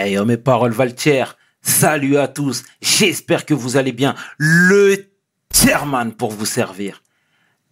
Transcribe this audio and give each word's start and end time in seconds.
Hey, 0.00 0.16
oh, 0.16 0.24
mes 0.24 0.36
paroles 0.36 0.70
valent 0.70 0.94
Salut 1.60 2.18
à 2.18 2.28
tous. 2.28 2.62
J'espère 2.80 3.44
que 3.44 3.52
vous 3.52 3.76
allez 3.76 3.90
bien. 3.90 4.14
Le 4.36 5.10
Tierman 5.48 6.12
pour 6.12 6.30
vous 6.30 6.46
servir. 6.46 7.02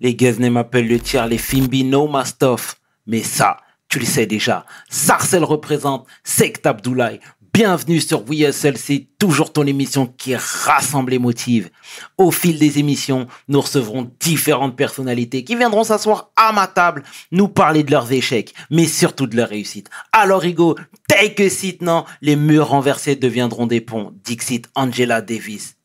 Les 0.01 0.17
Guesnay 0.17 0.51
m'appellent 0.51 0.89
le 0.89 0.99
tiers, 0.99 1.29
les 1.29 1.39
Fimbi 1.39 1.85
no 1.85 2.09
mastoff. 2.09 2.81
Mais 3.07 3.23
ça, 3.23 3.59
tu 3.89 4.01
le 4.01 4.04
sais 4.04 4.27
déjà. 4.27 4.67
Sarcel 4.91 5.45
représente 5.45 6.09
Sect 6.25 6.67
Abdoulaye. 6.67 7.21
Bienvenue 7.57 8.03
sur 8.03 8.21
WSL, 8.21 8.77
c'est 8.77 9.07
toujours 9.19 9.51
ton 9.51 9.67
émission 9.67 10.07
qui 10.07 10.37
rassemble 10.37 11.15
et 11.15 11.19
motive. 11.19 11.71
Au 12.19 12.31
fil 12.31 12.59
des 12.59 12.79
émissions, 12.79 13.29
nous 13.49 13.63
recevrons 13.63 14.13
différentes 14.21 14.77
personnalités 14.77 15.43
qui 15.43 15.57
viendront 15.57 15.83
s'asseoir 15.83 16.33
à 16.37 16.53
ma 16.53 16.66
table, 16.66 17.03
nous 17.33 17.48
parler 17.48 17.83
de 17.83 17.93
leurs 17.93 18.12
échecs, 18.12 18.53
mais 18.71 18.84
surtout 18.84 19.27
de 19.27 19.37
leurs 19.37 19.48
réussites. 19.48 19.89
Alors 20.12 20.45
Hugo, 20.45 20.77
take 21.09 21.47
a 21.47 21.48
seat, 21.48 21.80
non? 21.80 22.05
Les 22.21 22.37
murs 22.37 22.69
renversés 22.69 23.16
deviendront 23.16 23.66
des 23.66 23.80
ponts. 23.80 24.13
Dixit 24.23 24.69
Angela 24.75 25.23
Davis. 25.23 25.77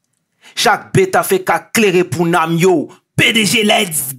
Chaque 0.56 0.94
bêta 0.94 1.24
fait 1.24 1.46
qu'à 1.46 1.72
pour 2.12 2.26
Namio. 2.26 2.90
PDG, 3.16 3.64
let's 3.64 4.10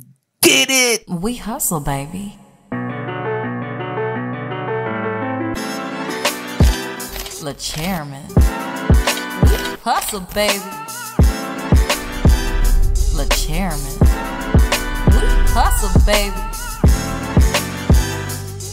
get 0.42 0.68
it 0.70 1.04
We 1.06 1.38
hustle, 1.46 1.80
baby. 1.84 2.32
Le 7.44 7.52
chairman. 7.58 8.22
Hustle, 9.84 10.20
baby. 10.32 10.60
Le 13.16 13.24
chairman. 13.34 13.98
Hustle, 15.56 15.98
baby. 16.06 16.30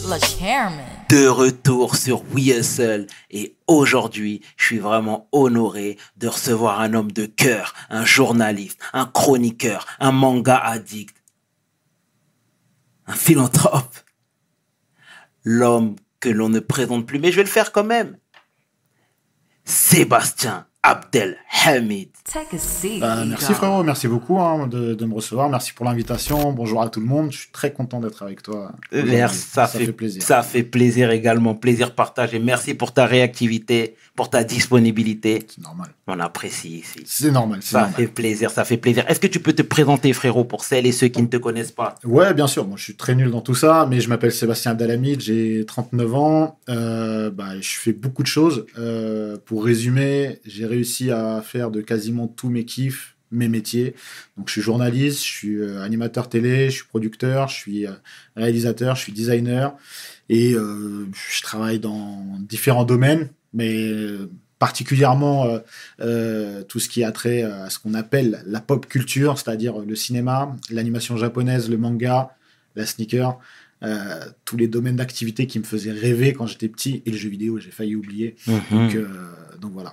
Le 0.07 0.19
chairman. 0.19 0.85
de 1.09 1.27
retour 1.27 1.95
sur 1.95 2.21
We 2.31 2.79
et 3.31 3.55
aujourd'hui, 3.65 4.41
je 4.55 4.65
suis 4.65 4.77
vraiment 4.77 5.27
honoré 5.31 5.97
de 6.17 6.27
recevoir 6.27 6.79
un 6.79 6.93
homme 6.93 7.11
de 7.11 7.25
cœur, 7.25 7.73
un 7.89 8.05
journaliste, 8.05 8.79
un 8.93 9.07
chroniqueur, 9.07 9.87
un 9.99 10.11
manga 10.11 10.57
addict, 10.57 11.15
un 13.07 13.15
philanthrope, 13.15 13.95
l'homme 15.43 15.95
que 16.19 16.29
l'on 16.29 16.49
ne 16.49 16.59
présente 16.59 17.07
plus, 17.07 17.17
mais 17.17 17.31
je 17.31 17.37
vais 17.37 17.43
le 17.43 17.49
faire 17.49 17.71
quand 17.71 17.83
même. 17.83 18.17
Sébastien 19.69 20.65
Abdelhamid. 20.81 22.09
Take 22.23 22.55
a 22.55 22.57
seat. 22.57 23.01
Bah, 23.01 23.23
merci 23.23 23.53
frérot, 23.53 23.83
merci 23.83 24.07
beaucoup 24.07 24.39
hein, 24.39 24.65
de, 24.65 24.95
de 24.95 25.05
me 25.05 25.13
recevoir, 25.13 25.47
merci 25.47 25.73
pour 25.73 25.85
l'invitation. 25.85 26.51
Bonjour 26.53 26.81
à 26.81 26.89
tout 26.89 26.99
le 26.99 27.05
monde, 27.05 27.31
je 27.31 27.37
suis 27.41 27.51
très 27.51 27.71
content 27.71 27.99
d'être 27.99 28.23
avec 28.23 28.41
toi. 28.41 28.71
Merci, 28.91 29.37
ça, 29.37 29.67
fait, 29.67 29.91
plaisir. 29.91 30.23
Ça 30.23 30.41
fait 30.41 30.63
plaisir 30.63 31.11
également, 31.11 31.53
plaisir 31.53 31.93
partagé. 31.93 32.39
Merci 32.39 32.73
pour 32.73 32.93
ta 32.93 33.05
réactivité, 33.05 33.95
pour 34.19 34.29
ta 34.29 34.43
disponibilité. 34.43 35.45
C'est 35.47 35.63
normal. 35.63 35.87
On 36.05 36.19
apprécie 36.19 36.79
ici. 36.79 36.99
C'est 37.05 37.31
normal, 37.31 37.63
Ça 37.63 37.83
normal. 37.83 37.95
fait 37.95 38.07
plaisir, 38.07 38.51
ça 38.51 38.65
fait 38.65 38.75
plaisir. 38.75 39.05
Est-ce 39.07 39.21
que 39.21 39.27
tu 39.27 39.39
peux 39.39 39.53
te 39.53 39.61
présenter, 39.61 40.11
frérot, 40.11 40.43
pour 40.43 40.65
celles 40.65 40.85
et 40.85 40.91
ceux 40.91 41.07
qui 41.07 41.21
ne 41.21 41.27
te 41.27 41.37
connaissent 41.37 41.71
pas? 41.71 41.95
Ouais, 42.03 42.33
bien 42.33 42.47
sûr, 42.47 42.67
moi 42.67 42.75
je 42.75 42.83
suis 42.83 42.97
très 42.97 43.15
nul 43.15 43.31
dans 43.31 43.39
tout 43.39 43.55
ça, 43.55 43.87
mais 43.89 44.01
je 44.01 44.09
m'appelle 44.09 44.33
Sébastien 44.33 44.71
Abdelhamid, 44.71 45.21
j'ai 45.21 45.63
39 45.65 46.15
ans, 46.15 46.59
euh, 46.67 47.31
bah, 47.31 47.61
je 47.61 47.69
fais 47.69 47.93
beaucoup 47.93 48.21
de 48.21 48.27
choses. 48.27 48.65
Euh, 48.77 49.37
pour 49.45 49.63
résumer, 49.63 50.41
j'ai 50.45 50.65
réussi 50.65 51.11
à 51.11 51.41
faire 51.41 51.71
de 51.71 51.79
quasiment 51.79 52.27
tous 52.27 52.49
mes 52.49 52.65
kiffs, 52.65 53.15
mes 53.31 53.47
métiers. 53.47 53.95
Donc 54.37 54.47
je 54.47 54.53
suis 54.53 54.61
journaliste, 54.61 55.19
je 55.19 55.31
suis 55.31 55.55
euh, 55.61 55.81
animateur 55.81 56.27
télé, 56.29 56.69
je 56.69 56.75
suis 56.75 56.87
producteur, 56.87 57.47
je 57.47 57.55
suis 57.55 57.87
euh, 57.87 57.91
réalisateur, 58.35 58.95
je 58.95 59.01
suis 59.03 59.13
designer, 59.13 59.75
et 60.29 60.53
euh, 60.53 61.07
je 61.13 61.41
travaille 61.41 61.79
dans 61.79 62.25
différents 62.39 62.85
domaines, 62.85 63.29
mais 63.53 63.87
euh, 63.89 64.29
particulièrement 64.59 65.45
euh, 65.45 65.59
euh, 66.01 66.63
tout 66.63 66.79
ce 66.79 66.89
qui 66.89 67.03
a 67.03 67.11
trait 67.11 67.43
à 67.43 67.69
ce 67.69 67.79
qu'on 67.79 67.93
appelle 67.93 68.43
la 68.45 68.59
pop 68.59 68.85
culture, 68.87 69.37
c'est-à-dire 69.37 69.79
le 69.79 69.95
cinéma, 69.95 70.55
l'animation 70.69 71.17
japonaise, 71.17 71.69
le 71.69 71.77
manga, 71.77 72.35
la 72.75 72.85
sneaker, 72.85 73.39
euh, 73.81 74.25
tous 74.43 74.57
les 74.57 74.67
domaines 74.67 74.97
d'activité 74.97 75.47
qui 75.47 75.57
me 75.59 75.63
faisaient 75.63 75.91
rêver 75.91 76.33
quand 76.33 76.45
j'étais 76.45 76.67
petit, 76.67 77.01
et 77.05 77.11
le 77.11 77.17
jeu 77.17 77.29
vidéo, 77.29 77.59
j'ai 77.59 77.71
failli 77.71 77.95
oublier. 77.95 78.35
Donc, 78.47 78.95
euh, 78.95 79.07
donc 79.61 79.71
voilà. 79.71 79.91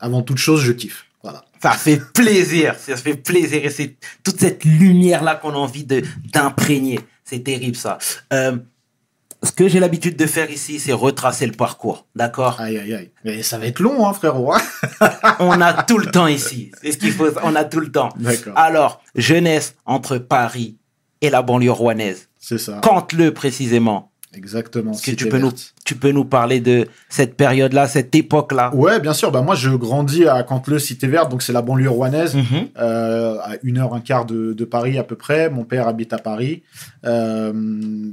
Avant 0.00 0.22
toute 0.22 0.38
chose, 0.38 0.62
je 0.62 0.72
kiffe. 0.72 1.06
Voilà. 1.22 1.44
Ça 1.62 1.72
fait 1.72 2.00
plaisir, 2.12 2.74
ça 2.78 2.96
fait 2.96 3.16
plaisir. 3.16 3.64
Et 3.64 3.70
c'est 3.70 3.96
toute 4.22 4.38
cette 4.38 4.64
lumière-là 4.64 5.34
qu'on 5.34 5.50
a 5.50 5.56
envie 5.56 5.84
d'imprégner. 5.84 7.00
C'est 7.24 7.40
terrible, 7.40 7.76
ça. 7.76 7.98
Ce 9.42 9.52
que 9.52 9.68
j'ai 9.68 9.80
l'habitude 9.80 10.16
de 10.16 10.26
faire 10.26 10.50
ici, 10.50 10.78
c'est 10.80 10.92
retracer 10.92 11.46
le 11.46 11.52
parcours. 11.52 12.06
D'accord? 12.14 12.60
Aïe, 12.60 12.78
aïe, 12.78 12.94
aïe. 12.94 13.10
Mais 13.24 13.42
ça 13.42 13.58
va 13.58 13.66
être 13.66 13.80
long, 13.80 14.06
hein, 14.06 14.12
frérot. 14.12 14.52
hein. 14.54 14.60
On 15.40 15.60
a 15.60 15.82
tout 15.82 15.98
le 15.98 16.06
temps 16.10 16.26
ici. 16.26 16.72
C'est 16.82 16.92
ce 16.92 16.98
qu'il 16.98 17.12
faut. 17.12 17.28
On 17.42 17.54
a 17.54 17.64
tout 17.64 17.80
le 17.80 17.90
temps. 17.92 18.08
D'accord. 18.16 18.56
Alors, 18.56 19.02
jeunesse 19.14 19.76
entre 19.84 20.18
Paris 20.18 20.76
et 21.20 21.30
la 21.30 21.42
banlieue 21.42 21.70
rouennaise. 21.72 22.28
C'est 22.40 22.58
ça. 22.58 22.80
Quand 22.82 23.12
le 23.12 23.32
précisément 23.34 24.10
Exactement. 24.36 24.92
Est-ce 24.92 25.10
que 25.10 25.16
tu 25.16 25.28
peux, 25.28 25.38
nous, 25.38 25.52
tu 25.84 25.94
peux 25.94 26.10
nous 26.10 26.24
parler 26.24 26.60
de 26.60 26.86
cette 27.08 27.36
période-là, 27.36 27.88
cette 27.88 28.14
époque-là? 28.14 28.74
Ouais, 28.74 29.00
bien 29.00 29.14
sûr. 29.14 29.32
Bah, 29.32 29.40
moi, 29.40 29.54
je 29.54 29.70
grandis 29.70 30.26
à 30.26 30.42
Canteleu, 30.42 30.78
Cité 30.78 31.06
Verte, 31.06 31.30
donc 31.30 31.42
c'est 31.42 31.52
la 31.52 31.62
banlieue 31.62 31.88
rouennaise. 31.88 32.34
Mhm. 32.34 32.68
euh, 32.78 33.38
à 33.42 33.56
une 33.62 33.78
heure 33.78 33.94
un 33.94 34.00
quart 34.00 34.26
de, 34.26 34.52
de 34.52 34.64
Paris 34.64 34.98
à 34.98 35.04
peu 35.04 35.16
près. 35.16 35.48
Mon 35.48 35.64
père 35.64 35.88
habite 35.88 36.12
à 36.12 36.18
Paris. 36.18 36.62
Euh, 37.04 37.52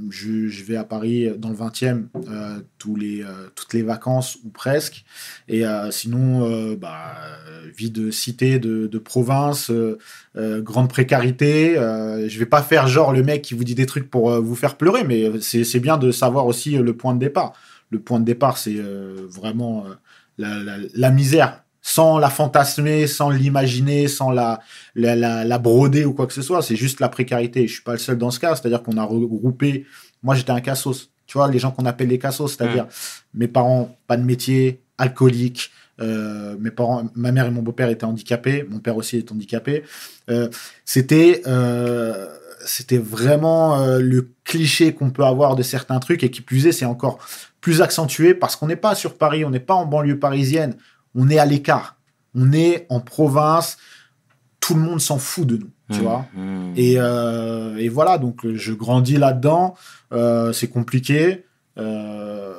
je, 0.09 0.47
je 0.47 0.63
vais 0.63 0.77
à 0.77 0.83
Paris 0.83 1.29
dans 1.37 1.49
le 1.49 1.55
20e 1.55 2.03
euh, 2.29 2.59
tous 2.77 2.95
les, 2.95 3.23
toutes 3.55 3.73
les 3.73 3.81
vacances 3.81 4.37
ou 4.45 4.49
presque. 4.49 5.03
Et 5.47 5.63
sinon, 5.91 6.75
bah, 6.75 7.15
vie 7.75 7.91
de 7.91 8.11
cité, 8.11 8.59
de, 8.59 8.87
de 8.87 8.97
province, 8.97 9.71
grande 10.35 10.89
précarité. 10.89 11.75
Je 11.75 12.39
vais 12.39 12.45
pas 12.45 12.61
faire 12.61 12.87
genre 12.87 13.13
le 13.13 13.23
mec 13.23 13.41
qui 13.41 13.53
vous 13.53 13.63
dit 13.63 13.75
des 13.75 13.85
trucs 13.85 14.09
pour 14.09 14.29
vous 14.41 14.55
faire 14.55 14.75
pleurer, 14.75 15.03
mais 15.03 15.31
c'est 15.41 15.79
bien 15.79 15.97
de 15.97 16.11
savoir 16.13 16.45
aussi 16.47 16.77
euh, 16.77 16.83
le 16.83 16.95
point 16.95 17.13
de 17.13 17.19
départ. 17.19 17.53
Le 17.89 17.99
point 17.99 18.19
de 18.19 18.25
départ, 18.25 18.57
c'est 18.57 18.77
euh, 18.77 19.27
vraiment 19.29 19.85
euh, 19.85 19.93
la, 20.37 20.63
la, 20.63 20.77
la 20.93 21.11
misère 21.11 21.63
sans 21.85 22.17
la 22.17 22.29
fantasmer, 22.29 23.07
sans 23.07 23.29
l'imaginer, 23.29 24.07
sans 24.07 24.31
la, 24.31 24.61
la, 24.95 25.17
la, 25.17 25.43
la 25.43 25.59
broder 25.59 26.05
ou 26.05 26.13
quoi 26.13 26.27
que 26.27 26.33
ce 26.33 26.41
soit. 26.41 26.61
C'est 26.61 26.77
juste 26.77 27.01
la 27.01 27.09
précarité. 27.09 27.67
Je 27.67 27.73
suis 27.73 27.83
pas 27.83 27.91
le 27.91 27.97
seul 27.97 28.17
dans 28.17 28.31
ce 28.31 28.39
cas. 28.39 28.55
C'est-à-dire 28.55 28.81
qu'on 28.81 28.97
a 28.97 29.03
regroupé. 29.03 29.85
Moi, 30.23 30.33
j'étais 30.33 30.51
un 30.51 30.61
cassos. 30.61 31.11
Tu 31.27 31.37
vois, 31.37 31.51
les 31.51 31.59
gens 31.59 31.71
qu'on 31.71 31.85
appelle 31.85 32.07
les 32.07 32.19
cassos, 32.19 32.55
c'est-à-dire 32.55 32.87
mes 33.33 33.49
parents, 33.49 33.97
pas 34.07 34.15
de 34.15 34.23
métier, 34.23 34.81
alcooliques. 34.97 35.71
Euh, 36.01 36.55
mes 36.57 36.71
parents, 36.71 37.09
ma 37.15 37.31
mère 37.31 37.47
et 37.47 37.51
mon 37.51 37.61
beau-père 37.61 37.89
étaient 37.89 38.05
handicapés. 38.05 38.65
Mon 38.69 38.79
père 38.79 38.95
aussi 38.95 39.17
est 39.17 39.31
handicapé. 39.31 39.83
Euh, 40.29 40.47
c'était, 40.85 41.41
euh, 41.47 42.27
c'était 42.65 42.97
vraiment 42.97 43.79
euh, 43.79 43.99
le 43.99 44.33
cliché 44.43 44.93
qu'on 44.93 45.09
peut 45.11 45.23
avoir 45.23 45.55
de 45.55 45.63
certains 45.63 45.99
trucs 45.99 46.23
et 46.23 46.31
qui 46.31 46.41
plus 46.41 46.67
est, 46.67 46.71
c'est 46.71 46.85
encore 46.85 47.19
plus 47.61 47.81
accentué 47.81 48.33
parce 48.33 48.55
qu'on 48.55 48.67
n'est 48.67 48.75
pas 48.75 48.95
sur 48.95 49.17
Paris, 49.17 49.45
on 49.45 49.49
n'est 49.49 49.59
pas 49.59 49.73
en 49.73 49.85
banlieue 49.85 50.19
parisienne, 50.19 50.75
on 51.15 51.29
est 51.29 51.39
à 51.39 51.45
l'écart, 51.45 51.97
on 52.35 52.51
est 52.51 52.85
en 52.89 52.99
province, 52.99 53.77
tout 54.59 54.75
le 54.75 54.81
monde 54.81 55.01
s'en 55.01 55.17
fout 55.17 55.45
de 55.45 55.57
nous, 55.57 55.69
tu 55.91 56.01
vois. 56.01 56.25
Mhm. 56.35 56.73
Et, 56.75 56.95
euh, 56.97 57.75
et 57.77 57.89
voilà, 57.89 58.17
donc 58.17 58.45
euh, 58.45 58.55
je 58.55 58.73
grandis 58.73 59.17
là-dedans, 59.17 59.75
euh, 60.13 60.53
c'est 60.53 60.69
compliqué. 60.69 61.45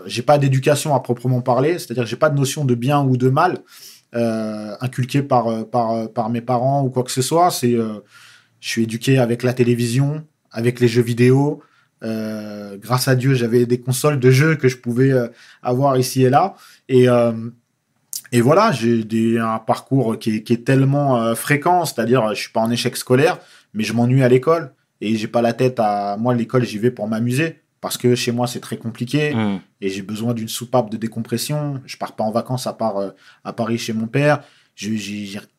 J'ai 0.06 0.22
pas 0.22 0.36
d'éducation 0.36 0.94
à 0.94 1.00
proprement 1.00 1.40
parler, 1.40 1.78
c'est-à-dire 1.78 2.04
j'ai 2.04 2.16
pas 2.16 2.28
de 2.28 2.36
notion 2.36 2.66
de 2.66 2.74
bien 2.74 3.02
ou 3.02 3.16
de 3.16 3.30
mal 3.30 3.58
inculquée 4.12 5.22
par, 5.22 5.66
par, 5.66 6.10
par 6.10 6.28
mes 6.30 6.40
parents 6.40 6.82
ou 6.84 6.90
quoi 6.90 7.04
que 7.04 7.10
ce 7.10 7.22
soit. 7.22 7.50
C'est, 7.50 7.74
je 8.64 8.70
suis 8.70 8.84
éduqué 8.84 9.18
avec 9.18 9.42
la 9.42 9.52
télévision, 9.52 10.24
avec 10.50 10.80
les 10.80 10.88
jeux 10.88 11.02
vidéo. 11.02 11.62
Euh, 12.02 12.78
grâce 12.78 13.08
à 13.08 13.14
Dieu, 13.14 13.34
j'avais 13.34 13.66
des 13.66 13.78
consoles 13.78 14.18
de 14.18 14.30
jeux 14.30 14.54
que 14.56 14.68
je 14.68 14.78
pouvais 14.78 15.12
euh, 15.12 15.28
avoir 15.62 15.98
ici 15.98 16.22
et 16.22 16.30
là. 16.30 16.54
Et, 16.88 17.06
euh, 17.06 17.32
et 18.32 18.40
voilà, 18.40 18.72
j'ai 18.72 19.38
un 19.38 19.58
parcours 19.58 20.18
qui 20.18 20.36
est, 20.36 20.42
qui 20.42 20.54
est 20.54 20.64
tellement 20.64 21.34
fréquent, 21.34 21.84
c'est-à-dire 21.84 22.30
je 22.30 22.40
suis 22.40 22.52
pas 22.52 22.60
en 22.62 22.70
échec 22.70 22.96
scolaire, 22.96 23.38
mais 23.74 23.84
je 23.84 23.92
m'ennuie 23.92 24.22
à 24.22 24.28
l'école 24.30 24.72
et 25.02 25.14
j'ai 25.16 25.28
pas 25.28 25.42
la 25.42 25.52
tête 25.52 25.78
à 25.78 26.16
moi 26.18 26.34
l'école, 26.34 26.64
j'y 26.64 26.78
vais 26.78 26.90
pour 26.90 27.06
m'amuser 27.06 27.60
parce 27.82 27.98
que 27.98 28.14
chez 28.14 28.32
moi 28.32 28.46
c'est 28.46 28.60
très 28.60 28.78
compliqué 28.78 29.34
Mhm. 29.34 29.60
et 29.82 29.90
j'ai 29.90 30.00
besoin 30.02 30.32
d'une 30.32 30.48
soupape 30.48 30.88
de 30.88 30.96
décompression. 30.96 31.82
Je 31.84 31.98
pars 31.98 32.16
pas 32.16 32.24
en 32.24 32.30
vacances 32.30 32.66
à 32.66 32.72
part 32.72 33.12
à 33.44 33.52
Paris 33.52 33.76
chez 33.76 33.92
mon 33.92 34.06
père. 34.06 34.42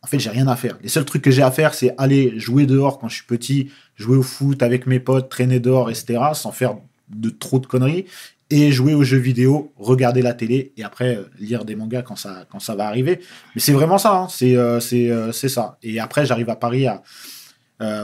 En 0.01 0.07
fait, 0.07 0.19
j'ai 0.19 0.29
rien 0.29 0.47
à 0.47 0.55
faire. 0.55 0.77
Les 0.81 0.89
seuls 0.89 1.05
trucs 1.05 1.21
que 1.21 1.31
j'ai 1.31 1.41
à 1.41 1.51
faire, 1.51 1.73
c'est 1.73 1.93
aller 1.97 2.37
jouer 2.37 2.65
dehors 2.65 2.99
quand 2.99 3.07
je 3.07 3.15
suis 3.15 3.25
petit, 3.25 3.71
jouer 3.95 4.17
au 4.17 4.23
foot 4.23 4.61
avec 4.61 4.87
mes 4.87 4.99
potes, 4.99 5.29
traîner 5.29 5.59
dehors, 5.59 5.89
etc., 5.89 6.19
sans 6.33 6.51
faire 6.51 6.75
de 7.09 7.29
trop 7.29 7.59
de 7.59 7.65
conneries, 7.65 8.05
et 8.49 8.71
jouer 8.71 8.93
aux 8.93 9.03
jeux 9.03 9.17
vidéo, 9.17 9.73
regarder 9.77 10.21
la 10.21 10.33
télé, 10.33 10.73
et 10.77 10.83
après 10.83 11.15
euh, 11.15 11.23
lire 11.39 11.65
des 11.65 11.75
mangas 11.75 12.03
quand 12.03 12.15
ça, 12.15 12.45
quand 12.49 12.59
ça 12.59 12.75
va 12.75 12.87
arriver. 12.87 13.21
Mais 13.55 13.61
c'est 13.61 13.71
vraiment 13.71 13.97
ça, 13.97 14.15
hein. 14.15 14.27
c'est 14.29 14.55
euh, 14.55 14.79
c'est 14.79 15.09
euh, 15.09 15.31
c'est 15.31 15.49
ça. 15.49 15.77
Et 15.81 15.99
après, 15.99 16.25
j'arrive 16.25 16.49
à 16.49 16.55
Paris 16.55 16.87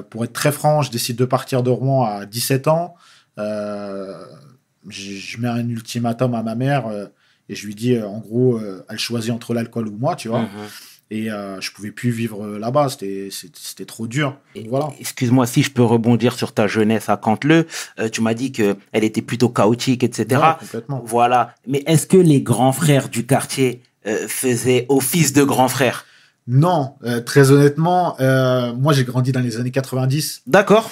pour 0.09 0.25
être 0.25 0.33
très 0.33 0.51
franc, 0.51 0.81
je 0.81 0.91
décide 0.91 1.15
de 1.15 1.25
partir 1.25 1.63
de 1.63 1.69
Rouen 1.69 2.03
à 2.03 2.25
17 2.25 2.67
ans. 2.67 2.95
Je, 3.37 5.37
mets 5.39 5.47
un 5.47 5.69
ultimatum 5.69 6.35
à 6.35 6.43
ma 6.43 6.55
mère. 6.55 6.91
et 7.47 7.55
je 7.55 7.65
lui 7.65 7.73
dis, 7.73 7.97
en 7.97 8.19
gros, 8.19 8.59
elle 8.89 8.99
choisit 8.99 9.31
entre 9.31 9.53
l'alcool 9.53 9.87
ou 9.87 9.97
moi, 9.97 10.17
tu 10.17 10.27
vois. 10.27 10.41
Mhm. 10.41 10.49
Et 11.13 11.29
euh, 11.29 11.59
je 11.59 11.71
pouvais 11.73 11.91
plus 11.91 12.09
vivre 12.09 12.45
euh, 12.45 12.57
là-bas, 12.57 12.87
c'était 12.89 13.85
trop 13.85 14.07
dur. 14.07 14.37
Et- 14.55 14.65
Voilà. 14.69 14.87
Excuse-moi 14.99 15.45
si 15.45 15.61
je 15.61 15.69
peux 15.69 15.83
rebondir 15.83 16.33
sur 16.33 16.53
ta 16.53 16.67
jeunesse 16.67 17.09
à 17.09 17.17
Canteleu. 17.17 17.67
Euh, 17.99 18.07
tu 18.07 18.21
m'as 18.21 18.33
dit 18.33 18.53
que 18.53 18.77
elle 18.93 19.03
était 19.03 19.21
plutôt 19.21 19.49
chaotique, 19.49 20.03
etc. 20.05 20.39
Ouais, 20.41 20.47
complètement. 20.61 21.03
Voilà. 21.05 21.53
Mais 21.67 21.83
est-ce 21.85 22.07
que 22.07 22.15
les 22.17 22.41
grands 22.41 22.71
frères 22.71 23.09
du 23.09 23.25
quartier 23.25 23.81
euh, 24.07 24.25
faisaient 24.29 24.85
office 24.87 25.33
de 25.33 25.43
grands 25.43 25.67
frères? 25.67 26.05
Non, 26.47 26.93
euh, 27.03 27.21
très 27.21 27.51
honnêtement, 27.51 28.19
euh, 28.19 28.73
moi 28.73 28.93
j'ai 28.93 29.03
grandi 29.03 29.31
dans 29.31 29.41
les 29.41 29.57
années 29.57 29.69
90. 29.71 30.41
D'accord. 30.47 30.89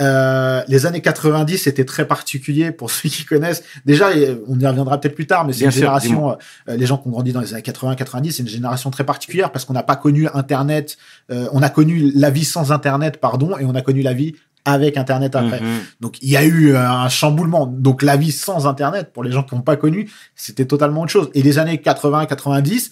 Euh, 0.00 0.62
les 0.68 0.86
années 0.86 1.02
90 1.02 1.58
c'était 1.58 1.84
très 1.84 2.06
particulier 2.08 2.72
pour 2.72 2.90
ceux 2.90 3.08
qui 3.08 3.24
connaissent. 3.24 3.62
Déjà, 3.84 4.08
euh, 4.08 4.36
on 4.48 4.58
y 4.58 4.66
reviendra 4.66 4.98
peut-être 5.00 5.14
plus 5.14 5.26
tard, 5.26 5.44
mais 5.46 5.52
c'est 5.52 5.64
une 5.64 5.70
sûr, 5.70 5.80
génération. 5.80 6.36
euh, 6.68 6.76
les 6.76 6.86
gens 6.86 6.96
qui 6.98 7.08
ont 7.08 7.10
grandi 7.12 7.32
dans 7.32 7.40
les 7.40 7.52
années 7.52 7.62
80-90, 7.62 8.30
c'est 8.32 8.42
une 8.42 8.48
génération 8.48 8.90
très 8.90 9.04
particulière 9.04 9.52
parce 9.52 9.64
qu'on 9.64 9.74
n'a 9.74 9.82
pas 9.82 9.96
connu 9.96 10.28
Internet. 10.34 10.96
euh, 11.30 11.46
on 11.52 11.62
a 11.62 11.68
connu 11.68 12.10
la 12.14 12.30
vie 12.30 12.44
sans 12.44 12.72
Internet, 12.72 13.18
pardon, 13.20 13.58
et 13.58 13.64
on 13.64 13.74
a 13.74 13.82
connu 13.82 14.02
la 14.02 14.14
vie 14.14 14.34
avec 14.64 14.96
Internet 14.96 15.34
après. 15.34 15.60
Mhm. 15.60 15.80
Donc 16.00 16.18
il 16.22 16.30
y 16.30 16.36
a 16.36 16.44
eu 16.44 16.72
euh, 16.72 16.88
un 16.88 17.08
chamboulement. 17.08 17.66
Donc 17.66 18.02
la 18.02 18.16
vie 18.16 18.32
sans 18.32 18.66
Internet, 18.66 19.12
pour 19.12 19.24
les 19.24 19.32
gens 19.32 19.42
qui 19.42 19.54
n'ont 19.54 19.60
pas 19.60 19.76
connu, 19.76 20.08
c'était 20.36 20.66
totalement 20.66 21.02
autre 21.02 21.10
chose. 21.10 21.30
Et 21.34 21.42
les 21.42 21.58
années 21.58 21.76
80-90, 21.76 22.90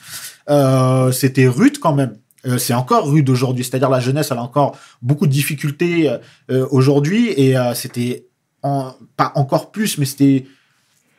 euh, 0.50 1.12
c'était 1.12 1.46
rude 1.46 1.78
quand 1.78 1.94
même. 1.94 2.16
Euh, 2.46 2.58
c'est 2.58 2.74
encore 2.74 3.10
rude 3.10 3.28
aujourd'hui. 3.30 3.64
C'est-à-dire 3.64 3.90
la 3.90 4.00
jeunesse, 4.00 4.28
elle 4.30 4.38
a 4.38 4.42
encore 4.42 4.76
beaucoup 5.02 5.26
de 5.26 5.32
difficultés 5.32 6.08
euh, 6.08 6.18
euh, 6.50 6.66
aujourd'hui. 6.70 7.28
Et 7.30 7.56
c'était 7.74 8.26
pas 8.62 9.32
encore 9.34 9.70
plus, 9.70 9.98
mais 9.98 10.04
c'était... 10.04 10.46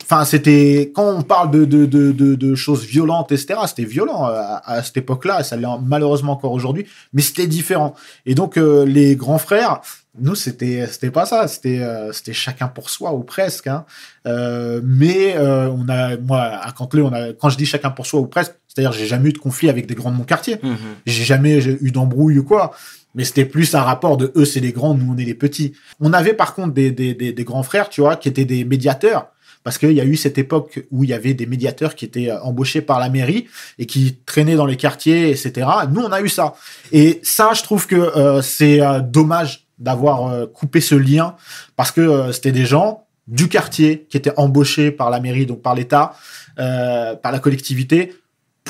Enfin, 0.04 0.26
c'était 0.26 0.92
quand 0.94 1.08
on 1.08 1.22
parle 1.22 1.52
de, 1.52 2.56
choses 2.56 2.84
violentes, 2.84 3.32
etc. 3.32 3.62
C'était 3.68 3.86
violent 3.86 4.26
à, 4.26 4.84
cette 4.84 4.98
époque-là, 4.98 5.44
ça 5.44 5.56
l'est 5.56 5.68
malheureusement 5.86 6.34
encore 6.34 6.52
aujourd'hui, 6.52 6.86
mais 7.14 7.22
c'était 7.22 7.48
différent. 7.48 7.96
Et 8.26 8.36
donc 8.36 8.58
les 8.58 9.16
grands 9.16 9.38
frères, 9.38 9.80
nous 10.20 10.36
c'était 10.36 10.86
c'était 10.88 11.12
pas 11.12 11.26
ça, 11.26 11.48
c'était 11.48 11.82
c'était 12.12 12.34
chacun 12.34 12.68
pour 12.68 12.90
soi 12.90 13.14
ou 13.14 13.24
presque. 13.24 13.68
Hein. 13.68 13.86
Mais 14.26 15.38
on 15.40 15.88
a 15.88 16.18
moi 16.18 16.42
à 16.42 16.72
Canteleu, 16.74 17.04
on 17.04 17.14
a 17.14 17.32
quand 17.32 17.50
je 17.50 17.58
dis 17.58 17.66
chacun 17.66 17.92
pour 17.92 18.06
soi 18.06 18.20
ou 18.20 18.26
presque, 18.26 18.56
c'est-à-dire 18.74 18.94
j'ai 18.94 19.06
jamais 19.06 19.30
eu 19.30 19.34
de 19.34 19.38
conflit 19.38 19.70
avec 19.70 19.86
des 19.86 19.96
grands 19.96 20.12
de 20.12 20.16
mon 20.16 20.24
quartier. 20.24 20.58
Mhm. 20.64 20.78
J'ai 21.06 21.24
jamais 21.26 21.60
eu 21.62 21.92
d'embrouille 21.92 22.40
ou 22.40 22.44
quoi. 22.44 22.72
Mais 23.16 23.26
c'était 23.26 23.44
plus 23.44 23.76
un 23.76 23.82
rapport 23.82 24.16
de 24.16 24.32
eux, 24.38 24.46
c'est 24.46 24.62
les 24.62 24.72
grands, 24.72 24.94
nous, 24.94 25.14
on 25.14 25.18
est 25.18 25.26
les 25.26 25.34
petits. 25.34 25.74
On 26.00 26.14
avait 26.14 26.34
par 26.34 26.56
contre 26.56 26.74
des, 26.74 26.92
des, 26.92 27.14
des, 27.14 27.34
des 27.34 27.44
grands 27.44 27.64
frères, 27.64 27.90
tu 27.90 28.00
vois, 28.00 28.16
qui 28.16 28.30
étaient 28.30 28.46
des 28.46 28.64
médiateurs. 28.64 29.28
Parce 29.64 29.78
qu'il 29.78 29.92
y 29.92 30.00
a 30.00 30.06
eu 30.06 30.16
cette 30.16 30.38
époque 30.38 30.86
où 30.90 31.04
il 31.04 31.10
y 31.10 31.14
avait 31.14 31.34
des 31.34 31.46
médiateurs 31.46 31.96
qui 31.96 32.06
étaient 32.06 32.32
euh, 32.32 32.42
embauchés 32.42 32.82
par 32.82 33.00
la 33.00 33.10
mairie 33.10 33.48
et 33.78 33.86
qui 33.86 34.18
traînaient 34.26 34.56
dans 34.56 34.66
les 34.66 34.78
quartiers, 34.78 35.30
etc. 35.30 35.68
Nous, 35.92 36.02
on 36.02 36.12
a 36.12 36.22
eu 36.22 36.30
ça. 36.30 36.56
Et 36.94 37.20
ça, 37.22 37.52
je 37.54 37.62
trouve 37.62 37.86
que 37.86 37.96
euh, 37.96 38.42
c'est 38.42 38.82
euh, 38.82 39.02
dommage 39.02 39.68
d'avoir 39.78 40.28
euh, 40.28 40.48
coupé 40.48 40.80
ce 40.80 40.96
lien 40.96 41.36
parce 41.76 41.92
que 41.92 42.32
c'était 42.32 42.54
des 42.54 42.66
gens 42.66 43.04
du 43.28 43.50
quartier 43.50 44.08
qui 44.10 44.16
étaient 44.16 44.34
embauchés 44.38 44.92
par 44.92 45.10
la 45.10 45.20
mairie, 45.20 45.46
donc 45.46 45.62
par 45.62 45.76
l'État, 45.76 46.14
par 46.58 47.32
la 47.32 47.40
collectivité, 47.40 48.14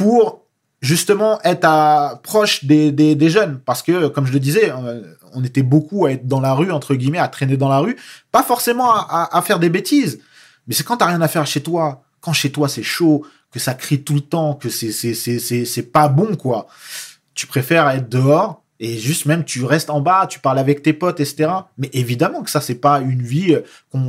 pour 0.01 0.47
justement 0.81 1.39
être 1.43 1.63
à, 1.63 2.19
proche 2.23 2.65
des, 2.65 3.29
jeunes. 3.29 3.59
Parce 3.63 3.83
que, 3.83 4.07
comme 4.07 4.25
je 4.25 4.33
le 4.33 4.39
disais, 4.39 4.71
euh, 4.71 5.03
on 5.33 5.43
était 5.43 5.61
beaucoup 5.61 6.07
à 6.07 6.11
être 6.13 6.27
dans 6.27 6.39
la 6.39 6.53
rue, 6.53 6.71
entre 6.71 6.95
guillemets, 6.95 7.19
à 7.19 7.27
traîner 7.27 7.55
dans 7.55 7.69
la 7.69 7.77
rue. 7.77 7.97
Pas 8.31 8.41
forcément 8.41 8.91
à, 8.91 9.41
faire 9.43 9.59
des 9.59 9.69
bêtises, 9.69 10.19
mais 10.65 10.73
c'est 10.73 10.83
quand 10.83 10.97
t'as 10.97 11.05
rien 11.05 11.21
à 11.21 11.27
faire 11.27 11.45
chez 11.45 11.61
toi, 11.61 12.03
quand 12.19 12.33
chez 12.33 12.51
toi 12.51 12.67
c'est 12.67 12.81
chaud, 12.81 13.23
que 13.51 13.59
ça 13.59 13.75
crie 13.75 14.03
tout 14.03 14.15
le 14.15 14.21
temps, 14.21 14.55
que 14.55 14.69
c'est 14.69 14.91
c'est 14.91 15.13
c'est 15.13 15.65
c'est 15.65 15.83
pas 15.83 16.07
bon 16.07 16.35
quoi. 16.35 16.65
Tu 17.35 17.45
préfères 17.45 17.87
être 17.89 18.09
dehors 18.09 18.60
et 18.83 18.97
juste 18.97 19.25
même 19.27 19.45
tu 19.45 19.63
restes 19.63 19.89
en 19.91 20.01
bas, 20.01 20.25
tu 20.27 20.39
parles 20.39 20.57
avec 20.59 20.81
tes 20.81 20.91
potes, 20.91 21.19
etc. 21.21 21.49
Mais 21.77 21.89
évidemment 21.93 22.41
que 22.41 22.49
ça 22.49 22.59
c'est 22.59 22.75
pas 22.75 22.99
une 22.99 23.21
vie 23.21 23.53
euh, 23.53 23.61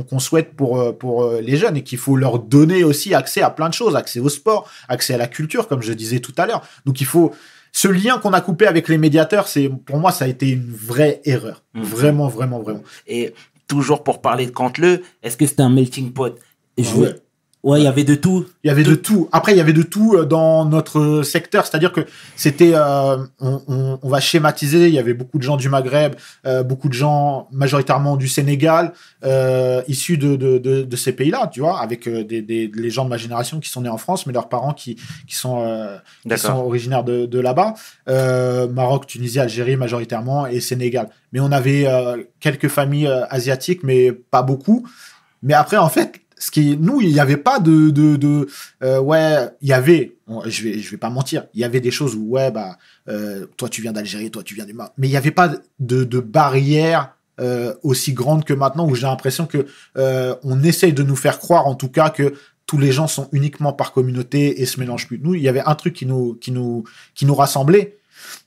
qu'on 0.09 0.19
souhaite 0.19 0.55
pour 0.55 0.79
euh, 0.81 0.91
pour 0.91 1.23
euh, 1.23 1.39
les 1.41 1.55
jeunes 1.55 1.77
et 1.77 1.83
qu'il 1.83 1.99
faut 1.99 2.17
leur 2.17 2.39
donner 2.39 2.83
aussi 2.83 3.13
accès 3.13 3.41
à 3.41 3.51
plein 3.51 3.69
de 3.69 3.73
choses, 3.75 3.95
accès 3.95 4.19
au 4.19 4.29
sport, 4.29 4.67
accès 4.89 5.13
à 5.13 5.17
la 5.17 5.27
culture 5.27 5.67
comme 5.67 5.81
je 5.83 5.93
disais 5.93 6.19
tout 6.19 6.33
à 6.37 6.45
l'heure. 6.47 6.63
Donc 6.85 6.99
il 6.99 7.05
faut 7.05 7.31
ce 7.71 7.87
lien 7.87 8.17
qu'on 8.17 8.33
a 8.33 8.41
coupé 8.41 8.65
avec 8.67 8.87
les 8.89 8.97
médiateurs, 8.97 9.47
c'est 9.47 9.69
pour 9.69 9.97
moi 9.97 10.11
ça 10.11 10.25
a 10.25 10.27
été 10.27 10.49
une 10.49 10.71
vraie 10.73 11.21
erreur, 11.25 11.63
Mhm. 11.75 11.83
vraiment 11.83 12.27
vraiment 12.27 12.59
vraiment. 12.59 12.83
Et 13.07 13.33
toujours 13.67 14.03
pour 14.03 14.21
parler 14.21 14.45
de 14.47 14.51
Canteleu, 14.51 15.01
est-ce 15.21 15.37
que 15.37 15.45
c'était 15.45 15.61
un 15.61 15.69
melting 15.69 16.11
pot? 16.11 16.35
Je 16.77 16.83
Ah 16.93 16.97
ouais. 16.97 17.15
Ouais, 17.63 17.79
il 17.79 17.85
y 17.85 17.87
avait 17.87 18.03
de 18.03 18.15
tout. 18.15 18.45
Il 18.63 18.67
y 18.67 18.69
avait 18.71 18.83
de 18.83 18.93
tout. 18.93 19.29
Après, 19.31 19.53
il 19.53 19.57
y 19.57 19.61
avait 19.61 19.71
de 19.71 19.83
tout 19.83 20.15
euh, 20.17 20.25
dans 20.25 20.65
notre 20.65 21.23
secteur, 21.23 21.65
c'est-à-dire 21.65 21.93
que 21.93 22.01
c'était, 22.35 22.73
euh, 22.75 23.17
on, 23.39 23.61
on- 23.69 23.99
on 24.01 24.09
va 24.09 24.19
schématiser. 24.19 24.89
Il 24.89 24.93
y 24.93 24.99
avait 24.99 25.13
beaucoup 25.13 25.37
de 25.37 25.43
gens 25.43 25.55
du 25.55 25.69
Maghreb, 25.69 26.15
euh, 26.45 26.61
beaucoup 26.61 26.89
de 26.89 26.93
gens 26.93 27.47
majoritairement 27.53 28.17
du 28.17 28.27
Sénégal, 28.27 28.91
euh, 29.23 29.81
issus 29.87 30.17
de, 30.17 30.35
de, 30.35 30.57
de, 30.57 30.81
de 30.81 30.95
ces 30.97 31.13
pays-là, 31.13 31.47
tu 31.53 31.61
vois, 31.61 31.79
avec 31.79 32.05
euh, 32.07 32.25
des, 32.25 32.41
des 32.41 32.69
les 32.75 32.89
gens 32.89 33.05
de 33.05 33.09
ma 33.09 33.15
génération 33.17 33.61
qui 33.61 33.69
sont 33.69 33.79
nés 33.81 33.87
en 33.89 33.97
France, 33.97 34.25
mais 34.25 34.33
leurs 34.33 34.49
parents 34.49 34.73
qui 34.73 34.97
qui 35.25 35.35
sont 35.35 35.63
euh, 35.65 35.97
qui 36.23 36.29
sont 36.41 36.57
originaires 36.65 37.05
de, 37.05 37.25
de 37.25 37.39
là-bas, 37.39 37.75
euh, 38.09 38.67
Maroc, 38.67 39.07
Tunisie, 39.07 39.39
Algérie 39.39 39.77
majoritairement 39.77 40.47
et 40.47 40.59
Sénégal. 40.59 41.07
Mais 41.31 41.39
on 41.39 41.51
avait 41.53 41.87
euh, 41.87 42.23
quelques 42.41 42.67
familles 42.67 43.07
euh, 43.07 43.23
asiatiques, 43.29 43.83
mais 43.83 44.11
pas 44.11 44.41
beaucoup. 44.41 44.85
Mais 45.45 45.53
après, 45.53 45.75
en 45.75 45.89
fait, 45.89 46.21
ce 46.37 46.51
qui, 46.51 46.77
nous, 46.77 47.01
il 47.01 47.13
n'y 47.13 47.19
avait 47.19 47.37
pas 47.37 47.59
de, 47.59 47.89
de, 47.89 48.15
de 48.15 48.47
euh, 48.83 48.99
ouais, 48.99 49.49
il 49.61 49.67
y 49.67 49.73
avait, 49.73 50.17
je 50.45 50.63
vais, 50.63 50.79
je 50.79 50.91
vais 50.91 50.97
pas 50.97 51.09
mentir, 51.09 51.45
il 51.53 51.61
y 51.61 51.63
avait 51.63 51.81
des 51.81 51.91
choses 51.91 52.15
où, 52.15 52.29
ouais, 52.29 52.51
bah, 52.51 52.77
euh, 53.09 53.45
toi 53.57 53.69
tu 53.69 53.81
viens 53.81 53.91
d'Algérie, 53.91 54.31
toi 54.31 54.43
tu 54.43 54.55
viens 54.55 54.65
du 54.65 54.73
Maroc, 54.73 54.93
mais 54.97 55.07
il 55.07 55.11
n'y 55.11 55.17
avait 55.17 55.31
pas 55.31 55.55
de, 55.79 56.03
de 56.03 56.19
barrière 56.19 57.15
euh, 57.39 57.73
aussi 57.81 58.13
grande 58.13 58.45
que 58.45 58.53
maintenant 58.53 58.87
où 58.87 58.93
j'ai 58.93 59.07
l'impression 59.07 59.47
que 59.47 59.65
euh, 59.97 60.35
on 60.43 60.61
essaye 60.63 60.93
de 60.93 61.01
nous 61.01 61.15
faire 61.15 61.39
croire, 61.39 61.65
en 61.65 61.73
tout 61.73 61.89
cas, 61.89 62.11
que 62.11 62.35
tous 62.67 62.77
les 62.77 62.91
gens 62.91 63.07
sont 63.07 63.27
uniquement 63.31 63.73
par 63.73 63.91
communauté 63.91 64.61
et 64.61 64.65
se 64.65 64.79
mélangent 64.79 65.07
plus. 65.07 65.19
Nous, 65.19 65.33
il 65.33 65.41
y 65.41 65.49
avait 65.49 65.63
un 65.65 65.75
truc 65.75 65.95
qui 65.95 66.05
nous, 66.05 66.35
qui 66.35 66.51
nous, 66.51 66.83
qui 67.15 67.25
nous 67.25 67.35
rassemblait. 67.35 67.97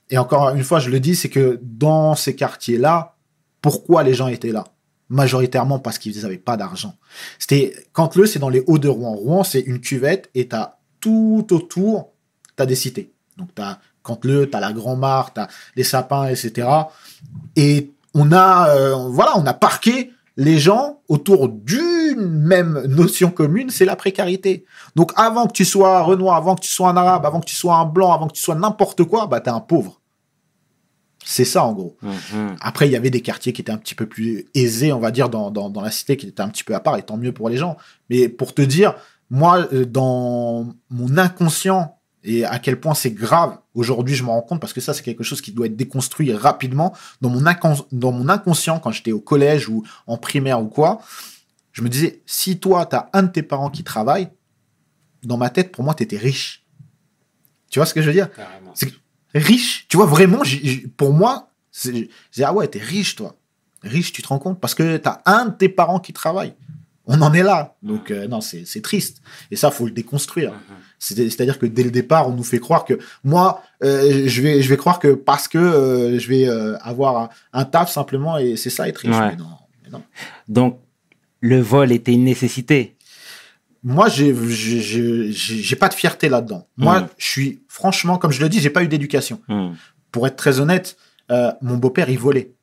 Et 0.09 0.17
encore 0.17 0.49
une 0.55 0.63
fois, 0.63 0.79
je 0.79 0.89
le 0.89 0.99
dis, 0.99 1.15
c'est 1.15 1.29
que 1.29 1.59
dans 1.61 2.15
ces 2.15 2.33
quartiers-là, 2.35 3.15
pourquoi 3.61 4.03
les 4.03 4.13
gens 4.13 4.27
étaient 4.27 4.53
là? 4.53 4.63
Majoritairement 5.09 5.79
parce 5.79 5.99
qu'ils 5.99 6.21
n'avaient 6.21 6.37
pas 6.37 6.57
d'argent. 6.57 6.95
C'était 7.39 7.73
le 7.97 8.25
c'est 8.25 8.39
dans 8.39 8.49
les 8.49 8.63
Hauts 8.67 8.79
de 8.79 8.89
Rouen. 8.89 9.13
Rouen, 9.13 9.43
c'est 9.43 9.61
une 9.61 9.79
cuvette 9.79 10.29
et 10.35 10.47
t'as 10.47 10.75
tout 10.99 11.47
autour, 11.51 12.09
t'as 12.55 12.65
des 12.65 12.75
cités. 12.75 13.11
Donc 13.37 13.49
t'as 13.55 13.79
Canteleu, 14.03 14.49
t'as 14.49 14.59
la 14.59 14.73
Grand 14.73 14.95
Mare, 14.95 15.33
t'as 15.33 15.47
les 15.75 15.83
sapins, 15.83 16.27
etc. 16.27 16.67
Et 17.55 17.91
on 18.13 18.31
a, 18.31 18.69
euh, 18.69 18.95
voilà, 19.09 19.37
on 19.37 19.45
a 19.45 19.53
parqué 19.53 20.11
les 20.37 20.59
gens 20.59 21.01
autour 21.09 21.49
d'une 21.49 22.27
même 22.27 22.83
notion 22.85 23.31
commune, 23.31 23.69
c'est 23.69 23.85
la 23.85 23.95
précarité. 23.95 24.65
Donc 24.95 25.11
avant 25.15 25.47
que 25.47 25.53
tu 25.53 25.65
sois 25.65 26.01
Renoir, 26.03 26.35
avant 26.35 26.55
que 26.55 26.61
tu 26.61 26.69
sois 26.69 26.89
un 26.89 26.97
Arabe, 26.97 27.25
avant 27.25 27.39
que 27.39 27.45
tu 27.45 27.55
sois 27.55 27.75
un 27.75 27.85
Blanc, 27.85 28.13
avant 28.13 28.27
que 28.27 28.33
tu 28.33 28.43
sois 28.43 28.55
n'importe 28.55 29.03
quoi, 29.03 29.27
bah 29.27 29.41
t'es 29.41 29.49
un 29.49 29.59
pauvre. 29.59 29.99
C'est 31.29 31.43
ça 31.43 31.65
en 31.65 31.73
gros. 31.73 31.97
Mhm. 32.01 32.55
Après, 32.61 32.87
il 32.87 32.91
y 32.91 32.95
avait 32.95 33.09
des 33.09 33.19
quartiers 33.19 33.51
qui 33.51 33.59
étaient 33.59 33.71
un 33.71 33.77
petit 33.77 33.95
peu 33.95 34.05
plus 34.05 34.45
aisés, 34.55 34.93
on 34.93 34.99
va 34.99 35.11
dire, 35.11 35.27
dans, 35.27 35.51
dans, 35.51 35.69
dans 35.69 35.81
la 35.81 35.91
cité, 35.91 36.15
qui 36.15 36.25
étaient 36.25 36.41
un 36.41 36.47
petit 36.47 36.63
peu 36.63 36.73
à 36.73 36.79
part, 36.79 36.95
et 36.95 37.03
tant 37.03 37.17
mieux 37.17 37.33
pour 37.33 37.49
les 37.49 37.57
gens. 37.57 37.75
Mais 38.09 38.29
pour 38.29 38.53
te 38.53 38.61
dire, 38.61 38.95
moi, 39.29 39.67
euh, 39.73 39.85
dans 39.85 40.73
mon 40.89 41.17
inconscient, 41.17 41.97
et 42.23 42.45
à 42.45 42.59
quel 42.59 42.79
point 42.79 42.93
c'est 42.93 43.11
grave, 43.11 43.57
aujourd'hui, 43.75 44.15
je 44.15 44.23
me 44.23 44.29
rends 44.29 44.41
compte, 44.41 44.61
parce 44.61 44.71
que 44.71 44.79
ça, 44.79 44.93
c'est 44.93 45.03
quelque 45.03 45.25
chose 45.25 45.41
qui 45.41 45.51
doit 45.51 45.65
être 45.65 45.75
déconstruit 45.75 46.31
rapidement. 46.33 46.95
Dans 47.19 47.29
mon, 47.29 47.43
dans 47.91 48.11
mon 48.13 48.29
inconscient, 48.29 48.79
quand 48.79 48.91
j'étais 48.91 49.11
au 49.11 49.19
collège 49.19 49.67
ou 49.67 49.83
en 50.07 50.15
primaire 50.17 50.61
ou 50.61 50.67
quoi, 50.67 51.01
je 51.73 51.81
me 51.81 51.89
disais, 51.89 52.21
si 52.25 52.57
toi, 52.57 52.85
tu 52.85 52.95
as 52.95 53.09
un 53.11 53.23
de 53.23 53.31
tes 53.31 53.43
parents 53.43 53.69
qui 53.69 53.83
travaille, 53.83 54.29
dans 55.23 55.37
ma 55.37 55.49
tête, 55.49 55.73
pour 55.73 55.83
moi, 55.83 55.93
tu 55.93 56.03
étais 56.03 56.17
riche. 56.17 56.65
Tu 57.69 57.79
vois 57.79 57.85
ce 57.85 57.93
que 57.93 58.01
je 58.01 58.07
veux 58.07 58.13
dire? 58.13 58.29
Riche. 59.37 59.85
Tu 59.89 59.97
vois, 59.97 60.05
vraiment, 60.05 60.41
pour 60.97 61.13
moi, 61.13 61.49
c'est 61.71 62.09
ah 62.43 62.53
ouais, 62.53 62.67
t'es 62.67 62.79
riche, 62.79 63.15
toi. 63.15 63.35
Riche, 63.83 64.11
tu 64.11 64.21
te 64.21 64.27
rends 64.27 64.39
compte 64.39 64.59
Parce 64.59 64.73
que 64.75 64.97
t'as 64.97 65.21
un 65.25 65.45
de 65.45 65.51
tes 65.55 65.69
parents 65.69 65.99
qui 65.99 66.13
travaille. 66.13 66.53
On 67.05 67.21
en 67.21 67.33
est 67.33 67.43
là. 67.43 67.75
Donc, 67.83 68.11
euh, 68.11 68.27
non, 68.27 68.41
c'est 68.41 68.81
triste. 68.81 69.21
Et 69.49 69.55
ça, 69.55 69.71
faut 69.71 69.85
le 69.85 69.91
déconstruire. 69.91 70.51
Mhm. 70.51 70.57
C'est- 70.99 71.15
C'est-à-dire 71.29 71.57
que 71.57 71.65
dès 71.65 71.83
le 71.83 71.91
départ, 71.91 72.27
on 72.27 72.33
nous 72.33 72.43
fait 72.43 72.59
croire 72.59 72.83
que 72.83 72.99
moi, 73.23 73.61
euh, 73.83 74.23
je, 74.27 74.41
vais, 74.41 74.61
je 74.61 74.67
vais 74.67 74.75
croire 74.77 74.99
que 74.99 75.13
parce 75.13 75.47
que 75.47 75.57
euh, 75.57 76.19
je 76.19 76.27
vais 76.27 76.47
avoir 76.81 77.17
un, 77.17 77.29
un 77.53 77.63
taf 77.65 77.89
simplement, 77.91 78.37
et 78.37 78.57
c'est 78.57 78.69
ça 78.71 78.89
être 78.89 78.97
riche. 78.97 79.15
Ouais. 79.15 79.29
Mais 79.29 79.35
non, 79.37 79.47
mais 79.85 79.89
non. 79.91 80.03
Donc, 80.49 80.79
le 81.39 81.61
vol 81.61 81.91
était 81.93 82.11
une 82.13 82.25
nécessité. 82.25 82.96
Moi, 83.83 84.09
j'ai 84.09 84.35
j'ai- 84.49 84.81
j'ai 84.81 85.31
j'ai 85.61 85.75
pas 85.75 85.87
de 85.89 85.93
fierté 85.93 86.29
là-dedans. 86.29 86.67
Moi, 86.77 87.01
Mhm. 87.01 87.07
je 87.17 87.25
suis, 87.25 87.61
franchement, 87.67 88.17
comme 88.17 88.31
je 88.31 88.41
le 88.41 88.49
dis, 88.49 88.59
j'ai 88.59 88.69
pas 88.69 88.83
eu 88.83 88.87
d'éducation. 88.87 89.39
Mhm. 89.47 89.75
Pour 90.11 90.25
être 90.27 90.35
très 90.35 90.59
honnête, 90.59 90.97
euh, 91.31 91.51
mon 91.61 91.77
beau-père, 91.77 92.09
il 92.09 92.17
volait. 92.19 92.53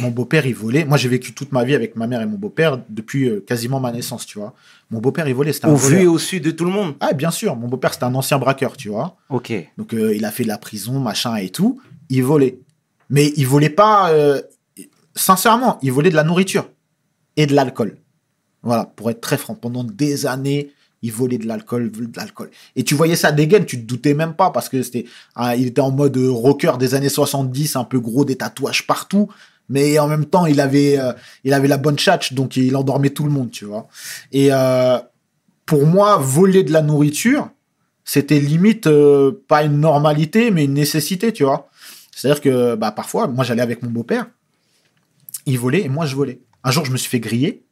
Mon 0.00 0.10
beau-père, 0.10 0.46
il 0.46 0.54
volait. 0.54 0.84
Moi, 0.84 0.96
j'ai 0.96 1.08
vécu 1.08 1.32
toute 1.34 1.52
ma 1.52 1.64
vie 1.64 1.74
avec 1.74 1.96
ma 1.96 2.06
mère 2.06 2.20
et 2.22 2.26
mon 2.26 2.38
beau-père 2.38 2.80
depuis 2.88 3.28
euh, 3.28 3.40
quasiment 3.40 3.80
ma 3.80 3.90
naissance, 3.92 4.24
tu 4.24 4.38
vois. 4.38 4.54
Mon 4.90 5.00
beau-père, 5.00 5.26
il 5.28 5.34
volait. 5.34 5.52
C'était 5.52 5.66
un 5.66 5.72
Au 5.72 5.76
vu 5.76 6.02
et 6.02 6.06
au 6.06 6.18
su 6.18 6.40
de 6.40 6.50
tout 6.52 6.64
le 6.64 6.70
monde. 6.70 6.94
Ah, 7.00 7.12
bien 7.12 7.30
sûr. 7.32 7.56
Mon 7.56 7.66
beau-père, 7.68 7.92
c'était 7.92 8.04
un 8.04 8.14
ancien 8.14 8.38
braqueur, 8.38 8.76
tu 8.76 8.88
vois. 8.88 9.16
Ok. 9.28 9.52
Donc, 9.76 9.92
euh, 9.92 10.14
il 10.14 10.24
a 10.24 10.30
fait 10.30 10.44
de 10.44 10.48
la 10.48 10.56
prison, 10.58 10.98
machin 11.00 11.36
et 11.36 11.50
tout. 11.50 11.80
Il 12.08 12.22
volait. 12.22 12.58
Mais 13.10 13.32
il 13.36 13.46
volait 13.46 13.68
pas. 13.70 14.10
euh, 14.12 14.40
sincèrement, 15.14 15.78
il 15.82 15.92
volait 15.92 16.10
de 16.10 16.16
la 16.16 16.24
nourriture 16.24 16.68
et 17.36 17.46
de 17.46 17.54
l'alcool. 17.54 17.96
Voilà, 18.66 18.84
pour 18.84 19.08
être 19.10 19.20
très 19.20 19.38
franc. 19.38 19.54
Pendant 19.54 19.84
des 19.84 20.26
années, 20.26 20.72
il 21.00 21.12
volait 21.12 21.38
de 21.38 21.46
l'alcool, 21.46 21.92
de 21.92 22.16
l'alcool. 22.16 22.50
Et 22.74 22.82
tu 22.82 22.96
voyais 22.96 23.14
ça 23.14 23.30
dégaine, 23.30 23.64
tu 23.64 23.80
te 23.80 23.86
doutais 23.86 24.12
même 24.12 24.34
pas 24.34 24.50
parce 24.50 24.68
que 24.68 24.82
c'était, 24.82 25.04
ah, 25.36 25.54
il 25.54 25.68
était 25.68 25.80
en 25.80 25.92
mode 25.92 26.16
rocker 26.16 26.72
des 26.76 26.94
années 26.94 27.08
70, 27.08 27.76
un 27.76 27.84
peu 27.84 28.00
gros, 28.00 28.24
des 28.24 28.34
tatouages 28.34 28.84
partout. 28.88 29.28
Mais 29.68 30.00
en 30.00 30.08
même 30.08 30.24
temps, 30.24 30.46
il 30.46 30.60
avait, 30.60 30.98
euh, 30.98 31.12
il 31.44 31.52
avait 31.52 31.68
la 31.68 31.76
bonne 31.76 31.96
tchatch, 31.96 32.32
donc 32.32 32.56
il 32.56 32.74
endormait 32.74 33.10
tout 33.10 33.22
le 33.22 33.30
monde, 33.30 33.52
tu 33.52 33.64
vois. 33.64 33.86
Et 34.32 34.48
euh, 34.50 34.98
pour 35.64 35.86
moi, 35.86 36.16
voler 36.16 36.64
de 36.64 36.72
la 36.72 36.82
nourriture, 36.82 37.48
c'était 38.04 38.40
limite 38.40 38.88
euh, 38.88 39.30
pas 39.46 39.62
une 39.62 39.78
normalité, 39.78 40.50
mais 40.50 40.64
une 40.64 40.74
nécessité, 40.74 41.32
tu 41.32 41.44
vois. 41.44 41.68
C'est-à-dire 42.16 42.40
que 42.40 42.74
bah, 42.74 42.90
parfois, 42.90 43.28
moi 43.28 43.44
j'allais 43.44 43.62
avec 43.62 43.82
mon 43.82 43.90
beau-père, 43.90 44.26
il 45.46 45.58
volait 45.58 45.82
et 45.82 45.88
moi 45.88 46.06
je 46.06 46.16
volais. 46.16 46.40
Un 46.64 46.72
jour, 46.72 46.84
je 46.84 46.90
me 46.90 46.96
suis 46.96 47.10
fait 47.10 47.20
griller 47.20 47.65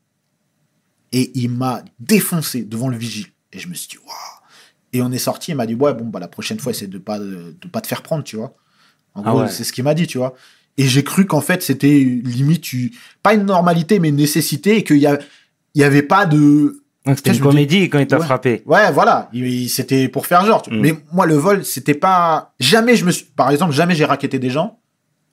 et 1.17 1.31
il 1.39 1.49
m'a 1.51 1.83
défoncé 2.01 2.63
devant 2.65 2.89
le 2.89 2.97
vigile. 2.97 3.27
Et 3.53 3.59
je 3.59 3.69
me 3.69 3.75
suis 3.75 3.89
dit, 3.89 3.99
waouh. 3.99 4.15
Et 4.93 5.01
on 5.03 5.11
est 5.13 5.19
sorti, 5.19 5.53
il 5.53 5.57
m'a 5.57 5.67
dit, 5.67 5.75
ouais, 5.75 5.95
bon, 5.95 6.05
bah, 6.07 6.21
la 6.21 6.29
prochaine 6.29 6.59
fois, 6.59 6.71
essaie 6.73 6.87
de 6.87 6.99
pas, 6.99 7.19
de, 7.19 7.55
pas 7.73 7.81
te 7.81 7.87
faire 7.87 8.03
prendre, 8.03 8.23
tu 8.25 8.37
vois. 8.37 8.53
En 9.15 9.23
Ah 9.25 9.31
gros, 9.31 9.41
ouais. 9.43 9.49
c'est 9.49 9.65
ce 9.65 9.73
qu'il 9.73 9.85
m'a 9.85 9.95
dit, 9.95 10.07
tu 10.07 10.19
vois. 10.19 10.35
Et 10.77 10.87
j'ai 10.87 11.05
cru 11.05 11.25
qu'en 11.25 11.41
fait, 11.41 11.63
c'était 11.63 12.01
limite, 12.05 12.65
pas 13.23 13.35
une 13.35 13.45
normalité, 13.45 13.99
mais 14.01 14.09
une 14.11 14.17
nécessité 14.17 14.77
et 14.79 14.85
qu'il 14.85 14.99
y, 14.99 15.07
a- 15.07 15.19
il 15.75 15.81
y 15.81 15.85
avait 15.85 16.03
pas 16.03 16.27
de, 16.27 16.83
C'était 17.07 17.31
une 17.31 17.37
me 17.37 17.41
dis- 17.41 17.41
comédie 17.41 17.89
quand 17.91 17.99
il 18.01 18.07
t'a 18.09 18.19
Ouais. 18.19 18.25
frappé. 18.25 18.63
Ouais, 18.67 18.91
voilà. 18.91 19.29
Il- 19.33 19.47
il- 19.47 19.69
C'était 19.69 20.09
pour 20.09 20.27
faire 20.27 20.45
genre. 20.47 20.63
Mm. 20.71 20.81
Mais 20.81 20.95
moi, 21.13 21.27
le 21.27 21.35
vol, 21.35 21.65
c'était 21.65 21.95
pas. 21.95 22.55
Jamais 22.59 22.97
je 22.97 23.05
me 23.05 23.11
suis. 23.13 23.25
Par 23.25 23.51
exemple, 23.51 23.73
jamais 23.73 23.95
j'ai 23.95 24.05
raquetté 24.05 24.39
des 24.41 24.51
gens. 24.51 24.81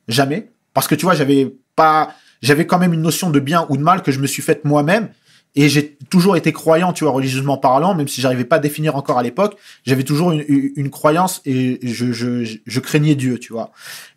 Jamais. 0.07 0.51
Parce 0.73 0.87
que 0.87 0.95
tu 0.95 1.05
vois, 1.05 1.15
j'avais 1.15 1.53
pas. 1.75 2.13
J'avais 2.41 2.65
quand 2.67 2.77
même 2.79 2.93
une 2.93 3.01
notion 3.01 3.29
de 3.29 3.39
bien 3.39 3.65
ou 3.69 3.77
de 3.77 3.83
mal 3.83 4.01
que 4.03 4.11
je 4.11 4.19
me 4.19 4.27
suis 4.27 4.41
faite 4.41 4.65
moi-même. 4.65 5.09
Et 5.55 5.67
j'ai 5.67 5.97
toujours 6.09 6.37
été 6.37 6.53
croyant, 6.53 6.93
tu 6.93 7.03
vois, 7.03 7.11
religieusement 7.11 7.57
parlant, 7.57 7.93
même 7.93 8.07
si 8.07 8.21
j'arrivais 8.21 8.45
pas 8.45 8.55
à 8.55 8.59
définir 8.59 8.95
encore 8.95 9.17
à 9.17 9.23
l'époque. 9.23 9.57
J'avais 9.85 10.03
toujours 10.03 10.31
une, 10.31 10.89
croyance 10.89 11.41
et 11.45 11.79
je, 11.83 12.13
je, 12.13 12.57
je, 12.65 12.79
craignais 12.79 13.15
Dieu, 13.15 13.37
tu 13.37 13.51
vois. 13.51 13.71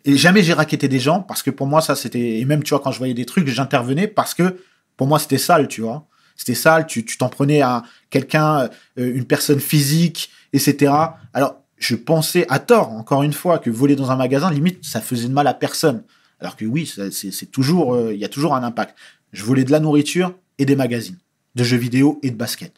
Et 0.05 0.15
jamais 0.15 0.43
j'ai 0.43 0.53
raquetté 0.53 0.87
des 0.87 0.99
gens 0.99 1.21
parce 1.21 1.43
que 1.43 1.51
pour 1.51 1.67
moi, 1.67 1.81
ça, 1.81 1.95
c'était. 1.95 2.39
Et 2.39 2.45
même, 2.45 2.63
tu 2.63 2.69
vois, 2.69 2.79
quand 2.79 2.91
je 2.91 2.99
voyais 2.99 3.13
des 3.13 3.25
trucs, 3.25 3.47
j'intervenais 3.47 4.07
parce 4.07 4.33
que 4.33 4.57
pour 4.95 5.07
moi, 5.07 5.19
c'était 5.19 5.37
sale, 5.37 5.67
tu 5.67 5.81
vois. 5.81 6.07
C'était 6.37 6.55
sale, 6.55 6.85
tu 6.87 7.03
t'en 7.17 7.29
prenais 7.29 7.61
à 7.61 7.83
quelqu'un, 8.09 8.69
euh, 8.97 9.13
une 9.15 9.25
personne 9.25 9.59
physique, 9.59 10.29
etc. 10.53 10.93
Alors, 11.33 11.61
je 11.77 11.95
pensais 11.95 12.45
à 12.49 12.59
tort, 12.59 12.91
encore 12.91 13.23
une 13.23 13.33
fois, 13.33 13.59
que 13.59 13.69
voler 13.69 13.95
dans 13.95 14.11
un 14.11 14.15
magasin, 14.15 14.51
limite, 14.51 14.83
ça 14.83 15.01
faisait 15.01 15.27
de 15.27 15.33
mal 15.33 15.47
à 15.47 15.53
personne. 15.53 16.03
Alors 16.39 16.55
que 16.55 16.65
oui, 16.65 16.91
c'est 17.11 17.51
toujours, 17.51 17.95
euh, 17.95 18.13
il 18.13 18.19
y 18.19 18.25
a 18.25 18.29
toujours 18.29 18.55
un 18.55 18.63
impact. 18.63 18.95
Je 19.31 19.43
volais 19.43 19.63
de 19.63 19.71
la 19.71 19.79
nourriture 19.79 20.33
et 20.57 20.65
des 20.65 20.75
magazines, 20.75 21.17
de 21.55 21.63
jeux 21.63 21.77
vidéo 21.77 22.19
et 22.23 22.31
de 22.31 22.35
basket. 22.35 22.73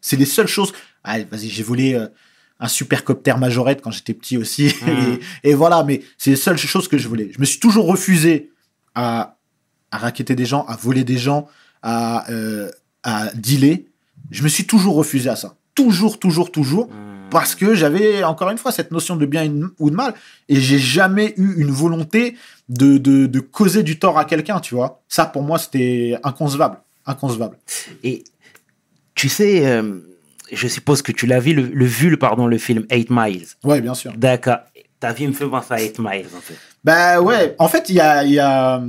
C'est 0.00 0.16
les 0.16 0.26
seules 0.26 0.48
choses. 0.48 0.72
Allez, 1.04 1.24
vas-y, 1.24 1.48
j'ai 1.48 1.62
volé 1.62 1.94
euh, 1.94 2.08
un 2.60 2.68
supercopter 2.68 3.34
majorette 3.38 3.80
quand 3.82 3.90
j'étais 3.90 4.14
petit 4.14 4.36
aussi. 4.36 4.74
Mhm. 4.82 5.18
et, 5.44 5.50
et 5.50 5.54
voilà, 5.54 5.84
mais 5.84 6.02
c'est 6.16 6.30
les 6.30 6.36
seules 6.36 6.56
choses 6.56 6.88
que 6.88 6.98
je 6.98 7.08
voulais. 7.08 7.30
Je 7.32 7.40
me 7.40 7.44
suis 7.44 7.60
toujours 7.60 7.86
refusé 7.86 8.50
à, 8.94 9.36
à 9.90 9.98
raqueter 9.98 10.34
des 10.34 10.46
gens, 10.46 10.64
à 10.66 10.76
voler 10.76 11.04
des 11.04 11.18
gens, 11.18 11.48
à, 11.82 12.30
euh, 12.30 12.70
à 13.02 13.30
dealer. 13.34 13.86
Je 14.30 14.42
me 14.42 14.48
suis 14.48 14.64
toujours 14.64 14.96
refusé 14.96 15.28
à 15.30 15.36
ça. 15.36 15.56
Toujours, 15.74 16.18
toujours, 16.18 16.50
toujours. 16.50 16.88
Hmm. 16.88 17.28
Parce 17.30 17.54
que 17.54 17.74
j'avais, 17.74 18.24
encore 18.24 18.50
une 18.50 18.58
fois, 18.58 18.72
cette 18.72 18.90
notion 18.90 19.14
de 19.14 19.26
bien 19.26 19.50
ou 19.78 19.90
de 19.90 19.94
mal. 19.94 20.14
Et 20.48 20.60
j'ai 20.60 20.78
jamais 20.78 21.34
eu 21.36 21.60
une 21.60 21.70
volonté 21.70 22.36
de, 22.68 22.98
de, 22.98 23.26
de 23.26 23.40
causer 23.40 23.82
du 23.82 23.98
tort 23.98 24.18
à 24.18 24.24
quelqu'un, 24.24 24.60
tu 24.60 24.74
vois. 24.74 25.02
Ça, 25.08 25.26
pour 25.26 25.42
moi, 25.42 25.58
c'était 25.58 26.18
inconcevable. 26.24 26.78
Inconcevable. 27.08 27.58
Et 28.04 28.22
tu 29.14 29.28
sais, 29.28 29.66
euh, 29.66 29.98
je 30.52 30.68
suppose 30.68 31.02
que 31.02 31.10
tu 31.10 31.26
l'as 31.26 31.40
vu, 31.40 31.52
le, 31.54 31.62
le 31.62 31.84
vu, 31.84 32.10
le- 32.10 32.16
pardon, 32.18 32.46
le 32.46 32.58
film 32.58 32.84
8 32.90 33.08
Miles. 33.10 33.46
Ouais, 33.64 33.80
bien 33.80 33.94
sûr. 33.94 34.12
D'accord. 34.16 34.58
Ta 35.00 35.12
vie 35.12 35.26
me 35.26 35.32
fait 35.32 35.46
penser 35.46 35.74
à 35.74 35.80
8 35.82 35.98
Miles, 35.98 36.26
en 36.36 36.40
fait. 36.40 36.54
Bah 36.84 37.20
ouais, 37.20 37.56
en 37.58 37.66
fait, 37.68 37.88
il 37.88 37.96
y 37.96 38.00
a, 38.00 38.22
y 38.24 38.38
a... 38.38 38.80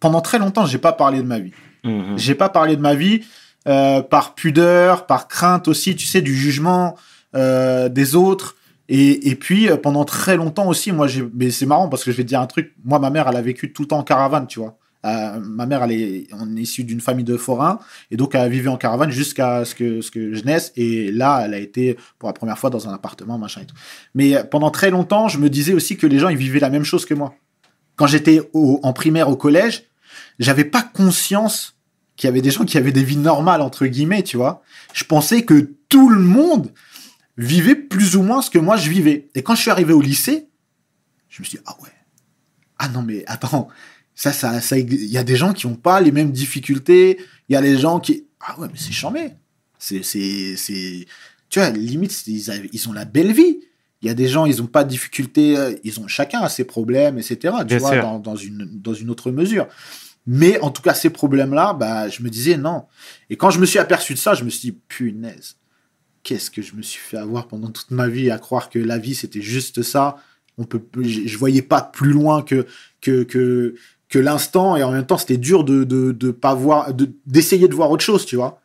Pendant 0.00 0.20
très 0.20 0.38
longtemps, 0.38 0.66
j'ai 0.66 0.78
pas 0.78 0.92
parlé 0.92 1.18
de 1.18 1.26
ma 1.26 1.38
vie. 1.38 1.52
Mhm. 1.84 2.18
J'ai 2.18 2.34
pas 2.34 2.48
parlé 2.48 2.76
de 2.76 2.80
ma 2.82 2.94
vie 2.94 3.22
euh, 3.68 4.02
par 4.02 4.34
pudeur, 4.34 5.06
par 5.06 5.28
crainte 5.28 5.68
aussi, 5.68 5.94
tu 5.96 6.06
sais, 6.06 6.20
du 6.20 6.34
jugement 6.36 6.96
euh, 7.34 7.88
des 7.88 8.14
autres. 8.16 8.56
Et, 8.88 9.30
et 9.30 9.36
puis, 9.36 9.68
pendant 9.82 10.04
très 10.04 10.36
longtemps 10.36 10.66
aussi, 10.68 10.90
moi, 10.92 11.06
j'ai... 11.06 11.24
mais 11.34 11.50
c'est 11.50 11.66
marrant 11.66 11.88
parce 11.88 12.02
que 12.04 12.10
je 12.10 12.16
vais 12.16 12.24
te 12.24 12.28
dire 12.28 12.40
un 12.40 12.46
truc. 12.46 12.74
Moi, 12.84 12.98
ma 12.98 13.10
mère, 13.10 13.28
elle 13.28 13.36
a 13.36 13.42
vécu 13.42 13.72
tout 13.72 13.82
le 13.82 13.88
temps 13.88 13.98
en 13.98 14.02
caravane, 14.04 14.46
tu 14.48 14.58
vois. 14.58 14.76
Euh, 15.04 15.40
ma 15.40 15.66
mère, 15.66 15.82
elle 15.82 15.92
est, 15.92 16.26
on 16.32 16.56
est 16.56 16.60
issu 16.60 16.84
d'une 16.84 17.00
famille 17.00 17.24
de 17.24 17.36
forains 17.36 17.80
et 18.10 18.16
donc 18.16 18.34
elle 18.34 18.50
vécu 18.50 18.68
en 18.68 18.76
caravane 18.76 19.10
jusqu'à 19.10 19.64
ce 19.64 19.74
que, 19.74 20.00
je 20.00 20.44
naisse. 20.44 20.72
Et 20.76 21.10
là, 21.10 21.42
elle 21.44 21.54
a 21.54 21.58
été 21.58 21.96
pour 22.18 22.28
la 22.28 22.32
première 22.32 22.58
fois 22.58 22.70
dans 22.70 22.88
un 22.88 22.94
appartement, 22.94 23.38
machin 23.38 23.62
et 23.62 23.66
tout. 23.66 23.74
Mais 24.14 24.36
euh, 24.36 24.44
pendant 24.44 24.70
très 24.70 24.90
longtemps, 24.90 25.28
je 25.28 25.38
me 25.38 25.50
disais 25.50 25.74
aussi 25.74 25.96
que 25.96 26.06
les 26.06 26.18
gens, 26.18 26.28
ils 26.28 26.36
vivaient 26.36 26.60
la 26.60 26.70
même 26.70 26.84
chose 26.84 27.04
que 27.04 27.14
moi. 27.14 27.34
Quand 27.96 28.06
j'étais 28.06 28.40
en 28.54 28.92
primaire 28.92 29.28
au 29.28 29.36
collège, 29.36 29.84
j'avais 30.38 30.64
pas 30.64 30.82
conscience 30.82 31.76
qu'il 32.16 32.26
y 32.26 32.30
avait 32.30 32.40
des 32.40 32.50
gens 32.50 32.64
qui 32.64 32.78
avaient 32.78 32.92
des 32.92 33.04
vies 33.04 33.16
normales, 33.16 33.60
entre 33.60 33.86
guillemets, 33.86 34.22
tu 34.22 34.36
vois. 34.36 34.62
Je 34.94 35.04
pensais 35.04 35.42
que 35.42 35.72
tout 35.88 36.08
le 36.08 36.20
monde 36.20 36.72
vivait 37.36 37.74
plus 37.74 38.16
ou 38.16 38.22
moins 38.22 38.42
ce 38.42 38.50
que 38.50 38.58
moi 38.58 38.76
je 38.76 38.88
vivais. 38.88 39.28
Et 39.34 39.42
quand 39.42 39.54
je 39.54 39.62
suis 39.62 39.70
arrivé 39.70 39.92
au 39.92 40.00
lycée, 40.00 40.48
je 41.28 41.42
me 41.42 41.46
suis 41.46 41.58
dit, 41.58 41.64
ah 41.66 41.76
ouais. 41.82 41.90
Ah 42.78 42.88
non, 42.88 43.02
mais 43.02 43.24
attends, 43.26 43.68
ça, 44.14 44.32
ça, 44.32 44.60
ça, 44.60 44.78
il 44.78 45.04
y 45.06 45.18
a 45.18 45.24
des 45.24 45.36
gens 45.36 45.52
qui 45.52 45.66
n'ont 45.66 45.74
pas 45.74 46.00
les 46.00 46.12
mêmes 46.12 46.32
difficultés. 46.32 47.18
Il 47.48 47.52
y 47.52 47.56
a 47.56 47.62
des 47.62 47.78
gens 47.78 48.00
qui, 48.00 48.26
ah 48.40 48.58
ouais, 48.60 48.68
mais 48.70 48.78
c'est 48.78 48.92
chambé. 48.92 49.32
C'est, 49.78 50.02
c'est, 50.02 50.56
c'est, 50.56 51.06
tu 51.48 51.58
vois, 51.58 51.70
limite, 51.70 52.26
ils, 52.26 52.68
ils 52.72 52.88
ont 52.88 52.92
la 52.92 53.04
belle 53.04 53.32
vie. 53.32 53.60
Il 54.02 54.08
y 54.08 54.10
a 54.10 54.14
des 54.14 54.28
gens, 54.28 54.46
ils 54.46 54.56
n'ont 54.56 54.66
pas 54.66 54.84
de 54.84 54.88
difficultés, 54.88 55.56
euh, 55.56 55.74
ils 55.84 56.00
ont 56.00 56.08
chacun 56.08 56.40
a 56.40 56.48
ses 56.48 56.64
problèmes, 56.64 57.18
etc. 57.18 57.54
Tu 57.60 57.64
Bien 57.66 57.78
vois, 57.78 57.98
dans, 57.98 58.18
dans 58.18 58.36
une, 58.36 58.68
dans 58.80 58.94
une 58.94 59.10
autre 59.10 59.30
mesure. 59.30 59.68
Mais 60.26 60.60
en 60.60 60.70
tout 60.70 60.82
cas, 60.82 60.94
ces 60.94 61.10
problèmes-là, 61.10 61.72
bah, 61.72 62.08
je 62.08 62.22
me 62.22 62.30
disais 62.30 62.56
non. 62.56 62.84
Et 63.30 63.36
quand 63.36 63.50
je 63.50 63.60
me 63.60 63.66
suis 63.66 63.78
aperçu 63.78 64.14
de 64.14 64.18
ça, 64.18 64.34
je 64.34 64.44
me 64.44 64.50
suis 64.50 64.70
dit, 64.70 64.78
punaise, 64.88 65.56
qu'est-ce 66.22 66.50
que 66.50 66.62
je 66.62 66.74
me 66.74 66.82
suis 66.82 67.00
fait 67.00 67.16
avoir 67.16 67.48
pendant 67.48 67.70
toute 67.70 67.90
ma 67.90 68.08
vie 68.08 68.30
à 68.30 68.38
croire 68.38 68.70
que 68.70 68.78
la 68.78 68.98
vie, 68.98 69.14
c'était 69.14 69.42
juste 69.42 69.82
ça? 69.82 70.16
On 70.58 70.64
peut, 70.64 70.82
je, 71.00 71.26
je 71.26 71.38
voyais 71.38 71.62
pas 71.62 71.80
plus 71.80 72.12
loin 72.12 72.42
que, 72.42 72.66
que, 73.00 73.22
que, 73.22 73.74
que 74.12 74.18
l'instant. 74.18 74.76
Et 74.76 74.82
en 74.84 74.92
même 74.92 75.06
temps, 75.06 75.16
c'était 75.18 75.38
dur 75.38 75.64
de, 75.64 75.84
de, 75.84 76.30
pas 76.30 76.54
voir, 76.54 76.92
de- 76.94 77.10
d'essayer 77.26 77.66
de 77.66 77.74
voir 77.74 77.90
autre 77.90 78.04
chose, 78.04 78.26
tu 78.26 78.36
vois. 78.36 78.60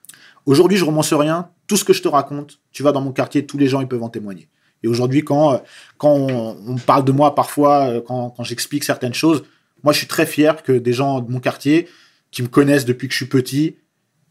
Aujourd'hui, 0.45 0.77
je 0.77 0.83
romance 0.85 1.13
rien. 1.13 1.49
Tout 1.67 1.77
ce 1.77 1.83
que 1.85 1.93
je 1.93 2.01
te 2.01 2.07
raconte, 2.07 2.59
tu 2.71 2.83
vas 2.83 2.91
dans 2.91 3.01
mon 3.01 3.11
quartier, 3.11 3.45
tous 3.45 3.57
les 3.57 3.67
gens, 3.67 3.81
ils 3.81 3.87
peuvent 3.87 4.03
en 4.03 4.09
témoigner. 4.09 4.49
Et 4.83 4.87
aujourd'hui, 4.87 5.23
quand, 5.23 5.53
euh, 5.53 5.57
quand 5.97 6.13
on, 6.13 6.57
on 6.67 6.75
parle 6.75 7.03
de 7.05 7.11
moi 7.11 7.33
parfois, 7.33 7.87
euh, 7.89 8.01
quand, 8.05 8.29
quand 8.31 8.43
j'explique 8.43 8.83
certaines 8.83 9.13
choses, 9.13 9.43
moi, 9.83 9.93
je 9.93 9.99
suis 9.99 10.07
très 10.07 10.25
fier 10.25 10.63
que 10.63 10.73
des 10.73 10.93
gens 10.93 11.21
de 11.21 11.31
mon 11.31 11.39
quartier 11.39 11.87
qui 12.31 12.43
me 12.43 12.47
connaissent 12.47 12.85
depuis 12.85 13.07
que 13.07 13.13
je 13.13 13.17
suis 13.17 13.25
petit, 13.27 13.77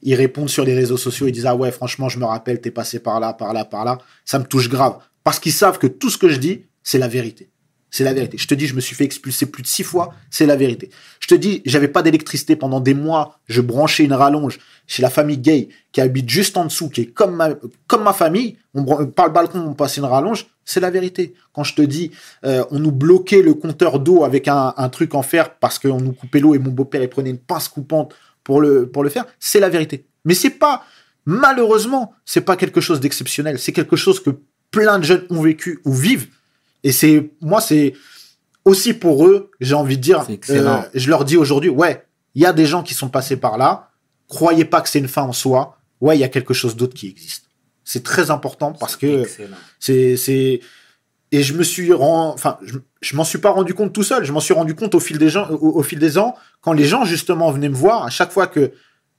ils 0.02 0.14
répondent 0.14 0.50
sur 0.50 0.64
les 0.64 0.74
réseaux 0.74 0.96
sociaux, 0.98 1.26
ils 1.26 1.32
disent 1.32 1.46
Ah 1.46 1.56
ouais, 1.56 1.70
franchement, 1.72 2.08
je 2.10 2.18
me 2.18 2.24
rappelle, 2.26 2.60
t'es 2.60 2.70
passé 2.70 2.98
par 3.00 3.20
là, 3.20 3.32
par 3.32 3.52
là, 3.54 3.64
par 3.64 3.84
là. 3.84 3.98
Ça 4.24 4.38
me 4.38 4.44
touche 4.44 4.68
grave. 4.68 4.98
Parce 5.24 5.40
qu'ils 5.40 5.52
savent 5.52 5.78
que 5.78 5.86
tout 5.86 6.10
ce 6.10 6.18
que 6.18 6.28
je 6.28 6.36
dis, 6.38 6.62
c'est 6.82 6.98
la 6.98 7.08
vérité. 7.08 7.48
C'est 7.90 8.04
la 8.04 8.12
vérité. 8.12 8.36
Je 8.36 8.46
te 8.46 8.54
dis, 8.54 8.66
je 8.66 8.74
me 8.74 8.80
suis 8.80 8.94
fait 8.94 9.04
expulser 9.04 9.46
plus 9.46 9.62
de 9.62 9.68
six 9.68 9.84
fois, 9.84 10.12
c'est 10.30 10.46
la 10.46 10.56
vérité. 10.56 10.90
Je 11.20 11.28
te 11.28 11.34
dis, 11.34 11.62
j'avais 11.64 11.88
pas 11.88 12.02
d'électricité 12.02 12.56
pendant 12.56 12.80
des 12.80 12.94
mois, 12.94 13.38
je 13.46 13.60
branchais 13.60 14.04
une 14.04 14.12
rallonge 14.12 14.58
chez 14.86 15.02
la 15.02 15.10
famille 15.10 15.38
gay 15.38 15.68
qui 15.92 16.00
habite 16.00 16.28
juste 16.28 16.56
en 16.56 16.64
dessous, 16.64 16.88
qui 16.88 17.02
est 17.02 17.06
comme 17.06 17.36
ma, 17.36 17.50
comme 17.86 18.02
ma 18.02 18.12
famille. 18.12 18.56
On, 18.74 18.84
par 19.06 19.26
le 19.26 19.32
balcon, 19.32 19.60
on 19.60 19.74
passait 19.74 20.00
une 20.00 20.06
rallonge, 20.06 20.46
c'est 20.64 20.80
la 20.80 20.90
vérité. 20.90 21.34
Quand 21.52 21.64
je 21.64 21.74
te 21.74 21.82
dis, 21.82 22.10
euh, 22.44 22.64
on 22.70 22.78
nous 22.78 22.92
bloquait 22.92 23.42
le 23.42 23.54
compteur 23.54 24.00
d'eau 24.00 24.24
avec 24.24 24.48
un, 24.48 24.74
un 24.76 24.88
truc 24.88 25.14
en 25.14 25.22
fer 25.22 25.54
parce 25.54 25.78
qu'on 25.78 26.00
nous 26.00 26.12
coupait 26.12 26.40
l'eau 26.40 26.54
et 26.54 26.58
mon 26.58 26.70
beau-père 26.70 27.02
il 27.02 27.08
prenait 27.08 27.30
une 27.30 27.38
pince 27.38 27.68
coupante 27.68 28.14
pour 28.46 28.60
le, 28.60 28.88
pour 28.88 29.02
le 29.02 29.10
faire, 29.10 29.26
c'est 29.40 29.58
la 29.58 29.68
vérité. 29.68 30.06
Mais 30.24 30.34
c'est 30.34 30.50
pas, 30.50 30.84
malheureusement, 31.24 32.14
c'est 32.24 32.42
pas 32.42 32.56
quelque 32.56 32.80
chose 32.80 33.00
d'exceptionnel. 33.00 33.58
C'est 33.58 33.72
quelque 33.72 33.96
chose 33.96 34.20
que 34.22 34.30
plein 34.70 34.98
de 34.98 35.04
jeunes 35.04 35.24
ont 35.30 35.42
vécu 35.42 35.80
ou 35.84 35.92
vivent. 35.92 36.28
Et 36.86 36.92
c'est, 36.92 37.32
moi, 37.40 37.60
c'est 37.60 37.94
aussi 38.64 38.94
pour 38.94 39.26
eux, 39.26 39.50
j'ai 39.58 39.74
envie 39.74 39.96
de 39.96 40.02
dire, 40.02 40.24
euh, 40.50 40.82
je 40.94 41.10
leur 41.10 41.24
dis 41.24 41.36
aujourd'hui, 41.36 41.68
ouais, 41.68 42.06
il 42.36 42.42
y 42.42 42.46
a 42.46 42.52
des 42.52 42.64
gens 42.64 42.84
qui 42.84 42.94
sont 42.94 43.08
passés 43.08 43.36
par 43.36 43.58
là. 43.58 43.90
Croyez 44.28 44.64
pas 44.64 44.80
que 44.82 44.88
c'est 44.88 45.00
une 45.00 45.08
fin 45.08 45.22
en 45.22 45.32
soi. 45.32 45.78
Ouais, 46.00 46.16
il 46.16 46.20
y 46.20 46.24
a 46.24 46.28
quelque 46.28 46.54
chose 46.54 46.76
d'autre 46.76 46.94
qui 46.94 47.08
existe. 47.08 47.46
C'est 47.82 48.04
très 48.04 48.30
important 48.30 48.72
parce 48.72 48.94
que 48.94 49.24
c'est, 49.80 50.16
c'est, 50.16 50.60
et 51.32 51.42
je 51.42 51.54
me 51.54 51.64
suis 51.64 51.92
rend, 51.92 52.32
enfin, 52.32 52.56
je, 52.62 52.78
je 53.00 53.16
m'en 53.16 53.24
suis 53.24 53.38
pas 53.38 53.50
rendu 53.50 53.74
compte 53.74 53.92
tout 53.92 54.04
seul. 54.04 54.24
Je 54.24 54.30
m'en 54.32 54.38
suis 54.38 54.54
rendu 54.54 54.76
compte 54.76 54.94
au 54.94 55.00
fil 55.00 55.18
des 55.18 55.28
gens, 55.28 55.50
au, 55.50 55.80
au 55.80 55.82
fil 55.82 55.98
des 55.98 56.18
ans, 56.18 56.36
quand 56.60 56.72
les 56.72 56.84
gens 56.84 57.04
justement 57.04 57.50
venaient 57.50 57.68
me 57.68 57.74
voir, 57.74 58.04
à 58.04 58.10
chaque 58.10 58.30
fois 58.30 58.46
que 58.46 58.70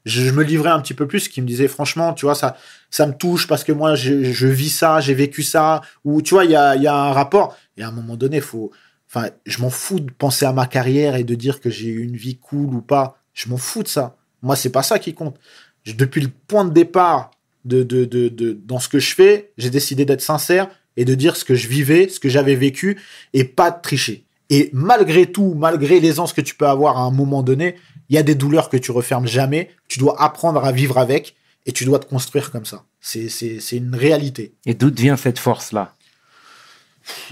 je, 0.07 0.31
me 0.31 0.43
livrais 0.43 0.69
un 0.69 0.79
petit 0.79 0.93
peu 0.93 1.07
plus, 1.07 1.27
qui 1.27 1.41
me 1.41 1.47
disaient 1.47 1.67
franchement, 1.67 2.13
tu 2.13 2.25
vois, 2.25 2.35
ça, 2.35 2.57
ça 2.89 3.05
me 3.05 3.13
touche 3.13 3.47
parce 3.47 3.63
que 3.63 3.71
moi, 3.71 3.95
je, 3.95 4.47
vis 4.47 4.69
ça, 4.69 4.99
j'ai 4.99 5.13
vécu 5.13 5.43
ça, 5.43 5.81
ou 6.03 6.21
tu 6.21 6.33
vois, 6.33 6.45
il 6.45 6.51
y 6.51 6.55
a, 6.55 6.75
y 6.75 6.87
a 6.87 6.95
un 6.95 7.11
rapport. 7.11 7.55
Et 7.77 7.83
à 7.83 7.89
un 7.89 7.91
moment 7.91 8.15
donné, 8.15 8.41
faut, 8.41 8.71
enfin, 9.09 9.29
je 9.45 9.61
m'en 9.61 9.69
fous 9.69 9.99
de 9.99 10.11
penser 10.11 10.45
à 10.45 10.53
ma 10.53 10.65
carrière 10.65 11.15
et 11.15 11.23
de 11.23 11.35
dire 11.35 11.59
que 11.59 11.69
j'ai 11.69 11.87
eu 11.87 12.03
une 12.03 12.15
vie 12.15 12.37
cool 12.37 12.73
ou 12.73 12.81
pas. 12.81 13.21
Je 13.33 13.49
m'en 13.49 13.57
fous 13.57 13.83
de 13.83 13.87
ça. 13.87 14.15
Moi, 14.41 14.55
c'est 14.55 14.71
pas 14.71 14.83
ça 14.83 14.99
qui 14.99 15.13
compte. 15.13 15.37
Depuis 15.85 16.21
le 16.21 16.29
point 16.47 16.65
de 16.65 16.71
départ 16.71 17.31
de, 17.65 17.83
de, 17.83 18.05
de, 18.05 18.29
de 18.29 18.53
dans 18.53 18.79
ce 18.79 18.89
que 18.89 18.99
je 18.99 19.13
fais, 19.13 19.51
j'ai 19.57 19.69
décidé 19.69 20.05
d'être 20.05 20.21
sincère 20.21 20.69
et 20.95 21.05
de 21.05 21.15
dire 21.15 21.35
ce 21.35 21.45
que 21.45 21.55
je 21.55 21.67
vivais, 21.67 22.09
ce 22.09 22.19
que 22.19 22.29
j'avais 22.29 22.55
vécu 22.55 22.99
et 23.33 23.43
pas 23.43 23.71
de 23.71 23.81
tricher. 23.81 24.25
Et 24.49 24.69
malgré 24.73 25.31
tout, 25.31 25.53
malgré 25.55 25.99
l'aisance 25.99 26.33
que 26.33 26.41
tu 26.41 26.55
peux 26.55 26.67
avoir 26.67 26.97
à 26.97 27.01
un 27.01 27.11
moment 27.11 27.43
donné, 27.43 27.75
il 28.09 28.15
y 28.15 28.19
a 28.19 28.23
des 28.23 28.35
douleurs 28.35 28.69
que 28.69 28.77
tu 28.77 28.91
refermes 28.91 29.27
jamais. 29.27 29.69
Tu 29.87 29.99
dois 29.99 30.21
apprendre 30.21 30.63
à 30.63 30.71
vivre 30.71 30.97
avec 30.97 31.35
et 31.65 31.71
tu 31.73 31.85
dois 31.85 31.99
te 31.99 32.05
construire 32.05 32.51
comme 32.51 32.65
ça. 32.65 32.83
C'est, 33.01 33.29
c'est, 33.29 33.59
c'est 33.59 33.77
une 33.77 33.95
réalité. 33.95 34.53
Et 34.65 34.73
d'où 34.73 34.91
vient 34.93 35.17
cette 35.17 35.39
force-là? 35.39 35.93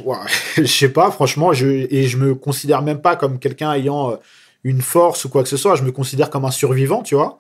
Ouais, 0.04 0.18
je 0.58 0.66
sais 0.66 0.90
pas, 0.90 1.12
franchement, 1.12 1.54
je, 1.54 1.68
et 1.68 2.08
je 2.08 2.18
me 2.18 2.36
considère 2.36 2.82
même 2.82 3.02
pas 3.02 3.16
comme 3.16 3.40
quelqu'un 3.40 3.74
ayant 3.74 4.12
euh, 4.12 4.16
une 4.64 4.82
force 4.82 5.26
ou 5.26 5.30
quoi 5.30 5.44
que 5.44 5.50
ce 5.50 5.58
soit. 5.58 5.76
Je 5.76 5.84
me 5.84 5.92
considère 5.92 6.30
comme 6.30 6.46
un 6.46 6.52
survivant, 6.52 7.04
tu 7.04 7.16
vois. 7.16 7.40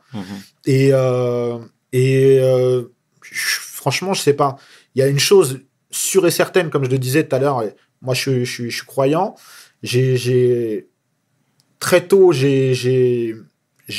Et, 0.66 0.90
euh, 0.92 1.58
et 1.94 2.38
euh, 2.42 2.84
je- 3.22 3.60
franchement, 3.60 4.14
je 4.14 4.22
sais 4.22 4.34
pas. 4.34 4.58
Il 4.96 5.00
y 5.00 5.02
a 5.02 5.08
une 5.08 5.20
chose 5.20 5.62
sûre 5.92 6.26
et 6.28 6.32
certaine, 6.32 6.70
comme 6.70 6.84
je 6.86 6.90
le 6.90 6.98
disais 7.00 7.26
tout 7.28 7.36
à 7.36 7.40
l'heure. 7.40 7.64
Moi, 8.02 8.14
je, 8.14 8.44
je, 8.44 8.52
suis- 8.52 8.70
je 8.72 8.78
suis 8.78 8.86
croyant. 8.86 9.36
J'ai, 9.84 10.18
j'ai 10.18 10.88
très 11.86 12.08
tôt, 12.08 12.32
j'ai, 12.32 12.72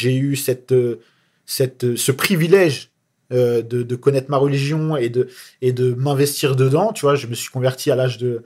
eu 0.05 0.37
ce 0.37 2.11
privilège 2.11 2.91
euh, 3.33 3.63
de, 3.63 3.95
connaître 3.95 4.29
ma 4.29 4.39
religion 4.39 4.97
et 4.97 5.09
de, 5.09 5.95
m'investir 5.95 6.57
dedans. 6.57 6.93
Tu 6.93 7.03
vois, 7.03 7.15
je 7.15 7.29
me 7.29 7.37
suis 7.37 7.49
converti 7.49 7.93
à 7.93 7.95
l'âge 7.95 8.19
de, 8.19 8.43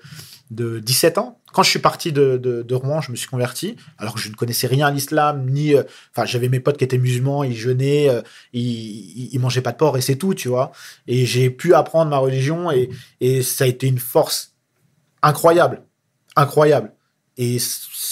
de 0.50 0.78
17 0.80 1.16
ans. 1.16 1.38
Quand 1.54 1.62
je 1.62 1.70
suis 1.70 1.78
parti 1.78 2.12
de, 2.12 2.74
Rouen, 2.74 3.00
je 3.00 3.10
me 3.12 3.16
suis 3.16 3.28
converti, 3.28 3.76
alors 3.96 4.12
que 4.12 4.20
je 4.20 4.28
ne 4.28 4.34
connaissais 4.34 4.66
rien 4.66 4.88
à 4.88 4.90
l'islam, 4.90 5.48
ni. 5.48 5.74
euh, 5.74 5.84
Enfin, 6.14 6.26
j'avais 6.26 6.50
mes 6.50 6.60
potes 6.60 6.76
qui 6.76 6.84
étaient 6.84 6.98
musulmans, 6.98 7.42
ils 7.42 7.56
jeûnaient, 7.56 8.10
euh, 8.10 8.20
ils, 8.52 9.32
ils, 9.32 9.40
mangeaient 9.40 9.62
pas 9.62 9.72
de 9.72 9.78
porc 9.78 9.96
et 9.96 10.02
c'est 10.02 10.16
tout, 10.16 10.34
tu 10.34 10.48
vois. 10.48 10.70
Et 11.06 11.24
j'ai 11.24 11.48
pu 11.48 11.72
apprendre 11.72 12.10
ma 12.10 12.18
religion 12.18 12.70
et, 12.70 12.90
ça 13.40 13.64
a 13.64 13.66
été 13.68 13.86
une 13.86 14.00
force 14.00 14.54
incroyable. 15.22 15.82
Incroyable. 16.36 16.92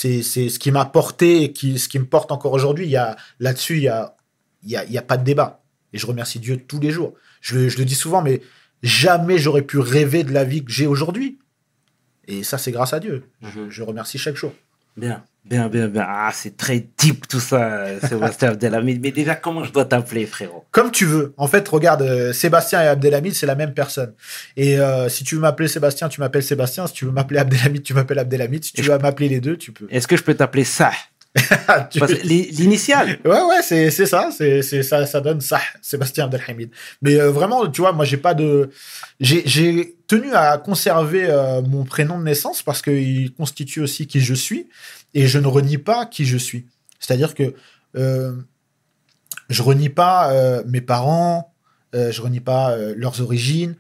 C'est 0.01 0.23
c'est 0.23 0.49
ce 0.49 0.59
qui 0.61 0.71
m'a 0.71 0.85
porté 0.85 1.43
et 1.43 1.53
qui, 1.53 1.77
ce 1.79 1.89
qui 1.89 1.99
me 1.99 2.05
porte 2.07 2.31
encore 2.31 2.53
aujourd'hui. 2.53 2.85
Il 2.87 2.91
y 2.91 2.97
a 2.97 3.17
Là-dessus, 3.41 3.79
il 3.79 3.83
y 3.83 3.89
a, 3.89 4.17
il 4.63 4.71
y, 4.71 4.77
a, 4.77 4.85
y 4.85 4.97
a 4.97 5.03
pas 5.03 5.17
de 5.17 5.25
débat. 5.25 5.65
Et 5.93 5.99
je 5.99 6.07
remercie 6.07 6.39
Dieu 6.39 6.57
tous 6.57 6.79
les 6.79 6.91
jours. 6.93 7.15
Je, 7.41 7.57
le- 7.57 7.69
je 7.69 7.79
le 7.79 7.85
dis 7.85 7.97
souvent, 7.97 8.23
mais 8.23 8.41
jamais 8.83 9.39
j'aurais 9.39 9.63
pu 9.63 9.79
rêver 9.81 10.23
de 10.23 10.33
la 10.33 10.45
vie 10.45 10.65
que 10.65 10.71
j'ai 10.71 10.87
aujourd'hui. 10.87 11.39
Et 12.29 12.45
ça, 12.45 12.59
c'est 12.59 12.71
grâce 12.71 12.93
à 12.93 13.01
Dieu. 13.01 13.25
Je, 13.43 13.71
je 13.71 13.83
remercie 13.83 14.19
chaque 14.19 14.37
jour. 14.37 14.53
Bien, 14.99 15.23
bien, 15.45 15.69
bien, 15.69 15.87
bien. 15.87 16.05
Ah, 16.09 16.31
c'est 16.33 16.57
très 16.57 16.85
deep 16.99 17.29
tout 17.29 17.39
ça, 17.39 17.63
euh, 17.63 18.01
Sébastien 18.01 18.49
Abdelhamid. 18.51 19.01
Mais 19.01 19.13
déjà, 19.13 19.37
comment 19.37 19.63
je 19.63 19.73
dois 19.73 19.85
t'appeler, 19.85 20.27
frérot? 20.27 20.65
Comme 20.73 20.91
tu 20.91 21.05
veux. 21.05 21.35
En 21.37 21.47
fait, 21.47 21.69
regarde, 21.69 22.03
euh, 22.03 22.33
Sébastien 22.33 22.83
et 22.83 22.89
Abdelhamid, 22.89 23.33
c'est 23.33 23.47
la 23.47 23.55
même 23.55 23.75
personne. 23.75 24.13
Et 24.57 24.81
euh, 24.81 25.09
si 25.09 25.23
tu 25.23 25.37
veux 25.37 25.41
m'appeler 25.41 25.69
Sébastien, 25.69 26.09
tu 26.09 26.21
m'appelles 26.21 26.43
Sébastien. 26.43 26.89
Si 26.89 26.95
tu 26.95 27.05
veux 27.05 27.13
m'appeler 27.13 27.39
Abdelhamid, 27.39 27.85
tu 27.85 27.95
m'appelles 27.95 28.19
Abdelhamid. 28.19 28.65
Si 28.65 28.73
tu 28.73 28.83
veux 28.83 28.99
m'appeler 28.99 29.29
les 29.29 29.41
deux, 29.41 29.57
tu 29.57 29.71
peux. 29.71 29.87
Est-ce 29.89 30.09
que 30.09 30.17
je 30.17 30.25
peux 30.25 30.35
t'appeler 30.35 30.65
ça? 30.65 30.91
Tu- 31.91 32.01
L'initiale 32.53 33.19
Ouais, 33.25 33.43
ouais, 33.43 33.63
c'est 33.63 33.91
c'est 33.91 34.07
ça, 34.07 34.31
c'est 34.37 34.63
c'est 34.63 34.83
ça, 34.83 35.07
ça 35.07 35.21
donne 35.21 35.41
ça, 35.41 35.61
Sébastien 35.83 36.25
Abdelhamid. 36.25 36.71
Mais 37.03 37.21
euh, 37.21 37.31
vraiment, 37.31 37.69
tu 37.69 37.81
vois, 37.81 37.93
moi, 37.93 38.05
j'ai 38.05 38.17
pas 38.17 38.35
de, 38.35 38.71
j'ai 39.21 39.43
j'ai 39.47 39.97
tenu 40.07 40.33
à 40.35 40.59
conserver 40.59 41.27
euh, 41.29 41.63
mon 41.63 41.85
prénom 41.85 42.19
de 42.19 42.25
naissance 42.25 42.63
parce 42.63 42.83
qu'il 42.83 43.33
constitue 43.35 43.81
aussi 43.81 44.07
qui 44.07 44.21
je 44.21 44.35
suis 44.35 44.69
et 45.15 45.27
je 45.27 45.39
ne 45.39 45.47
renie 45.47 45.79
pas 45.79 46.07
qui 46.07 46.25
je 46.25 46.37
suis. 46.39 46.67
C'est-à-dire 47.01 47.35
que 47.35 47.55
euh, 47.97 48.33
je 49.49 49.63
renie 49.63 49.89
pas 49.89 50.33
euh, 50.33 50.63
mes 50.67 50.81
parents, 50.81 51.53
je 51.95 52.21
renie 52.21 52.41
pas 52.41 52.77
leurs 52.97 53.21
origines, 53.23 53.75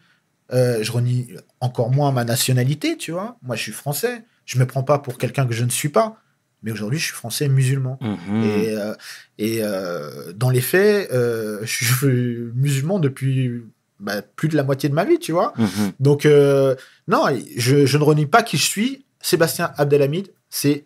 je 0.50 0.90
renie 0.90 1.28
encore 1.60 1.90
moins 1.90 2.10
ma 2.10 2.24
nationalité, 2.24 2.96
tu 2.96 3.12
vois. 3.12 3.36
Moi, 3.42 3.54
je 3.54 3.62
suis 3.62 3.72
français, 3.72 4.24
je 4.46 4.58
me 4.58 4.66
prends 4.66 4.82
pas 4.82 4.98
pour 4.98 5.18
quelqu'un 5.18 5.46
que 5.46 5.52
je 5.52 5.62
ne 5.64 5.70
suis 5.70 5.90
pas. 5.90 6.16
Mais 6.62 6.72
aujourd'hui, 6.72 6.98
je 6.98 7.04
suis 7.04 7.14
français 7.14 7.48
musulman. 7.48 7.98
Mhm. 8.00 8.42
Et, 8.42 8.76
euh, 8.76 8.94
et 9.38 9.58
euh, 9.62 10.32
dans 10.32 10.50
les 10.50 10.60
faits, 10.60 11.10
euh, 11.12 11.60
je 11.62 11.84
suis 11.84 12.36
musulman 12.54 12.98
depuis 12.98 13.62
bah, 14.00 14.22
plus 14.22 14.48
de 14.48 14.56
la 14.56 14.64
moitié 14.64 14.88
de 14.88 14.94
ma 14.94 15.04
vie, 15.04 15.18
tu 15.18 15.32
vois. 15.32 15.52
Mhm. 15.56 15.92
Donc, 16.00 16.26
euh, 16.26 16.74
non, 17.06 17.24
je, 17.56 17.86
je 17.86 17.98
ne 17.98 18.02
renie 18.02 18.26
pas 18.26 18.42
qui 18.42 18.56
je 18.56 18.66
suis. 18.66 19.04
Sébastien 19.20 19.72
Abdelhamid, 19.76 20.32
c'est 20.50 20.84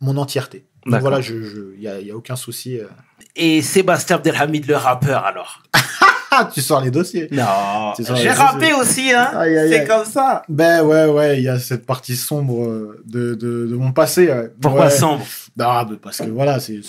mon 0.00 0.16
entièreté. 0.16 0.64
Donc 0.86 1.00
voilà, 1.00 1.20
il 1.20 1.78
n'y 1.78 2.10
a, 2.10 2.16
aucun 2.16 2.36
souci. 2.36 2.78
Et 3.36 3.60
Sébastien 3.62 4.16
Abdelhamid, 4.16 4.66
le 4.66 4.76
rappeur, 4.76 5.24
alors? 5.24 5.62
tu 6.46 6.60
sors 6.60 6.80
les 6.80 6.90
dossiers. 6.90 7.28
Non, 7.32 7.44
j'ai 7.98 8.30
rappé 8.30 8.72
aussi, 8.72 9.12
hein 9.12 9.30
C'est 9.68 9.86
comme 9.86 10.04
ça 10.04 10.42
Ben 10.48 10.82
ouais, 10.82 11.06
ouais, 11.06 11.38
il 11.38 11.44
y 11.44 11.48
a 11.48 11.58
cette 11.58 11.86
partie 11.86 12.16
sombre 12.16 12.64
euh, 12.64 13.02
de, 13.06 13.34
de, 13.34 13.66
de 13.66 13.74
mon 13.76 13.92
passé. 13.92 14.28
ouais. 14.28 14.50
Pourquoi 14.60 14.86
Ouais. 14.86 14.90
sombre? 14.90 15.24
Ah, 15.60 15.84
bah, 15.84 15.96
parce 16.00 16.18
que 16.18 16.28
voilà, 16.30 16.60
c'est 16.60 16.80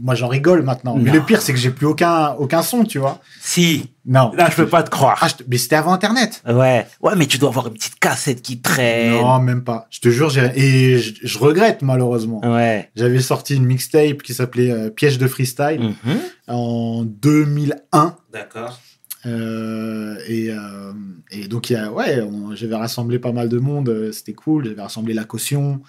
moi 0.00 0.14
j'en 0.14 0.28
rigole 0.28 0.62
maintenant. 0.62 0.94
Mais 0.96 1.10
Non. 1.10 1.14
le 1.14 1.20
pire, 1.22 1.42
c'est 1.42 1.52
que 1.52 1.58
j'ai 1.58 1.70
plus 1.70 1.86
aucun, 1.86 2.34
aucun 2.38 2.62
son, 2.62 2.84
tu 2.84 2.98
vois. 3.00 3.18
Si, 3.40 3.90
Non. 4.06 4.30
là, 4.36 4.48
je 4.50 4.56
peux 4.56 4.68
pas 4.68 4.84
te 4.84 4.90
croire. 4.90 5.18
Ah, 5.20 5.26
mais 5.48 5.58
c'était 5.58 5.74
avant 5.74 5.92
Internet. 5.92 6.40
Ouais, 6.46 6.86
ouais, 7.02 7.12
mais 7.16 7.26
tu 7.26 7.38
dois 7.38 7.48
avoir 7.48 7.66
une 7.66 7.72
petite 7.74 7.98
cassette 7.98 8.40
qui 8.40 8.60
traîne. 8.60 9.14
Non, 9.20 9.40
même 9.40 9.64
pas. 9.64 9.86
Je 9.90 9.98
te 9.98 10.08
jure, 10.10 10.30
j'ai... 10.30 10.52
et 10.54 10.98
je, 10.98 11.12
je 11.24 11.38
regrette 11.38 11.82
malheureusement. 11.82 12.40
Ouais. 12.44 12.88
J'avais 12.94 13.20
sorti 13.20 13.56
une 13.56 13.64
mixtape 13.64 14.22
qui 14.22 14.32
s'appelait 14.32 14.70
euh, 14.70 14.90
Piège 14.90 15.18
de 15.18 15.26
freestyle 15.26 15.80
Mhm. 16.04 16.18
en 16.46 17.02
2001. 17.04 18.14
D'accord. 18.34 18.80
Euh, 19.24 20.18
et, 20.26 20.50
euh, 20.50 20.92
et 21.30 21.48
donc, 21.48 21.70
il 21.70 21.72
y 21.72 21.76
a, 21.76 21.90
ouais, 21.90 22.22
j'avais 22.54 22.76
rassemblé 22.76 23.18
pas 23.18 23.32
mal 23.32 23.48
de 23.48 23.58
monde, 23.58 23.88
euh, 23.88 24.12
c'était 24.12 24.34
cool. 24.34 24.66
J'avais 24.66 24.82
rassemblé 24.82 25.14
la 25.14 25.24
caution. 25.24 25.80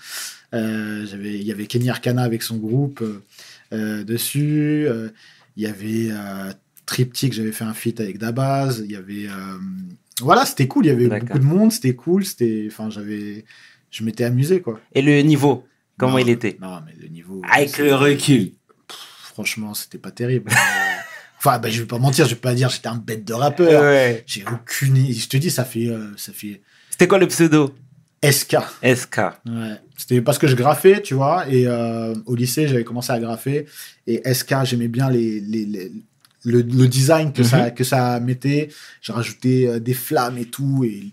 Euh, 0.53 1.05
j'avais, 1.05 1.33
il 1.33 1.43
y 1.43 1.51
avait 1.51 1.67
Kenny 1.67 1.89
Arcana 1.89 2.21
avec 2.23 2.43
son 2.43 2.55
groupe 2.57 3.03
dessus. 3.71 4.87
Euh, 4.87 5.09
il 5.57 5.63
y 5.63 5.67
avait 5.67 6.09
euh, 6.11 6.51
Triptych, 6.85 7.33
j'avais 7.33 7.51
fait 7.51 7.63
un 7.63 7.73
feat 7.73 7.99
avec 7.99 8.17
Dabaz. 8.17 8.81
Il 8.83 8.91
y 8.91 8.95
avait, 8.95 9.27
euh, 9.27 9.57
voilà, 10.21 10.45
c'était 10.45 10.67
cool. 10.67 10.85
Il 10.85 10.89
y 10.89 10.91
avait 10.91 11.19
beaucoup 11.19 11.39
de 11.39 11.45
monde, 11.45 11.71
c'était 11.71 11.95
cool. 11.95 12.25
C'était, 12.25 12.65
enfin, 12.67 12.89
j'avais, 12.89 13.45
je 13.91 14.03
m'étais 14.03 14.23
amusé 14.23 14.61
quoi. 14.61 14.79
Et 14.93 15.01
le 15.01 15.21
niveau, 15.21 15.65
comment 15.97 16.13
Non, 16.13 16.19
il 16.19 16.29
était? 16.29 16.57
Non, 16.61 16.81
mais 16.85 16.93
le 17.01 17.07
niveau. 17.07 17.41
Avec 17.51 17.77
le 17.77 17.95
recul. 17.95 18.51
Franchement, 18.87 19.73
c'était 19.73 19.97
pas 19.97 20.11
terrible. 20.11 20.51
Enfin, 21.45 21.59
bah, 21.59 21.69
je 21.69 21.81
vais 21.81 21.87
pas 21.87 21.99
mentir, 21.99 22.25
je 22.25 22.31
vais 22.31 22.39
pas 22.41 22.55
dire 22.55 22.69
j'étais 22.69 22.87
un 22.87 22.95
bête 22.97 23.23
de 23.25 23.33
rappeur. 23.33 23.81
Ouais. 23.83 24.23
J'ai 24.25 24.43
aucune. 24.51 24.97
Je 25.13 25.27
te 25.27 25.37
dis, 25.37 25.51
ça 25.51 25.63
fait, 25.63 25.87
euh, 25.89 26.07
ça 26.17 26.31
fait 26.33 26.61
C'était 26.89 27.07
quoi 27.07 27.19
le 27.19 27.27
pseudo? 27.27 27.75
SK. 28.23 28.55
SK. 28.83 29.17
Ouais. 29.45 29.79
C'était 29.95 30.21
parce 30.21 30.39
que 30.39 30.47
je 30.47 30.55
graffais, 30.55 31.01
tu 31.01 31.13
vois, 31.13 31.47
et 31.47 31.67
euh, 31.67 32.15
au 32.25 32.35
lycée, 32.35 32.67
j'avais 32.67 32.83
commencé 32.83 33.11
à 33.11 33.19
graffer. 33.19 33.65
Et 34.07 34.21
SK, 34.33 34.55
j'aimais 34.63 34.87
bien 34.87 35.09
les, 35.11 35.39
les, 35.39 35.65
les- 35.65 35.91
le, 36.43 36.61
le 36.61 36.87
design 36.87 37.31
que, 37.33 37.43
ça, 37.43 37.71
que 37.71 37.83
ça 37.83 38.19
mettait. 38.19 38.69
J'ai 39.01 39.13
rajouté 39.13 39.67
euh, 39.67 39.79
des 39.79 39.93
flammes 39.93 40.37
et 40.39 40.45
tout. 40.45 40.83
Et 40.83 41.11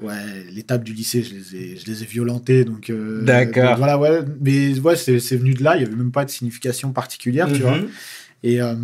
ouais, 0.00 0.14
les 0.52 0.62
tables 0.62 0.84
du 0.84 0.92
lycée, 0.92 1.22
je 1.24 1.34
les 1.34 1.56
ai, 1.56 1.76
je 1.76 1.86
les 1.86 2.02
ai 2.02 2.06
violentées. 2.06 2.64
Donc, 2.64 2.90
euh, 2.90 3.22
D'accord. 3.22 3.70
donc 3.70 3.78
voilà, 3.78 3.98
ouais. 3.98 4.20
Mais 4.40 4.78
ouais, 4.78 4.96
c'est 4.96 5.18
c'est 5.20 5.36
venu 5.36 5.54
de 5.54 5.62
là. 5.64 5.76
Il 5.76 5.82
y 5.82 5.86
avait 5.86 5.94
même 5.96 6.12
pas 6.12 6.24
de 6.24 6.30
signification 6.30 6.92
particulière, 6.92 7.48
tu 7.52 7.60
vois. 7.62 7.78
Mhm. 7.78 7.88
Et, 8.44 8.60
euh, 8.60 8.74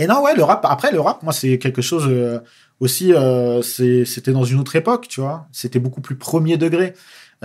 et 0.00 0.06
non, 0.06 0.22
ouais, 0.22 0.34
le 0.34 0.42
rap, 0.42 0.64
après, 0.66 0.92
le 0.92 0.98
rap, 0.98 1.22
moi, 1.22 1.34
c'est 1.34 1.58
quelque 1.58 1.82
chose 1.82 2.06
euh, 2.08 2.38
aussi, 2.80 3.12
euh, 3.12 3.60
c'était 3.60 4.32
dans 4.32 4.44
une 4.44 4.58
autre 4.58 4.74
époque, 4.74 5.08
tu 5.08 5.20
vois. 5.20 5.46
C'était 5.52 5.78
beaucoup 5.78 6.00
plus 6.00 6.16
premier 6.16 6.56
degré. 6.56 6.94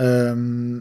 Euh, 0.00 0.80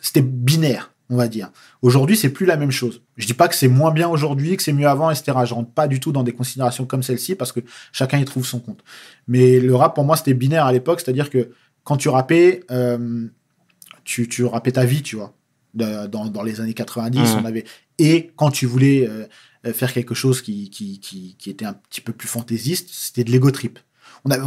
c'était 0.00 0.22
binaire, 0.22 0.92
on 1.08 1.16
va 1.16 1.26
dire. 1.26 1.50
Aujourd'hui, 1.82 2.16
c'est 2.16 2.28
plus 2.30 2.46
la 2.46 2.56
même 2.56 2.70
chose. 2.70 3.02
Je 3.16 3.26
dis 3.26 3.34
pas 3.34 3.48
que 3.48 3.56
c'est 3.56 3.66
moins 3.66 3.90
bien 3.90 4.08
aujourd'hui, 4.08 4.56
que 4.56 4.62
c'est 4.62 4.72
mieux 4.72 4.86
avant, 4.86 5.10
etc. 5.10 5.38
Je 5.44 5.54
rentre 5.54 5.72
pas 5.72 5.88
du 5.88 5.98
tout 5.98 6.12
dans 6.12 6.22
des 6.22 6.30
considérations 6.32 6.86
comme 6.86 7.02
celle-ci 7.02 7.34
parce 7.34 7.50
que 7.50 7.58
chacun 7.90 8.18
y 8.18 8.24
trouve 8.24 8.46
son 8.46 8.60
compte. 8.60 8.84
Mais 9.26 9.58
le 9.58 9.74
rap, 9.74 9.96
pour 9.96 10.04
moi, 10.04 10.16
c'était 10.16 10.34
binaire 10.34 10.66
à 10.66 10.72
l'époque, 10.72 11.00
c'est-à-dire 11.00 11.30
que 11.30 11.50
quand 11.82 11.96
tu 11.96 12.08
rappais, 12.08 12.62
tu, 14.04 14.28
tu 14.28 14.44
rappais 14.44 14.70
ta 14.70 14.84
vie, 14.84 15.02
tu 15.02 15.16
vois. 15.16 15.34
Dans, 15.74 16.26
dans 16.28 16.42
les 16.42 16.60
années 16.60 16.74
90, 16.74 17.18
Mhm. 17.18 17.40
on 17.42 17.44
avait. 17.44 17.64
Et 17.98 18.30
quand 18.36 18.50
tu 18.50 18.66
voulais 18.66 19.08
faire 19.74 19.92
quelque 19.92 20.14
chose 20.14 20.42
qui, 20.42 20.70
qui, 20.70 21.00
qui, 21.00 21.36
qui 21.38 21.50
était 21.50 21.64
un 21.66 21.74
petit 21.74 22.00
peu 22.00 22.12
plus 22.12 22.28
fantaisiste, 22.28 22.88
c'était 22.92 23.24
de 23.24 23.30
l'ego 23.30 23.50
trip. 23.50 23.78
on 24.24 24.30
avait 24.30 24.42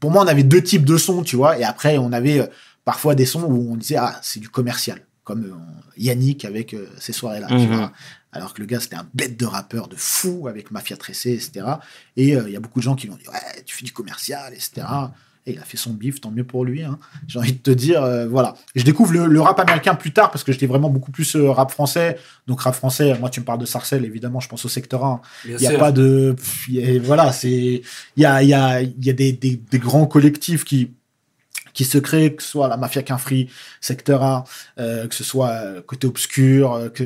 pour 0.00 0.10
moi, 0.10 0.24
on 0.24 0.26
avait 0.28 0.42
deux 0.42 0.62
types 0.62 0.84
de 0.84 0.96
sons, 0.96 1.22
tu 1.22 1.36
vois. 1.36 1.58
Et 1.58 1.64
après, 1.64 1.98
on 1.98 2.12
avait 2.12 2.40
euh, 2.40 2.46
parfois 2.84 3.14
des 3.14 3.26
sons 3.26 3.42
où 3.44 3.72
on 3.72 3.76
disait, 3.76 3.96
ah, 3.96 4.18
c'est 4.22 4.40
du 4.40 4.48
commercial. 4.48 5.00
Comme 5.24 5.44
euh, 5.44 5.52
Yannick 5.96 6.44
avec 6.44 6.74
euh, 6.74 6.88
ces 7.00 7.12
soirées-là, 7.12 7.48
tu 7.48 7.54
Mhm. 7.54 7.76
vois. 7.76 7.92
Alors 8.32 8.52
que 8.54 8.60
le 8.60 8.66
gars, 8.66 8.80
c'était 8.80 8.96
un 8.96 9.08
bête 9.14 9.38
de 9.40 9.46
rappeur 9.46 9.88
de 9.88 9.96
fou 9.96 10.46
avec 10.46 10.70
Mafia 10.70 10.96
Tressé, 10.96 11.32
etc. 11.32 11.66
Et 12.16 12.36
euh, 12.36 12.44
il 12.46 12.52
y 12.52 12.56
a 12.56 12.60
beaucoup 12.60 12.80
de 12.80 12.84
gens 12.84 12.94
qui 12.94 13.06
lui 13.06 13.14
ont 13.14 13.16
dit, 13.16 13.28
ouais, 13.28 13.62
tu 13.64 13.74
fais 13.74 13.84
du 13.84 13.92
commercial, 13.92 14.52
etc. 14.52 14.86
Et 15.48 15.52
il 15.52 15.58
a 15.58 15.62
fait 15.62 15.76
son 15.76 15.92
bif, 15.92 16.20
tant 16.20 16.32
mieux 16.32 16.42
pour 16.42 16.64
lui. 16.64 16.82
hein. 16.82 16.98
J'ai 17.28 17.38
envie 17.38 17.52
de 17.52 17.58
te 17.58 17.70
dire, 17.70 18.02
euh, 18.02 18.26
voilà. 18.26 18.54
Et 18.74 18.80
je 18.80 18.84
découvre 18.84 19.12
le, 19.12 19.26
le 19.26 19.40
rap 19.40 19.60
américain 19.60 19.94
plus 19.94 20.12
tard 20.12 20.32
parce 20.32 20.42
que 20.42 20.50
j'étais 20.50 20.66
vraiment 20.66 20.90
beaucoup 20.90 21.12
plus 21.12 21.36
euh, 21.36 21.50
rap 21.52 21.70
français. 21.70 22.18
Donc 22.48 22.62
rap 22.62 22.74
français, 22.74 23.16
moi 23.20 23.30
tu 23.30 23.38
me 23.40 23.44
parles 23.44 23.60
de 23.60 23.64
Sarcelles, 23.66 24.04
évidemment, 24.04 24.40
je 24.40 24.48
pense 24.48 24.64
au 24.64 24.68
secteur 24.68 25.04
1. 25.04 25.20
Bien 25.44 25.56
Il 25.56 25.60
n'y 25.60 25.66
a 25.66 25.78
pas 25.78 25.92
de. 25.92 26.34
pff, 26.36 26.68
il 26.68 26.74
y 26.74 26.96
a- 26.96 27.00
voilà, 27.00 27.30
c'est. 27.32 27.82
Il 28.16 28.22
y 28.22 28.26
a, 28.26 28.42
il 28.42 28.48
y 28.48 28.54
a, 28.54 28.82
il 28.82 29.04
y 29.04 29.10
a 29.10 29.12
des, 29.12 29.32
des, 29.32 29.54
des 29.70 29.78
grands 29.78 30.06
collectifs 30.06 30.64
qui 30.64 30.90
qui 31.76 31.84
se 31.84 31.98
créent, 31.98 32.34
que 32.34 32.42
ce 32.42 32.48
soit 32.48 32.68
la 32.68 32.78
Mafia 32.78 33.02
Quinfree, 33.02 33.48
Secteur 33.82 34.22
A, 34.22 34.44
euh, 34.78 35.06
que 35.08 35.14
ce 35.14 35.22
soit 35.22 35.50
euh, 35.50 35.82
côté 35.82 36.06
obscur, 36.06 36.72
euh, 36.72 36.88
que 36.88 37.04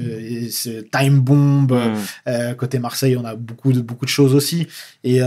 Time 0.97 1.19
Bomb, 1.21 1.73
euh, 2.29 2.55
côté 2.55 2.79
Marseille, 2.79 3.17
on 3.17 3.25
a 3.25 3.35
beaucoup 3.35 3.73
de 3.73 3.81
beaucoup 3.81 4.05
de 4.05 4.11
choses 4.11 4.35
aussi. 4.35 4.69
Et, 5.03 5.19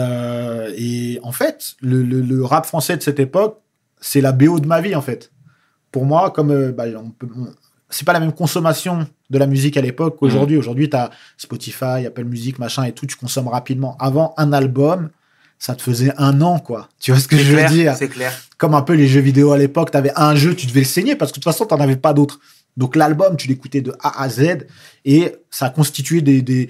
et 0.78 1.20
en 1.24 1.32
fait, 1.32 1.76
le, 1.82 2.02
le, 2.04 2.22
le 2.22 2.46
rap 2.46 2.66
français 2.66 2.96
de 2.98 3.02
cette 3.04 3.20
époque, 3.20 3.60
c'est 4.00 4.22
la 4.22 4.32
BO 4.32 4.60
de 4.60 4.68
ma 4.68 4.80
vie 4.82 4.96
en 4.96 5.02
fait. 5.02 5.32
Pour 5.92 6.06
moi, 6.06 6.32
comme 6.32 6.72
bah, 6.72 6.86
on 6.98 7.10
peut, 7.12 7.28
on- 7.38 7.54
c'est 7.90 8.06
pas 8.06 8.14
la 8.14 8.20
même 8.20 8.34
consommation 8.34 9.08
de 9.30 9.38
la 9.38 9.46
musique 9.46 9.78
à 9.78 9.82
l'époque 9.82 10.18
qu'aujourd'hui. 10.20 10.58
Aujourd'hui, 10.58 10.90
tu 10.90 10.96
as 10.96 11.12
Spotify, 11.38 12.06
Apple 12.08 12.24
Music, 12.24 12.58
machin 12.58 12.86
et 12.86 12.92
tout, 12.92 13.06
tu 13.06 13.16
consommes 13.18 13.50
rapidement. 13.50 13.96
Avant, 14.00 14.34
un 14.38 14.52
album, 14.52 15.10
ça 15.66 15.76
te 15.76 15.82
faisait 15.82 16.12
un 16.18 16.42
an, 16.42 16.60
quoi. 16.60 16.90
Tu 17.00 17.12
vois 17.12 17.22
ce 17.22 17.28
que 17.30 17.38
je 17.38 17.56
veux 17.56 17.66
dire? 17.68 17.96
C'est 17.96 18.10
clair. 18.10 18.34
Comme 18.58 18.74
un 18.76 18.82
peu 18.82 18.94
les 18.96 19.08
jeux 19.08 19.22
vidéo 19.22 19.54
à 19.54 19.58
l'époque, 19.58 19.92
tu 19.92 19.98
avais 19.98 20.12
un 20.18 20.36
jeu, 20.36 20.56
tu 20.56 20.68
devais 20.68 20.82
le 20.82 20.86
saigner 20.86 21.16
parce 21.16 21.32
que 21.32 21.36
de 21.36 21.42
toute 21.42 21.46
façon, 21.52 21.66
tu 21.66 21.74
n'en 21.74 21.80
avais 21.80 21.96
pas 21.96 22.12
d'autres. 22.14 22.42
Donc 22.76 22.98
l'album, 22.98 23.38
tu 23.38 23.48
l'écoutais 23.48 23.80
de 23.82 23.94
A 24.02 24.24
à 24.24 24.28
Z 24.28 24.66
et 25.06 25.36
ça 25.50 25.68
a 25.68 25.70
constitué 25.70 26.20
des. 26.22 26.42
des- 26.42 26.70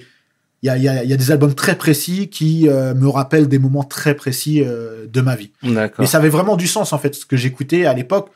il 0.62 0.66
y 0.68 0.70
a, 0.70 0.78
y 0.78 0.88
a- 0.88 1.02
il 1.02 1.10
y 1.10 1.12
a 1.12 1.16
des 1.16 1.30
albums 1.32 1.54
très 1.54 1.76
précis 1.76 2.28
qui 2.28 2.68
euh, 2.68 2.94
me 2.94 3.08
rappellent 3.08 3.48
des 3.48 3.58
moments 3.58 3.82
très 3.84 4.14
précis 4.14 4.62
euh, 4.62 5.06
de 5.12 5.20
ma 5.20 5.34
vie. 5.34 5.50
D'accord. 5.64 6.02
Mais 6.02 6.06
ça 6.06 6.18
avait 6.18 6.28
vraiment 6.30 6.56
du 6.56 6.68
sens, 6.68 6.92
en 6.92 6.98
fait, 6.98 7.14
ce 7.16 7.26
que 7.26 7.36
j'écoutais 7.36 7.84
à 7.86 7.94
l'époque. 7.94 8.30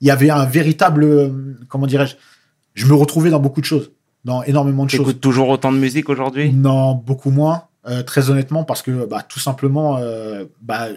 Il 0.00 0.08
y 0.08 0.10
avait 0.10 0.30
un 0.30 0.44
véritable. 0.44 1.04
euh, 1.04 1.28
comment 1.68 1.86
dirais-je? 1.86 2.16
Je 2.74 2.84
me 2.86 2.94
retrouvais 2.94 3.30
dans 3.30 3.38
beaucoup 3.40 3.60
de 3.60 3.66
choses, 3.66 3.92
dans 4.24 4.42
énormément 4.42 4.84
de 4.86 4.90
Tu 4.90 4.96
choses. 4.96 5.06
écoutes 5.08 5.20
toujours 5.20 5.48
autant 5.50 5.70
de 5.72 5.78
musique 5.78 6.08
aujourd'hui? 6.08 6.52
Non, 6.52 6.94
beaucoup 6.94 7.30
moins, 7.30 7.64
euh, 7.86 8.02
très 8.02 8.30
honnêtement, 8.30 8.64
parce 8.64 8.82
que 8.82 9.06
bah, 9.06 9.22
tout 9.22 9.40
simplement, 9.40 9.96
euh, 9.98 10.44
bah, 10.60 10.88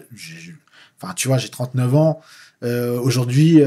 enfin, 1.00 1.14
tu 1.14 1.28
vois, 1.28 1.38
j'ai 1.38 1.48
39 1.48 1.94
ans. 1.94 2.20
Euh, 2.62 2.98
Aujourd'hui, 3.00 3.62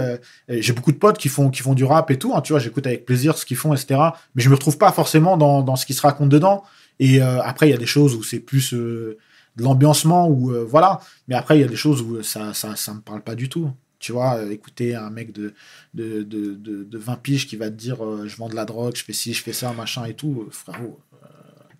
j'ai 0.50 0.74
beaucoup 0.74 0.92
de 0.92 0.98
potes 0.98 1.18
qui 1.18 1.30
font, 1.30 1.50
qui 1.50 1.62
font 1.62 1.74
du 1.74 1.84
rap 1.84 2.10
et 2.12 2.18
tout. 2.20 2.34
hein, 2.36 2.42
tu 2.42 2.54
vois, 2.54 2.60
j'écoute 2.60 2.88
avec 2.88 3.06
plaisir 3.06 3.38
ce 3.38 3.46
qu'ils 3.46 3.58
font, 3.58 3.74
etc. 3.74 4.00
Mais 4.36 4.42
je 4.42 4.50
me 4.50 4.56
retrouve 4.56 4.78
pas 4.78 4.92
forcément 4.92 5.38
dans, 5.38 5.62
dans 5.62 5.76
ce 5.76 5.86
qui 5.86 5.94
se 5.94 6.02
raconte 6.02 6.30
dedans. 6.30 6.64
Et 7.00 7.22
après, 7.22 7.68
il 7.68 7.72
y 7.72 7.76
a 7.76 7.78
des 7.78 7.86
choses 7.86 8.16
où 8.16 8.24
c'est 8.24 8.40
plus 8.40 8.74
de 8.74 9.18
l'ambiancement, 9.58 10.28
ou 10.30 10.52
voilà. 10.68 11.00
Mais 11.28 11.36
après, 11.36 11.58
il 11.58 11.62
y 11.62 11.64
a 11.64 11.68
des 11.68 11.76
choses 11.76 12.02
où 12.02 12.24
ça, 12.24 12.54
ça, 12.56 12.76
ça 12.76 12.94
me 12.94 13.02
parle 13.02 13.22
pas 13.22 13.36
du 13.36 13.50
tout. 13.50 13.72
Tu 14.00 14.12
vois, 14.12 14.44
écouter 14.52 14.96
un 14.96 15.10
mec 15.10 15.32
de, 15.32 15.54
de, 15.94 16.22
de, 16.24 16.54
de, 16.56 16.84
de 16.84 16.98
20 16.98 17.16
piges 17.18 17.48
qui 17.48 17.56
va 17.56 17.70
te 17.70 17.76
dire 17.76 17.98
je 18.28 18.36
vends 18.38 18.50
de 18.50 18.56
la 18.56 18.66
drogue, 18.66 18.96
je 18.96 19.04
fais 19.04 19.14
ci, 19.14 19.34
je 19.34 19.42
fais 19.44 19.54
ça, 19.54 19.74
machin 19.74 20.06
et 20.06 20.14
tout, 20.16 20.48
frérot. 20.52 21.00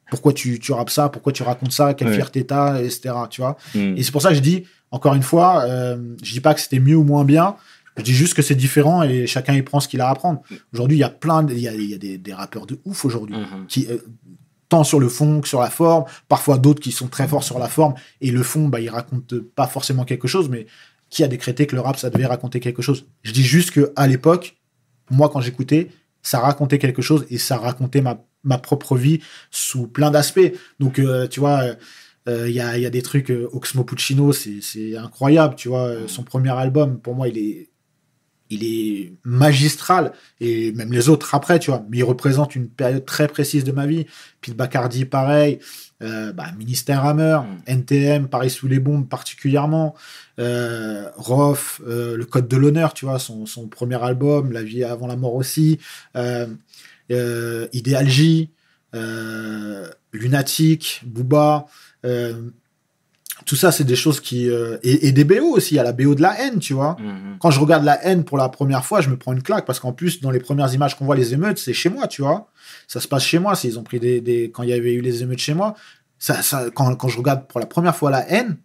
Pourquoi 0.10 0.34
tu, 0.34 0.60
tu 0.60 0.72
rappes 0.72 0.90
ça? 0.90 1.10
Pourquoi 1.10 1.32
tu 1.34 1.44
racontes 1.44 1.72
ça? 1.72 1.94
Quelle 1.94 2.10
Ouais. 2.10 2.16
fierté 2.16 2.46
t'as? 2.46 2.82
Etc. 2.82 3.14
Tu 3.30 3.42
vois? 3.42 3.58
Mhm. 3.76 3.96
Et 3.98 4.04
c'est 4.04 4.12
pour 4.12 4.22
ça 4.22 4.30
que 4.30 4.36
je 4.36 4.42
dis, 4.42 4.66
encore 4.92 5.14
une 5.16 5.24
fois, 5.24 5.64
euh, 5.66 6.16
je 6.24 6.32
dis 6.34 6.40
pas 6.40 6.54
que 6.54 6.62
c'était 6.62 6.80
mieux 6.80 6.96
ou 6.96 7.04
moins 7.04 7.26
bien. 7.26 7.56
Je 7.98 8.04
dis 8.04 8.14
juste 8.14 8.36
que 8.36 8.42
c'est 8.44 8.56
différent 8.56 9.02
et 9.04 9.26
chacun 9.28 9.54
y 9.54 9.62
prend 9.64 9.80
ce 9.80 9.88
qu'il 9.88 10.02
a 10.02 10.08
à 10.08 10.12
apprendre. 10.12 10.42
Aujourd'hui, 10.72 10.98
il 10.98 11.00
y 11.02 11.04
a 11.04 11.10
plein, 11.10 11.46
il 11.50 11.60
y 11.60 11.68
a, 11.68 11.74
il 11.74 11.90
y 11.90 11.94
a 11.96 11.98
des, 11.98 12.18
des 12.20 12.34
rappeurs 12.34 12.66
de 12.68 12.80
ouf 12.86 13.06
aujourd'hui 13.06 13.36
Mhm. 13.36 13.66
qui 13.68 13.88
euh, 13.90 13.98
tant 14.70 14.84
sur 14.84 15.00
le 15.00 15.10
fond 15.10 15.42
que 15.42 15.48
sur 15.48 15.62
la 15.62 15.70
forme, 15.70 16.04
parfois 16.28 16.58
d'autres 16.58 16.82
qui 16.82 16.92
sont 16.92 17.08
très 17.08 17.28
forts 17.28 17.44
sur 17.44 17.58
la 17.58 17.68
forme 17.70 17.96
et 18.22 18.32
le 18.32 18.44
fond, 18.44 18.68
bah, 18.68 18.80
ils 18.82 18.90
racontent 18.90 19.36
pas 19.56 19.66
forcément 19.66 20.04
quelque 20.06 20.28
chose, 20.28 20.48
mais 20.50 20.68
qui 21.10 21.24
a 21.24 21.28
décrété 21.28 21.66
que 21.68 21.76
le 21.76 21.82
rap 21.82 21.98
ça 21.98 22.10
devait 22.10 22.26
raconter 22.26 22.60
quelque 22.60 22.82
chose? 22.82 23.06
Je 23.24 23.32
dis 23.32 23.44
juste 23.44 23.72
que 23.72 23.94
à 23.96 24.08
l'époque, 24.08 24.58
moi 25.10 25.30
quand 25.30 25.40
j'écoutais, 25.42 25.90
ça 26.22 26.40
racontait 26.40 26.78
quelque 26.80 27.02
chose 27.02 27.26
et 27.30 27.38
ça 27.38 27.58
racontait 27.58 28.02
ma, 28.02 28.20
ma 28.48 28.58
propre 28.58 28.96
vie 28.98 29.20
sous 29.52 29.88
plein 29.88 30.12
d'aspects. 30.12 30.52
Donc 30.80 31.00
euh, 31.00 31.28
tu 31.28 31.40
vois. 31.40 31.62
euh, 31.64 31.76
euh, 32.28 32.50
Il 32.50 32.56
y, 32.56 32.60
a, 32.62 32.78
il 32.78 32.84
y 32.84 32.86
a 32.86 32.90
des 32.90 33.02
trucs, 33.02 33.32
euh, 33.32 33.48
Oxmo 33.54 33.84
Puccino, 33.86 34.34
c'est 34.34 34.98
incroyable, 34.98 35.56
tu 35.56 35.70
vois. 35.70 35.88
euh, 35.88 36.08
Son 36.08 36.24
premier 36.24 36.52
album, 36.52 37.00
pour 37.00 37.16
moi, 37.16 37.30
il 37.30 37.38
est, 37.38 37.70
il 38.50 38.64
est 38.66 39.14
magistral. 39.24 40.12
Et 40.42 40.72
même 40.74 40.92
les 40.92 41.08
autres 41.10 41.36
après, 41.36 41.60
tu 41.60 41.72
vois. 41.72 41.86
Mais 41.90 41.98
il 42.00 42.04
représente 42.04 42.56
une 42.56 42.68
période 42.70 43.06
très 43.06 43.28
précise 43.30 43.64
de 43.64 43.72
ma 43.72 43.86
vie. 43.86 44.06
Pete 44.42 44.56
Bacardi, 44.58 45.06
pareil. 45.06 45.60
Euh, 46.04 46.34
bah, 46.34 46.52
Ministère 46.58 47.06
Hammer, 47.06 47.40
NTM, 47.66 48.28
Paris 48.28 48.50
sous 48.50 48.68
les 48.68 48.80
bombes 48.80 49.08
particulièrement. 49.08 49.96
Euh, 50.40 51.10
Roth, 51.16 51.80
euh, 51.88 52.18
Le 52.18 52.26
Code 52.26 52.48
de 52.50 52.58
l'honneur, 52.58 52.94
tu 52.94 53.06
vois, 53.06 53.20
son, 53.20 53.46
son 53.46 53.68
premier 53.70 54.02
album, 54.04 54.52
La 54.52 54.64
vie 54.64 54.84
avant 54.84 55.08
la 55.08 55.16
mort 55.16 55.36
aussi. 55.36 55.80
Euh, 57.12 57.68
J, 58.06 58.52
euh, 58.96 59.88
Lunatic, 60.14 61.02
Booba. 61.06 61.66
euh, 62.06 62.50
tout 63.46 63.56
ça, 63.56 63.72
c'est 63.72 63.84
des 63.84 63.96
choses 63.96 64.20
qui. 64.20 64.50
euh, 64.50 64.78
et, 64.84 65.08
et 65.08 65.12
des 65.12 65.24
BO 65.24 65.46
aussi, 65.56 65.76
il 65.76 65.78
y 65.78 65.80
a 65.80 65.84
la 65.84 65.94
BO 65.94 66.16
de 66.16 66.22
la 66.22 66.40
haine, 66.42 66.60
tu 66.60 66.74
vois. 66.74 66.98
Mhm. 67.00 67.38
Quand 67.40 67.52
je 67.52 67.60
regarde 67.60 67.84
la 67.86 68.04
haine 68.06 68.24
pour 68.26 68.38
la 68.38 68.50
première 68.50 68.84
fois, 68.84 69.00
je 69.00 69.10
me 69.10 69.16
prends 69.18 69.32
une 69.32 69.44
claque 69.44 69.66
parce 69.66 69.80
qu'en 69.80 69.94
plus, 69.94 70.20
dans 70.22 70.32
les 70.32 70.40
premières 70.40 70.74
images 70.74 70.96
qu'on 70.98 71.06
voit 71.06 71.16
les 71.16 71.34
émeutes, 71.34 71.58
c'est 71.60 71.72
chez 71.74 71.90
moi, 71.90 72.08
tu 72.08 72.24
vois. 72.24 72.50
Ça 72.88 73.00
se 73.00 73.08
passe 73.08 73.24
chez 73.24 73.40
moi. 73.40 73.56
S'ils 73.56 73.78
ont 73.80 73.84
pris 73.84 74.00
des, 74.00 74.20
des- 74.22 74.52
quand 74.52 74.64
il 74.64 74.70
y 74.70 74.74
avait 74.74 74.94
eu 74.94 75.02
les 75.02 75.22
émeutes 75.24 75.40
chez 75.40 75.54
moi, 75.54 75.76
ça, 76.20 76.42
ça, 76.42 76.70
quand, 76.74 76.94
quand 76.96 77.08
je 77.10 77.18
regarde 77.20 77.48
pour 77.48 77.60
la 77.60 77.68
première 77.68 77.96
fois 77.96 78.10
la 78.12 78.28
haine, 78.30 78.58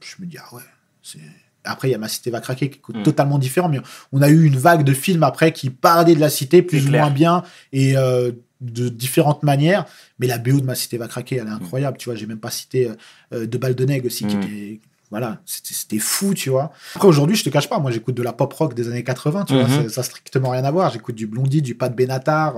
je 0.00 0.14
me 0.20 0.26
dis 0.26 0.36
ah 0.38 0.54
ouais. 0.54 0.62
c'est- 1.02 1.18
Après, 1.66 1.88
il 1.88 1.92
y 1.92 1.94
a 1.94 1.98
ma 1.98 2.08
cité 2.08 2.30
va 2.30 2.40
craquer 2.40 2.70
qui 2.70 2.78
est 2.94 2.98
Mm. 2.98 3.02
totalement 3.02 3.38
différent, 3.38 3.68
mais 3.68 3.80
on 4.12 4.22
a 4.22 4.28
eu 4.28 4.44
une 4.46 4.56
vague 4.56 4.84
de 4.84 4.92
films 4.94 5.22
après 5.22 5.52
qui 5.52 5.70
parlaient 5.70 6.14
de 6.14 6.20
la 6.20 6.30
cité 6.30 6.62
plus 6.62 6.86
ou 6.86 6.88
clair. 6.88 7.02
moins 7.02 7.10
bien 7.10 7.42
et 7.72 7.96
euh, 7.96 8.32
de 8.60 8.88
différentes 8.88 9.42
manières. 9.42 9.84
Mais 10.18 10.26
la 10.26 10.38
BO 10.38 10.60
de 10.60 10.64
ma 10.66 10.74
cité 10.74 10.96
va 10.96 11.08
craquer, 11.08 11.36
elle 11.36 11.46
est 11.48 11.50
incroyable. 11.50 11.98
Tu 11.98 12.08
vois, 12.08 12.14
j'ai 12.16 12.26
même 12.26 12.38
pas 12.38 12.50
cité 12.50 12.88
euh, 12.88 12.94
euh, 13.34 13.46
De 13.46 13.58
Balles 13.58 13.74
de 13.74 13.84
Nègre 13.84 14.06
aussi, 14.06 14.26
qui 14.26 14.36
Mm. 14.36 14.42
était 14.42 14.80
voilà, 15.10 15.38
c'était 15.44 15.98
fou, 16.00 16.34
tu 16.34 16.50
vois. 16.50 16.72
Après, 16.96 17.06
aujourd'hui, 17.06 17.36
je 17.36 17.44
te 17.44 17.48
cache 17.50 17.68
pas, 17.68 17.78
moi, 17.78 17.90
j'écoute 17.92 18.14
de 18.16 18.22
la 18.22 18.32
pop 18.32 18.52
rock 18.52 18.74
des 18.74 18.88
années 18.88 19.04
80, 19.04 19.44
tu 19.44 19.54
vois, 19.54 19.68
Mhm. 19.68 19.84
ça- 19.84 19.88
ça 19.88 20.00
a 20.00 20.04
strictement 20.04 20.50
rien 20.50 20.64
à 20.64 20.70
voir. 20.72 20.90
J'écoute 20.92 21.14
du 21.14 21.26
Blondie, 21.28 21.62
du 21.62 21.74
Pat 21.76 21.94
Benatar, 21.94 22.54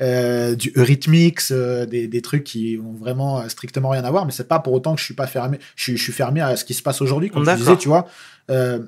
euh, 0.00 0.54
du 0.54 0.72
Eurythmics, 0.76 1.40
euh, 1.50 1.84
des, 1.84 2.08
des 2.08 2.22
trucs 2.22 2.44
qui 2.44 2.80
ont 2.82 2.92
vraiment 2.94 3.40
euh, 3.40 3.48
strictement 3.48 3.90
rien 3.90 4.04
à 4.04 4.10
voir, 4.10 4.24
mais 4.24 4.32
c'est 4.32 4.48
pas 4.48 4.60
pour 4.60 4.72
autant 4.72 4.94
que 4.94 5.00
je 5.00 5.04
suis 5.04 5.14
pas 5.14 5.26
fermé, 5.26 5.58
je 5.76 5.82
suis, 5.82 5.96
je 5.98 6.02
suis 6.02 6.12
fermé 6.12 6.40
à 6.40 6.56
ce 6.56 6.64
qui 6.64 6.72
se 6.74 6.82
passe 6.82 7.02
aujourd'hui, 7.02 7.28
comme 7.30 7.42
tu 7.52 7.58
disais, 7.58 7.76
tu 7.76 7.88
vois. 7.88 8.06
Euh, 8.50 8.80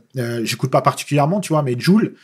j'écoute 0.44 0.70
pas 0.70 0.80
particulièrement, 0.82 1.40
tu 1.40 1.52
vois, 1.52 1.62
mais 1.62 1.76
Jules, 1.78 2.14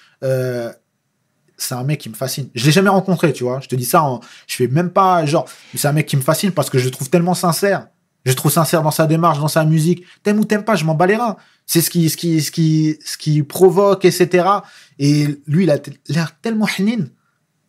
c'est 1.56 1.74
un 1.74 1.82
mec 1.84 2.00
qui 2.00 2.08
me 2.08 2.14
fascine. 2.14 2.48
Je 2.54 2.64
l'ai 2.64 2.72
jamais 2.72 2.88
rencontré, 2.88 3.32
tu 3.32 3.42
vois. 3.44 3.58
Je 3.60 3.68
te 3.68 3.74
dis 3.74 3.84
ça, 3.84 4.02
en- 4.02 4.20
je 4.46 4.54
fais 4.54 4.68
même 4.68 4.90
pas 4.90 5.26
genre. 5.26 5.46
C'est 5.74 5.88
un 5.88 5.92
mec 5.92 6.06
qui 6.06 6.16
me 6.16 6.22
fascine 6.22 6.52
parce 6.52 6.70
que 6.70 6.78
je 6.78 6.84
le 6.84 6.90
trouve 6.92 7.10
tellement 7.10 7.34
sincère. 7.34 7.88
Je 8.28 8.34
trouve 8.34 8.52
sincère 8.52 8.82
dans 8.82 8.90
sa 8.90 9.06
démarche, 9.06 9.38
dans 9.38 9.48
sa 9.48 9.64
musique. 9.64 10.04
T'aimes 10.22 10.38
ou 10.38 10.44
t'aimes 10.44 10.64
pas, 10.64 10.76
je 10.76 10.84
m'en 10.84 10.94
bats 10.94 11.06
les 11.06 11.16
reins. 11.16 11.36
C'est 11.66 11.80
ce 11.80 11.90
qui, 11.90 12.08
ce 12.10 12.16
qui, 12.16 12.40
ce 12.42 12.50
qui, 12.50 12.98
ce 13.04 13.16
qui 13.16 13.42
provoque, 13.42 14.04
etc. 14.04 14.46
Et 14.98 15.26
lui, 15.46 15.64
il 15.64 15.70
a 15.70 15.78
l'air 16.08 16.36
tellement. 16.40 16.66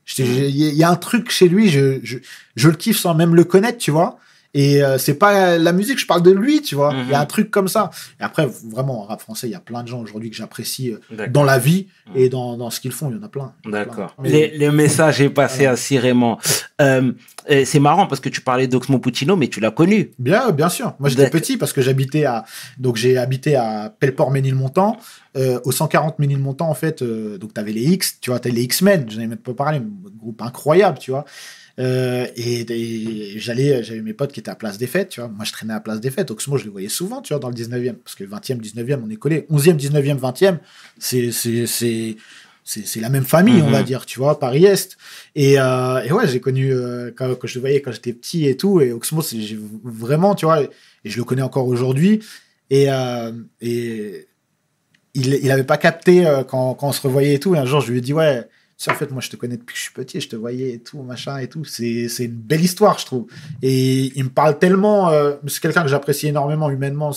Je 0.05 0.15
te- 0.15 0.21
Il 0.21 0.55
y, 0.57 0.65
a- 0.65 0.69
il 0.69 0.75
y 0.75 0.83
a 0.83 0.89
un 0.89 0.95
truc 0.95 1.29
chez 1.31 1.47
lui, 1.49 1.69
je, 1.69 1.99
je, 2.03 2.17
je 2.55 2.69
le 2.69 2.75
kiffe 2.75 2.97
sans 2.99 3.13
même 3.13 3.35
le 3.35 3.43
connaître, 3.43 3.77
tu 3.77 3.91
vois. 3.91 4.17
Et 4.55 4.83
euh, 4.83 4.97
c'est 4.97 5.13
pas 5.13 5.57
la 5.59 5.71
musique, 5.73 5.99
je 5.99 6.07
parle 6.07 6.23
de 6.23 6.31
lui, 6.31 6.61
tu 6.63 6.73
vois. 6.73 6.91
Il 6.93 7.09
y 7.09 7.13
a 7.13 7.17
Mhm. 7.17 7.21
un 7.21 7.25
truc 7.27 7.51
comme 7.51 7.67
ça. 7.67 7.91
Et 8.19 8.23
après, 8.23 8.47
vraiment, 8.67 9.01
en 9.01 9.03
rap 9.05 9.21
français, 9.21 9.47
il 9.47 9.51
y 9.51 9.55
a 9.55 9.59
plein 9.59 9.83
de 9.83 9.87
gens 9.87 10.01
aujourd'hui 10.01 10.31
que 10.31 10.35
j'apprécie 10.35 10.91
euh, 10.91 11.27
dans 11.27 11.43
la 11.43 11.59
vie 11.59 11.87
et 12.15 12.29
dans, 12.29 12.57
dans 12.57 12.71
ce 12.71 12.79
qu'ils 12.79 12.91
font. 12.91 13.11
Il 13.11 13.17
y 13.17 13.19
en 13.19 13.23
a 13.23 13.29
plein. 13.29 13.53
D'accord. 13.65 14.15
Les- 14.23 14.57
Le, 14.57 14.71
message 14.71 15.21
est 15.21 15.29
passé 15.29 15.57
Voilà. 15.59 15.71
assurément. 15.73 16.39
Euh, 16.81 17.11
c'est 17.65 17.79
marrant 17.79 18.07
parce 18.07 18.21
que 18.21 18.29
tu 18.29 18.41
parlais 18.41 18.67
d'Oxmo 18.67 18.97
Puccino, 18.99 19.35
mais 19.35 19.49
tu 19.49 19.59
l'as 19.59 19.69
connu. 19.71 20.11
Bien, 20.17 20.49
bien 20.51 20.69
sûr. 20.69 20.95
Moi, 20.99 21.09
j'étais 21.09 21.29
petit 21.29 21.57
parce 21.57 21.71
que 21.73 21.81
j'habitais 21.81 22.25
à, 22.25 22.43
donc 22.79 22.95
j'ai 22.95 23.17
habité 23.17 23.55
à 23.55 23.93
Pelleport-Ménilmontant, 23.99 24.97
euh, 25.37 25.59
au 25.63 25.71
140 25.71 26.17
Ménilmontant, 26.19 26.69
en 26.69 26.73
fait. 26.73 27.01
euh, 27.01 27.37
donc, 27.37 27.53
t'avais 27.53 27.71
les 27.71 27.83
X, 27.83 28.17
tu 28.19 28.29
vois, 28.31 28.39
t'avais 28.39 28.55
les 28.55 28.63
X-Men, 28.63 29.05
j'en 29.09 29.19
ai 29.21 29.27
même 29.27 29.37
pas 29.37 29.53
parlé, 29.53 29.79
mais 29.79 29.85
groupe 30.19 30.41
incroyable, 30.41 30.97
tu 30.99 31.11
vois. 31.11 31.25
Euh, 31.79 32.27
et, 32.35 32.61
et 32.69 33.39
j'allais, 33.39 33.83
j'avais 33.83 34.01
mes 34.01 34.13
potes 34.13 34.31
qui 34.33 34.41
étaient 34.41 34.51
à 34.51 34.55
Place 34.55 34.77
des 34.77 34.87
Fêtes, 34.87 35.09
tu 35.09 35.21
vois. 35.21 35.29
Moi, 35.29 35.45
je 35.45 35.51
traînais 35.53 35.73
à 35.73 35.79
Place 35.79 36.01
des 36.01 36.11
Fêtes. 36.11 36.29
Oxmo, 36.29 36.57
je 36.57 36.65
le 36.65 36.71
voyais 36.71 36.89
souvent, 36.89 37.21
tu 37.21 37.33
vois, 37.33 37.39
dans 37.39 37.47
le 37.49 37.55
19e. 37.55 37.93
Parce 37.93 38.15
que 38.15 38.23
20e, 38.25 38.59
19e, 38.59 38.99
on 39.05 39.09
est 39.09 39.15
collé. 39.15 39.45
11e, 39.49 39.77
19e, 39.77 40.19
20e, 40.19 40.57
c'est, 40.97 41.31
c'est, 41.31 41.65
c'est, 41.67 42.17
c'est, 42.65 42.85
c'est 42.85 42.99
la 42.99 43.09
même 43.09 43.23
famille, 43.23 43.61
on 43.61 43.67
Mhm. 43.67 43.71
va 43.71 43.83
dire, 43.83 44.05
tu 44.05 44.19
vois, 44.19 44.39
Paris-Est. 44.39 44.97
Et, 45.35 45.59
euh, 45.59 46.01
et 46.03 46.11
ouais, 46.11 46.27
j'ai 46.27 46.41
connu, 46.41 46.73
euh, 46.73 47.11
quand, 47.15 47.33
quand 47.35 47.47
je 47.47 47.55
le 47.55 47.61
voyais 47.61 47.81
quand 47.81 47.91
j'étais 47.93 48.13
petit 48.13 48.45
et 48.47 48.57
tout. 48.57 48.81
Et 48.81 48.91
Oxmo, 48.91 49.21
vraiment, 49.83 50.35
tu 50.35 50.45
vois, 50.45 50.61
et 50.63 50.69
je 51.05 51.17
le 51.17 51.23
connais 51.23 51.41
encore 51.43 51.67
aujourd'hui. 51.67 52.19
Et, 52.69 52.91
euh, 52.91 53.31
et 53.61 54.27
il, 55.13 55.33
il 55.33 55.49
avait 55.51 55.63
pas 55.63 55.77
capté 55.77 56.23
quand, 56.49 56.73
quand 56.75 56.89
on 56.89 56.91
se 56.91 57.01
revoyait 57.01 57.35
et 57.35 57.39
tout. 57.39 57.55
Et 57.55 57.57
un 57.57 57.65
jour, 57.65 57.79
je 57.81 57.91
lui 57.91 57.99
ai 57.99 58.01
dit, 58.01 58.13
ouais, 58.13 58.43
en 58.87 58.93
fait, 58.93 59.11
moi, 59.11 59.21
je 59.21 59.29
te 59.29 59.35
connais 59.35 59.57
depuis 59.57 59.73
que 59.73 59.77
je 59.77 59.83
suis 59.83 59.93
petit, 59.93 60.21
je 60.21 60.29
te 60.29 60.35
voyais 60.35 60.71
et 60.71 60.79
tout, 60.79 61.01
machin 61.01 61.37
et 61.39 61.49
tout. 61.49 61.65
C'est, 61.65 62.07
c'est 62.07 62.25
une 62.25 62.37
belle 62.37 62.61
histoire, 62.61 62.97
je 62.97 63.05
trouve. 63.05 63.27
Et 63.61 64.17
il 64.17 64.23
me 64.23 64.29
parle 64.29 64.57
tellement, 64.57 65.09
euh, 65.09 65.35
c'est 65.47 65.59
quelqu'un 65.61 65.81
que 65.83 65.89
j'apprécie 65.89 66.27
énormément 66.27 66.69
humainement. 66.69 67.11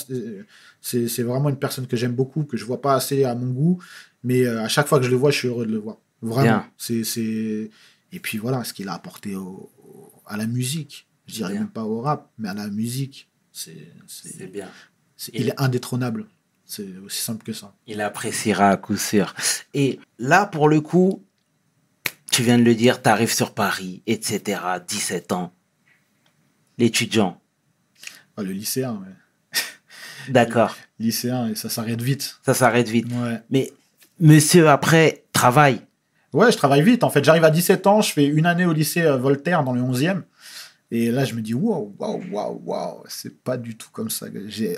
C'est, 0.81 1.23
vraiment 1.23 1.49
une 1.51 1.57
personne 1.59 1.87
que 1.87 1.97
j'aime 1.97 2.15
beaucoup, 2.15 2.43
que 2.43 2.57
je 2.57 2.65
vois 2.65 2.81
pas 2.81 2.95
assez 2.95 3.23
à 3.25 3.35
mon 3.37 3.53
goût. 3.53 3.83
Mais 4.25 4.45
euh, 4.45 4.63
à 4.63 4.69
chaque 4.69 4.89
fois 4.89 4.99
que 4.99 5.05
je 5.05 5.11
le 5.11 5.17
vois, 5.17 5.31
je 5.31 5.39
suis 5.39 5.49
heureux 5.49 5.67
de 5.67 5.73
le 5.73 5.79
voir. 5.79 5.99
Vraiment. 6.21 6.65
C'est, 6.77 7.05
c'est... 7.05 7.71
Et 8.13 8.19
puis 8.21 8.39
voilà, 8.39 8.65
ce 8.65 8.73
qu'il 8.73 8.89
a 8.89 8.95
apporté 8.95 9.37
au, 9.37 9.71
au- 9.85 10.13
à 10.27 10.37
la 10.37 10.47
musique. 10.47 11.07
Je 11.27 11.35
dirais 11.35 11.53
Bien. 11.53 11.61
même 11.61 11.71
pas 11.71 11.85
au 11.85 12.01
rap, 12.01 12.31
mais 12.39 12.49
à 12.49 12.55
la 12.55 12.69
musique. 12.69 13.29
C'est, 13.53 14.51
bien. 14.51 14.69
il 15.33 15.49
est 15.49 15.61
indétrônable. 15.61 16.27
C'est 16.65 16.89
aussi 17.05 17.23
simple 17.23 17.45
que 17.45 17.53
ça. 17.53 17.75
Il 17.87 18.01
appréciera 18.01 18.71
à 18.71 18.77
coup 18.77 18.97
sûr. 18.97 19.35
Et 19.75 20.01
là, 20.19 20.47
pour 20.47 20.69
le 20.69 20.81
coup, 20.81 21.23
tu 22.33 22.43
viens 22.43 22.59
de 22.59 22.65
le 22.65 22.75
dire, 22.75 23.01
tu 23.03 23.09
arrives 23.09 23.33
sur 23.33 23.55
Paris, 23.55 24.03
etc., 24.07 24.61
17 24.89 25.33
ans. 25.33 25.53
L'étudiant, 26.79 27.41
Ah, 28.37 28.43
le 28.43 28.53
lycéen, 28.53 28.95
ouais. 28.95 29.59
d'accord, 30.31 30.75
lycéen, 30.99 31.49
et 31.49 31.55
ça 31.55 31.69
s'arrête 31.69 32.01
vite. 32.01 32.41
ça 32.45 32.55
s'arrête 32.55 32.89
vite. 32.89 33.07
Ouais. 33.13 33.41
Mais 33.51 33.71
monsieur, 34.19 34.69
après, 34.71 35.25
travaille. 35.33 35.83
Ouais, 36.33 36.51
je 36.51 36.57
travaille 36.57 36.83
vite. 36.83 37.05
En 37.05 37.11
fait, 37.11 37.23
j'arrive 37.23 37.45
à 37.45 37.51
17 37.51 37.87
ans, 37.87 38.01
je 38.01 38.13
fais 38.13 38.25
une 38.25 38.47
année 38.47 38.65
au 38.65 38.73
lycée 38.73 39.03
euh, 39.03 39.19
Voltaire 39.19 39.63
dans 39.65 39.75
le 39.75 39.83
11e. 39.83 40.23
Et 40.91 41.11
là, 41.11 41.27
je 41.27 41.35
me 41.35 41.43
dis, 41.43 41.53
waouh, 41.55 41.95
waouh, 41.99 42.23
waouh, 42.31 42.63
waouh, 42.65 43.03
c'est 43.09 43.43
pas 43.43 43.59
du 43.59 43.77
tout 43.77 43.89
comme 43.93 44.09
ça. 44.11 44.27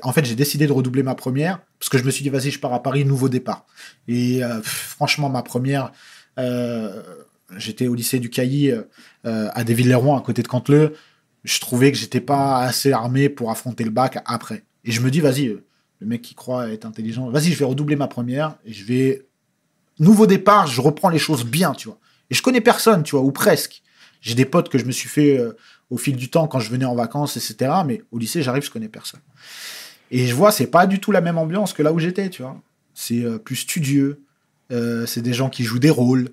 En 0.02 0.12
fait, 0.12 0.24
j'ai 0.24 0.34
décidé 0.34 0.66
de 0.66 0.72
redoubler 0.72 1.02
ma 1.04 1.14
première 1.14 1.60
parce 1.78 1.88
que 1.88 1.98
je 1.98 2.04
me 2.04 2.10
suis 2.10 2.24
dit, 2.24 2.30
vas-y, 2.30 2.50
je 2.50 2.58
pars 2.58 2.72
à 2.72 2.82
Paris, 2.82 3.04
nouveau 3.04 3.28
départ. 3.28 3.66
Et 4.08 4.42
euh, 4.44 4.60
pff, 4.60 4.94
franchement, 4.96 5.28
ma 5.28 5.42
première, 5.42 5.92
euh, 6.38 7.02
j'étais 7.57 7.87
au 7.87 7.94
lycée 7.94 8.18
du 8.18 8.30
Cailly 8.30 8.70
euh, 8.70 8.83
euh, 9.26 9.48
à 9.54 9.64
Desville-les-Rouen, 9.64 10.16
à 10.16 10.20
côté 10.20 10.42
de 10.42 10.48
Canteleu. 10.48 10.94
Je 11.44 11.61
trouvais 11.61 11.92
que 11.92 11.98
j'étais 11.98 12.20
pas 12.20 12.61
assez 12.61 12.92
armé 12.92 13.28
pour 13.28 13.50
affronter 13.50 13.85
le 13.85 13.90
bac 13.90 14.18
après. 14.24 14.64
Et 14.85 14.92
je 14.92 15.00
me 15.00 15.11
dis, 15.11 15.20
vas-y, 15.20 15.48
euh, 15.48 15.64
le 16.00 16.07
mec 16.07 16.22
qui 16.22 16.35
croit 16.35 16.70
être 16.70 16.87
intelligent, 16.87 17.28
vas-y, 17.30 17.52
je 17.52 17.59
vais 17.59 17.64
redoubler 17.64 17.96
ma 17.96 18.09
première 18.09 18.57
et 18.64 18.72
je 18.72 18.85
vais 18.85 19.26
nouveau 19.98 20.26
départ, 20.26 20.66
je 20.66 20.80
reprends 20.80 21.09
les 21.09 21.18
choses 21.18 21.44
bien, 21.44 21.72
tu 21.72 21.88
vois. 21.88 21.98
Et 22.30 22.35
je 22.35 22.42
connais 22.42 22.61
personne, 22.61 23.02
tu 23.02 23.16
vois, 23.16 23.24
ou 23.24 23.33
presque. 23.33 23.83
J'ai 24.20 24.35
des 24.35 24.46
potes 24.46 24.70
que 24.70 24.78
je 24.78 24.85
me 24.87 24.92
suis 24.92 25.09
fait 25.09 25.38
au 25.90 25.98
fil 25.98 26.16
du 26.16 26.30
temps 26.30 26.48
quand 26.48 26.59
je 26.59 26.70
venais 26.70 26.87
en 26.87 26.94
vacances, 26.94 27.37
etc. 27.37 27.70
Mais 27.87 28.02
au 28.11 28.18
lycée, 28.18 28.42
j'arrive, 28.42 28.64
je 28.64 28.70
connais 28.70 28.88
personne. 28.88 29.20
Et 30.11 30.26
je 30.26 30.35
vois, 30.35 30.50
c'est 30.50 30.66
pas 30.66 30.87
du 30.87 30.98
tout 30.98 31.12
la 31.12 31.20
même 31.20 31.37
ambiance 31.37 31.74
que 31.74 31.83
là 31.83 31.92
où 31.92 31.98
j'étais, 31.98 32.30
tu 32.30 32.40
vois. 32.40 32.59
C'est 32.94 33.22
plus 33.44 33.57
studieux. 33.57 34.24
C'est 34.70 35.20
des 35.20 35.35
gens 35.35 35.50
qui 35.50 35.62
jouent 35.64 35.78
des 35.78 35.90
rôles, 35.90 36.30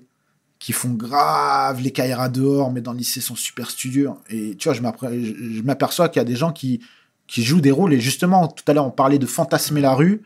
qui 0.62 0.72
font 0.72 0.90
grave 0.90 1.80
les 1.80 1.90
caïras 1.90 2.28
dehors, 2.28 2.70
mais 2.70 2.80
dans 2.80 2.92
lycée 2.92 3.20
sont 3.20 3.34
super 3.34 3.68
studieux. 3.68 4.10
Et 4.30 4.54
tu 4.54 4.68
vois, 4.68 4.74
je 4.74 5.62
m'aperçois 5.62 6.08
qu'il 6.08 6.20
y 6.20 6.24
a 6.24 6.24
des 6.24 6.36
gens 6.36 6.52
qui, 6.52 6.80
jouent 7.26 7.60
des 7.60 7.72
rôles. 7.72 7.92
Et 7.92 8.00
justement, 8.00 8.46
tout 8.46 8.62
à 8.68 8.72
l'heure, 8.72 8.86
on 8.86 8.92
parlait 8.92 9.18
de 9.18 9.26
fantasmer 9.26 9.80
la 9.80 9.92
rue. 9.92 10.22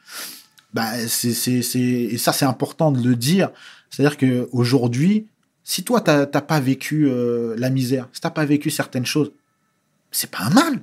Bah, 0.75 0.93
c'est, 1.09 1.33
c'est. 1.33 1.81
Et 1.81 2.19
ça, 2.19 2.35
c'est 2.35 2.45
important 2.45 2.93
de 2.93 3.03
le 3.09 3.17
dire. 3.17 3.51
C'est-à-dire 3.89 4.19
qu'aujourd'hui, 4.19 5.27
si 5.65 5.85
toi, 5.85 6.03
t'as 6.03 6.27
t'as 6.27 6.43
pas 6.43 6.61
vécu 6.61 7.09
euh, 7.09 7.55
la 7.57 7.71
misère, 7.71 8.07
si 8.13 8.21
t'as 8.21 8.29
pas 8.29 8.45
vécu 8.45 8.71
certaines 8.71 9.07
choses, 9.07 9.33
c'est 10.11 10.31
pas 10.31 10.43
un 10.43 10.51
mal. 10.51 10.83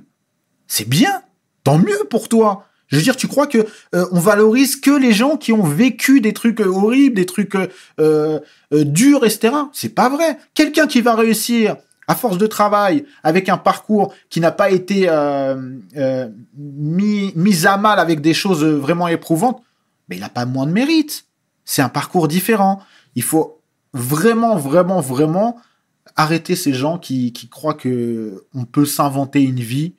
C'est 0.66 0.88
bien. 0.88 1.22
Tant 1.62 1.78
mieux 1.78 2.08
pour 2.10 2.28
toi. 2.28 2.66
Je 2.88 2.96
veux 2.96 3.02
dire, 3.02 3.16
tu 3.16 3.28
crois 3.28 3.46
que 3.46 3.66
euh, 3.94 4.06
on 4.12 4.20
valorise 4.20 4.76
que 4.76 4.90
les 4.90 5.12
gens 5.12 5.36
qui 5.36 5.52
ont 5.52 5.62
vécu 5.62 6.20
des 6.20 6.32
trucs 6.32 6.60
euh, 6.60 6.68
horribles, 6.68 7.16
des 7.16 7.26
trucs 7.26 7.56
euh, 7.98 8.40
durs, 8.72 9.24
etc. 9.24 9.54
C'est 9.72 9.94
pas 9.94 10.08
vrai. 10.08 10.38
Quelqu'un 10.54 10.86
qui 10.86 11.00
va 11.00 11.14
réussir 11.14 11.76
à 12.06 12.14
force 12.14 12.36
de 12.36 12.46
travail, 12.46 13.06
avec 13.22 13.48
un 13.48 13.56
parcours 13.56 14.14
qui 14.28 14.40
n'a 14.40 14.52
pas 14.52 14.70
été 14.70 15.08
mis, 16.54 17.66
à 17.66 17.76
mal 17.78 17.98
avec 17.98 18.20
des 18.20 18.34
choses 18.34 18.62
vraiment 18.62 19.08
éprouvantes, 19.08 19.62
mais 20.08 20.16
il 20.16 20.20
n'a 20.20 20.28
pas 20.28 20.44
moins 20.44 20.66
de 20.66 20.72
mérite. 20.72 21.24
C'est 21.64 21.80
un 21.80 21.88
parcours 21.88 22.28
différent. 22.28 22.82
Il 23.14 23.22
faut 23.22 23.62
vraiment, 23.94 24.56
vraiment, 24.56 25.00
vraiment 25.00 25.56
arrêter 26.14 26.56
ces 26.56 26.74
gens 26.74 26.98
qui, 26.98 27.32
croient 27.50 27.72
que 27.72 28.44
on 28.54 28.66
peut 28.66 28.84
s'inventer 28.84 29.42
une 29.42 29.60
vie 29.60 29.94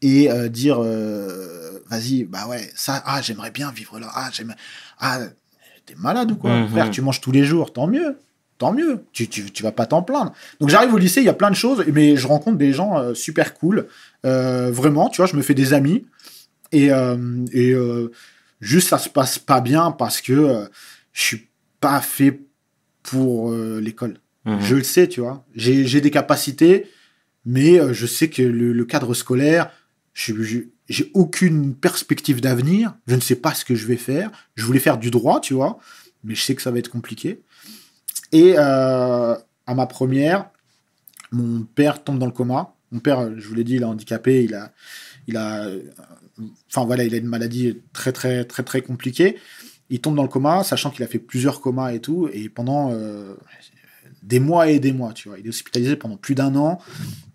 et 0.00 0.30
dire 0.48 0.80
vas-y 1.90 2.24
bah 2.24 2.46
ouais 2.48 2.70
ça 2.74 3.02
ah 3.04 3.20
j'aimerais 3.20 3.50
bien 3.50 3.70
vivre 3.72 3.98
là 3.98 4.08
ah 4.14 4.30
j'aime 4.32 4.54
ah 4.98 5.20
t'es 5.86 5.94
malade 5.96 6.30
ou 6.32 6.36
quoi? 6.36 6.56
Mhm. 6.56 6.68
frère 6.68 6.90
tu 6.90 7.02
manges 7.02 7.20
tous 7.20 7.32
les 7.32 7.44
jours 7.44 7.72
tant 7.72 7.86
mieux 7.86 8.16
tant 8.58 8.72
mieux 8.72 9.04
tu, 9.12 9.26
tu, 9.28 9.50
tu 9.50 9.62
vas 9.62 9.72
pas 9.72 9.86
t'en 9.86 10.02
plaindre 10.02 10.32
donc 10.60 10.68
j'arrive 10.70 10.92
au 10.94 10.98
lycée 10.98 11.20
il 11.20 11.26
y 11.26 11.30
a 11.30 11.34
plein 11.34 11.50
de 11.50 11.56
choses 11.56 11.84
mais 11.92 12.16
je 12.16 12.26
rencontre 12.26 12.58
des 12.58 12.72
gens 12.72 12.98
euh, 12.98 13.14
super 13.14 13.54
cool 13.54 13.86
Euh, 14.26 14.70
vraiment 14.70 15.08
tu 15.08 15.16
vois 15.18 15.26
je 15.26 15.34
me 15.36 15.42
fais 15.42 15.54
des 15.54 15.72
amis 15.72 16.04
et, 16.72 16.92
euh, 16.92 17.44
et 17.52 17.74
juste 18.60 18.88
ça 18.90 18.98
se 18.98 19.08
passe 19.08 19.38
pas 19.38 19.60
bien 19.60 19.90
parce 19.92 20.20
que 20.20 20.68
je 21.12 21.22
suis 21.22 21.48
pas 21.80 22.00
fait 22.00 22.40
pour 23.02 23.52
l'école 23.52 24.18
Mhm. 24.46 24.60
je 24.62 24.74
le 24.76 24.82
sais, 24.82 25.06
tu 25.06 25.20
vois. 25.20 25.44
J'ai 25.54 25.86
j'ai 25.86 26.00
des 26.00 26.10
capacités, 26.10 26.86
mais 27.44 27.78
je 27.92 28.06
sais 28.06 28.28
que 28.30 28.40
le, 28.42 28.72
le 28.72 28.84
cadre 28.86 29.12
scolaire, 29.12 29.70
je- 30.14 30.42
je- 30.42 30.60
j'ai 30.90 31.10
aucune 31.14 31.74
perspective 31.74 32.40
d'avenir. 32.40 32.94
Je 33.06 33.14
ne 33.14 33.20
sais 33.20 33.36
pas 33.36 33.54
ce 33.54 33.64
que 33.64 33.76
je 33.76 33.86
vais 33.86 33.96
faire. 33.96 34.30
Je 34.56 34.66
voulais 34.66 34.80
faire 34.80 34.98
du 34.98 35.10
droit, 35.10 35.40
tu 35.40 35.54
vois, 35.54 35.78
mais 36.24 36.34
je 36.34 36.42
sais 36.42 36.54
que 36.56 36.60
ça 36.60 36.72
va 36.72 36.78
être 36.78 36.90
compliqué. 36.90 37.40
Et 38.32 38.54
euh, 38.58 39.36
à 39.66 39.74
ma 39.74 39.86
première, 39.86 40.50
mon 41.30 41.62
père 41.62 42.02
tombe 42.02 42.18
dans 42.18 42.26
le 42.26 42.32
coma. 42.32 42.74
Mon 42.90 42.98
père, 42.98 43.38
je 43.38 43.46
vous 43.46 43.54
l'ai 43.54 43.62
dit, 43.62 43.76
il 43.76 43.82
est 43.82 43.86
handicapé. 43.86 44.42
Il 44.42 44.54
a, 44.54 44.72
il 45.28 45.36
a, 45.36 45.68
enfin 46.68 46.84
voilà, 46.84 47.04
il 47.04 47.14
a 47.14 47.18
une 47.18 47.28
maladie 47.28 47.80
très 47.92 48.10
très 48.10 48.44
très 48.44 48.64
très 48.64 48.82
compliquée. 48.82 49.38
Il 49.90 50.00
tombe 50.00 50.16
dans 50.16 50.24
le 50.24 50.28
coma, 50.28 50.64
sachant 50.64 50.90
qu'il 50.90 51.04
a 51.04 51.08
fait 51.08 51.20
plusieurs 51.20 51.60
comas 51.60 51.92
et 51.92 52.00
tout, 52.00 52.28
et 52.32 52.48
pendant 52.48 52.90
euh, 52.90 53.34
des 54.24 54.40
mois 54.40 54.68
et 54.68 54.80
des 54.80 54.92
mois, 54.92 55.12
tu 55.12 55.28
vois. 55.28 55.38
Il 55.38 55.46
est 55.46 55.50
hospitalisé 55.50 55.94
pendant 55.94 56.16
plus 56.16 56.34
d'un 56.34 56.56
an, 56.56 56.80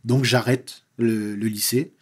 donc 0.04 0.26
j'arrête 0.26 0.84
le 0.98 1.36
lycée 1.36 1.95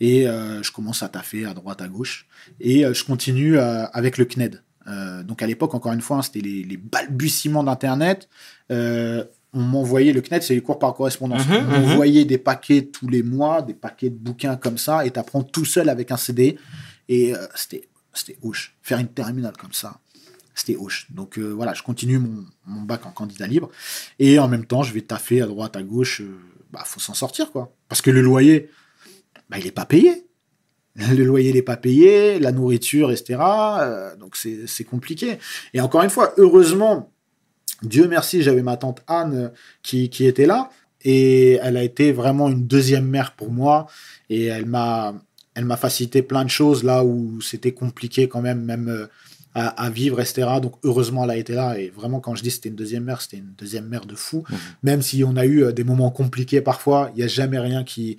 et 0.00 0.28
euh, 0.28 0.62
je 0.62 0.72
commence 0.72 1.02
à 1.02 1.08
taffer 1.08 1.44
à 1.44 1.54
droite, 1.54 1.80
à 1.82 1.88
gauche, 1.88 2.26
et 2.60 2.84
euh, 2.84 2.94
je 2.94 3.04
continue 3.04 3.58
euh, 3.58 3.86
avec 3.86 4.18
le 4.18 4.24
CNED. 4.24 4.62
Donc 5.26 5.42
à 5.42 5.46
l'époque, 5.46 5.74
encore 5.74 5.92
une 5.92 6.00
fois, 6.00 6.16
hein, 6.16 6.22
c'était 6.22 6.40
les, 6.40 6.64
les 6.64 6.78
balbutiements 6.78 7.62
d'Internet. 7.62 8.26
On 9.54 9.60
m'envoyait 9.60 10.12
le 10.12 10.20
CNED, 10.20 10.42
c'est 10.42 10.54
les 10.54 10.60
cours 10.60 10.78
par 10.78 10.94
correspondance. 10.94 11.46
Mhm, 11.46 11.56
on 11.56 11.60
mhm. 11.62 11.86
m'envoyait 11.86 12.24
des 12.24 12.38
paquets 12.38 12.82
tous 12.82 13.08
les 13.08 13.22
mois, 13.22 13.62
des 13.62 13.74
paquets 13.74 14.10
de 14.10 14.16
bouquins 14.16 14.56
comme 14.56 14.78
ça, 14.78 15.06
et 15.06 15.10
t'apprends 15.10 15.42
tout 15.42 15.64
seul 15.64 15.88
avec 15.88 16.10
un 16.10 16.16
CD. 16.16 16.58
Et 17.08 17.34
euh, 17.34 17.46
c'était 17.54 17.88
c'était 18.12 18.38
hoche. 18.42 18.76
Faire 18.82 18.98
une 18.98 19.08
terminale 19.08 19.54
comme 19.56 19.72
ça, 19.72 20.00
c'était 20.54 20.76
hoche. 20.76 21.06
Donc 21.10 21.38
euh, 21.38 21.50
voilà, 21.50 21.72
je 21.72 21.82
continue 21.82 22.18
mon, 22.18 22.44
mon 22.66 22.82
bac 22.82 23.06
en 23.06 23.10
candidat 23.10 23.46
libre. 23.46 23.70
Et 24.18 24.38
en 24.38 24.48
même 24.48 24.66
temps, 24.66 24.82
je 24.82 24.92
vais 24.92 25.02
taffer 25.02 25.40
à 25.40 25.46
droite, 25.46 25.76
à 25.76 25.82
gauche. 25.82 26.20
euh, 26.20 26.38
bah, 26.70 26.82
faut 26.84 27.00
s'en 27.00 27.14
sortir, 27.14 27.50
quoi. 27.50 27.74
Parce 27.88 28.02
que 28.02 28.10
le 28.10 28.20
loyer, 28.20 28.70
bah, 29.48 29.58
il 29.58 29.66
est 29.66 29.72
pas 29.72 29.86
payé. 29.86 30.24
Le 30.96 31.24
loyer 31.24 31.52
n'est 31.52 31.62
pas 31.62 31.76
payé, 31.76 32.40
la 32.40 32.50
nourriture, 32.50 33.12
etc. 33.12 33.38
euh, 33.40 34.16
donc 34.16 34.36
c'est 34.36 34.84
compliqué. 34.84 35.38
Et 35.72 35.80
encore 35.80 36.02
une 36.02 36.10
fois, 36.10 36.32
heureusement, 36.38 37.12
Dieu 37.82 38.08
merci, 38.08 38.42
j'avais 38.42 38.62
ma 38.62 38.76
tante 38.76 39.02
Anne 39.06 39.34
euh, 39.34 39.48
qui, 39.82 40.10
qui 40.10 40.26
était 40.26 40.46
là. 40.46 40.70
Et 41.02 41.52
elle 41.62 41.76
a 41.76 41.84
été 41.84 42.10
vraiment 42.10 42.48
une 42.48 42.66
deuxième 42.66 43.06
mère 43.06 43.36
pour 43.36 43.52
moi. 43.52 43.86
Et 44.28 44.46
elle 44.46 44.66
m'a 44.66 45.14
elle 45.58 45.64
m'a 45.64 45.76
facilité 45.76 46.22
plein 46.22 46.44
de 46.44 46.50
choses 46.50 46.84
là 46.84 47.02
où 47.02 47.40
c'était 47.40 47.72
compliqué 47.72 48.28
quand 48.28 48.40
même, 48.40 48.64
même 48.64 48.88
euh, 48.88 49.06
à, 49.56 49.66
à 49.86 49.90
vivre, 49.90 50.20
etc. 50.20 50.46
Donc 50.62 50.74
heureusement, 50.84 51.24
elle 51.24 51.30
a 51.30 51.36
été 51.36 51.52
là. 51.52 51.76
Et 51.76 51.90
vraiment, 51.90 52.20
quand 52.20 52.36
je 52.36 52.44
dis 52.44 52.50
c'était 52.52 52.68
une 52.68 52.76
deuxième 52.76 53.02
mère, 53.02 53.20
c'était 53.20 53.38
une 53.38 53.54
deuxième 53.58 53.86
mère 53.88 54.06
de 54.06 54.14
fou. 54.14 54.44
Mhm. 54.48 54.58
Même 54.84 55.02
si 55.02 55.24
on 55.24 55.36
a 55.36 55.44
eu 55.46 55.64
euh, 55.64 55.72
des 55.72 55.82
moments 55.82 56.12
compliqués 56.12 56.60
parfois, 56.60 57.10
il 57.14 57.18
n'y 57.18 57.24
a 57.24 57.28
jamais 57.28 57.58
rien 57.58 57.82
qui. 57.82 58.18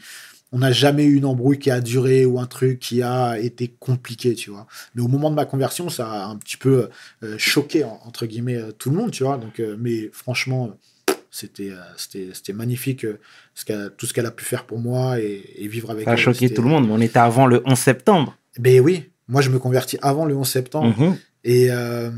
On 0.51 0.59
n'a 0.59 0.71
jamais 0.71 1.05
eu 1.05 1.15
une 1.15 1.25
embrouille 1.25 1.59
qui 1.59 1.69
a 1.69 1.79
duré 1.79 2.25
ou 2.25 2.39
un 2.39 2.47
truc 2.47 2.79
qui 2.79 3.03
a 3.03 3.37
été 3.37 3.67
compliqué, 3.79 4.33
tu 4.33 4.49
vois. 4.49 4.65
Mais 4.95 5.01
au 5.03 5.07
moment 5.07 5.29
de 5.29 5.35
ma 5.35 5.45
conversion, 5.45 5.89
ça 5.89 6.09
a 6.11 6.25
un 6.25 6.37
petit 6.37 6.57
peu 6.57 6.89
euh, 7.23 7.35
choqué, 7.37 7.83
en- 7.83 7.99
entre 8.05 8.25
guillemets, 8.25 8.55
euh, 8.57 8.71
tout 8.71 8.89
le 8.89 8.95
monde, 8.97 9.11
tu 9.11 9.23
vois. 9.23 9.37
Donc, 9.37 9.59
euh, 9.59 9.75
mais 9.79 10.09
franchement, 10.11 10.75
c'était 11.29 11.71
c'était 11.97 12.53
magnifique 12.53 13.05
ce 13.53 13.89
tout 13.89 14.07
ce 14.07 14.13
qu'elle 14.13 14.25
a 14.25 14.31
pu 14.31 14.43
faire 14.43 14.65
pour 14.65 14.79
moi 14.79 15.19
et, 15.19 15.43
et 15.57 15.67
vivre 15.67 15.91
avec 15.91 16.05
Ça 16.05 16.11
a 16.11 16.13
elle. 16.15 16.19
choqué 16.19 16.51
tout 16.51 16.63
le 16.63 16.69
monde, 16.69 16.87
mais 16.87 16.93
on 16.93 17.01
était 17.01 17.19
avant 17.19 17.45
le 17.45 17.61
11 17.65 17.77
septembre. 17.77 18.35
Ben 18.57 18.79
oui, 18.81 19.03
moi 19.27 19.41
je 19.41 19.51
me 19.51 19.59
convertis 19.59 19.99
avant 20.01 20.25
le 20.25 20.35
11 20.35 20.49
septembre. 20.49 20.99
Mhm. 20.99 21.17
Et, 21.43 21.67
euh, 21.69 22.09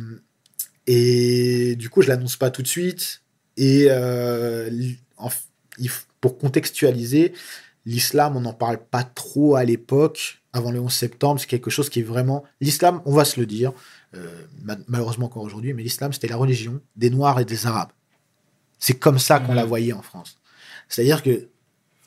et 0.87 1.75
du 1.77 1.89
coup, 1.89 2.01
je 2.01 2.07
l'annonce 2.07 2.37
pas 2.37 2.49
tout 2.51 2.61
de 2.61 2.67
suite. 2.67 3.21
Et 3.57 3.89
en 3.91 5.29
il 5.77 5.89
pour 6.21 6.37
contextualiser, 6.37 7.33
l'islam, 7.85 8.35
on 8.37 8.41
n'en 8.41 8.53
parle 8.53 8.77
pas 8.77 9.03
trop 9.03 9.55
à 9.55 9.63
l'époque. 9.63 10.37
avant 10.53 10.71
le 10.71 10.79
11 10.81 10.91
septembre, 10.91 11.39
c'est 11.39 11.47
quelque 11.47 11.69
chose 11.69 11.89
qui 11.89 11.99
est 12.01 12.03
vraiment... 12.03 12.43
L'islam, 12.59 13.01
on 13.05 13.13
va 13.13 13.23
se 13.23 13.39
le 13.39 13.45
dire, 13.45 13.71
euh, 14.15 14.27
ma- 14.63 14.77
malheureusement 14.87 15.27
encore 15.27 15.43
aujourd'hui, 15.43 15.73
mais 15.73 15.81
l'islam, 15.83 16.11
c'était 16.11 16.27
la 16.27 16.35
religion 16.35 16.81
des 16.97 17.09
Noirs 17.09 17.39
et 17.39 17.45
des 17.45 17.65
Arabes. 17.67 17.91
C'est 18.77 18.99
comme 18.99 19.17
ça 19.19 19.39
qu'on 19.39 19.53
la 19.53 19.63
voyait 19.63 19.93
en 19.93 20.01
France. 20.01 20.39
C'est-à-dire 20.89 21.23
que 21.23 21.47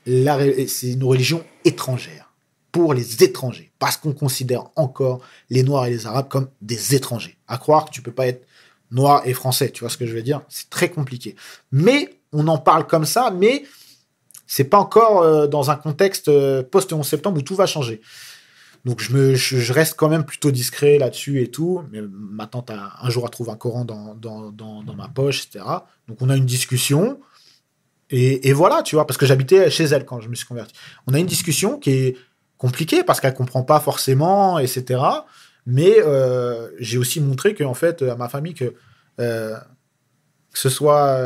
la 0.06 0.38
c'est 0.66 0.92
une 0.92 1.04
religion 1.04 1.42
étrangère 1.64 2.32
pour 2.70 2.92
les 2.92 3.22
étrangers, 3.22 3.70
parce 3.78 3.96
qu'on 3.96 4.12
considère 4.12 4.64
encore 4.76 5.20
les 5.48 5.62
Noirs 5.62 5.86
et 5.86 5.90
les 5.90 6.06
Arabes 6.06 6.28
comme 6.28 6.48
des 6.60 6.94
étrangers. 6.94 7.38
À 7.48 7.56
croire 7.56 7.86
que 7.86 7.90
tu 7.90 8.02
peux 8.02 8.12
pas 8.12 8.26
être 8.26 8.44
noir 8.90 9.22
et 9.24 9.32
français, 9.32 9.70
tu 9.70 9.80
vois 9.80 9.90
ce 9.90 9.96
que 9.96 10.06
je 10.06 10.12
veux 10.12 10.22
dire? 10.22 10.42
C'est 10.48 10.68
très 10.68 10.90
compliqué. 10.90 11.36
Mais 11.72 12.18
on 12.32 12.46
en 12.48 12.58
parle 12.58 12.86
comme 12.86 13.06
ça, 13.06 13.30
mais 13.30 13.64
c'est 14.46 14.64
pas 14.64 14.78
encore 14.78 15.22
euh, 15.22 15.46
dans 15.46 15.70
un 15.70 15.76
contexte 15.76 16.28
euh, 16.28 16.62
post-11 16.62 17.02
septembre 17.04 17.38
où 17.38 17.42
tout 17.42 17.54
va 17.54 17.66
changer. 17.66 18.00
Donc 18.84 19.00
je, 19.00 19.72
reste 19.72 19.94
quand 19.96 20.10
même 20.10 20.24
plutôt 20.24 20.50
discret 20.50 20.98
là-dessus 20.98 21.40
et 21.40 21.50
tout. 21.50 21.82
Mais 21.90 22.00
ma 22.02 22.46
tante 22.46 22.70
a 22.70 22.92
un 23.00 23.08
jour 23.08 23.24
a 23.24 23.30
trouvé 23.30 23.50
un 23.50 23.56
Coran 23.56 23.86
dans, 23.86 24.94
ma 24.96 25.08
poche, 25.08 25.46
etc. 25.46 25.64
Donc 26.06 26.20
on 26.20 26.28
a 26.28 26.36
une 26.36 26.44
discussion. 26.44 27.18
Et, 28.10 28.52
voilà, 28.52 28.82
tu 28.82 28.94
vois, 28.94 29.06
parce 29.06 29.16
que 29.16 29.26
j'habitais 29.26 29.70
chez 29.70 29.84
elle 29.84 30.04
quand 30.04 30.20
je 30.20 30.28
me 30.28 30.34
suis 30.34 30.46
converti. 30.46 30.74
On 31.06 31.14
a 31.14 31.18
une 31.18 31.26
discussion 31.26 31.78
qui 31.78 31.90
est 31.90 32.16
compliquée 32.58 33.02
parce 33.02 33.20
qu'elle 33.20 33.34
comprend 33.34 33.62
pas 33.62 33.80
forcément, 33.80 34.58
etc. 34.58 35.00
Mais 35.66 35.94
euh, 35.98 36.68
j'ai 36.78 36.98
aussi 36.98 37.20
montré 37.20 37.54
que 37.54 37.64
fait 37.72 38.02
à 38.02 38.16
ma 38.16 38.28
famille 38.28 38.54
que 38.54 38.74
ce 40.52 40.68
soit 40.68 41.18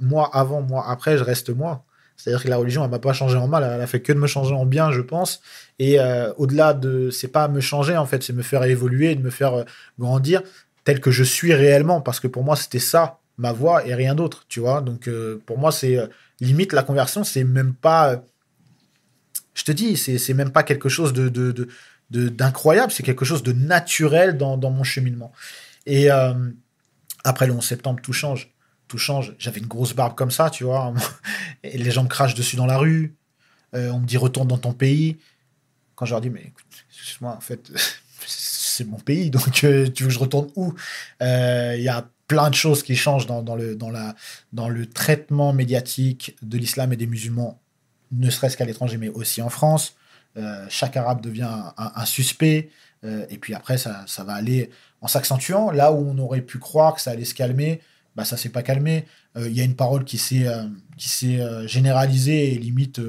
moi 0.00 0.30
avant, 0.32 0.62
moi 0.62 0.84
après, 0.86 1.18
je 1.18 1.24
reste 1.24 1.50
moi. 1.50 1.84
C'est-à-dire 2.22 2.42
que 2.44 2.48
la 2.48 2.56
religion, 2.58 2.84
elle 2.84 2.90
m'a 2.90 2.98
pas 2.98 3.12
changé 3.14 3.36
en 3.36 3.48
mal, 3.48 3.62
elle 3.64 3.80
a 3.80 3.86
fait 3.86 4.00
que 4.00 4.12
de 4.12 4.18
me 4.18 4.26
changer 4.26 4.54
en 4.54 4.66
bien, 4.66 4.92
je 4.92 5.00
pense. 5.00 5.40
Et 5.78 5.98
euh, 6.00 6.32
au-delà 6.36 6.74
de, 6.74 7.08
c'est 7.10 7.28
pas 7.28 7.48
me 7.48 7.60
changer 7.60 7.96
en 7.96 8.04
fait, 8.04 8.22
c'est 8.22 8.34
me 8.34 8.42
faire 8.42 8.62
évoluer, 8.64 9.14
de 9.14 9.22
me 9.22 9.30
faire 9.30 9.54
euh, 9.54 9.64
grandir 9.98 10.42
tel 10.84 11.00
que 11.00 11.10
je 11.10 11.24
suis 11.24 11.54
réellement, 11.54 12.00
parce 12.02 12.20
que 12.20 12.26
pour 12.28 12.44
moi 12.44 12.56
c'était 12.56 12.78
ça 12.78 13.18
ma 13.38 13.52
voix 13.52 13.86
et 13.86 13.94
rien 13.94 14.14
d'autre, 14.14 14.44
tu 14.48 14.60
vois. 14.60 14.82
Donc 14.82 15.08
euh, 15.08 15.40
pour 15.46 15.58
moi 15.58 15.72
c'est 15.72 15.98
limite 16.40 16.72
la 16.74 16.82
conversion, 16.82 17.24
c'est 17.24 17.44
même 17.44 17.72
pas, 17.74 18.22
je 19.54 19.64
te 19.64 19.72
dis, 19.72 19.96
c'est 19.96 20.34
même 20.34 20.50
pas 20.52 20.62
quelque 20.62 20.88
chose 20.88 21.12
de 21.12 21.28
de- 21.28 21.52
de- 22.10 22.28
d'incroyable, 22.28 22.90
c'est 22.92 23.02
quelque 23.02 23.24
chose 23.24 23.42
de 23.42 23.52
naturel 23.52 24.36
dans, 24.36 24.56
dans 24.58 24.70
mon 24.70 24.82
cheminement. 24.84 25.32
Et 25.86 26.08
après 27.24 27.46
le 27.46 27.52
11 27.52 27.64
septembre, 27.64 28.00
tout 28.02 28.12
change. 28.12 28.50
Tout 28.90 28.98
change. 28.98 29.36
J'avais 29.38 29.60
une 29.60 29.68
grosse 29.68 29.94
barbe 29.94 30.16
comme 30.16 30.32
ça, 30.32 30.50
tu 30.50 30.64
vois. 30.64 30.92
Et 31.62 31.78
les 31.78 31.92
gens 31.92 32.02
me 32.02 32.08
crachent 32.08 32.34
dessus 32.34 32.56
dans 32.56 32.66
la 32.66 32.76
rue. 32.76 33.14
Euh, 33.72 33.90
on 33.90 34.00
me 34.00 34.04
dit 34.04 34.16
retourne 34.16 34.48
dans 34.48 34.58
ton 34.58 34.72
pays. 34.72 35.16
Quand 35.94 36.06
je 36.06 36.10
leur 36.10 36.20
dis, 36.20 36.28
mais 36.28 36.40
écoute, 36.40 36.66
excuse-moi, 36.90 37.36
en 37.36 37.40
fait, 37.40 37.70
c'est 38.26 38.84
mon 38.84 38.98
pays, 38.98 39.30
donc 39.30 39.62
euh, 39.62 39.88
tu 39.88 40.02
veux 40.02 40.08
que 40.08 40.14
je 40.14 40.18
retourne 40.18 40.48
où? 40.56 40.74
Euh, 41.22 41.74
Il 41.76 41.84
y 41.84 41.88
a 41.88 42.08
plein 42.26 42.50
de 42.50 42.56
choses 42.56 42.82
qui 42.82 42.96
changent 42.96 43.26
dans, 43.26 43.54
le, 43.54 43.76
dans, 43.76 43.90
la, 43.90 44.16
dans 44.52 44.68
le 44.68 44.86
traitement 44.86 45.52
médiatique 45.52 46.36
de 46.42 46.58
l'islam 46.58 46.92
et 46.92 46.96
des 46.96 47.06
musulmans, 47.06 47.60
ne 48.10 48.28
serait-ce 48.28 48.56
qu'à 48.56 48.64
l'étranger, 48.64 48.96
mais 48.96 49.08
aussi 49.08 49.40
en 49.40 49.50
France. 49.50 49.94
Chaque 50.68 50.96
arabe 50.96 51.20
devient 51.20 51.48
un, 51.76 52.04
suspect. 52.04 52.70
Et 53.04 53.36
puis 53.38 53.52
après, 53.54 53.78
ça, 53.78 54.04
ça 54.06 54.22
va 54.24 54.34
aller 54.34 54.70
en 55.00 55.08
s'accentuant. 55.08 55.70
Là 55.72 55.92
où 55.92 56.08
on 56.08 56.18
aurait 56.18 56.40
pu 56.40 56.58
croire 56.58 56.94
que 56.94 57.00
ça 57.00 57.10
allait 57.10 57.24
se 57.24 57.34
calmer, 57.34 57.80
bah, 58.16 58.24
ça 58.24 58.36
s'est 58.36 58.48
pas 58.48 58.62
calmé. 58.62 59.06
Euh, 59.36 59.48
Il 59.48 59.56
y 59.56 59.60
a 59.60 59.64
une 59.64 59.76
parole 59.76 60.04
qui 60.04 60.18
s'est 60.18 60.46
euh, 60.46 60.64
qui 60.96 61.08
s'est 61.08 61.40
euh, 61.40 61.66
généralisée 61.66 62.54
et 62.54 62.58
limite 62.58 63.00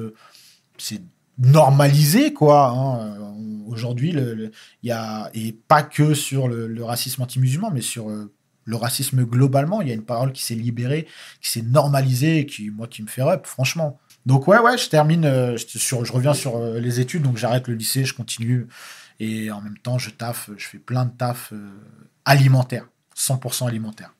c'est 0.78 1.02
normalisé 1.38 2.32
quoi. 2.32 2.68
hein. 2.68 3.18
Aujourd'hui, 3.66 4.10
il 4.10 4.50
y 4.82 4.90
a 4.92 5.30
et 5.34 5.52
pas 5.52 5.82
que 5.82 6.14
sur 6.14 6.46
le, 6.46 6.84
racisme 6.84 7.22
anti-musulman, 7.22 7.70
mais 7.70 7.80
sur 7.80 8.08
le 8.08 8.76
racisme 8.76 9.24
globalement. 9.24 9.80
Il 9.80 9.88
y 9.88 9.90
a 9.90 9.94
une 9.94 10.04
parole 10.04 10.32
qui 10.32 10.42
s'est 10.42 10.54
libérée, 10.54 11.06
qui 11.40 11.50
s'est 11.50 11.62
normalisée, 11.62 12.40
et 12.40 12.46
qui 12.46 12.70
moi 12.70 12.86
qui 12.86 13.02
me 13.02 13.08
fait 13.08 13.22
up, 13.22 13.46
franchement. 13.46 13.98
Donc 14.26 14.46
ouais 14.46 14.58
ouais, 14.58 14.76
je 14.76 14.88
termine 14.90 15.24
je, 15.56 15.78
sur, 15.78 16.04
je 16.04 16.12
reviens 16.12 16.34
sur 16.34 16.62
les 16.62 17.00
études, 17.00 17.22
donc 17.22 17.38
j'arrête 17.38 17.66
le 17.66 17.74
lycée, 17.74 18.04
je 18.04 18.14
continue 18.14 18.68
et 19.20 19.50
en 19.50 19.62
même 19.62 19.78
temps 19.78 19.98
je 19.98 20.10
taffe, 20.10 20.50
je 20.56 20.66
fais 20.66 20.78
plein 20.78 21.06
de 21.06 21.12
taf 21.12 21.52
alimentaire, 22.26 22.88
100% 23.16 23.68
alimentaire. 23.68 24.14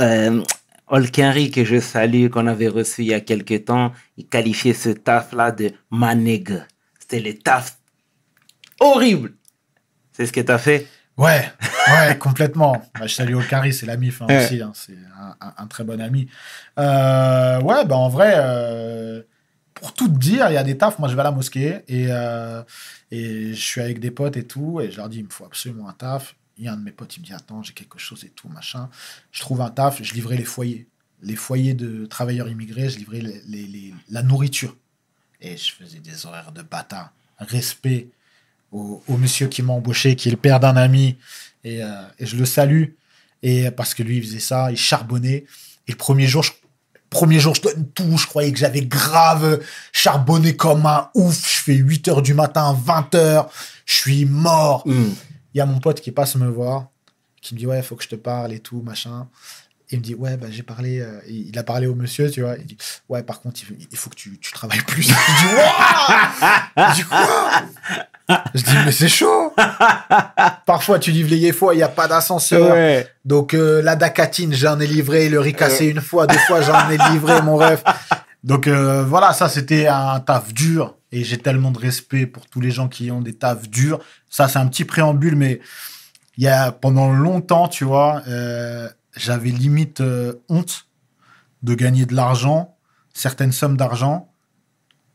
Euh, 0.00 0.42
Olkenry, 0.88 1.50
que 1.50 1.64
je 1.64 1.80
salue, 1.80 2.28
qu'on 2.28 2.46
avait 2.46 2.68
reçu 2.68 3.02
il 3.02 3.08
y 3.08 3.14
a 3.14 3.20
quelques 3.20 3.66
temps, 3.66 3.92
il 4.16 4.26
qualifiait 4.26 4.72
ce 4.74 4.88
taf-là 4.90 5.52
de 5.52 5.70
manègue. 5.90 6.62
C'était 6.98 7.20
le 7.20 7.34
taf 7.38 7.78
horrible. 8.80 9.34
C'est 10.12 10.26
ce 10.26 10.32
que 10.32 10.40
tu 10.40 10.50
as 10.52 10.58
fait? 10.58 10.86
Ouais, 11.16 11.44
ouais, 11.92 12.16
complètement. 12.18 12.72
Bah, 12.98 13.06
je 13.06 13.14
salue 13.14 13.34
Okari, 13.34 13.72
c'est 13.74 13.86
l'ami 13.86 14.12
Ouais. 14.20 14.36
aussi, 14.36 14.62
hein, 14.62 14.72
c'est 14.74 14.96
un, 15.20 15.36
un- 15.46 15.54
un 15.58 15.66
très 15.66 15.84
bon 15.84 16.00
ami. 16.00 16.28
Euh, 16.78 17.60
ouais, 17.60 17.84
bah 17.84 17.96
en 17.96 18.08
vrai, 18.08 18.34
euh, 18.36 19.22
pour 19.74 19.92
tout 19.94 20.08
te 20.08 20.16
dire, 20.18 20.46
il 20.48 20.54
y 20.54 20.56
a 20.58 20.62
des 20.64 20.78
tafs. 20.78 20.98
Moi, 20.98 21.08
je 21.08 21.14
vais 21.14 21.20
à 21.20 21.24
la 21.24 21.32
mosquée 21.32 21.80
et, 21.88 22.06
euh, 22.10 22.62
et 23.10 23.52
je 23.52 23.60
suis 23.60 23.80
avec 23.80 23.98
des 24.00 24.10
potes 24.10 24.36
et 24.36 24.46
tout, 24.46 24.80
et 24.80 24.90
je 24.90 24.96
leur 24.96 25.08
dis, 25.08 25.18
il 25.18 25.24
me 25.24 25.30
faut 25.30 25.44
absolument 25.44 25.88
un 25.88 25.92
taf. 25.92 26.34
Il 26.58 26.64
y 26.64 26.68
a 26.68 26.72
un 26.72 26.76
de 26.76 26.82
mes 26.82 26.90
potes, 26.90 27.16
il 27.16 27.20
me 27.20 27.26
dit, 27.26 27.32
attends, 27.32 27.62
j'ai 27.62 27.72
quelque 27.72 27.98
chose 27.98 28.24
et 28.24 28.30
tout, 28.30 28.48
machin. 28.48 28.90
Je 29.30 29.40
trouve 29.40 29.60
un 29.60 29.70
taf, 29.70 30.02
je 30.02 30.14
livrais 30.14 30.36
les 30.36 30.44
foyers. 30.44 30.88
Les 31.22 31.36
foyers 31.36 31.74
de 31.74 32.06
travailleurs 32.06 32.48
immigrés, 32.48 32.88
je 32.90 32.98
livrais 32.98 33.22
la 34.08 34.22
nourriture. 34.22 34.76
Et 35.40 35.56
je 35.56 35.72
faisais 35.72 36.00
des 36.00 36.26
horaires 36.26 36.52
de 36.52 36.62
bâtard. 36.62 37.12
Respect 37.38 38.08
au, 38.72 39.02
monsieur 39.08 39.46
qui 39.46 39.62
m'a 39.62 39.72
embauché, 39.72 40.16
qui 40.16 40.28
est 40.28 40.32
le 40.32 40.36
père 40.36 40.60
d'un 40.60 40.76
ami, 40.76 41.16
et, 41.64 41.82
euh, 41.82 42.02
et 42.18 42.26
je 42.26 42.36
le 42.36 42.44
salue. 42.44 42.86
Et 43.42 43.70
parce 43.70 43.94
que 43.94 44.02
lui, 44.02 44.18
il 44.18 44.22
faisait 44.22 44.40
ça, 44.40 44.70
il 44.70 44.76
charbonnait. 44.76 45.44
Et 45.86 45.92
le 45.92 45.96
premier 45.96 46.26
jour, 46.26 46.42
je, 46.42 46.52
premier 47.10 47.40
jour, 47.40 47.54
je 47.54 47.62
donne 47.62 47.88
tout. 47.90 48.16
Je 48.18 48.26
croyais 48.26 48.52
que 48.52 48.58
j'avais 48.58 48.82
grave 48.82 49.60
charbonné 49.92 50.56
comme 50.56 50.86
un 50.86 51.10
ouf. 51.14 51.56
Je 51.56 51.62
fais 51.62 51.74
8 51.74 52.08
heures 52.08 52.22
du 52.22 52.34
matin, 52.34 52.76
20 52.84 53.14
heures. 53.14 53.50
Je 53.86 53.94
suis 53.94 54.24
mort. 54.24 54.82
Hmm. 54.86 55.12
Il 55.58 55.60
y 55.60 55.62
a 55.62 55.66
mon 55.66 55.80
pote 55.80 56.00
qui 56.00 56.12
passe 56.12 56.36
me 56.36 56.46
voir, 56.46 56.86
qui 57.42 57.52
me 57.52 57.58
dit 57.58 57.66
ouais, 57.66 57.82
faut 57.82 57.96
que 57.96 58.04
je 58.04 58.08
te 58.08 58.14
parle 58.14 58.52
et 58.52 58.60
tout, 58.60 58.80
machin. 58.80 59.26
Il 59.90 59.98
me 59.98 60.04
dit 60.04 60.14
ouais, 60.14 60.36
bah, 60.36 60.46
j'ai 60.50 60.62
parlé, 60.62 61.00
euh, 61.00 61.18
il 61.26 61.58
a 61.58 61.64
parlé 61.64 61.88
au 61.88 61.96
monsieur, 61.96 62.30
tu 62.30 62.42
vois. 62.42 62.54
Il 62.58 62.66
dit 62.66 62.76
ouais, 63.08 63.24
par 63.24 63.40
contre, 63.40 63.60
il, 63.90 63.96
faut 63.96 64.08
que 64.08 64.14
tu, 64.14 64.38
tu 64.38 64.52
travailles 64.52 64.82
plus. 64.82 65.02
Je 65.08 65.12
dis 65.12 65.16
Je 66.76 66.94
dis 66.94 67.02
quoi? 67.02 68.38
Je 68.54 68.62
dis 68.62 68.76
mais 68.84 68.92
c'est 68.92 69.08
chaud. 69.08 69.52
Parfois, 70.64 71.00
tu 71.00 71.10
livres 71.10 71.30
les 71.30 71.38
yéfois, 71.38 71.74
il 71.74 71.78
n'y 71.78 71.82
a 71.82 71.88
pas 71.88 72.06
d'ascenseur. 72.06 72.76
Ouais. 72.76 73.08
Donc 73.24 73.52
euh, 73.52 73.82
la 73.82 73.96
dacatine, 73.96 74.54
j'en 74.54 74.78
ai 74.78 74.86
livré, 74.86 75.28
le 75.28 75.40
riz 75.40 75.54
cassé 75.54 75.86
une 75.86 76.00
fois, 76.00 76.28
deux 76.28 76.38
fois, 76.38 76.62
j'en 76.62 76.88
ai 76.88 76.98
livré, 77.10 77.42
mon 77.42 77.56
ref. 77.56 77.82
Donc 78.44 78.68
euh, 78.68 79.02
voilà, 79.02 79.32
ça 79.32 79.48
c'était 79.48 79.88
un 79.88 80.20
taf 80.20 80.54
dur 80.54 80.97
et 81.12 81.24
j'ai 81.24 81.38
tellement 81.38 81.70
de 81.70 81.78
respect 81.78 82.26
pour 82.26 82.46
tous 82.46 82.60
les 82.60 82.70
gens 82.70 82.88
qui 82.88 83.10
ont 83.10 83.20
des 83.20 83.34
tafs 83.34 83.68
durs. 83.68 84.00
Ça 84.30 84.48
c'est 84.48 84.58
un 84.58 84.66
petit 84.66 84.84
préambule, 84.84 85.36
mais 85.36 85.60
il 86.36 86.44
y 86.44 86.48
a 86.48 86.70
pendant 86.72 87.12
longtemps, 87.12 87.68
tu 87.68 87.84
vois, 87.84 88.22
euh, 88.28 88.88
j'avais 89.16 89.50
limite 89.50 90.00
euh, 90.00 90.34
honte 90.48 90.86
de 91.62 91.74
gagner 91.74 92.06
de 92.06 92.14
l'argent, 92.14 92.76
certaines 93.12 93.52
sommes 93.52 93.76
d'argent 93.76 94.32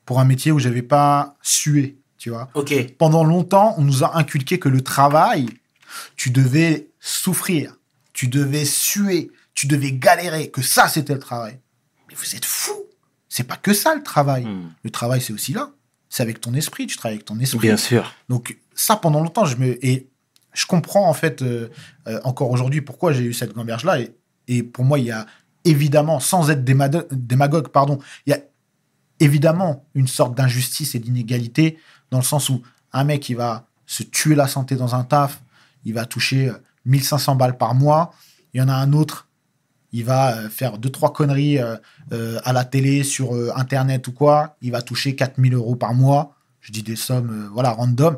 pour 0.06 0.20
un 0.20 0.26
métier 0.26 0.52
où 0.52 0.60
j'avais 0.60 0.82
pas 0.82 1.38
sué, 1.42 1.98
tu 2.18 2.30
vois 2.30 2.50
Ok. 2.56 2.74
pendant 2.98 3.24
longtemps, 3.24 3.76
on 3.78 3.84
nous 3.84 4.04
a 4.04 4.18
inculqué 4.18 4.60
que 4.60 4.70
le 4.70 4.82
travail, 4.82 5.48
tu 6.18 6.30
devais 6.30 6.90
souffrir, 7.00 7.76
tu 8.12 8.28
devais 8.28 8.66
suer, 8.66 9.32
tu 9.54 9.68
devais 9.68 9.94
galérer, 9.94 10.50
que 10.52 10.62
ça, 10.62 10.88
c'était 10.88 11.14
le 11.14 11.20
travail. 11.20 11.60
Mais 12.10 12.16
vous 12.16 12.36
êtes 12.36 12.46
fous 12.46 12.84
C'est 13.30 13.44
pas 13.46 13.56
que 13.58 13.74
ça, 13.74 13.96
le 13.96 14.04
travail. 14.04 14.46
Hmm. 14.46 14.72
Le 14.84 14.90
travail, 14.90 15.22
c'est 15.22 15.34
aussi 15.34 15.54
là. 15.54 15.72
C'est 16.13 16.21
avec 16.21 16.41
ton 16.41 16.54
esprit, 16.54 16.86
tu 16.86 16.95
travailles 16.95 17.15
avec 17.15 17.26
ton 17.26 17.39
esprit. 17.39 17.58
Bien 17.58 17.76
sûr. 17.76 18.13
Donc 18.30 18.60
ça, 18.76 18.97
pendant 18.97 19.19
longtemps, 19.19 19.45
je 19.45 19.58
me 19.58 19.84
et 19.84 20.12
je 20.54 20.67
comprends 20.67 21.10
en 21.10 21.13
fait 21.15 21.41
euh, 21.41 21.69
euh, 22.08 22.19
encore 22.23 22.52
aujourd'hui 22.52 22.82
pourquoi 22.82 23.13
j'ai 23.13 23.23
eu 23.23 23.34
cette 23.34 23.54
gamberge 23.54 23.84
là. 23.84 23.99
Et, 23.99 24.15
et 24.47 24.62
pour 24.62 24.86
moi, 24.86 24.99
il 24.99 25.06
y 25.06 25.12
a 25.12 25.26
évidemment, 25.65 26.19
sans 26.19 26.52
être 26.52 26.63
démagogue, 26.63 27.69
pardon, 27.69 27.97
il 28.28 28.30
y 28.30 28.34
a 28.34 28.41
évidemment 29.19 29.88
une 29.95 30.06
sorte 30.06 30.36
d'injustice 30.36 30.93
et 30.93 30.99
d'inégalité 30.99 31.80
dans 32.11 32.20
le 32.20 32.24
sens 32.24 32.47
où 32.47 32.61
un 32.91 33.05
mec 33.05 33.28
il 33.30 33.38
va 33.38 33.66
se 33.88 34.03
tuer 34.03 34.36
la 34.36 34.47
santé 34.47 34.76
dans 34.76 34.93
un 34.93 35.05
taf, 35.05 35.41
il 35.84 35.95
va 35.95 36.05
toucher 36.05 36.49
euh, 36.49 36.53
1500 36.86 37.38
balles 37.38 37.57
par 37.57 37.74
mois. 37.74 38.14
Il 38.53 38.59
y 38.59 38.61
en 38.61 38.70
a 38.70 38.76
un 38.76 38.93
autre, 38.93 39.30
il 39.94 40.04
va 40.04 40.36
euh, 40.36 40.50
faire 40.50 40.80
deux 40.80 40.89
trois 40.89 41.14
conneries 41.14 41.60
euh, 41.60 41.78
euh, 42.12 42.39
à 42.44 42.52
la 42.52 42.66
télé, 42.66 43.04
sur 43.04 43.34
internet 43.56 44.08
ou 44.08 44.12
quoi, 44.12 44.58
il 44.62 44.72
va 44.72 44.82
toucher 44.82 45.16
4000 45.16 45.54
euros 45.54 45.76
par 45.76 45.94
mois. 45.94 46.36
Je 46.60 46.72
dis 46.72 46.84
des 46.84 46.96
sommes, 46.96 47.50
voilà, 47.54 47.72
random. 47.72 48.18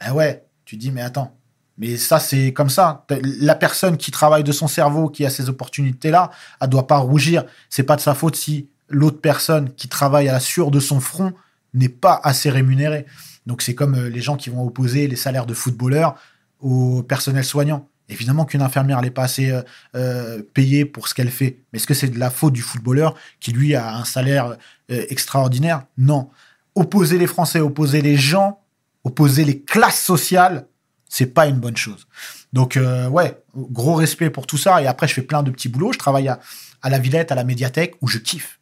Ben 0.00 0.12
ouais, 0.12 0.44
tu 0.64 0.76
dis, 0.76 0.90
mais 0.90 1.02
attends. 1.02 1.36
Mais 1.76 1.96
ça, 1.96 2.18
c'est 2.18 2.52
comme 2.52 2.70
ça. 2.70 3.06
La 3.22 3.54
personne 3.54 3.96
qui 3.96 4.10
travaille 4.10 4.42
de 4.42 4.52
son 4.52 4.66
cerveau, 4.66 5.08
qui 5.08 5.24
a 5.24 5.30
ces 5.30 5.48
opportunités-là, 5.48 6.30
elle 6.60 6.68
doit 6.68 6.86
pas 6.86 6.98
rougir. 6.98 7.44
C'est 7.70 7.84
pas 7.84 7.94
de 7.94 8.00
sa 8.00 8.14
faute 8.14 8.34
si 8.34 8.68
l'autre 8.88 9.20
personne 9.20 9.72
qui 9.74 9.86
travaille 9.86 10.28
à 10.28 10.32
la 10.32 10.40
sueur 10.40 10.70
de 10.70 10.80
son 10.80 10.98
front 10.98 11.32
n'est 11.74 11.88
pas 11.88 12.20
assez 12.24 12.50
rémunérée. 12.50 13.06
Donc 13.46 13.62
c'est 13.62 13.74
comme 13.74 13.96
les 13.96 14.20
gens 14.20 14.36
qui 14.36 14.50
vont 14.50 14.66
opposer 14.66 15.06
les 15.06 15.16
salaires 15.16 15.46
de 15.46 15.54
footballeurs 15.54 16.16
au 16.60 17.02
personnel 17.02 17.44
soignant. 17.44 17.87
Évidemment 18.08 18.44
qu'une 18.44 18.62
infirmière 18.62 19.02
n'est 19.02 19.10
pas 19.10 19.24
assez 19.24 19.50
euh, 19.50 19.62
euh, 19.94 20.42
payée 20.54 20.84
pour 20.84 21.08
ce 21.08 21.14
qu'elle 21.14 21.30
fait. 21.30 21.58
Mais 21.72 21.78
est-ce 21.78 21.86
que 21.86 21.94
c'est 21.94 22.08
de 22.08 22.18
la 22.18 22.30
faute 22.30 22.54
du 22.54 22.62
footballeur 22.62 23.14
qui, 23.40 23.52
lui, 23.52 23.74
a 23.74 23.96
un 23.96 24.04
salaire 24.04 24.56
euh, 24.90 25.04
extraordinaire? 25.10 25.84
Non. 25.98 26.30
Opposer 26.74 27.18
les 27.18 27.26
Français, 27.26 27.60
opposer 27.60 28.00
les 28.00 28.16
gens, 28.16 28.60
opposer 29.04 29.44
les 29.44 29.60
classes 29.60 30.00
sociales, 30.00 30.66
c'est 31.08 31.26
pas 31.26 31.46
une 31.46 31.58
bonne 31.58 31.76
chose. 31.76 32.06
Donc, 32.52 32.78
ouais, 33.10 33.42
gros 33.54 33.94
respect 33.94 34.30
pour 34.30 34.46
tout 34.46 34.58
ça. 34.58 34.82
Et 34.82 34.86
après, 34.86 35.08
je 35.08 35.14
fais 35.14 35.22
plein 35.22 35.42
de 35.42 35.50
petits 35.50 35.68
boulots. 35.68 35.92
Je 35.92 35.98
travaille 35.98 36.28
à, 36.28 36.40
à 36.82 36.90
la 36.90 36.98
Villette, 36.98 37.32
à 37.32 37.34
la 37.34 37.44
médiathèque, 37.44 37.94
où 38.00 38.08
je 38.08 38.18
kiffe. 38.18 38.58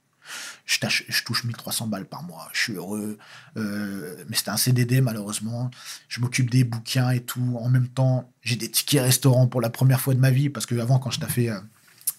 Je, 0.66 0.78
tâche- 0.80 1.04
je 1.08 1.22
touche 1.22 1.44
1300 1.44 1.86
balles 1.86 2.06
par 2.06 2.22
mois. 2.24 2.48
Je 2.52 2.60
suis 2.60 2.72
heureux. 2.74 3.18
Euh, 3.56 4.16
mais 4.28 4.36
c'était 4.36 4.50
un 4.50 4.56
CDD, 4.56 5.00
malheureusement. 5.00 5.70
Je 6.08 6.20
m'occupe 6.20 6.50
des 6.50 6.64
bouquins 6.64 7.10
et 7.10 7.20
tout. 7.20 7.56
En 7.60 7.68
même 7.68 7.88
temps, 7.88 8.32
j'ai 8.42 8.56
des 8.56 8.70
tickets 8.70 9.02
restaurants 9.02 9.46
pour 9.46 9.60
la 9.60 9.70
première 9.70 10.00
fois 10.00 10.14
de 10.14 10.18
ma 10.20 10.30
vie. 10.30 10.48
Parce 10.50 10.66
que 10.66 10.74
avant, 10.78 10.98
quand 10.98 11.10
je 11.12 11.20
taffais, 11.20 11.50
euh, 11.50 11.60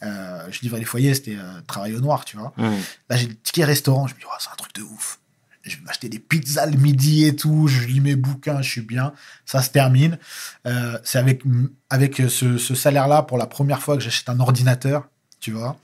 euh, 0.04 0.48
je 0.50 0.62
livrais 0.62 0.80
les 0.80 0.86
foyers, 0.86 1.14
c'était 1.14 1.36
euh, 1.36 1.62
travail 1.68 1.94
au 1.96 2.00
noir, 2.00 2.24
tu 2.24 2.38
vois. 2.38 2.54
Mmh. 2.58 2.64
Là, 3.10 3.18
j'ai 3.18 3.28
des 3.28 3.36
tickets 3.36 3.66
restaurant. 3.66 4.08
Je 4.08 4.16
me 4.16 4.20
dis, 4.20 4.26
Oh, 4.28 4.36
c'est 4.40 4.50
un 4.50 4.56
truc 4.56 4.74
de 4.76 4.82
ouf. 4.84 5.20
Je 5.64 5.76
vais 5.76 5.84
m'acheter 5.84 6.08
des 6.08 6.20
pizzas 6.20 6.68
le 6.68 6.78
midi 6.78 7.26
et 7.26 7.36
tout. 7.36 7.68
Je 7.68 7.82
lis 7.86 8.00
mes 8.00 8.16
bouquins, 8.16 8.62
je 8.62 8.70
suis 8.70 8.82
bien. 8.82 9.12
Ça 9.46 9.62
se 9.62 9.70
termine. 9.72 10.18
Euh, 10.66 10.98
c'est 11.04 11.18
avec, 11.18 11.44
avec 11.90 12.16
ce, 12.30 12.58
ce 12.58 12.76
salaire-là 12.76 13.24
pour 13.24 13.38
la 13.38 13.48
première 13.48 13.82
fois 13.82 13.98
que 13.98 14.04
j'achète 14.04 14.30
un 14.30 14.40
ordinateur, 14.40 15.10
tu 15.42 15.52
vois. 15.52 15.78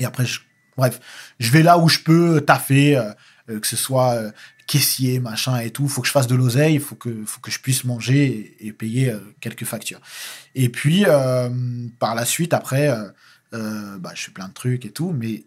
Et 0.00 0.04
après, 0.04 0.26
je- 0.26 0.40
bref, 0.76 1.00
je 1.38 1.50
vais 1.50 1.62
là 1.62 1.78
où 1.78 1.88
je 1.88 2.00
peux 2.00 2.40
taffer, 2.40 2.96
euh, 2.96 3.12
euh, 3.50 3.60
que 3.60 3.66
ce 3.66 3.76
soit 3.76 4.14
euh, 4.14 4.30
caissier, 4.66 5.20
machin 5.20 5.58
et 5.58 5.70
tout. 5.70 5.88
faut 5.88 6.00
que 6.00 6.08
je 6.08 6.12
fasse 6.12 6.26
de 6.26 6.34
l'oseille, 6.34 6.74
il 6.74 6.80
faut 6.80 6.96
que, 6.96 7.24
faut 7.24 7.40
que 7.40 7.50
je 7.50 7.60
puisse 7.60 7.84
manger 7.84 8.56
et, 8.60 8.72
payer 8.72 9.10
euh, 9.10 9.20
quelques 9.40 9.64
factures. 9.64 10.00
Et 10.54 10.68
puis, 10.68 11.04
euh, 11.06 11.48
par 11.98 12.14
la 12.14 12.24
suite, 12.24 12.52
après, 12.52 12.88
euh, 12.88 13.08
euh, 13.54 13.98
bah, 13.98 14.12
je 14.14 14.24
fais 14.24 14.32
plein 14.32 14.48
de 14.48 14.52
trucs 14.52 14.84
et 14.84 14.90
tout, 14.90 15.12
mais 15.16 15.44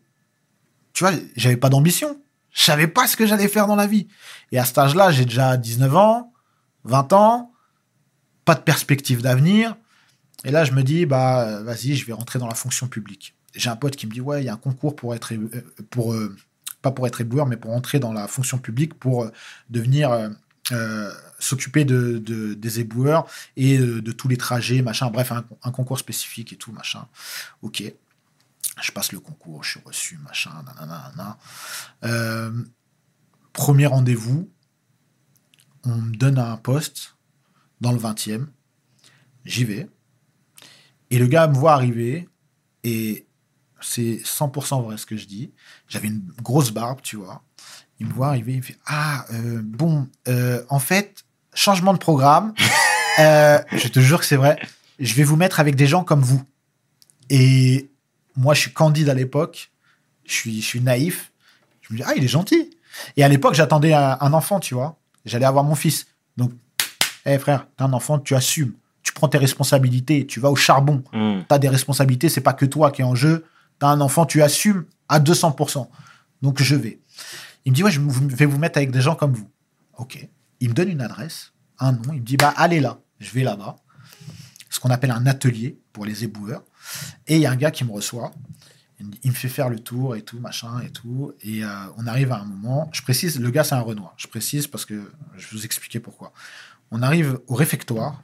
tu 0.93 1.03
vois, 1.03 1.13
j'avais 1.35 1.57
pas 1.57 1.69
d'ambition. 1.69 2.19
Je 2.51 2.63
savais 2.63 2.87
pas 2.87 3.07
ce 3.07 3.15
que 3.15 3.27
j'allais 3.27 3.47
faire 3.47 3.67
dans 3.67 3.75
la 3.75 3.87
vie. 3.87 4.07
Et 4.51 4.59
à 4.59 4.65
cet 4.65 4.77
âge-là, 4.77 5.11
j'ai 5.11 5.25
déjà 5.25 5.57
19 5.57 5.95
ans, 5.95 6.33
20 6.85 7.13
ans, 7.13 7.51
pas 8.45 8.55
de 8.55 8.61
perspective 8.61 9.21
d'avenir. 9.21 9.75
Et 10.45 10.51
là, 10.51 10.63
je 10.63 10.71
me 10.71 10.81
dis, 10.81 11.05
bah, 11.05 11.41
euh, 11.41 11.63
vas-y, 11.63 11.95
je 11.95 12.05
vais 12.05 12.13
rentrer 12.13 12.39
dans 12.39 12.47
la 12.47 12.55
fonction 12.55 12.87
publique. 12.87 13.35
J'ai 13.55 13.69
un 13.69 13.75
pote 13.75 13.95
qui 13.95 14.05
me 14.07 14.11
dit, 14.11 14.21
ouais, 14.21 14.41
il 14.43 14.45
y 14.45 14.49
a 14.49 14.53
un 14.53 14.57
concours 14.57 14.95
pour 14.95 15.15
être, 15.15 15.33
euh, 15.33 15.49
pour, 15.89 16.13
euh, 16.13 16.35
pas 16.81 16.91
pour 16.91 17.07
être 17.07 17.21
éboueur, 17.21 17.45
mais 17.47 17.57
pour 17.57 17.71
entrer 17.73 17.99
dans 17.99 18.13
la 18.13 18.27
fonction 18.27 18.57
publique, 18.57 18.93
pour 18.93 19.23
euh, 19.23 19.31
devenir, 19.69 20.29
s'occuper 21.39 21.83
de, 21.83 22.19
de- 22.19 22.53
des 22.53 22.79
éboueurs 22.79 23.25
et 23.57 23.79
de 23.79 24.11
tous 24.11 24.27
les 24.27 24.37
trajets, 24.37 24.83
machin. 24.83 25.09
Bref, 25.09 25.31
un, 25.31 25.71
concours 25.71 25.97
spécifique 25.97 26.53
et 26.53 26.57
tout, 26.57 26.71
machin. 26.71 27.07
Ok. 27.63 27.81
Je 28.79 28.91
passe 28.91 29.11
le 29.11 29.19
concours, 29.19 29.63
je 29.63 29.71
suis 29.71 29.79
reçu, 29.83 30.17
machin, 30.19 30.51
nanana, 30.63 31.11
nanana. 32.03 32.59
Premier 33.53 33.87
rendez-vous, 33.87 34.47
on 35.83 35.95
me 35.95 36.15
donne 36.15 36.37
un 36.37 36.55
poste 36.57 37.15
dans 37.81 37.91
le 37.91 37.97
20e. 37.97 38.45
J'y 39.45 39.63
vais. 39.63 39.89
Et 41.09 41.17
le 41.17 41.25
gars 41.27 41.47
me 41.47 41.55
voit 41.55 41.73
arriver 41.73 42.29
et 42.83 43.25
c'est 43.81 44.21
100% 44.23 44.83
vrai 44.83 44.97
ce 44.97 45.05
que 45.05 45.17
je 45.17 45.25
dis. 45.25 45.51
J'avais 45.87 46.07
une 46.07 46.21
grosse 46.41 46.71
barbe, 46.71 46.99
tu 47.01 47.15
vois. 47.15 47.43
Il 47.99 48.07
me 48.07 48.13
voit 48.13 48.27
arriver, 48.27 48.53
il 48.53 48.57
me 48.57 48.61
fait 48.63 48.77
Ah, 48.85 49.25
euh, 49.33 49.61
bon, 49.63 50.07
euh, 50.27 50.63
en 50.69 50.79
fait, 50.79 51.23
changement 51.53 51.93
de 51.93 51.99
programme. 51.99 52.53
Euh, 53.17 53.59
je 53.73 53.89
te 53.89 53.99
jure 53.99 54.19
que 54.21 54.25
c'est 54.25 54.37
vrai. 54.37 54.57
Je 54.97 55.13
vais 55.13 55.23
vous 55.23 55.35
mettre 55.35 55.59
avec 55.59 55.75
des 55.75 55.87
gens 55.87 56.05
comme 56.05 56.21
vous. 56.21 56.41
Et 57.29 57.89
moi, 58.37 58.53
je 58.53 58.61
suis 58.61 58.71
candide 58.71 59.09
à 59.09 59.13
l'époque. 59.13 59.71
Je 60.25 60.31
suis, 60.31 60.61
je 60.61 60.65
suis 60.65 60.79
naïf. 60.79 61.33
Je 61.81 61.91
me 61.91 61.97
dis 61.97 62.03
Ah, 62.07 62.13
il 62.15 62.23
est 62.23 62.29
gentil. 62.29 62.69
Et 63.17 63.23
à 63.23 63.27
l'époque, 63.27 63.55
j'attendais 63.55 63.93
un, 63.93 64.17
un 64.21 64.31
enfant, 64.31 64.61
tu 64.61 64.73
vois. 64.73 64.97
J'allais 65.25 65.45
avoir 65.45 65.65
mon 65.65 65.75
fils. 65.75 66.07
Donc, 66.37 66.53
hé 67.25 67.37
frère, 67.39 67.67
t'as 67.75 67.85
un 67.85 67.93
enfant, 67.93 68.19
tu 68.19 68.35
assumes. 68.35 68.71
Tu 69.03 69.11
prends 69.11 69.27
tes 69.27 69.37
responsabilités, 69.37 70.25
tu 70.25 70.39
vas 70.39 70.49
au 70.49 70.55
charbon 70.55 71.03
Mmh. 71.11 71.39
tu 71.47 71.53
as 71.53 71.59
des 71.59 71.67
responsabilités, 71.69 72.29
c'est 72.29 72.41
pas 72.41 72.53
que 72.53 72.65
toi 72.65 72.91
qui 72.91 73.01
es 73.01 73.05
en 73.05 73.15
jeu. 73.15 73.45
Tu 73.79 73.85
as 73.85 73.89
un 73.89 74.01
enfant, 74.01 74.25
tu 74.25 74.41
assumes 74.41 74.85
à 75.07 75.19
200%. 75.19 75.87
Donc 76.41 76.61
je 76.61 76.75
vais. 76.75 76.99
Il 77.65 77.71
me 77.71 77.75
dit, 77.75 77.83
ouais, 77.83 77.91
je 77.91 77.99
vais 78.01 78.45
vous 78.45 78.57
mettre 78.57 78.77
avec 78.77 78.91
des 78.91 79.01
gens 79.01 79.15
comme 79.15 79.33
vous. 79.33 79.49
Ok. 79.97 80.27
Il 80.59 80.69
me 80.69 80.73
donne 80.73 80.89
une 80.89 81.01
adresse, 81.01 81.53
un 81.77 81.91
nom. 81.91 82.13
Il 82.13 82.21
me 82.21 82.25
dit, 82.25 82.37
bah 82.37 82.53
allez 82.55 82.79
là. 82.79 82.99
Je 83.19 83.31
vais 83.31 83.43
là-bas. 83.43 83.75
Ce 84.69 84.79
qu'on 84.79 84.89
appelle 84.89 85.11
un 85.11 85.25
atelier 85.25 85.79
pour 85.93 86.05
les 86.05 86.23
éboueurs. 86.23 86.63
Et 87.27 87.35
il 87.35 87.41
y 87.41 87.45
a 87.45 87.51
un 87.51 87.55
gars 87.55 87.71
qui 87.71 87.83
me 87.83 87.91
reçoit. 87.91 88.31
Il 89.23 89.31
me 89.31 89.35
fait 89.35 89.47
faire 89.47 89.69
le 89.69 89.79
tour 89.79 90.15
et 90.15 90.21
tout, 90.21 90.39
machin 90.39 90.81
et 90.81 90.89
tout. 90.89 91.33
Et 91.41 91.63
euh, 91.63 91.69
on 91.97 92.05
arrive 92.05 92.31
à 92.31 92.39
un 92.39 92.45
moment. 92.45 92.89
Je 92.91 93.01
précise, 93.01 93.39
le 93.39 93.49
gars, 93.49 93.63
c'est 93.63 93.75
un 93.75 93.81
Renoir. 93.81 94.13
Je 94.17 94.27
précise 94.27 94.67
parce 94.67 94.85
que 94.85 95.11
je 95.37 95.47
vais 95.47 95.51
vous 95.51 95.65
expliquer 95.65 95.99
pourquoi. 95.99 96.33
On 96.91 97.01
arrive 97.01 97.39
au 97.47 97.55
réfectoire 97.55 98.23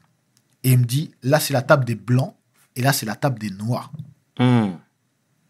et 0.64 0.72
il 0.72 0.80
me 0.80 0.86
dit, 0.86 1.12
là, 1.24 1.40
c'est 1.40 1.54
la 1.54 1.62
table 1.62 1.86
des 1.86 1.96
blancs 1.96 2.36
et 2.76 2.82
là, 2.82 2.92
c'est 2.92 3.06
la 3.06 3.16
table 3.16 3.40
des 3.40 3.52
noirs. 3.52 3.92
Mmh. 4.40 4.72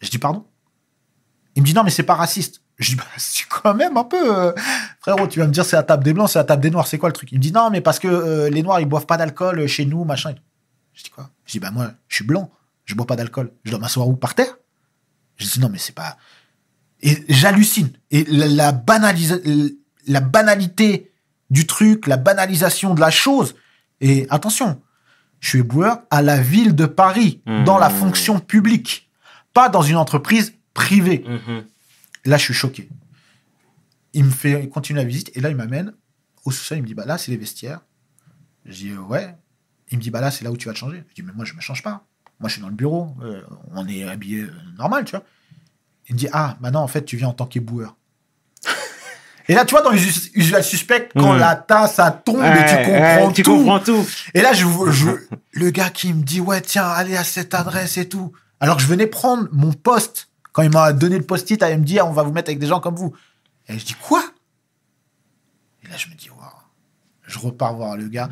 Je 0.06 0.12
dis 0.12 0.18
pardon? 0.20 0.46
Il 1.56 1.62
me 1.62 1.66
dit 1.68 1.74
non, 1.74 1.84
mais 1.84 1.90
c'est 1.90 2.04
pas 2.04 2.16
raciste. 2.16 2.62
Je 2.78 2.90
dis 2.92 2.96
bah, 2.96 3.04
c'est 3.18 3.46
quand 3.50 3.74
même 3.74 3.98
un 3.98 4.04
peu. 4.04 4.36
euh, 4.38 4.52
Frérot, 5.00 5.28
tu 5.28 5.40
vas 5.40 5.48
me 5.48 5.52
dire 5.52 5.66
c'est 5.66 5.76
la 5.76 5.84
table 5.84 6.04
des 6.04 6.14
blancs, 6.14 6.30
c'est 6.30 6.40
la 6.40 6.44
table 6.46 6.62
des 6.62 6.70
noirs, 6.72 6.88
c'est 6.88 6.98
quoi 6.98 7.10
le 7.10 7.14
truc? 7.14 7.32
Il 7.32 7.38
me 7.40 7.42
dit 7.44 7.52
non, 7.52 7.70
mais 7.72 7.82
parce 7.82 8.00
que 8.00 8.08
euh, 8.08 8.50
les 8.50 8.62
noirs 8.64 8.80
ils 8.80 8.86
boivent 8.88 9.06
pas 9.06 9.18
d'alcool 9.18 9.60
euh, 9.60 9.68
chez 9.68 9.86
nous, 9.86 10.04
machin. 10.06 10.32
et 10.32 10.36
tout. 10.36 10.44
Je 10.94 11.04
dis 11.04 11.10
quoi? 11.10 11.30
Je 11.46 11.52
dis 11.54 11.60
bah 11.60 11.72
moi, 11.72 11.92
je 12.08 12.16
suis 12.16 12.26
blanc, 12.26 12.52
je 12.86 12.94
bois 12.96 13.08
pas 13.08 13.16
d'alcool. 13.16 13.52
Je 13.64 13.72
dois 13.72 13.80
m'asseoir 13.80 14.08
où? 14.08 14.16
Par 14.16 14.36
terre? 14.36 14.58
Je 15.38 15.46
dis 15.48 15.60
non, 15.60 15.70
mais 15.70 15.78
c'est 15.80 15.96
pas. 15.96 16.18
Et 17.02 17.24
j'hallucine. 17.30 17.90
Et 18.12 18.24
la, 18.30 18.48
la, 18.48 18.72
banalisa- 18.72 19.42
la 20.08 20.22
banalité 20.22 21.12
du 21.50 21.68
truc, 21.68 22.08
la 22.08 22.18
banalisation 22.18 22.94
de 22.94 23.02
la 23.02 23.12
chose. 23.12 23.56
Et 24.02 24.28
attention, 24.30 24.82
je 25.40 25.50
suis 25.50 25.60
éboueur 25.60 26.00
à 26.10 26.22
la 26.22 26.40
ville 26.42 26.74
de 26.76 26.86
Paris, 26.86 27.42
dans 27.66 27.78
la 27.78 27.90
Mmh. 27.90 27.94
fonction 27.94 28.40
publique, 28.40 29.05
pas 29.56 29.70
dans 29.70 29.82
une 29.82 29.96
entreprise 29.96 30.54
privée. 30.76 31.24
Mmh. 31.28 31.62
Là, 32.26 32.38
je 32.38 32.44
suis 32.44 32.54
choqué. 32.54 32.90
Il 34.14 34.26
me 34.26 34.30
fait 34.30 34.62
il 34.64 34.70
continue 34.70 34.98
la 34.98 35.04
visite 35.06 35.32
et 35.36 35.42
là, 35.42 35.50
il 35.50 35.56
m'amène 35.56 35.94
au 36.44 36.52
sous-sol. 36.52 36.78
Il 36.78 36.82
me 36.84 36.88
dit 36.88 36.94
bah 36.94 37.06
là, 37.06 37.18
c'est 37.18 37.32
les 37.32 37.38
vestiaires. 37.38 37.80
Je 38.66 38.74
dis 38.74 38.90
euh, 38.92 39.00
ouais. 39.00 39.34
Il 39.92 39.98
me 39.98 40.04
dit 40.04 40.12
bah 40.12 40.22
là, 40.22 40.30
c'est 40.32 40.44
là 40.44 40.52
où 40.52 40.58
tu 40.58 40.68
vas 40.68 40.74
te 40.74 40.78
changer. 40.80 41.04
Je 41.10 41.16
dis 41.16 41.24
mais 41.24 41.34
moi, 41.34 41.46
je 41.46 41.54
me 41.56 41.62
change 41.62 41.82
pas. 41.82 42.04
Moi, 42.40 42.50
je 42.50 42.54
suis 42.54 42.62
dans 42.62 42.68
le 42.70 42.76
bureau. 42.76 43.16
Euh, 43.24 43.42
on 43.72 43.88
est 43.88 44.04
habillé 44.04 44.42
euh, 44.42 44.52
normal, 44.78 45.06
tu 45.06 45.12
vois. 45.16 45.24
Il 46.10 46.16
me 46.16 46.20
dit 46.20 46.28
ah 46.34 46.58
maintenant, 46.60 46.84
en 46.84 46.88
fait, 46.88 47.04
tu 47.06 47.16
viens 47.18 47.30
en 47.30 47.34
tant 47.34 47.46
qu'éboueur. 47.46 47.96
Et 49.48 49.54
là, 49.54 49.64
tu 49.64 49.72
vois, 49.76 49.82
dans 49.84 49.92
usual 49.94 50.64
suspect, 50.64 51.10
quand 51.16 51.34
Mhm. 51.34 51.40
la 51.40 51.56
tasse, 51.56 51.96
ça 51.96 52.10
tombe 52.12 52.44
et 52.44 52.66
tu 52.68 52.76
comprends 52.78 53.28
ouais, 53.28 53.34
tu 53.34 53.44
tout. 53.44 53.56
comprends 53.58 53.80
tout. 53.80 54.06
Et 54.34 54.42
là, 54.42 54.54
je, 54.54 54.66
je- 54.92 55.10
le 55.52 55.70
gars 55.70 55.90
qui 55.92 56.12
me 56.14 56.24
dit, 56.24 56.42
ouais, 56.42 56.62
tiens, 56.62 56.88
allez 56.88 57.16
à 57.16 57.24
cette 57.24 57.54
adresse 57.54 57.98
et 57.98 58.10
tout. 58.10 58.34
Alors 58.66 58.78
que 58.78 58.82
je 58.82 58.88
venais 58.88 59.06
prendre 59.06 59.48
mon 59.52 59.74
poste. 59.74 60.30
Quand 60.52 60.64
il 60.64 60.72
m'a 60.72 60.92
donné 60.92 61.20
le 61.20 61.24
post-it, 61.24 61.64
il 61.70 61.78
me 61.78 61.84
dit, 61.84 62.02
on 62.02 62.12
va 62.12 62.24
vous 62.24 62.32
mettre 62.32 62.50
avec 62.50 62.58
des 62.58 62.66
gens 62.66 62.80
comme 62.80 62.96
vous. 62.96 63.14
Et 63.68 63.78
je 63.78 63.86
dis, 63.86 63.94
quoi? 63.94 64.26
Et 65.84 65.88
là, 65.88 65.98
je 65.98 66.08
me 66.08 66.16
dis, 66.16 66.32
waouh. 66.32 66.50
Je 67.28 67.38
repars 67.38 67.76
voir 67.76 67.96
le 67.96 68.08
gars. 68.08 68.28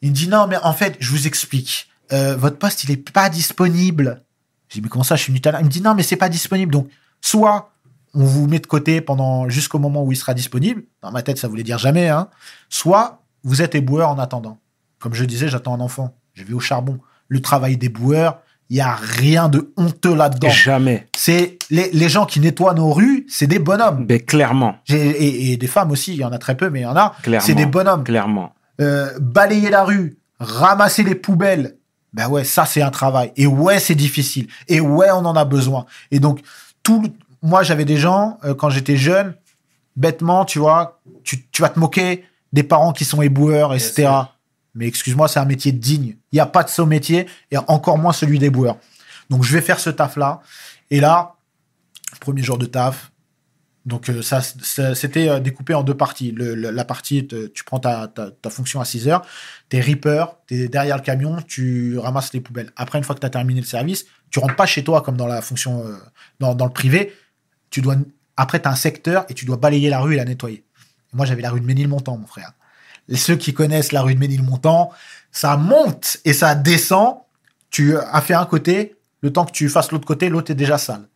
Il 0.00 0.12
me 0.12 0.14
dit, 0.14 0.26
non, 0.26 0.46
mais 0.46 0.56
en 0.56 0.72
fait, 0.72 0.96
je 1.00 1.10
vous 1.10 1.26
explique. 1.26 1.90
Euh, 2.14 2.34
votre 2.34 2.56
poste, 2.56 2.84
il 2.84 2.92
est 2.92 3.10
pas 3.10 3.28
disponible. 3.28 4.24
Je 4.68 4.76
dis, 4.76 4.80
mais 4.80 4.88
comment 4.88 5.04
ça, 5.04 5.16
je 5.16 5.22
suis 5.24 5.34
venu 5.34 5.42
à 5.54 5.60
Il 5.60 5.66
me 5.66 5.70
dit, 5.70 5.82
non, 5.82 5.94
mais 5.94 6.02
c'est 6.02 6.16
pas 6.16 6.30
disponible. 6.30 6.72
Donc, 6.72 6.88
soit 7.20 7.70
on 8.14 8.24
vous 8.24 8.46
met 8.46 8.60
de 8.60 8.66
côté 8.66 9.02
pendant 9.02 9.50
jusqu'au 9.50 9.78
moment 9.78 10.02
où 10.02 10.12
il 10.12 10.16
sera 10.16 10.32
disponible. 10.32 10.84
Dans 11.02 11.12
ma 11.12 11.20
tête, 11.20 11.36
ça 11.36 11.46
voulait 11.46 11.62
dire 11.62 11.76
jamais. 11.76 12.08
Hein. 12.08 12.30
Soit 12.70 13.22
vous 13.42 13.60
êtes 13.60 13.74
éboueur 13.74 14.08
en 14.08 14.18
attendant. 14.18 14.58
Comme 14.98 15.12
je 15.12 15.26
disais, 15.26 15.48
j'attends 15.48 15.74
un 15.74 15.80
enfant. 15.80 16.16
Je 16.32 16.42
vais 16.42 16.54
au 16.54 16.60
charbon. 16.60 17.00
Le 17.28 17.42
travail 17.42 17.76
des 17.76 17.90
boueurs, 17.90 18.40
il 18.70 18.76
y 18.78 18.80
a 18.80 18.94
rien 18.94 19.48
de 19.48 19.72
honteux 19.76 20.14
là-dedans. 20.14 20.48
Jamais. 20.48 21.06
C'est 21.16 21.58
les, 21.70 21.90
les 21.92 22.08
gens 22.08 22.24
qui 22.26 22.40
nettoient 22.40 22.74
nos 22.74 22.92
rues, 22.92 23.26
c'est 23.28 23.46
des 23.46 23.58
bonhommes. 23.58 24.06
Mais 24.08 24.20
clairement. 24.20 24.76
Et, 24.88 25.52
et 25.52 25.56
des 25.56 25.66
femmes 25.66 25.90
aussi, 25.90 26.12
il 26.14 26.18
y 26.18 26.24
en 26.24 26.32
a 26.32 26.38
très 26.38 26.56
peu, 26.56 26.70
mais 26.70 26.80
il 26.80 26.84
y 26.84 26.86
en 26.86 26.96
a. 26.96 27.14
Clairement. 27.22 27.44
C'est 27.46 27.54
des 27.54 27.66
bonhommes. 27.66 28.04
Clairement. 28.04 28.54
Euh, 28.80 29.10
balayer 29.20 29.70
la 29.70 29.84
rue, 29.84 30.16
ramasser 30.40 31.02
les 31.04 31.14
poubelles, 31.14 31.76
ben 32.12 32.28
ouais, 32.28 32.44
ça 32.44 32.64
c'est 32.64 32.82
un 32.82 32.90
travail. 32.90 33.32
Et 33.36 33.46
ouais, 33.46 33.78
c'est 33.78 33.94
difficile. 33.94 34.46
Et 34.68 34.80
ouais, 34.80 35.10
on 35.12 35.24
en 35.26 35.36
a 35.36 35.44
besoin. 35.44 35.84
Et 36.10 36.18
donc, 36.18 36.40
tout, 36.82 37.02
le- 37.02 37.08
moi 37.42 37.62
j'avais 37.62 37.84
des 37.84 37.96
gens, 37.98 38.38
euh, 38.44 38.54
quand 38.54 38.70
j'étais 38.70 38.96
jeune, 38.96 39.34
bêtement, 39.96 40.44
tu 40.44 40.58
vois, 40.58 41.00
tu, 41.22 41.44
tu 41.52 41.62
vas 41.62 41.68
te 41.68 41.78
moquer 41.78 42.24
des 42.52 42.62
parents 42.62 42.92
qui 42.92 43.04
sont 43.04 43.20
éboueurs, 43.22 43.74
etc. 43.74 44.08
Mais 44.74 44.86
excuse-moi, 44.86 45.28
c'est 45.28 45.40
un 45.40 45.44
métier 45.44 45.72
digne. 45.72 46.16
Il 46.32 46.36
n'y 46.36 46.40
a 46.40 46.46
pas 46.46 46.64
de 46.64 46.68
saut 46.68 46.86
métier, 46.86 47.26
et 47.50 47.56
encore 47.56 47.98
moins 47.98 48.12
celui 48.12 48.38
d'éboueur. 48.38 48.78
Donc 49.30 49.44
je 49.44 49.52
vais 49.52 49.60
faire 49.60 49.80
ce 49.80 49.90
taf-là. 49.90 50.40
Et 50.90 51.00
là, 51.00 51.36
premier 52.20 52.42
jour 52.42 52.58
de 52.58 52.66
taf, 52.66 53.10
Donc 53.86 54.08
euh, 54.08 54.22
ça, 54.22 54.40
c'était 54.40 55.28
euh, 55.28 55.40
découpé 55.40 55.74
en 55.74 55.82
deux 55.82 55.96
parties. 55.96 56.34
La 56.36 56.84
partie, 56.84 57.26
tu 57.26 57.64
prends 57.64 57.78
ta, 57.78 58.08
ta, 58.08 58.50
fonction 58.50 58.80
à 58.80 58.84
6 58.84 59.08
heures, 59.08 59.22
t'es 59.68 59.80
reaper, 59.80 60.24
t'es 60.46 60.68
derrière 60.68 60.96
le 60.96 61.02
camion, 61.02 61.36
tu 61.42 61.98
ramasses 61.98 62.32
les 62.32 62.40
poubelles. 62.40 62.72
Après, 62.76 62.98
une 62.98 63.04
fois 63.04 63.14
que 63.14 63.20
tu 63.20 63.26
as 63.26 63.30
terminé 63.30 63.60
le 63.60 63.66
service, 63.66 64.06
tu 64.30 64.38
rentres 64.38 64.56
pas 64.56 64.66
chez 64.66 64.82
toi 64.82 65.02
comme 65.02 65.16
dans 65.16 65.26
la 65.26 65.42
fonction, 65.42 65.86
euh, 65.86 65.96
dans, 66.40 66.54
dans 66.54 66.66
le 66.66 66.72
privé. 66.72 67.12
Tu 67.70 67.82
dois, 67.82 67.96
après, 68.36 68.60
tu 68.60 68.68
un 68.68 68.74
secteur 68.74 69.26
et 69.28 69.34
tu 69.34 69.44
dois 69.44 69.56
balayer 69.56 69.90
la 69.90 70.00
rue 70.00 70.14
et 70.14 70.16
la 70.16 70.24
nettoyer. 70.24 70.64
Moi, 71.12 71.26
j'avais 71.26 71.42
la 71.42 71.50
rue 71.50 71.60
de 71.60 71.66
Ménilmontant, 71.66 72.16
mon 72.16 72.26
frère. 72.26 72.52
Ceux 73.12 73.36
qui 73.36 73.52
connaissent 73.52 73.92
la 73.92 74.02
rue 74.02 74.14
de 74.14 74.20
Ménilmontant, 74.20 74.90
ça 75.30 75.56
monte 75.56 76.18
et 76.24 76.32
ça 76.32 76.54
descend. 76.54 77.18
Tu 77.70 77.96
as 77.98 78.20
fait 78.20 78.34
un 78.34 78.46
côté, 78.46 78.96
le 79.20 79.32
temps 79.32 79.44
que 79.44 79.52
tu 79.52 79.68
fasses 79.68 79.90
l'autre 79.90 80.06
côté, 80.06 80.28
l'autre 80.28 80.50
est 80.50 80.54
déjà 80.54 80.78
sale. 80.78 81.08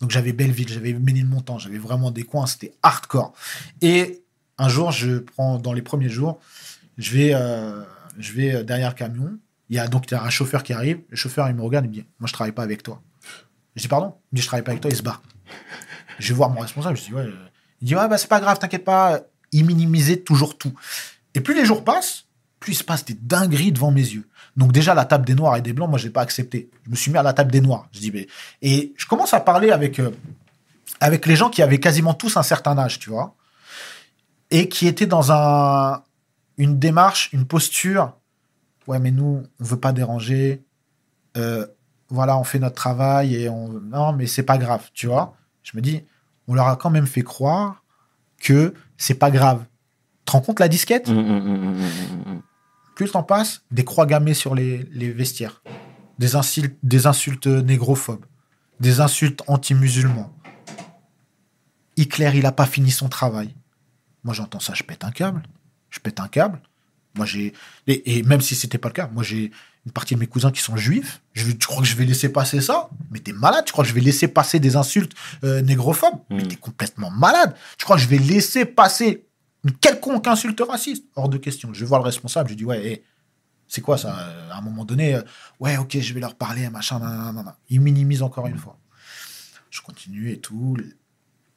Donc 0.00 0.10
j'avais 0.10 0.32
Belleville, 0.32 0.68
j'avais 0.68 0.92
Ménilmontant, 0.92 1.58
j'avais 1.58 1.78
vraiment 1.78 2.10
des 2.10 2.22
coins, 2.24 2.46
c'était 2.46 2.72
hardcore. 2.82 3.32
Et 3.82 4.22
un 4.58 4.68
jour, 4.68 4.90
je 4.92 5.18
prends 5.18 5.58
dans 5.58 5.72
les 5.72 5.82
premiers 5.82 6.08
jours, 6.08 6.40
je 6.98 7.12
vais, 7.12 7.30
euh, 7.34 7.82
je 8.18 8.32
vais 8.32 8.54
euh, 8.54 8.62
derrière 8.62 8.88
le 8.90 8.94
camion. 8.94 9.38
Il 9.68 9.76
y 9.76 9.78
a 9.78 9.88
donc 9.88 10.12
un 10.12 10.30
chauffeur 10.30 10.62
qui 10.62 10.72
arrive. 10.72 11.00
Le 11.10 11.16
chauffeur, 11.16 11.48
il 11.48 11.54
me 11.54 11.62
regarde, 11.62 11.84
il 11.86 11.88
me 11.88 11.94
dit 11.94 12.04
Moi, 12.20 12.28
je 12.28 12.32
travaille 12.32 12.52
pas 12.52 12.62
avec 12.62 12.82
toi. 12.82 13.02
Je 13.74 13.82
dis 13.82 13.88
Pardon? 13.88 14.14
Il 14.32 14.36
me 14.36 14.36
dit 14.36 14.42
Je 14.42 14.46
travaille 14.46 14.64
pas 14.64 14.70
avec 14.70 14.80
toi, 14.80 14.90
il 14.90 14.96
se 14.96 15.02
bat. 15.02 15.20
Je 16.18 16.28
vais 16.28 16.34
voir 16.34 16.50
mon 16.50 16.60
responsable, 16.60 16.96
je 16.96 17.04
dis 17.04 17.12
Ouais. 17.12 17.22
euh. 17.22 17.34
Il 17.82 17.88
dit 17.88 17.94
Ouais, 17.96 18.08
bah, 18.08 18.16
c'est 18.16 18.28
pas 18.28 18.40
grave, 18.40 18.58
t'inquiète 18.58 18.84
pas. 18.84 19.20
Il 19.52 19.66
minimisait 19.66 20.16
toujours 20.18 20.56
tout. 20.56 20.72
Et 21.36 21.40
plus 21.40 21.54
les 21.54 21.66
jours 21.66 21.84
passent, 21.84 22.24
plus 22.58 22.72
il 22.72 22.76
se 22.76 22.82
passe 22.82 23.04
des 23.04 23.14
dingueries 23.14 23.70
devant 23.70 23.90
mes 23.90 24.00
yeux. 24.00 24.26
Donc, 24.56 24.72
déjà, 24.72 24.94
la 24.94 25.04
table 25.04 25.26
des 25.26 25.34
noirs 25.34 25.56
et 25.56 25.60
des 25.60 25.74
blancs, 25.74 25.90
moi, 25.90 25.98
je 25.98 26.04
l'ai 26.06 26.10
pas 26.10 26.22
accepté. 26.22 26.70
Je 26.86 26.90
me 26.90 26.96
suis 26.96 27.10
mis 27.12 27.18
à 27.18 27.22
la 27.22 27.34
table 27.34 27.52
des 27.52 27.60
noirs. 27.60 27.86
Je 27.92 28.00
dis 28.00 28.10
Mais. 28.10 28.26
Et 28.62 28.94
je 28.96 29.06
commence 29.06 29.34
à 29.34 29.40
parler 29.40 29.70
avec, 29.70 30.00
euh, 30.00 30.10
les 31.02 31.36
gens 31.36 31.50
qui 31.50 31.60
avaient 31.60 31.78
quasiment 31.78 32.14
tous 32.14 32.38
un 32.38 32.42
certain 32.42 32.78
âge, 32.78 32.98
tu 32.98 33.10
vois. 33.10 33.34
Et 34.50 34.70
qui 34.70 34.86
étaient 34.86 35.06
dans 35.06 35.30
un, 35.30 36.02
une 36.56 36.78
démarche, 36.78 37.30
une 37.34 37.44
posture. 37.44 38.14
Ouais, 38.86 38.98
mais 38.98 39.10
nous, 39.10 39.42
on 39.60 39.64
veut 39.64 39.78
pas 39.78 39.92
déranger. 39.92 40.64
Euh, 41.36 41.66
voilà, 42.08 42.38
on 42.38 42.44
fait 42.44 42.60
notre 42.60 42.76
travail 42.76 43.34
et 43.34 43.50
on. 43.50 43.68
Non, 43.68 44.14
mais 44.14 44.26
c'est 44.26 44.42
pas 44.42 44.56
grave, 44.56 44.88
tu 44.94 45.06
vois. 45.06 45.36
Je 45.62 45.76
me 45.76 45.82
dis, 45.82 46.02
on 46.48 46.54
leur 46.54 46.68
a 46.68 46.76
quand 46.76 46.90
même 46.90 47.06
fait 47.06 47.22
croire 47.22 47.82
que 48.40 48.72
c'est 48.96 49.14
pas 49.14 49.30
grave. 49.30 49.66
Tu 50.26 50.32
te 50.32 50.32
rends 50.32 50.40
compte 50.40 50.58
la 50.58 50.66
disquette 50.66 51.08
hum, 51.08 51.18
hum, 51.18 51.80
hum. 52.26 52.42
Plus 52.96 53.06
le 53.06 53.12
temps 53.12 53.22
passe, 53.22 53.62
des 53.70 53.84
croix 53.84 54.06
gammées 54.06 54.34
sur 54.34 54.56
les, 54.56 54.88
les 54.90 55.12
vestiaires, 55.12 55.62
des 56.18 56.34
insultes, 56.34 56.76
des 56.82 57.06
insultes 57.06 57.46
négrophobes, 57.46 58.24
des 58.80 59.00
insultes 59.00 59.42
anti-musulmans. 59.46 60.32
Hitler, 61.96 62.32
il 62.34 62.44
a 62.44 62.52
pas 62.52 62.66
fini 62.66 62.90
son 62.90 63.08
travail. 63.08 63.54
Moi, 64.24 64.34
j'entends 64.34 64.58
ça, 64.60 64.74
je 64.74 64.82
pète 64.82 65.04
un 65.04 65.12
câble. 65.12 65.42
Je 65.90 66.00
pète 66.00 66.18
un 66.18 66.26
câble. 66.26 66.60
Moi, 67.14 67.24
j'ai. 67.26 67.52
Et, 67.86 68.18
et 68.18 68.22
même 68.24 68.40
si 68.40 68.54
c'était 68.54 68.78
pas 68.78 68.88
le 68.88 68.94
cas, 68.94 69.08
moi, 69.12 69.22
j'ai 69.22 69.52
une 69.86 69.92
partie 69.92 70.14
de 70.14 70.20
mes 70.20 70.26
cousins 70.26 70.50
qui 70.50 70.60
sont 70.60 70.76
juifs. 70.76 71.22
Je, 71.34 71.50
tu 71.52 71.66
crois 71.66 71.82
que 71.82 71.88
je 71.88 71.94
vais 71.96 72.04
laisser 72.04 72.30
passer 72.30 72.60
ça? 72.60 72.90
Mais 73.10 73.20
t'es 73.20 73.32
malade. 73.32 73.64
Tu 73.66 73.72
crois 73.72 73.84
que 73.84 73.88
je 73.88 73.94
vais 73.94 74.00
laisser 74.00 74.26
passer 74.26 74.58
des 74.58 74.74
insultes 74.74 75.12
euh, 75.44 75.62
négrophobes? 75.62 76.18
Mais 76.28 76.42
t'es 76.42 76.56
complètement 76.56 77.10
malade. 77.10 77.54
Tu 77.78 77.84
crois 77.84 77.96
que 77.96 78.02
je 78.02 78.08
vais 78.08 78.18
laisser 78.18 78.64
passer 78.64 79.26
une 79.66 79.72
quelconque 79.78 80.26
insulte 80.28 80.60
raciste 80.60 81.04
Hors 81.16 81.28
de 81.28 81.38
question. 81.38 81.72
Je 81.74 81.80
vais 81.80 81.86
voir 81.86 82.00
le 82.00 82.04
responsable. 82.06 82.50
Je 82.50 82.54
dis, 82.54 82.64
ouais, 82.64 82.86
hé, 82.86 83.04
c'est 83.66 83.80
quoi 83.80 83.98
ça 83.98 84.16
Euh, 84.18 84.50
À 84.52 84.58
un 84.58 84.60
moment 84.60 84.84
donné, 84.84 85.14
euh, 85.16 85.22
ouais, 85.60 85.76
ok, 85.76 85.98
je 85.98 86.14
vais 86.14 86.20
leur 86.20 86.34
parler, 86.36 86.68
machin, 86.70 86.98
nan, 87.00 87.10
nan, 87.16 87.34
nan, 87.34 87.44
nan. 87.46 87.54
Il 87.68 87.80
minimise 87.80 88.22
encore 88.22 88.46
une 88.46 88.58
fois. 88.58 88.78
Je 89.70 89.80
continue 89.80 90.30
et 90.30 90.38
tout. 90.38 90.76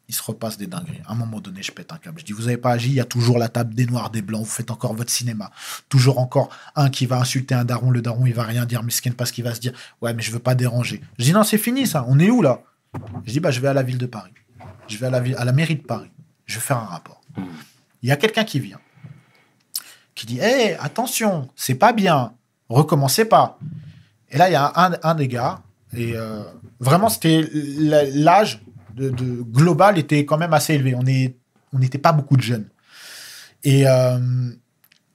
Il 0.07 0.15
se 0.15 0.23
repasse 0.23 0.57
des 0.57 0.65
dingueries. 0.65 1.01
À 1.05 1.11
un 1.11 1.15
moment 1.15 1.39
donné, 1.39 1.61
je 1.61 1.71
pète 1.71 1.91
un 1.93 1.97
câble. 1.97 2.19
Je 2.19 2.25
dis, 2.25 2.31
vous 2.33 2.43
n'avez 2.45 2.57
pas 2.57 2.71
agi, 2.71 2.87
il 2.89 2.95
y 2.95 2.99
a 2.99 3.05
toujours 3.05 3.37
la 3.37 3.47
table 3.47 3.75
des 3.75 3.85
noirs, 3.85 4.09
des 4.09 4.23
blancs, 4.23 4.41
vous 4.43 4.49
faites 4.49 4.71
encore 4.71 4.95
votre 4.95 5.11
cinéma. 5.11 5.51
Toujours 5.87 6.17
encore 6.17 6.49
un 6.75 6.89
qui 6.89 7.05
va 7.05 7.19
insulter 7.19 7.53
un 7.53 7.63
daron, 7.63 7.91
le 7.91 8.01
daron, 8.01 8.25
il 8.25 8.33
va 8.33 8.43
rien 8.43 8.65
dire, 8.65 8.81
miskin, 8.81 9.11
parce 9.11 9.31
qu'il 9.31 9.43
va 9.43 9.53
se 9.53 9.59
dire, 9.59 9.73
ouais, 10.01 10.15
mais 10.15 10.23
je 10.23 10.31
veux 10.31 10.39
pas 10.39 10.55
déranger. 10.55 11.01
Je 11.19 11.25
dis, 11.25 11.31
non, 11.31 11.43
c'est 11.43 11.59
fini 11.59 11.85
ça, 11.85 12.05
on 12.07 12.17
est 12.17 12.31
où 12.31 12.41
là? 12.41 12.63
Je 13.25 13.31
dis, 13.33 13.39
bah, 13.39 13.51
je 13.51 13.59
vais 13.59 13.67
à 13.67 13.73
la 13.73 13.83
ville 13.83 13.99
de 13.99 14.07
Paris. 14.07 14.31
Je 14.87 14.97
vais 14.97 15.05
à 15.05 15.11
la, 15.11 15.19
ville, 15.19 15.35
à 15.37 15.45
la 15.45 15.51
mairie 15.51 15.75
de 15.75 15.83
Paris. 15.83 16.09
Je 16.47 16.55
vais 16.55 16.61
faire 16.61 16.77
un 16.77 16.85
rapport. 16.85 17.21
Il 18.01 18.09
y 18.09 18.11
a 18.11 18.15
quelqu'un 18.15 18.43
qui 18.43 18.59
vient, 18.59 18.79
qui 20.15 20.25
dit, 20.25 20.39
hé, 20.39 20.75
attention, 20.79 21.49
c'est 21.55 21.75
pas 21.75 21.93
bien, 21.93 22.33
recommencez 22.69 23.25
pas. 23.25 23.59
Et 24.29 24.37
là, 24.37 24.49
il 24.49 24.53
y 24.53 24.55
a 24.55 24.71
un, 25.03 25.15
des 25.15 25.27
gars, 25.27 25.61
et 25.95 26.13
euh, 26.15 26.43
vraiment, 26.79 27.09
c'était 27.09 27.47
l'âge 27.53 28.61
global 28.97 29.97
était 29.97 30.25
quand 30.25 30.37
même 30.37 30.53
assez 30.53 30.73
élevé. 30.73 30.95
On 30.95 31.79
n'était 31.79 31.97
pas 31.97 32.11
beaucoup 32.11 32.37
de 32.37 32.41
jeunes. 32.41 32.67
Et 33.63 33.87
euh, 33.87 34.19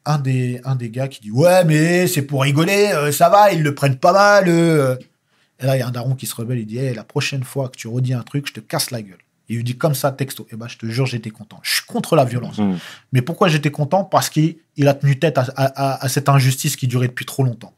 un 0.05 0.19
des, 0.19 0.61
gars 0.91 1.09
qui 1.09 1.21
dit 1.21 1.31
ouais 1.31 1.65
mais 1.65 2.07
c'est 2.07 2.23
pour 2.23 2.43
rigoler, 2.43 2.91
euh, 2.93 3.11
ça 3.11 3.29
va, 3.31 3.53
ils 3.53 3.63
le 3.63 3.75
prennent 3.75 3.99
pas 3.99 4.13
mal. 4.13 4.49
Et 4.49 5.67
là 5.67 5.77
il 5.77 5.79
y 5.79 5.83
a 5.83 5.87
un 5.87 5.91
daron 5.91 6.15
qui 6.15 6.27
se 6.27 6.35
rebelle, 6.35 6.59
il 6.59 6.67
dit 6.67 6.79
Hey, 6.79 6.95
la 6.95 7.05
prochaine 7.05 7.45
fois 7.45 7.69
que 7.69 7.77
tu 7.77 7.89
redis 7.89 8.13
un 8.13 8.23
truc, 8.23 8.47
je 8.49 8.53
te 8.53 8.61
casse 8.61 8.91
la 8.91 9.03
gueule. 9.03 9.19
Il 9.49 9.57
lui 9.57 9.65
dit 9.65 9.77
comme 9.77 9.95
ça 9.95 10.11
texto. 10.13 10.47
Et 10.51 10.57
ben 10.57 10.69
je 10.69 10.79
te 10.79 10.87
jure 10.87 11.05
j'étais 11.07 11.31
content. 11.31 11.61
Je 11.63 11.75
suis 11.75 11.85
contre 11.87 12.17
la 12.17 12.25
violence. 12.25 12.59
Hum. 12.59 12.79
Mais 13.13 13.21
pourquoi 13.23 13.49
j'étais 13.49 13.71
content? 13.71 14.05
Parce 14.05 14.31
qu'il 14.31 14.57
il 14.77 14.89
a 14.89 14.95
tenu 14.95 15.19
tête 15.19 15.37
à, 15.39 15.43
à- 15.57 15.65
à- 15.95 16.05
à 16.05 16.09
cette 16.09 16.29
injustice 16.29 16.77
qui 16.77 16.87
durait 16.89 17.09
depuis 17.09 17.27
trop 17.27 17.45
longtemps. 17.45 17.75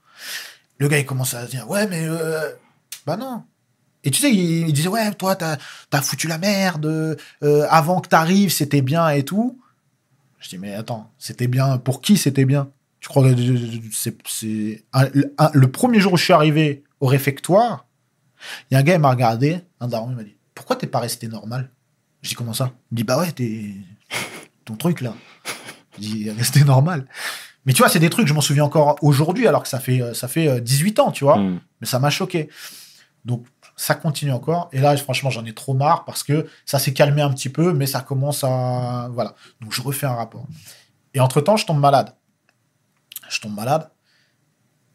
Le 0.78 0.88
gars, 0.88 0.98
il 0.98 1.06
commence 1.06 1.34
à 1.34 1.44
dire 1.46 1.68
Ouais, 1.68 1.86
mais. 1.88 2.04
euh, 2.06 2.50
bah 3.06 3.16
non. 3.16 3.42
Et 4.04 4.10
tu 4.12 4.20
sais, 4.20 4.30
il, 4.32 4.68
il 4.68 4.72
disait 4.72 4.88
Ouais, 4.88 5.10
toi, 5.14 5.34
t'as 5.34 5.56
as 5.92 6.02
foutu 6.02 6.28
la 6.28 6.38
merde. 6.38 6.86
euh, 7.42 7.66
avant 7.70 8.00
que 8.00 8.08
t'arrives, 8.08 8.50
c'était 8.52 8.82
bien 8.82 9.08
et 9.10 9.24
tout. 9.24 9.60
Je 10.38 10.48
dis 10.50 10.58
Mais 10.58 10.74
attends, 10.74 11.10
c'était 11.18 11.48
bien. 11.48 11.78
Pour 11.78 12.00
qui 12.00 12.16
c'était 12.16 12.44
bien? 12.44 12.68
Tu 13.00 13.08
crois 13.08 13.28
que 13.28 13.36
c'est. 13.92 14.16
c'est- 14.28 14.84
le 15.52 15.66
premier 15.70 15.98
jour 16.00 16.12
où 16.12 16.16
je 16.16 16.24
suis 16.24 16.32
arrivé 16.32 16.84
au 17.00 17.06
réfectoire, 17.06 17.86
il 18.70 18.74
y 18.74 18.76
a 18.76 18.80
un 18.80 18.82
gars, 18.82 18.94
il 18.94 19.00
m'a 19.00 19.10
regardé, 19.10 19.60
un 19.80 19.88
daron, 19.88 20.10
il 20.10 20.16
m'a 20.16 20.22
dit 20.24 20.35
Pourquoi 20.56 20.74
t'es 20.74 20.88
pas 20.88 20.98
resté 20.98 21.28
normal? 21.28 21.70
Je 22.22 22.30
dis 22.30 22.34
Comment 22.34 22.52
ça? 22.54 22.72
Il 22.90 22.94
me 22.94 22.96
dit 22.96 23.04
Bah 23.04 23.18
ouais, 23.18 23.30
t'es. 23.30 23.74
Ton 24.64 24.74
truc 24.74 25.00
là. 25.02 25.14
Je 25.94 26.00
dis 26.00 26.30
Rester 26.30 26.64
normal. 26.64 27.06
Mais 27.66 27.72
tu 27.72 27.78
vois, 27.82 27.88
c'est 27.88 27.98
des 28.00 28.10
trucs, 28.10 28.26
je 28.26 28.34
m'en 28.34 28.40
souviens 28.40 28.64
encore 28.64 28.96
aujourd'hui, 29.02 29.46
alors 29.46 29.62
que 29.62 29.68
ça 29.68 29.78
fait, 29.80 30.00
euh, 30.00 30.14
ça 30.14 30.26
fait 30.28 30.48
euh, 30.48 30.60
18 30.60 30.98
ans, 31.00 31.10
tu 31.12 31.22
vois. 31.24 31.36
Hum. 31.38 31.60
Mais 31.80 31.86
ça 31.86 31.98
m'a 32.00 32.10
choqué. 32.10 32.48
Donc, 33.24 33.44
ça 33.76 33.94
continue 33.96 34.30
encore. 34.32 34.68
Et 34.72 34.80
là, 34.80 34.96
franchement, 34.96 35.30
j'en 35.30 35.44
ai 35.44 35.52
trop 35.52 35.74
marre 35.74 36.04
parce 36.04 36.22
que 36.22 36.46
ça 36.64 36.78
s'est 36.78 36.92
calmé 36.94 37.22
un 37.22 37.30
petit 37.30 37.48
peu, 37.48 37.72
mais 37.72 37.86
ça 37.86 38.00
commence 38.00 38.42
à. 38.44 39.08
Voilà. 39.12 39.34
Donc, 39.60 39.72
je 39.72 39.82
refais 39.82 40.06
un 40.06 40.14
rapport. 40.14 40.46
Et 41.12 41.20
entre-temps, 41.20 41.56
je 41.56 41.66
tombe 41.66 41.80
malade. 41.80 42.14
Je 43.28 43.40
tombe 43.40 43.54
malade. 43.54 43.90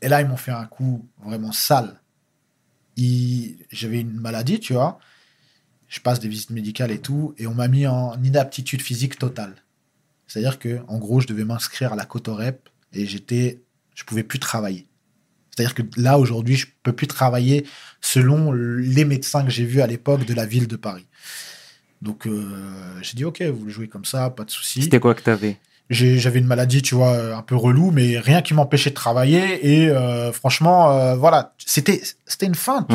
Et 0.02 0.08
là, 0.08 0.22
ils 0.22 0.28
m'ont 0.28 0.38
fait 0.38 0.52
un 0.52 0.66
coup 0.66 1.08
vraiment 1.24 1.52
sale. 1.52 2.00
Ils- 2.98 3.66
J'avais 3.72 4.00
une 4.02 4.14
maladie, 4.20 4.60
tu 4.60 4.74
vois. 4.74 4.98
Je 5.92 6.00
passe 6.00 6.22
des 6.22 6.30
visites 6.30 6.52
médicales 6.52 6.90
et 6.90 7.00
tout. 7.00 7.36
Et 7.38 7.46
on 7.46 7.54
m'a 7.54 7.68
mis 7.68 7.86
en 7.86 8.16
inaptitude 8.24 8.82
physique 8.82 9.20
totale. 9.20 9.56
C'est-à-dire 10.26 10.58
que, 10.58 10.80
en 10.88 10.98
gros, 10.98 11.20
je 11.20 11.28
devais 11.28 11.44
m'inscrire 11.44 11.92
à 11.92 11.96
la 11.98 12.06
cotorep 12.06 12.70
et 12.94 13.06
j'étais, 13.06 13.62
je 13.94 14.06
pouvais 14.06 14.24
plus 14.24 14.40
travailler. 14.40 14.88
C'est-à-dire 15.54 15.76
que 15.76 15.82
là, 15.98 16.18
aujourd'hui, 16.18 16.56
je 16.56 16.68
peux 16.82 16.94
plus 16.94 17.08
travailler 17.08 17.68
selon 18.00 18.54
les 18.54 19.04
médecins 19.04 19.44
que 19.44 19.52
j'ai 19.52 19.66
vus 19.66 19.82
à 19.82 19.88
l'époque 19.88 20.26
de 20.26 20.34
la 20.34 20.46
ville 20.46 20.68
de 20.68 20.78
Paris. 20.78 21.06
Donc, 22.02 22.26
euh, 22.26 22.98
j'ai 23.02 23.16
dit, 23.18 23.26
OK, 23.26 23.42
vous 23.42 23.66
le 23.66 23.72
jouez 23.72 23.90
comme 23.90 24.06
ça, 24.06 24.30
pas 24.30 24.46
de 24.46 24.50
souci. 24.50 24.84
C'était 24.84 25.02
quoi 25.02 25.14
que 25.14 25.22
t'avais? 25.22 25.50
J'ai- 25.50 25.71
J'avais 25.92 26.40
une 26.40 26.48
maladie, 26.48 26.82
tu 26.82 26.96
vois, 26.96 27.36
un 27.36 27.42
peu 27.42 27.56
relou, 27.56 27.92
mais 27.92 28.18
rien 28.18 28.42
qui 28.42 28.54
m'empêchait 28.54 28.92
de 28.92 28.96
travailler. 28.96 29.68
Et 29.68 29.90
euh, 29.90 30.32
franchement, 30.32 30.92
euh, 30.92 31.16
voilà, 31.16 31.54
c'était 31.66 32.02
c'était 32.26 32.46
une 32.46 32.56
feinte. 32.56 32.90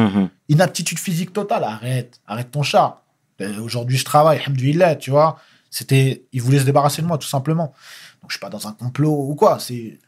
Inaptitude 0.48 0.98
physique 0.98 1.32
totale. 1.34 1.62
Arrête, 1.64 2.20
arrête 2.26 2.50
ton 2.50 2.62
chat. 2.62 3.02
Euh, 3.42 3.60
Aujourd'hui, 3.60 3.98
je 3.98 4.04
travaille, 4.04 4.38
alhamdoulilah, 4.38 4.96
tu 4.96 5.10
vois. 5.10 5.38
C'était, 5.70 6.22
ils 6.32 6.40
voulaient 6.40 6.60
se 6.60 6.64
débarrasser 6.64 7.02
de 7.02 7.06
moi, 7.06 7.18
tout 7.18 7.28
simplement. 7.28 7.74
Donc, 8.22 8.30
je 8.30 8.36
suis 8.36 8.40
pas 8.40 8.48
dans 8.48 8.66
un 8.66 8.72
complot 8.72 9.10
ou 9.28 9.34
quoi. 9.34 9.58
C'est, 9.58 9.98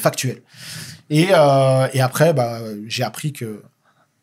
factuel. 0.00 0.42
Et, 1.08 1.28
euh, 1.30 1.88
et 1.94 2.02
après, 2.02 2.34
bah, 2.34 2.60
j'ai 2.86 3.04
appris 3.04 3.32
que 3.32 3.62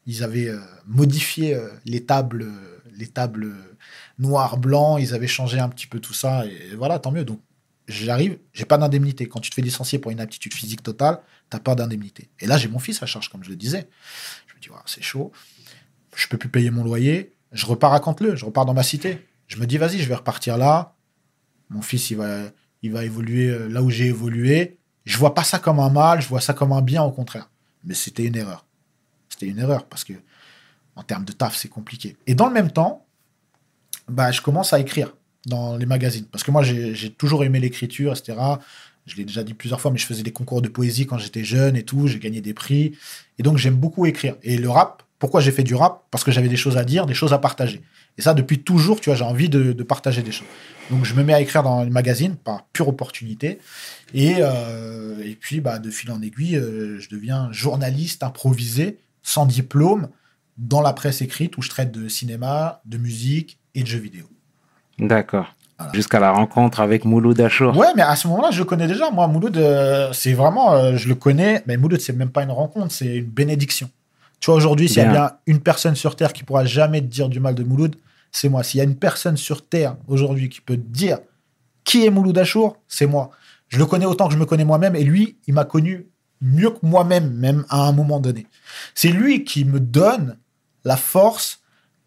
ils 0.06 0.24
avaient 0.24 0.50
euh, 0.50 0.60
modifié 0.86 1.56
euh, 1.56 1.70
les 1.86 2.04
tables, 2.04 2.44
euh, 2.44 2.82
les 2.96 3.08
tables 3.08 3.46
euh, 3.46 3.76
noir 4.20 4.58
blanc. 4.58 4.98
Ils 4.98 5.16
avaient 5.16 5.28
changé 5.28 5.60
un 5.60 5.70
petit 5.70 5.88
peu 5.88 6.00
tout 6.00 6.14
ça. 6.14 6.46
Et 6.46 6.76
voilà, 6.76 7.00
tant 7.00 7.12
mieux. 7.12 7.26
Donc, 7.26 7.40
j'arrive, 7.88 8.40
j'ai 8.54 8.66
pas 8.66 8.78
d'indemnité. 8.78 9.28
Quand 9.28 9.40
tu 9.40 9.50
te 9.50 9.56
fais 9.56 9.62
licencier 9.62 10.00
pour 10.00 10.12
une 10.12 10.20
aptitude 10.20 10.54
physique 10.54 10.84
totale, 10.84 11.20
t'as 11.50 11.60
pas 11.60 11.76
d'indemnité. 11.76 12.30
Et 12.40 12.48
là, 12.48 12.58
j'ai 12.58 12.68
mon 12.68 12.80
fils 12.80 13.02
à 13.04 13.06
charge, 13.06 13.30
comme 13.30 13.44
je 13.44 13.50
le 13.50 13.56
disais. 13.56 13.88
Je 14.48 14.56
me 14.56 14.62
dis, 14.62 14.70
c'est 14.86 15.02
chaud. 15.02 15.32
Je 16.16 16.28
peux 16.28 16.38
plus 16.38 16.50
payer 16.50 16.72
mon 16.72 16.84
loyer. 16.84 17.34
Je 17.52 17.66
repars 17.66 17.94
à 17.94 18.00
Canteleu. 18.00 18.36
Je 18.36 18.46
repars 18.46 18.66
dans 18.66 18.74
ma 18.74 18.84
cité. 18.84 19.28
Je 19.48 19.58
me 19.58 19.66
dis, 19.66 19.78
vas-y, 19.78 20.00
je 20.00 20.08
vais 20.08 20.16
repartir 20.16 20.58
là. 20.58 20.96
Mon 21.70 21.82
fils, 21.82 22.12
il 22.12 22.18
va, 22.18 22.44
il 22.82 22.92
va 22.92 23.04
évoluer 23.04 23.50
euh, 23.50 23.68
là 23.68 23.82
où 23.82 23.90
j'ai 23.90 24.08
évolué. 24.08 24.78
Je 25.06 25.18
vois 25.18 25.34
pas 25.34 25.44
ça 25.44 25.60
comme 25.60 25.80
un 25.80 25.90
mal. 25.90 26.22
Je 26.22 26.28
vois 26.28 26.42
ça 26.42 26.54
comme 26.54 26.72
un 26.72 26.82
bien, 26.82 27.04
au 27.04 27.12
contraire. 27.12 27.50
Mais 27.84 27.94
c'était 27.94 28.26
une 28.26 28.36
erreur. 28.36 28.66
C'était 29.30 29.48
une 29.48 29.60
erreur 29.60 29.86
parce 29.86 30.04
que 30.04 30.14
en 30.96 31.04
termes 31.04 31.26
de 31.26 31.32
taf, 31.32 31.56
c'est 31.56 31.70
compliqué. 31.70 32.18
Et 32.28 32.36
dans 32.36 32.48
le 32.48 32.54
même 32.54 32.72
temps, 32.72 33.06
bah, 34.08 34.32
je 34.32 34.42
commence 34.42 34.74
à 34.74 34.80
écrire 34.80 35.14
dans 35.46 35.78
les 35.78 35.86
magazines. 35.86 36.26
Parce 36.32 36.44
que 36.44 36.52
moi, 36.52 36.64
j'ai 36.64 37.10
toujours 37.10 37.44
aimé 37.44 37.60
l'écriture, 37.60 38.14
etc. 38.14 38.38
Je 39.06 39.18
l'ai 39.18 39.26
déjà 39.26 39.44
dit 39.44 39.54
plusieurs 39.54 39.82
fois, 39.82 39.92
mais 39.92 39.98
je 39.98 40.06
faisais 40.06 40.24
des 40.24 40.32
concours 40.32 40.62
de 40.62 40.70
poésie 40.70 41.06
quand 41.06 41.18
j'étais 41.18 41.44
jeune 41.44 41.76
et 41.76 41.84
tout. 41.84 42.08
J'ai 42.08 42.20
gagné 42.20 42.42
des 42.42 42.54
prix. 42.54 42.94
Et 43.38 43.44
donc, 43.44 43.58
j'aime 43.58 43.76
beaucoup 43.76 44.06
écrire. 44.06 44.36
Et 44.44 44.58
le 44.58 44.70
rap, 44.70 45.04
pourquoi 45.20 45.42
j'ai 45.42 45.52
fait 45.52 45.64
du 45.64 45.76
rap? 45.76 46.04
Parce 46.12 46.24
que 46.24 46.32
j'avais 46.32 46.48
des 46.48 46.56
choses 46.56 46.78
à 46.78 46.86
dire, 46.86 47.06
des 47.06 47.14
choses 47.14 47.34
à 47.34 47.38
partager. 47.38 47.82
Et 48.18 48.22
ça, 48.22 48.34
depuis 48.34 48.60
toujours, 48.60 49.02
tu 49.02 49.10
vois, 49.10 49.18
j'ai 49.18 49.24
envie 49.24 49.50
de, 49.50 49.74
de 49.74 49.84
partager 49.84 50.22
des 50.22 50.32
choses. 50.32 50.48
Donc, 50.90 51.04
je 51.04 51.14
me 51.14 51.24
mets 51.24 51.34
à 51.34 51.42
écrire 51.42 51.64
dans 51.64 51.84
les 51.84 51.90
magazines 51.90 52.36
par 52.36 52.66
pure 52.68 52.88
opportunité. 52.88 53.60
Et, 54.14 54.36
euh, 54.40 55.22
et 55.24 55.36
puis, 55.36 55.60
bah, 55.60 55.80
de 55.80 55.90
fil 55.90 56.12
en 56.12 56.22
aiguille, 56.22 56.56
euh, 56.56 57.00
je 57.00 57.10
deviens 57.10 57.52
journaliste 57.52 58.24
improvisé, 58.24 59.00
sans 59.24 59.46
diplôme, 59.46 60.10
dans 60.58 60.82
la 60.82 60.94
presse 60.94 61.22
écrite, 61.22 61.58
où 61.58 61.62
je 61.62 61.70
traite 61.70 61.92
de 61.92 62.08
cinéma, 62.08 62.82
de 62.86 62.98
musique 62.98 63.58
et 63.76 63.82
de 63.82 63.88
jeux 63.88 64.00
vidéo. 64.00 64.33
D'accord. 65.04 65.54
Voilà. 65.78 65.94
Jusqu'à 65.94 66.20
la 66.20 66.32
rencontre 66.32 66.80
avec 66.80 67.04
Mouloud 67.06 67.40
Achour. 67.42 67.76
Ouais, 67.78 67.88
mais 67.96 68.02
à 68.04 68.16
ce 68.16 68.28
moment-là, 68.28 68.52
je 68.52 68.60
le 68.60 68.66
connais 68.66 68.88
déjà. 68.88 69.12
Moi, 69.12 69.28
Mouloud, 69.28 69.58
euh, 69.58 70.12
c'est 70.14 70.34
vraiment, 70.34 70.74
euh, 70.74 70.96
je 70.96 71.10
le 71.10 71.16
connais. 71.16 71.64
Mais 71.68 71.78
Mouloud, 71.78 72.00
c'est 72.00 72.14
même 72.14 72.30
pas 72.30 72.44
une 72.44 72.52
rencontre, 72.52 72.92
c'est 72.92 73.18
une 73.18 73.26
bénédiction. 73.26 73.90
Tu 74.40 74.48
vois, 74.48 74.56
aujourd'hui, 74.56 74.88
s'il 74.88 74.98
y 74.98 75.02
a 75.02 75.06
Bien. 75.06 75.14
bien 75.14 75.32
une 75.48 75.60
personne 75.60 75.96
sur 75.96 76.16
Terre 76.16 76.34
qui 76.34 76.44
pourra 76.44 76.66
jamais 76.66 77.02
te 77.02 77.06
dire 77.06 77.30
du 77.30 77.40
mal 77.40 77.56
de 77.56 77.64
Mouloud, 77.64 77.96
c'est 78.32 78.50
moi. 78.50 78.64
S'il 78.64 78.80
y 78.80 78.82
a 78.82 78.84
une 78.84 78.96
personne 78.96 79.38
sur 79.38 79.66
Terre 79.68 79.96
aujourd'hui 80.08 80.50
qui 80.50 80.62
peut 80.62 80.76
te 80.76 80.88
dire 80.88 81.20
qui 81.84 82.06
est 82.06 82.10
Mouloud 82.10 82.38
Achour, 82.38 82.78
c'est 82.88 83.08
moi. 83.08 83.32
Je 83.68 83.78
le 83.78 83.86
connais 83.86 84.06
autant 84.06 84.28
que 84.28 84.34
je 84.34 84.38
me 84.40 84.46
connais 84.46 84.66
moi-même. 84.66 84.96
Et 84.96 85.04
lui, 85.04 85.38
il 85.48 85.54
m'a 85.54 85.66
connu 85.66 86.08
mieux 86.42 86.70
que 86.70 86.80
moi-même, 86.84 87.34
même 87.34 87.66
à 87.70 87.88
un 87.88 87.92
moment 87.92 88.20
donné. 88.20 88.48
C'est 88.96 89.10
lui 89.10 89.44
qui 89.44 89.66
me 89.66 89.80
donne 89.80 90.38
la 90.86 90.98
force 90.98 91.62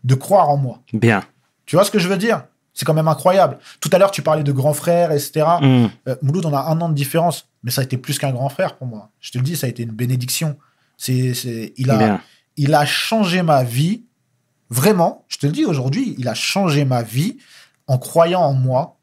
de 0.04 0.14
croire 0.14 0.48
en 0.50 0.56
moi. 0.56 0.80
Bien. 0.92 1.24
Tu 1.64 1.76
vois 1.76 1.84
ce 1.84 1.90
que 1.90 1.98
je 1.98 2.08
veux 2.08 2.18
dire? 2.18 2.44
C'est 2.76 2.84
quand 2.84 2.92
même 2.92 3.08
incroyable. 3.08 3.58
Tout 3.80 3.88
à 3.90 3.98
l'heure, 3.98 4.10
tu 4.10 4.20
parlais 4.20 4.42
de 4.42 4.52
grands 4.52 4.74
frères, 4.74 5.10
etc. 5.10 5.46
Hmm. 5.62 5.86
Euh, 6.06 6.14
Mouloud, 6.20 6.44
on 6.44 6.52
a 6.52 6.60
un 6.60 6.78
an 6.82 6.90
de 6.90 6.94
différence, 6.94 7.48
mais 7.64 7.70
ça 7.70 7.80
a 7.80 7.84
été 7.84 7.96
plus 7.96 8.18
qu'un 8.18 8.32
grand 8.32 8.50
frère 8.50 8.76
pour 8.76 8.86
moi. 8.86 9.08
Je 9.18 9.30
te 9.30 9.38
le 9.38 9.44
dis, 9.44 9.56
ça 9.56 9.66
a 9.66 9.70
été 9.70 9.82
une 9.82 9.92
bénédiction. 9.92 10.58
C'est, 10.98 11.32
c'est, 11.32 11.72
il, 11.78 11.90
a, 11.90 11.96
Bien. 11.96 12.20
il 12.58 12.74
a 12.74 12.84
changé 12.84 13.40
ma 13.42 13.64
vie. 13.64 14.04
Vraiment, 14.68 15.24
je 15.28 15.38
te 15.38 15.46
le 15.46 15.52
dis 15.52 15.64
aujourd'hui, 15.64 16.16
il 16.18 16.28
a 16.28 16.34
changé 16.34 16.84
ma 16.84 17.02
vie 17.02 17.38
en 17.86 17.96
croyant 17.96 18.42
en 18.42 18.52
moi 18.52 18.98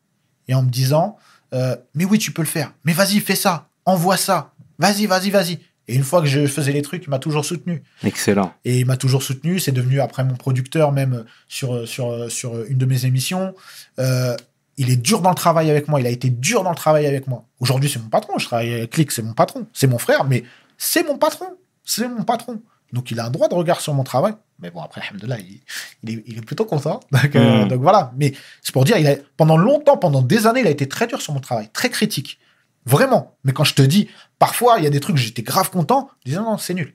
et 0.48 0.54
en 0.54 0.62
me 0.62 0.70
disant 0.70 1.18
euh, 1.56 1.76
Mais 1.96 2.06
oui, 2.06 2.20
tu 2.20 2.32
peux 2.32 2.44
le 2.44 2.48
faire. 2.48 2.74
Mais 2.84 2.94
vas-y, 2.94 3.20
fais 3.22 3.36
ça. 3.36 3.70
Envoie 3.86 4.18
ça. 4.18 4.54
Vas-y, 4.78 5.08
vas-y, 5.08 5.32
vas-y. 5.32 5.60
Et 5.94 5.96
une 5.96 6.04
fois 6.04 6.22
que 6.22 6.28
je 6.28 6.48
faisais 6.48 6.72
les 6.72 6.82
trucs, 6.82 7.04
il 7.06 7.10
m'a 7.12 7.20
toujours 7.20 7.46
soutenu. 7.46 7.84
Excellent. 8.04 8.52
Et 8.66 8.80
il 8.80 8.86
m'a 8.88 8.98
toujours 8.98 9.22
soutenu. 9.22 9.60
C'est 9.60 9.72
devenu 9.72 10.02
après 10.02 10.24
mon 10.24 10.34
producteur, 10.34 10.92
même 10.92 11.24
sur, 11.48 11.88
sur, 11.88 12.32
sur 12.32 12.64
une 12.64 12.80
de 12.80 12.88
mes 12.88 13.06
émissions. 13.06 13.54
Euh, 14.00 14.36
il 14.78 14.90
est 14.90 14.96
dur 14.96 15.22
dans 15.22 15.30
le 15.30 15.36
travail 15.36 15.70
avec 15.70 15.88
moi. 15.88 16.02
Il 16.02 16.08
a 16.08 16.10
été 16.10 16.32
dur 16.32 16.64
dans 16.64 16.72
le 16.72 16.76
travail 16.76 17.06
avec 17.06 17.28
moi. 17.28 17.46
Aujourd'hui, 17.60 17.92
c'est 17.92 18.00
mon 18.00 18.10
patron. 18.10 18.40
Je 18.40 18.46
travaille 18.46 18.74
avec 18.74 18.90
Click, 18.90 19.12
c'est 19.12 19.22
mon 19.22 19.34
patron. 19.34 19.68
C'est 19.72 19.86
mon 19.86 20.00
frère, 20.00 20.24
mais 20.24 20.44
c'est 20.80 21.04
mon 21.04 21.20
patron. 21.20 21.46
C'est 21.84 22.08
mon 22.08 22.24
patron. 22.24 22.60
Donc, 22.92 23.12
il 23.12 23.20
a 23.20 23.26
un 23.26 23.30
droit 23.30 23.48
de 23.48 23.54
regard 23.54 23.80
sur 23.80 23.94
mon 23.94 24.04
travail. 24.04 24.34
Mais 24.60 24.72
bon, 24.72 24.82
après, 24.82 25.02
alhamdoulilah, 25.02 25.38
il, 25.42 25.60
il, 26.02 26.10
est, 26.10 26.24
il 26.26 26.38
est 26.40 26.42
plutôt 26.42 26.66
content. 26.66 27.02
Donc, 27.12 27.36
euh, 27.36 27.66
Mm. 27.66 27.68
donc 27.68 27.82
voilà. 27.82 28.12
Mais 28.18 28.34
c'est 28.64 28.72
pour 28.72 28.84
dire, 28.84 28.98
il 28.98 29.08
a, 29.08 29.16
pendant 29.38 29.58
longtemps, 29.58 29.98
pendant 29.98 30.24
des 30.24 30.48
années, 30.48 30.62
il 30.62 30.68
a 30.68 30.72
été 30.72 30.88
très 30.88 31.06
dur 31.06 31.22
sur 31.22 31.34
mon 31.34 31.40
travail, 31.40 31.70
très 31.72 31.92
critique. 31.92 32.40
Vraiment. 32.86 33.38
Mais 33.44 33.54
quand 33.54 33.64
je 33.64 33.76
te 33.76 33.82
dis, 33.82 34.10
parfois, 34.44 34.78
il 34.80 34.84
y 34.84 34.88
a 34.88 34.90
des 34.90 35.00
trucs, 35.00 35.16
j'étais 35.16 35.42
grave 35.42 35.70
content. 35.70 36.10
Je 36.20 36.32
disais, 36.32 36.42
non, 36.42 36.52
non, 36.52 36.58
c'est 36.58 36.74
nul. 36.74 36.94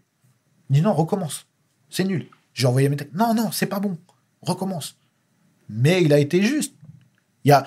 Il 0.69 0.75
dit, 0.75 0.83
non, 0.83 0.93
recommence. 0.93 1.47
C'est 1.89 2.05
nul. 2.05 2.27
J'ai 2.53 2.67
envoyé 2.67 2.91
mes 2.91 2.97
textes. 2.97 3.15
Non, 3.15 3.33
non, 3.33 3.51
c'est 3.53 3.65
pas 3.75 3.81
bon. 3.81 3.97
Recommence. 4.43 4.97
Mais 5.71 6.03
il 6.03 6.13
a 6.13 6.19
été 6.19 6.43
juste. 6.43 6.75
Il 7.45 7.49
y 7.49 7.53
a, 7.53 7.65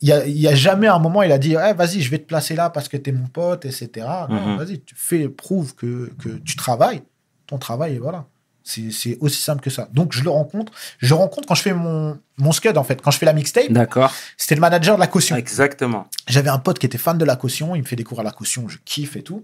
il 0.00 0.08
y 0.08 0.12
a, 0.12 0.26
il 0.26 0.36
y 0.36 0.48
a 0.48 0.54
jamais 0.56 0.88
un 0.88 0.98
moment, 0.98 1.22
il 1.22 1.30
a 1.30 1.38
dit, 1.38 1.52
Eh, 1.52 1.74
vas-y, 1.74 2.00
je 2.00 2.10
vais 2.10 2.18
te 2.18 2.26
placer 2.26 2.56
là 2.56 2.70
parce 2.70 2.88
que 2.88 2.96
t'es 2.96 3.12
mon 3.12 3.28
pote, 3.28 3.66
etc. 3.66 4.04
Mhm. 4.28 4.56
vas-y, 4.56 4.80
tu 4.80 4.96
fais, 4.96 5.28
prouve 5.28 5.76
que, 5.76 6.12
que 6.18 6.30
tu 6.30 6.56
travailles. 6.56 7.02
Ton 7.46 7.58
travail, 7.58 7.94
et 7.94 7.98
voilà. 8.00 8.26
C'est 8.70 9.18
aussi 9.20 9.40
simple 9.40 9.62
que 9.62 9.70
ça. 9.70 9.88
Donc, 9.92 10.12
je 10.12 10.22
le 10.22 10.30
rencontre. 10.30 10.72
Je 10.98 11.08
le 11.08 11.14
rencontre 11.14 11.48
quand 11.48 11.54
je 11.54 11.62
fais 11.62 11.72
mon, 11.72 12.18
mon 12.38 12.52
scud, 12.52 12.76
en 12.76 12.84
fait. 12.84 13.00
Quand 13.02 13.10
je 13.10 13.18
fais 13.18 13.26
la 13.26 13.32
mixtape, 13.32 13.70
D'accord. 13.70 14.12
c'était 14.36 14.54
le 14.54 14.60
manager 14.60 14.94
de 14.94 15.00
la 15.00 15.06
caution. 15.06 15.36
Exactement. 15.36 16.06
J'avais 16.28 16.50
un 16.50 16.58
pote 16.58 16.78
qui 16.78 16.86
était 16.86 16.98
fan 16.98 17.18
de 17.18 17.24
la 17.24 17.36
caution, 17.36 17.74
il 17.74 17.82
me 17.82 17.86
fait 17.86 17.96
découvrir 17.96 18.24
la 18.24 18.30
caution, 18.30 18.68
je 18.68 18.78
kiffe 18.84 19.16
et 19.16 19.22
tout. 19.22 19.42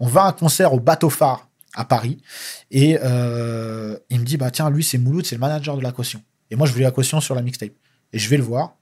On 0.00 0.06
va 0.06 0.22
à 0.22 0.28
un 0.28 0.32
concert 0.32 0.72
au 0.72 0.80
Bateau 0.80 1.10
Phare 1.10 1.48
à 1.74 1.84
Paris 1.84 2.18
et 2.70 2.98
euh, 3.02 3.96
il 4.10 4.20
me 4.20 4.24
dit 4.24 4.36
bah 4.36 4.50
tiens 4.50 4.70
lui 4.70 4.82
c'est 4.82 4.98
Mouloud, 4.98 5.26
c'est 5.26 5.34
le 5.34 5.40
manager 5.40 5.76
de 5.76 5.82
la 5.82 5.92
caution. 5.92 6.22
Et 6.50 6.56
moi 6.56 6.66
je 6.66 6.72
voulais 6.72 6.84
la 6.84 6.90
caution 6.90 7.20
sur 7.20 7.34
la 7.34 7.42
mixtape 7.42 7.72
et 8.12 8.18
je 8.18 8.28
vais 8.28 8.36
le 8.36 8.42
voir. 8.42 8.74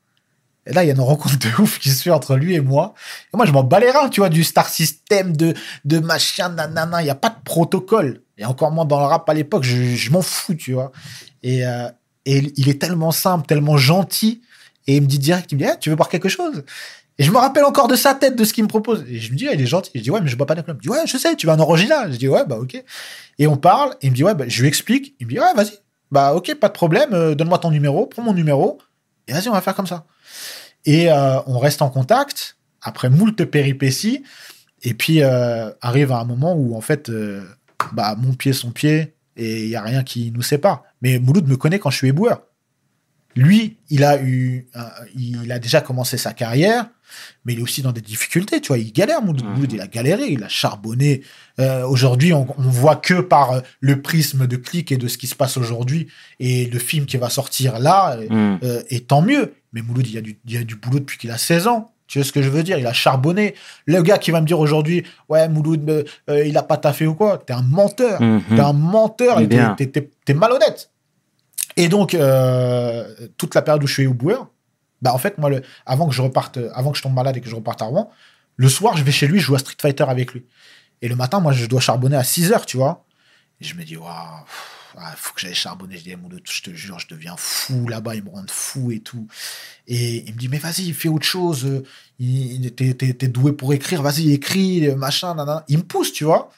Et 0.67 0.73
là 0.73 0.85
il 0.85 0.89
y 0.89 0.91
a 0.91 0.95
une 0.95 1.01
rencontre 1.01 1.39
de 1.39 1.63
ouf 1.63 1.79
qui 1.79 1.91
se 1.91 2.03
fait 2.03 2.11
entre 2.11 2.37
lui 2.37 2.55
et 2.55 2.61
moi. 2.61 2.95
Et 3.33 3.37
moi 3.37 3.47
je 3.47 3.53
m'en 3.53 3.63
bats 3.63 3.81
les 3.81 3.91
reins, 3.91 4.09
tu 4.09 4.21
vois, 4.21 4.29
du 4.29 4.45
star 4.45 4.69
system, 4.69 5.37
de 5.37 5.55
de 5.85 5.99
machin, 5.99 6.51
nanana, 6.51 7.03
il 7.03 7.07
y 7.07 7.11
a 7.11 7.15
pas 7.15 7.31
de 7.31 7.43
protocole. 7.45 8.23
Et 8.39 8.45
encore 8.45 8.71
moins 8.71 8.85
dans 8.85 9.01
le 9.01 9.07
rap 9.07 9.29
à 9.29 9.35
l'époque, 9.35 9.65
je, 9.65 10.11
m'en 10.11 10.23
fous, 10.23 10.55
tu 10.55 10.73
vois. 10.73 10.93
Et, 11.43 11.67
euh, 11.67 11.89
et 12.27 12.53
il 12.57 12.69
est 12.69 12.81
tellement 12.81 13.13
simple, 13.13 13.47
tellement 13.47 13.79
gentil. 13.79 14.43
Et 14.87 14.97
il 14.97 15.03
me 15.03 15.07
dit 15.07 15.19
direct, 15.19 15.51
il 15.53 15.59
me 15.59 15.63
dit, 15.63 15.69
Eh, 15.73 15.79
tu 15.79 15.91
veux 15.91 15.97
boire 15.97 16.09
quelque 16.09 16.29
chose? 16.29 16.65
Et 17.19 17.23
je 17.23 17.31
me 17.31 17.39
rappelle 17.39 17.65
encore 17.65 17.89
de 17.89 17.97
sa 17.97 18.15
tête, 18.15 18.37
de 18.37 18.45
ce 18.45 18.53
qu'il 18.53 18.63
me 18.65 18.69
propose. 18.69 19.05
Et 19.09 19.19
je 19.19 19.33
me 19.33 19.39
dis, 19.39 19.49
Ah, 19.49 19.55
il 19.55 19.61
est 19.63 19.67
gentil. 19.67 19.91
Je 19.95 20.01
dis, 20.01 20.11
ouais, 20.11 20.21
mais 20.21 20.29
je 20.29 20.37
bois 20.37 20.47
pas 20.47 20.55
d'alcool. 20.55 20.75
Il 20.75 20.79
me 20.79 20.83
dit, 20.83 21.01
ouais, 21.01 21.07
je 21.07 21.17
sais, 21.17 21.35
tu 21.35 21.47
vas 21.47 21.55
en 21.55 21.61
original. 21.61 22.13
Je 22.13 22.19
dis, 22.19 22.29
ouais, 22.29 22.45
bah, 22.47 22.59
ok. 22.59 22.83
Et 23.39 23.47
on 23.47 23.57
parle, 23.57 23.93
et 24.03 24.09
il 24.09 24.11
me 24.11 24.17
dit, 24.17 24.23
ouais, 24.23 24.35
bah, 24.35 24.45
je 24.47 24.61
lui 24.61 24.69
explique. 24.69 25.15
Il 25.19 25.27
me 25.27 25.33
dit, 25.33 25.41
ouais, 25.41 25.55
vas-y. 25.55 25.79
Bah, 26.11 26.35
ok, 26.35 26.55
pas 26.57 26.69
de 26.69 26.73
problème, 26.73 27.15
euh, 27.15 27.35
donne-moi 27.35 27.59
ton 27.59 27.71
numéro, 27.71 28.07
prends 28.07 28.23
mon 28.23 28.33
numéro, 28.33 28.79
et 29.27 29.33
vas-y, 29.33 29.49
on 29.49 29.53
va 29.53 29.61
faire 29.61 29.75
comme 29.75 29.89
ça. 29.89 30.07
Et 30.87 31.11
euh, 31.11 31.41
on 31.47 31.59
reste 31.59 31.83
en 31.83 31.91
contact, 31.91 32.57
après 32.81 33.11
moult 33.11 33.45
péripéties, 33.45 34.23
et 34.83 34.95
puis 34.95 35.21
euh, 35.21 35.71
arrive 35.81 36.13
à 36.13 36.21
un 36.21 36.25
moment 36.25 36.55
où, 36.55 36.77
en 36.77 36.81
fait, 36.81 37.11
euh, 37.11 37.45
bah, 37.93 38.15
mon 38.17 38.35
pied, 38.35 38.53
son 38.53 38.71
pied, 38.71 39.15
et 39.37 39.65
il 39.65 39.69
y 39.69 39.77
a 39.77 39.83
rien 39.83 40.05
qui 40.05 40.31
nous 40.31 40.43
sépare. 40.43 40.85
Mais 41.03 41.19
Mouloud 41.19 41.49
me 41.49 41.57
connaît 41.57 41.81
quand 41.81 41.91
je 41.91 41.99
suis 41.99 42.09
éboueur. 42.09 42.43
Lui, 43.35 43.77
il 43.91 44.03
a 44.03 44.23
eu, 44.23 44.67
il 45.15 45.53
a 45.53 45.59
déjà 45.59 45.83
commencé 45.83 46.17
sa 46.17 46.33
carrière, 46.33 46.87
mais 47.45 47.53
il 47.53 47.59
est 47.59 47.63
aussi 47.63 47.83
dans 47.83 47.93
des 47.93 48.01
difficultés, 48.01 48.63
tu 48.63 48.69
vois. 48.69 48.79
Il 48.79 48.91
galère, 48.95 49.21
Mouloud. 49.21 49.45
Mouloud, 49.45 49.73
il 49.75 49.81
a 49.83 49.87
galéré, 49.87 50.29
il 50.29 50.43
a 50.43 50.49
charbonné. 50.49 51.21
Aujourd'hui, 51.59 52.33
on, 52.33 52.47
on 52.59 52.71
voit 52.71 52.97
que 52.97 53.21
par 53.21 53.61
le 53.81 54.01
prisme 54.01 54.47
de 54.47 54.57
clic 54.57 54.91
et 54.91 54.97
de 54.97 55.07
ce 55.07 55.19
qui 55.19 55.27
se 55.27 55.35
passe 55.35 55.59
aujourd'hui 55.59 56.09
et 56.41 56.65
le 56.65 56.79
film 56.79 57.05
qui 57.05 57.19
va 57.19 57.29
sortir 57.29 57.79
là, 57.79 58.17
euh, 58.17 58.83
et 58.89 59.01
tant 59.01 59.21
mieux. 59.21 59.53
Mais 59.77 59.83
Mouloud, 59.83 60.07
il 60.07 60.15
y 60.15 60.17
a 60.19 60.23
du, 60.23 60.39
il 60.47 60.53
y 60.55 60.57
a 60.57 60.65
du 60.65 60.75
boulot 60.77 61.01
depuis 61.01 61.19
qu'il 61.19 61.31
a 61.31 61.37
16 61.37 61.67
ans. 61.67 61.93
Tu 62.07 62.19
vois 62.19 62.25
ce 62.25 62.33
que 62.33 62.41
je 62.41 62.49
veux 62.49 62.63
dire? 62.63 62.79
Il 62.79 62.87
a 62.87 62.95
charbonné. 62.95 63.55
Le 63.85 64.01
gars 64.01 64.17
qui 64.17 64.31
va 64.31 64.41
me 64.41 64.47
dire 64.47 64.59
aujourd'hui, 64.59 65.05
ouais, 65.29 65.51
Mouloud, 65.51 65.87
euh, 65.91 66.03
euh, 66.31 66.47
il 66.47 66.57
a 66.57 66.63
pas 66.63 66.79
taffé 66.79 67.07
ou 67.07 67.15
quoi 67.15 67.37
T'es 67.37 67.53
un 67.53 67.61
menteur. 67.61 68.23
Mhm. 68.23 68.43
T'es 68.49 68.61
un 68.61 68.73
menteur 68.73 69.39
et 69.41 69.47
t'es- 69.77 70.35
malhonnête. 70.35 70.91
Et 71.77 71.89
donc, 71.89 72.15
euh, 72.15 73.05
toute 73.37 73.55
la 73.55 73.61
période 73.61 73.85
où 73.85 73.87
je 73.87 73.93
suis 73.93 74.07
au 74.07 74.15
boueur, 74.15 74.49
bah 75.03 75.13
en 75.13 75.19
fait, 75.19 75.37
moi, 75.37 75.51
le, 75.51 75.61
avant 75.85 76.09
que 76.09 76.15
je 76.15 76.23
reparte, 76.23 76.59
avant 76.75 76.91
que 76.93 76.97
je 76.97 77.03
tombe 77.03 77.13
malade 77.13 77.37
et 77.37 77.43
que 77.43 77.51
je 77.51 77.55
reparte 77.55 77.83
à 77.83 77.85
Rouen, 77.85 78.11
le 78.57 78.71
soir, 78.71 78.97
je 78.97 79.05
vais 79.05 79.13
chez 79.13 79.27
lui, 79.27 79.41
je 79.41 79.45
joue 79.45 79.57
à 79.57 79.59
Street 79.59 79.77
Fighter 79.79 80.05
avec 80.09 80.33
lui. 80.33 80.47
Et 81.03 81.09
le 81.09 81.17
matin, 81.17 81.41
moi, 81.41 81.53
je 81.53 81.67
dois 81.67 81.81
charbonner 81.83 82.17
à 82.17 82.25
6 82.25 82.51
heures, 82.51 82.65
tu 82.65 82.79
vois. 82.79 83.05
Et 83.61 83.65
je 83.67 83.75
me 83.75 83.83
dis, 83.85 83.99
waouh, 83.99 84.09
il 84.99 85.17
faut 85.17 85.35
que 85.35 85.41
j'aille 85.41 85.55
charbonner. 85.55 85.97
Je 85.99 86.03
dis, 86.05 86.17
Mouloud, 86.17 86.41
je 86.51 86.63
te 86.63 86.71
jure, 86.71 86.99
je 86.99 87.09
deviens 87.09 87.35
fou 87.37 87.89
là-bas, 87.89 88.15
ils 88.15 88.25
me 88.25 88.31
rendent 88.31 88.51
fou 88.51 88.91
et 88.93 89.01
tout. 89.01 89.27
Et 89.87 90.25
il 90.27 90.33
me 90.35 90.39
dit, 90.39 90.49
mais 90.49 90.59
vas-y, 90.59 90.93
fais 90.93 91.09
autre 91.09 91.27
chose. 91.27 91.65
euh, 91.67 91.83
T'es 92.77 92.95
t'es- 92.95 93.13
t'es 93.15 93.29
doué 93.29 93.53
pour 93.53 93.73
écrire, 93.75 94.03
vas-y, 94.03 94.33
écris, 94.33 94.89
machin, 94.97 95.35
nanana. 95.35 95.65
Il 95.69 95.79
me 95.79 95.83
pousse, 95.83 96.13
tu 96.13 96.25
vois. 96.25 96.51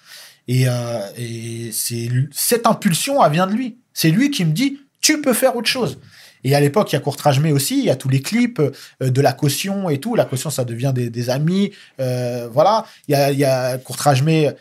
Et, 0.46 0.68
euh, 0.68 1.00
et 1.16 1.70
c'est 1.72 2.08
cette 2.32 2.66
impulsion, 2.66 3.22
elle 3.24 3.32
vient 3.32 3.46
de 3.46 3.52
lui. 3.52 3.76
C'est 3.92 4.10
lui 4.10 4.30
qui 4.30 4.44
me 4.44 4.52
dit, 4.52 4.80
tu 5.00 5.20
peux 5.20 5.34
faire 5.34 5.56
autre 5.56 5.68
chose. 5.68 5.98
Et 6.44 6.54
à 6.54 6.60
l'époque, 6.60 6.92
il 6.92 6.94
y 6.94 6.96
a 6.96 7.00
Courtrage 7.00 7.40
Mais 7.40 7.50
aussi, 7.50 7.78
il 7.80 7.84
y 7.86 7.90
a 7.90 7.96
tous 7.96 8.08
les 8.08 8.22
clips 8.22 8.60
euh, 8.60 9.10
de 9.10 9.20
la 9.20 9.32
caution 9.32 9.90
et 9.90 9.98
tout. 9.98 10.14
La 10.14 10.24
caution, 10.24 10.50
ça 10.50 10.64
devient 10.64 10.92
des, 10.94 11.30
amis. 11.30 11.72
voilà. 11.98 12.86
Il 13.08 13.14
y 13.36 13.44
a, 13.44 13.78
Courtrage 13.78 14.22
Mais, 14.22 14.54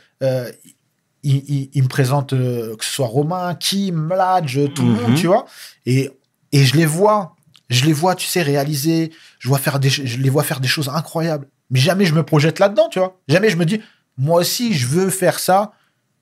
il, 1.30 1.36
il- 1.47 1.69
il 1.73 1.84
me 1.84 1.88
présente 1.88 2.34
euh, 2.34 2.75
que 2.75 2.86
ce 2.86 2.91
soit 2.91 3.07
Romain, 3.07 3.53
Kim, 3.55 3.95
Mladj, 3.95 4.73
tout 4.73 4.84
le 4.84 4.89
Mhm. 4.89 5.01
monde, 5.01 5.15
tu 5.15 5.28
vois. 5.28 5.45
Et, 5.86 6.09
et 6.51 6.63
je 6.65 6.75
les 6.75 6.86
vois, 6.86 7.36
je 7.69 7.86
les 7.86 7.93
vois, 7.93 8.15
tu 8.15 8.28
sais, 8.28 8.41
réaliser. 8.41 9.11
Je, 9.39 9.47
vois 9.49 9.57
faire 9.59 9.80
des, 9.80 9.89
je 9.89 10.17
les 10.17 10.30
vois 10.30 10.43
faire 10.43 10.59
des 10.59 10.67
choses 10.67 10.89
incroyables. 10.89 11.47
Mais 11.69 11.80
jamais 11.80 12.05
je 12.05 12.13
me 12.13 12.23
projette 12.23 12.59
là-dedans, 12.59 12.88
tu 12.89 12.99
vois. 12.99 13.19
Jamais 13.28 13.49
je 13.49 13.57
me 13.57 13.65
dis, 13.65 13.82
moi 14.17 14.39
aussi, 14.39 14.73
je 14.73 14.88
veux 14.88 15.09
faire 15.09 15.39
ça. 15.39 15.71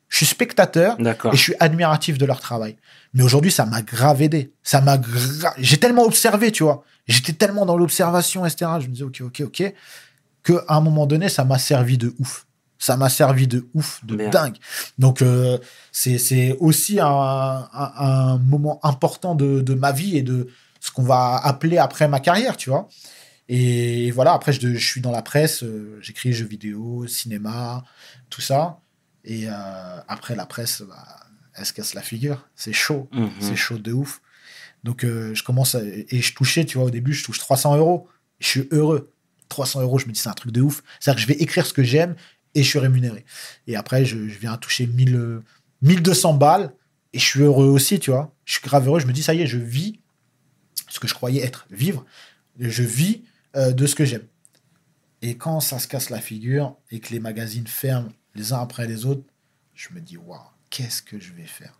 Je 0.09 0.17
suis 0.17 0.25
spectateur 0.25 0.95
et 1.33 1.37
je 1.37 1.41
suis 1.41 1.55
admiratif 1.59 2.17
de 2.17 2.25
leur 2.25 2.39
travail. 2.39 2.77
Mais 3.13 3.23
aujourd'hui, 3.23 3.51
ça 3.51 3.65
m'a 3.65 3.81
grave 3.81 4.21
aidé. 4.21 4.53
Ça 4.63 4.79
m'a 4.81 4.97
gra- 4.97 5.53
J'ai 5.57 5.77
tellement 5.77 6.03
observé, 6.03 6.51
tu 6.51 6.63
vois. 6.63 6.83
J'étais 7.07 7.33
tellement 7.33 7.65
dans 7.65 7.77
l'observation, 7.77 8.45
etc. 8.45 8.71
Je 8.79 8.87
me 8.87 8.91
disais, 8.93 9.03
ok, 9.03 9.21
ok, 9.21 9.41
ok, 9.45 9.73
qu'à 10.43 10.63
un 10.69 10.81
moment 10.81 11.05
donné, 11.07 11.27
ça 11.29 11.43
m'a 11.43 11.57
servi 11.59 11.97
de 11.97 12.13
ouf. 12.19 12.44
Ça 12.77 12.97
m'a 12.97 13.09
servi 13.09 13.47
de 13.47 13.67
ouf, 13.73 14.03
de 14.05 14.15
dingue. 14.29 14.57
Donc, 14.99 15.21
euh, 15.21 15.57
c'est 15.91 16.55
aussi 16.59 16.99
un, 16.99 17.07
un- 17.07 17.93
un 17.97 18.37
moment 18.39 18.79
important 18.83 19.33
de, 19.35 19.61
de 19.61 19.73
ma 19.73 19.91
vie 19.91 20.17
et 20.17 20.23
de 20.23 20.47
ce 20.81 20.91
qu'on 20.91 21.03
va 21.03 21.37
appeler 21.37 21.77
après 21.77 22.07
ma 22.07 22.19
carrière, 22.19 22.57
tu 22.57 22.69
vois. 22.69 22.87
Et 23.47 24.11
voilà, 24.11 24.33
après, 24.33 24.51
je, 24.53 24.73
je 24.73 24.85
suis 24.87 25.01
dans 25.01 25.11
la 25.11 25.21
presse, 25.21 25.63
euh, 25.63 25.97
j'écris 26.01 26.33
jeux 26.33 26.45
vidéo, 26.47 27.05
cinéma, 27.07 27.83
tout 28.29 28.41
ça. 28.41 28.79
Et 29.23 29.47
euh, 29.47 29.51
après, 30.07 30.35
la 30.35 30.45
presse, 30.45 30.81
bah, 30.87 31.03
elle 31.53 31.65
se 31.65 31.73
casse 31.73 31.93
la 31.93 32.01
figure. 32.01 32.47
C'est 32.55 32.73
chaud, 32.73 33.07
Mhm. 33.13 33.29
c'est 33.39 33.55
chaud 33.55 33.77
de 33.77 33.93
ouf. 33.93 34.21
Donc, 34.83 35.03
euh, 35.03 35.33
je 35.33 35.43
commence 35.43 35.75
à- 35.75 35.81
et 35.83 36.21
je 36.21 36.33
touchais, 36.35 36.65
tu 36.65 36.77
vois, 36.77 36.87
au 36.87 36.91
début, 36.91 37.13
je 37.13 37.23
touche 37.23 37.39
300 37.39 37.75
euros. 37.77 38.07
Je 38.39 38.47
suis 38.47 38.67
heureux. 38.71 39.11
300 39.49 39.81
euros, 39.81 39.99
je 39.99 40.07
me 40.07 40.11
dis, 40.11 40.19
c'est 40.19 40.29
un 40.29 40.33
truc 40.33 40.51
de 40.51 40.61
ouf. 40.61 40.83
C'est-à-dire 40.99 41.23
que 41.23 41.31
je 41.31 41.33
vais 41.37 41.41
écrire 41.41 41.65
ce 41.65 41.73
que 41.73 41.83
j'aime 41.83 42.15
et 42.55 42.63
je 42.63 42.69
suis 42.69 42.79
rémunéré. 42.79 43.25
Et 43.67 43.75
après, 43.75 44.05
je, 44.05 44.17
viens 44.17 44.57
toucher 44.57 44.87
1000, 44.87 45.15
euh, 45.15 45.43
1200 45.81 46.33
balles 46.35 46.73
et 47.13 47.19
je 47.19 47.25
suis 47.25 47.41
heureux 47.41 47.67
aussi, 47.67 47.99
tu 47.99 48.11
vois. 48.11 48.33
Je 48.45 48.53
suis 48.53 48.61
grave 48.61 48.87
heureux. 48.87 48.99
Je 48.99 49.07
me 49.07 49.13
dis, 49.13 49.23
ça 49.23 49.33
y 49.33 49.41
est, 49.41 49.47
je 49.47 49.57
vis 49.57 49.99
ce 50.89 50.99
que 50.99 51.07
je 51.07 51.13
croyais 51.13 51.43
être 51.43 51.67
vivre. 51.69 52.05
Je 52.59 52.83
vis 52.83 53.23
euh, 53.55 53.71
de 53.71 53.85
ce 53.85 53.95
que 53.95 54.05
j'aime. 54.05 54.25
Et 55.21 55.37
quand 55.37 55.59
ça 55.59 55.79
se 55.79 55.87
casse 55.87 56.09
la 56.09 56.21
figure 56.21 56.75
et 56.91 56.99
que 56.99 57.11
les 57.13 57.19
magazines 57.19 57.67
ferment 57.67 58.11
les 58.35 58.53
uns 58.53 58.59
après 58.59 58.87
les 58.87 59.05
autres, 59.05 59.23
je 59.73 59.89
me 59.93 59.99
dis, 59.99 60.17
waouh, 60.17 60.39
qu'est-ce 60.69 61.01
que 61.01 61.19
je 61.19 61.33
vais 61.33 61.45
faire? 61.45 61.79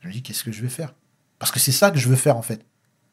Je 0.00 0.08
me 0.08 0.12
dis, 0.12 0.22
qu'est-ce 0.22 0.44
que 0.44 0.52
je 0.52 0.62
vais 0.62 0.68
faire? 0.68 0.94
Parce 1.38 1.50
que 1.52 1.58
c'est 1.58 1.72
ça 1.72 1.90
que 1.90 1.98
je 1.98 2.08
veux 2.08 2.16
faire, 2.16 2.36
en 2.36 2.42
fait. 2.42 2.64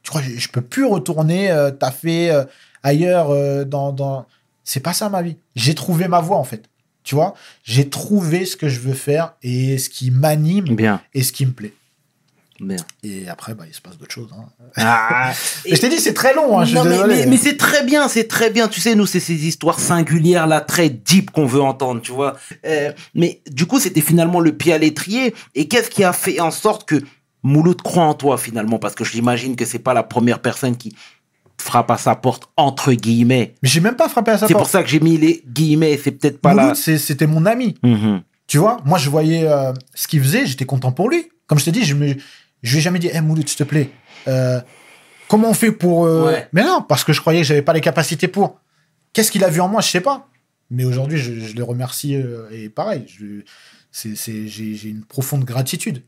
Tu 0.04 0.10
crois, 0.10 0.22
je, 0.22 0.38
je 0.38 0.50
peux 0.50 0.62
plus 0.62 0.86
retourner 0.86 1.52
euh, 1.52 1.72
taffer 1.72 2.32
euh, 2.32 2.46
ailleurs 2.84 3.32
euh, 3.32 3.66
dans, 3.66 3.92
dans... 3.92 4.26
C'est 4.64 4.80
pas 4.80 4.94
ça 4.94 5.10
ma 5.10 5.22
vie. 5.22 5.38
J'ai 5.56 5.76
trouvé 5.76 6.08
ma 6.08 6.22
voie, 6.22 6.38
en 6.38 6.44
fait. 6.44 6.70
Tu 7.08 7.16
vois 7.16 7.36
J'ai 7.64 7.88
trouvé 7.90 8.44
ce 8.46 8.58
que 8.58 8.68
je 8.68 8.82
veux 8.82 8.94
faire 8.94 9.34
et 9.42 9.78
ce 9.78 9.90
qui 9.90 10.12
m'anime 10.12 10.76
Bien, 10.76 11.00
et 11.14 11.24
ce 11.24 11.32
qui 11.32 11.46
me 11.46 11.52
plaît. 11.54 11.72
bien. 12.60 12.76
Et 13.02 13.30
après, 13.30 13.54
bah, 13.54 13.64
il 13.66 13.74
se 13.74 13.80
passe 13.80 13.98
d'autres 13.98 14.14
choses. 14.14 14.30
hein. 14.38 14.44
Ah, 14.76 15.32
Et 15.64 15.76
je 15.78 15.80
t'ai 15.80 15.88
dit, 15.88 16.00
c'est 16.00 16.14
très 16.14 16.34
long. 16.34 16.60
Hein, 16.60 16.66
je 16.66 16.76
non, 16.76 16.84
mais, 16.84 16.90
désolé. 16.92 17.16
mais- 17.16 17.26
mais 17.28 17.38
c'est 17.38 17.56
très 17.56 17.86
bien, 17.86 18.10
c'est 18.10 18.28
très 18.28 18.50
bien. 18.50 18.68
Tu 18.68 18.82
sais, 18.82 18.94
nous, 18.94 19.06
c'est 19.06 19.22
ces 19.22 19.48
histoires 19.48 19.80
singulières, 19.80 20.48
là, 20.48 20.60
très 20.60 20.90
deep 20.90 21.32
qu'on 21.32 21.46
veut 21.46 21.62
entendre, 21.62 22.02
tu 22.02 22.12
vois. 22.12 22.36
Euh, 22.66 22.92
mais 23.16 23.40
du 23.50 23.66
coup, 23.68 23.80
c'était 23.80 24.02
finalement 24.02 24.42
le 24.42 24.52
pied 24.58 24.74
à 24.74 24.78
l'étrier. 24.78 25.34
Et 25.56 25.70
qu'est-ce 25.70 25.90
qui 25.90 26.04
a 26.04 26.12
fait 26.12 26.42
en 26.42 26.52
sorte 26.52 26.86
que 26.90 27.02
Mouloud 27.44 27.82
croit 27.84 28.04
en 28.04 28.16
toi, 28.16 28.38
finalement? 28.38 28.80
Parce 28.80 28.96
que 28.96 29.06
j'imagine 29.06 29.56
que 29.56 29.64
c'est 29.64 29.80
pas 29.80 29.94
la 29.94 30.04
première 30.04 30.40
personne 30.42 30.76
qui 30.76 30.94
frappe 31.60 31.90
à 31.92 31.98
sa 31.98 32.16
porte, 32.16 32.50
entre 32.56 32.94
guillemets. 32.94 33.56
Mais 33.64 33.70
j'ai 33.70 33.80
même 33.82 33.96
pas 33.96 34.10
frappé 34.10 34.32
à 34.32 34.38
sa 34.38 34.48
C'est 34.48 34.54
pour 34.54 34.62
porte. 34.64 34.72
ça 34.72 34.84
que 34.84 34.90
j'ai 34.90 35.00
mis 35.00 35.18
les 35.18 35.44
guillemets, 35.48 35.98
c'est 35.98 36.12
peut-être 36.12 36.40
pas 36.40 36.54
Mouloud, 36.54 36.76
là. 36.88 36.98
c'était 36.98 37.28
mon 37.28 37.46
ami. 37.46 37.76
Mhm. 37.84 38.22
Tu 38.48 38.58
vois, 38.60 38.78
moi, 38.86 38.98
je 38.98 39.10
voyais 39.10 39.48
euh, 39.48 39.74
ce 39.94 40.08
qu'il 40.08 40.22
faisait, 40.22 40.46
j'étais 40.46 40.66
content 40.66 40.92
pour 40.92 41.10
lui. 41.10 41.28
Comme 41.48 41.60
je 41.60 41.66
t'ai 41.66 41.72
dit, 41.72 41.84
je 41.84 41.96
me, 41.96 42.16
je 42.64 42.72
lui 42.72 42.78
ai 42.78 42.82
jamais 42.82 43.00
dit, 43.00 43.08
hé 43.12 43.22
Mouloud, 43.22 43.48
s'il 43.48 43.58
te 43.58 43.64
plaît, 43.64 43.90
euh, 44.28 44.60
comment 45.28 45.50
on 45.50 45.54
fait 45.54 45.72
pour. 45.72 46.06
euh, 46.06 46.26
Ouais. 46.28 46.48
Mais 46.54 46.64
non, 46.64 46.82
parce 46.88 47.04
que 47.04 47.12
je 47.14 47.20
croyais 47.22 47.42
que 47.42 47.48
j'avais 47.48 47.62
pas 47.62 47.74
les 47.74 47.82
capacités 47.82 48.28
pour. 48.28 48.60
Qu'est-ce 49.14 49.32
qu'il 49.32 49.44
a 49.44 49.50
vu 49.50 49.60
en 49.62 49.68
moi, 49.68 49.82
je 49.82 49.90
sais 49.90 50.02
pas. 50.02 50.28
Mais 50.70 50.84
aujourd'hui, 50.86 51.18
je, 51.18 51.40
je 51.40 51.56
le 51.56 51.64
remercie 51.64 52.16
euh, 52.16 52.48
et 52.52 52.70
pareil, 52.70 53.06
je, 53.08 53.42
c'est, 53.92 54.16
c'est, 54.16 54.48
j'ai, 54.48 54.76
j'ai 54.76 54.90
une 54.90 55.04
profonde 55.06 55.44
gratitude. 55.46 56.04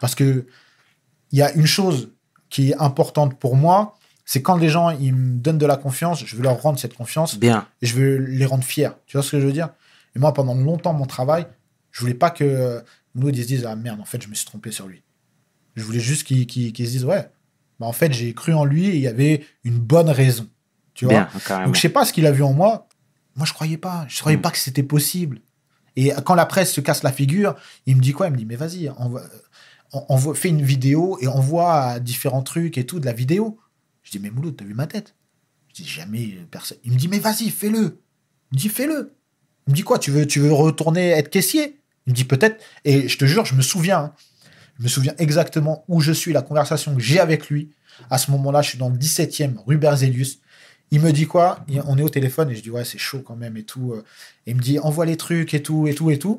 Parce 0.00 0.14
que 0.16 0.46
il 1.30 1.38
y 1.38 1.42
a 1.42 1.52
une 1.52 1.66
chose 1.66 2.10
qui 2.50 2.70
est 2.70 2.76
importante 2.76 3.38
pour 3.38 3.56
moi, 3.56 3.96
c'est 4.24 4.42
quand 4.42 4.56
les 4.56 4.68
gens 4.68 4.90
ils 4.90 5.14
me 5.14 5.36
donnent 5.38 5.58
de 5.58 5.66
la 5.66 5.76
confiance, 5.76 6.24
je 6.24 6.36
veux 6.36 6.42
leur 6.42 6.60
rendre 6.62 6.78
cette 6.78 6.94
confiance 6.94 7.38
Bien. 7.38 7.66
et 7.80 7.86
je 7.86 7.94
veux 7.96 8.16
les 8.16 8.46
rendre 8.46 8.64
fiers. 8.64 8.90
Tu 9.06 9.16
vois 9.16 9.22
ce 9.24 9.30
que 9.32 9.40
je 9.40 9.46
veux 9.46 9.52
dire? 9.52 9.70
Et 10.14 10.18
moi, 10.18 10.32
pendant 10.34 10.54
longtemps, 10.54 10.92
mon 10.92 11.06
travail, 11.06 11.46
je 11.90 12.00
voulais 12.00 12.14
pas 12.14 12.30
que 12.30 12.82
Mouloud 13.14 13.36
ils 13.36 13.42
se 13.42 13.48
dise 13.48 13.66
Ah 13.68 13.76
merde, 13.76 14.00
en 14.00 14.04
fait, 14.04 14.22
je 14.22 14.28
me 14.28 14.34
suis 14.34 14.46
trompé 14.46 14.70
sur 14.70 14.86
lui. 14.86 15.02
Je 15.74 15.82
voulais 15.84 16.00
juste 16.00 16.24
qu'ils 16.26 16.46
se 16.76 16.82
disent 16.92 17.04
Ouais, 17.04 17.28
bah, 17.80 17.86
en 17.86 17.92
fait, 17.92 18.12
j'ai 18.12 18.32
cru 18.34 18.52
en 18.54 18.64
lui 18.64 18.86
et 18.86 18.94
il 18.96 19.00
y 19.00 19.08
avait 19.08 19.44
une 19.64 19.78
bonne 19.78 20.08
raison. 20.10 20.48
Tu 20.94 21.06
vois? 21.06 21.14
Bien. 21.48 21.64
Donc, 21.64 21.74
je 21.74 21.80
sais 21.80 21.88
pas 21.88 22.04
ce 22.04 22.12
qu'il 22.12 22.26
a 22.26 22.32
vu 22.32 22.42
en 22.42 22.52
moi. 22.52 22.88
Moi, 23.36 23.46
je 23.46 23.52
croyais 23.54 23.78
pas. 23.78 24.04
Je 24.08 24.20
croyais 24.20 24.36
Mm. 24.38 24.42
pas 24.42 24.50
que 24.50 24.58
c'était 24.58 24.82
possible. 24.82 25.40
Et 25.96 26.12
quand 26.24 26.34
la 26.34 26.44
presse 26.46 26.72
se 26.72 26.80
casse 26.82 27.02
la 27.02 27.12
figure, 27.12 27.54
il 27.86 27.96
me 27.96 28.02
dit 28.02 28.12
quoi? 28.12 28.26
Il 28.28 28.32
me 28.32 28.36
dit 28.36 28.44
Mais 28.46 28.56
vas-y, 28.56 28.88
envoie, 28.90 29.22
on, 29.94 30.04
envoie- 30.10 30.34
fais 30.34 30.48
une 30.50 30.62
vidéo 30.62 31.18
et 31.22 31.26
envoie 31.28 31.98
différents 32.00 32.42
trucs 32.42 32.76
et 32.78 32.84
tout 32.86 33.00
de 33.00 33.06
la 33.06 33.12
vidéo. 33.14 33.58
Dis 34.12 34.18
Mais 34.20 34.30
Mouloud, 34.30 34.56
t'as 34.56 34.64
vu 34.64 34.74
ma 34.74 34.86
tête? 34.86 35.14
Je 35.74 35.82
dis 35.82 35.88
Jamais 35.88 36.34
euh, 36.38 36.44
personne. 36.50 36.78
Il 36.84 36.92
me 36.92 36.96
dit 36.98 37.08
Mais 37.08 37.18
vas-y, 37.18 37.50
fais-le. 37.50 38.02
Il 38.52 38.56
me 38.56 38.58
dit 38.58 38.68
Fais-le. 38.68 39.14
Il 39.66 39.70
me 39.70 39.76
dit 39.76 39.82
quoi 39.82 39.98
tu 39.98 40.10
veux, 40.10 40.26
tu 40.26 40.38
veux 40.40 40.52
retourner 40.52 41.08
être 41.10 41.30
caissier? 41.30 41.78
Il 42.06 42.10
me 42.10 42.14
dit 42.16 42.24
Peut-être. 42.24 42.62
Et 42.84 43.08
je 43.08 43.16
te 43.18 43.24
jure, 43.24 43.44
je 43.46 43.54
me 43.54 43.62
souviens. 43.62 43.98
hein. 44.00 44.14
Je 44.78 44.84
me 44.84 44.88
souviens 44.88 45.14
exactement 45.18 45.84
où 45.88 46.00
je 46.00 46.12
suis, 46.12 46.32
la 46.32 46.42
conversation 46.42 46.94
que 46.94 47.00
j'ai 47.00 47.20
avec 47.20 47.48
lui. 47.48 47.70
À 48.10 48.18
ce 48.18 48.30
moment-là, 48.32 48.62
je 48.62 48.70
suis 48.70 48.78
dans 48.78 48.88
le 48.88 48.96
17e, 48.96 49.54
rue 49.66 49.76
Berzelius. 49.78 50.40
Il 50.90 51.00
me 51.00 51.10
dit 51.12 51.26
quoi? 51.26 51.64
On 51.86 51.96
est 51.96 52.02
au 52.02 52.08
téléphone 52.10 52.50
et 52.50 52.54
je 52.54 52.62
dis 52.62 52.70
ouais, 52.70 52.84
c'est 52.84 52.98
chaud 52.98 53.20
quand 53.24 53.36
même 53.36 53.56
et 53.56 53.64
tout. 53.64 53.92
euh. 53.92 54.04
Et 54.46 54.50
il 54.50 54.56
me 54.56 54.60
dit 54.62 54.78
envoie 54.78 55.06
les 55.06 55.16
trucs 55.16 55.54
et 55.54 55.62
tout 55.62 55.86
et 55.88 55.94
tout 55.94 56.10
et 56.10 56.18
tout. 56.18 56.38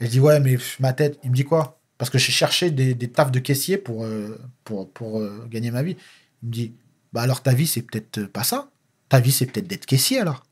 Et 0.00 0.06
je 0.06 0.10
dis 0.10 0.20
ouais, 0.20 0.40
mais 0.40 0.56
ma 0.78 0.94
tête. 0.94 1.18
Il 1.22 1.30
me 1.30 1.34
dit 1.36 1.44
quoi? 1.44 1.78
Parce 1.98 2.08
que 2.10 2.16
j'ai 2.16 2.32
cherché 2.32 2.70
des, 2.70 2.94
des 2.94 3.10
tafs 3.10 3.30
de 3.30 3.40
caissier 3.40 3.76
pour, 3.76 4.04
euh, 4.04 4.38
pour, 4.64 4.90
pour 4.90 5.20
euh, 5.20 5.46
gagner 5.50 5.70
ma 5.70 5.82
vie. 5.82 5.96
Il 6.42 6.46
me 6.48 6.52
dit 6.52 6.72
bah 7.12 7.22
alors 7.22 7.42
ta 7.42 7.52
vie 7.52 7.66
c'est 7.66 7.82
peut-être 7.82 8.18
euh, 8.18 8.28
pas 8.28 8.44
ça. 8.44 8.70
Ta 9.08 9.20
vie 9.20 9.32
c'est 9.32 9.46
peut-être 9.46 9.66
d'être 9.66 9.86
caissier 9.86 10.20
alors. 10.20 10.44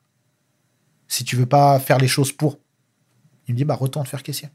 Si 1.07 1.25
tu 1.25 1.37
veux 1.37 1.47
pas 1.47 1.79
faire 1.81 1.99
les 1.99 2.09
choses 2.09 2.33
pour. 2.33 2.59
Il 3.47 3.55
me 3.55 3.57
dit 3.59 3.65
bah 3.65 3.75
retourne 3.75 4.07
faire 4.07 4.23
caissier. 4.23 4.49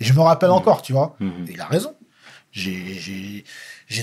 Et 0.00 0.04
je 0.04 0.12
me 0.12 0.20
rappelle 0.20 0.50
encore, 0.50 0.82
tu 0.82 0.92
vois. 0.92 1.16
Et 1.20 1.52
il 1.52 1.60
a 1.60 1.66
raison. 1.66 1.94
J'ai- 2.52 3.44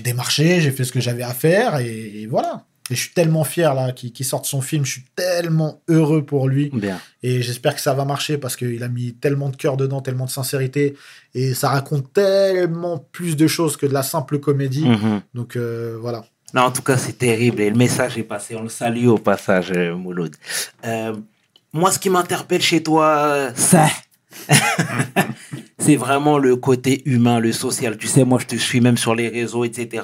démarché, 0.04 0.60
j'ai 0.62 0.72
fait 0.72 0.84
ce 0.84 0.92
que 0.92 1.00
j'avais 1.00 1.24
à 1.24 1.34
faire 1.34 1.78
et, 1.78 2.22
et 2.22 2.28
voilà. 2.28 2.66
Et 2.92 2.96
je 2.96 3.00
suis 3.00 3.14
tellement 3.14 3.44
fier 3.44 3.74
là 3.74 3.92
qu'il 3.94 4.26
sorte 4.26 4.46
son 4.46 4.62
film. 4.62 4.86
Je 4.86 4.92
suis 4.92 5.06
tellement 5.16 5.82
heureux 5.88 6.24
pour 6.24 6.48
lui 6.48 6.70
Bien. 6.70 7.00
et 7.24 7.42
j'espère 7.42 7.74
que 7.74 7.82
ça 7.82 7.94
va 7.96 8.06
marcher 8.06 8.38
parce 8.38 8.56
qu'il 8.56 8.84
a 8.84 8.90
mis 8.90 9.16
tellement 9.16 9.50
de 9.50 9.56
cœur 9.56 9.76
dedans, 9.78 10.02
tellement 10.02 10.26
de 10.26 10.30
sincérité 10.30 10.96
et 11.34 11.54
ça 11.56 11.70
raconte 11.70 12.14
tellement 12.14 13.00
plus 13.00 13.36
de 13.36 13.48
choses 13.48 13.76
que 13.78 13.88
de 13.88 13.94
la 13.94 14.04
simple 14.04 14.40
comédie. 14.40 14.86
Mhm. 14.88 15.22
Donc 15.34 15.56
euh, 15.56 15.98
voilà. 16.00 16.26
Non, 16.54 16.64
en 16.64 16.72
tout 16.72 16.82
cas, 16.82 16.98
c'est 16.98 17.18
terrible 17.18 17.62
et 17.62 17.70
le 17.70 17.76
message 17.76 18.18
est 18.18 18.24
passé. 18.24 18.56
On 18.56 18.64
le 18.64 18.70
salue 18.70 19.08
au 19.08 19.18
passage, 19.18 19.72
euh, 19.76 19.96
Mouloud. 19.96 20.36
Euh, 20.86 21.16
moi, 21.74 21.92
ce 21.92 22.00
qui 22.00 22.10
m'interpelle 22.10 22.62
chez 22.62 22.82
toi, 22.82 23.08
euh, 23.08 23.52
ça, 23.56 23.88
c'est 25.78 25.96
vraiment 25.96 26.38
le 26.38 26.56
côté 26.56 27.02
humain, 27.06 27.40
le 27.40 27.52
social. 27.52 27.98
Tu 27.98 28.08
sais, 28.08 28.24
moi, 28.24 28.40
je 28.40 28.46
te 28.46 28.56
suis 28.56 28.80
même 28.80 28.98
sur 28.98 29.16
les 29.16 29.28
réseaux, 29.28 29.66
etc. 29.66 30.04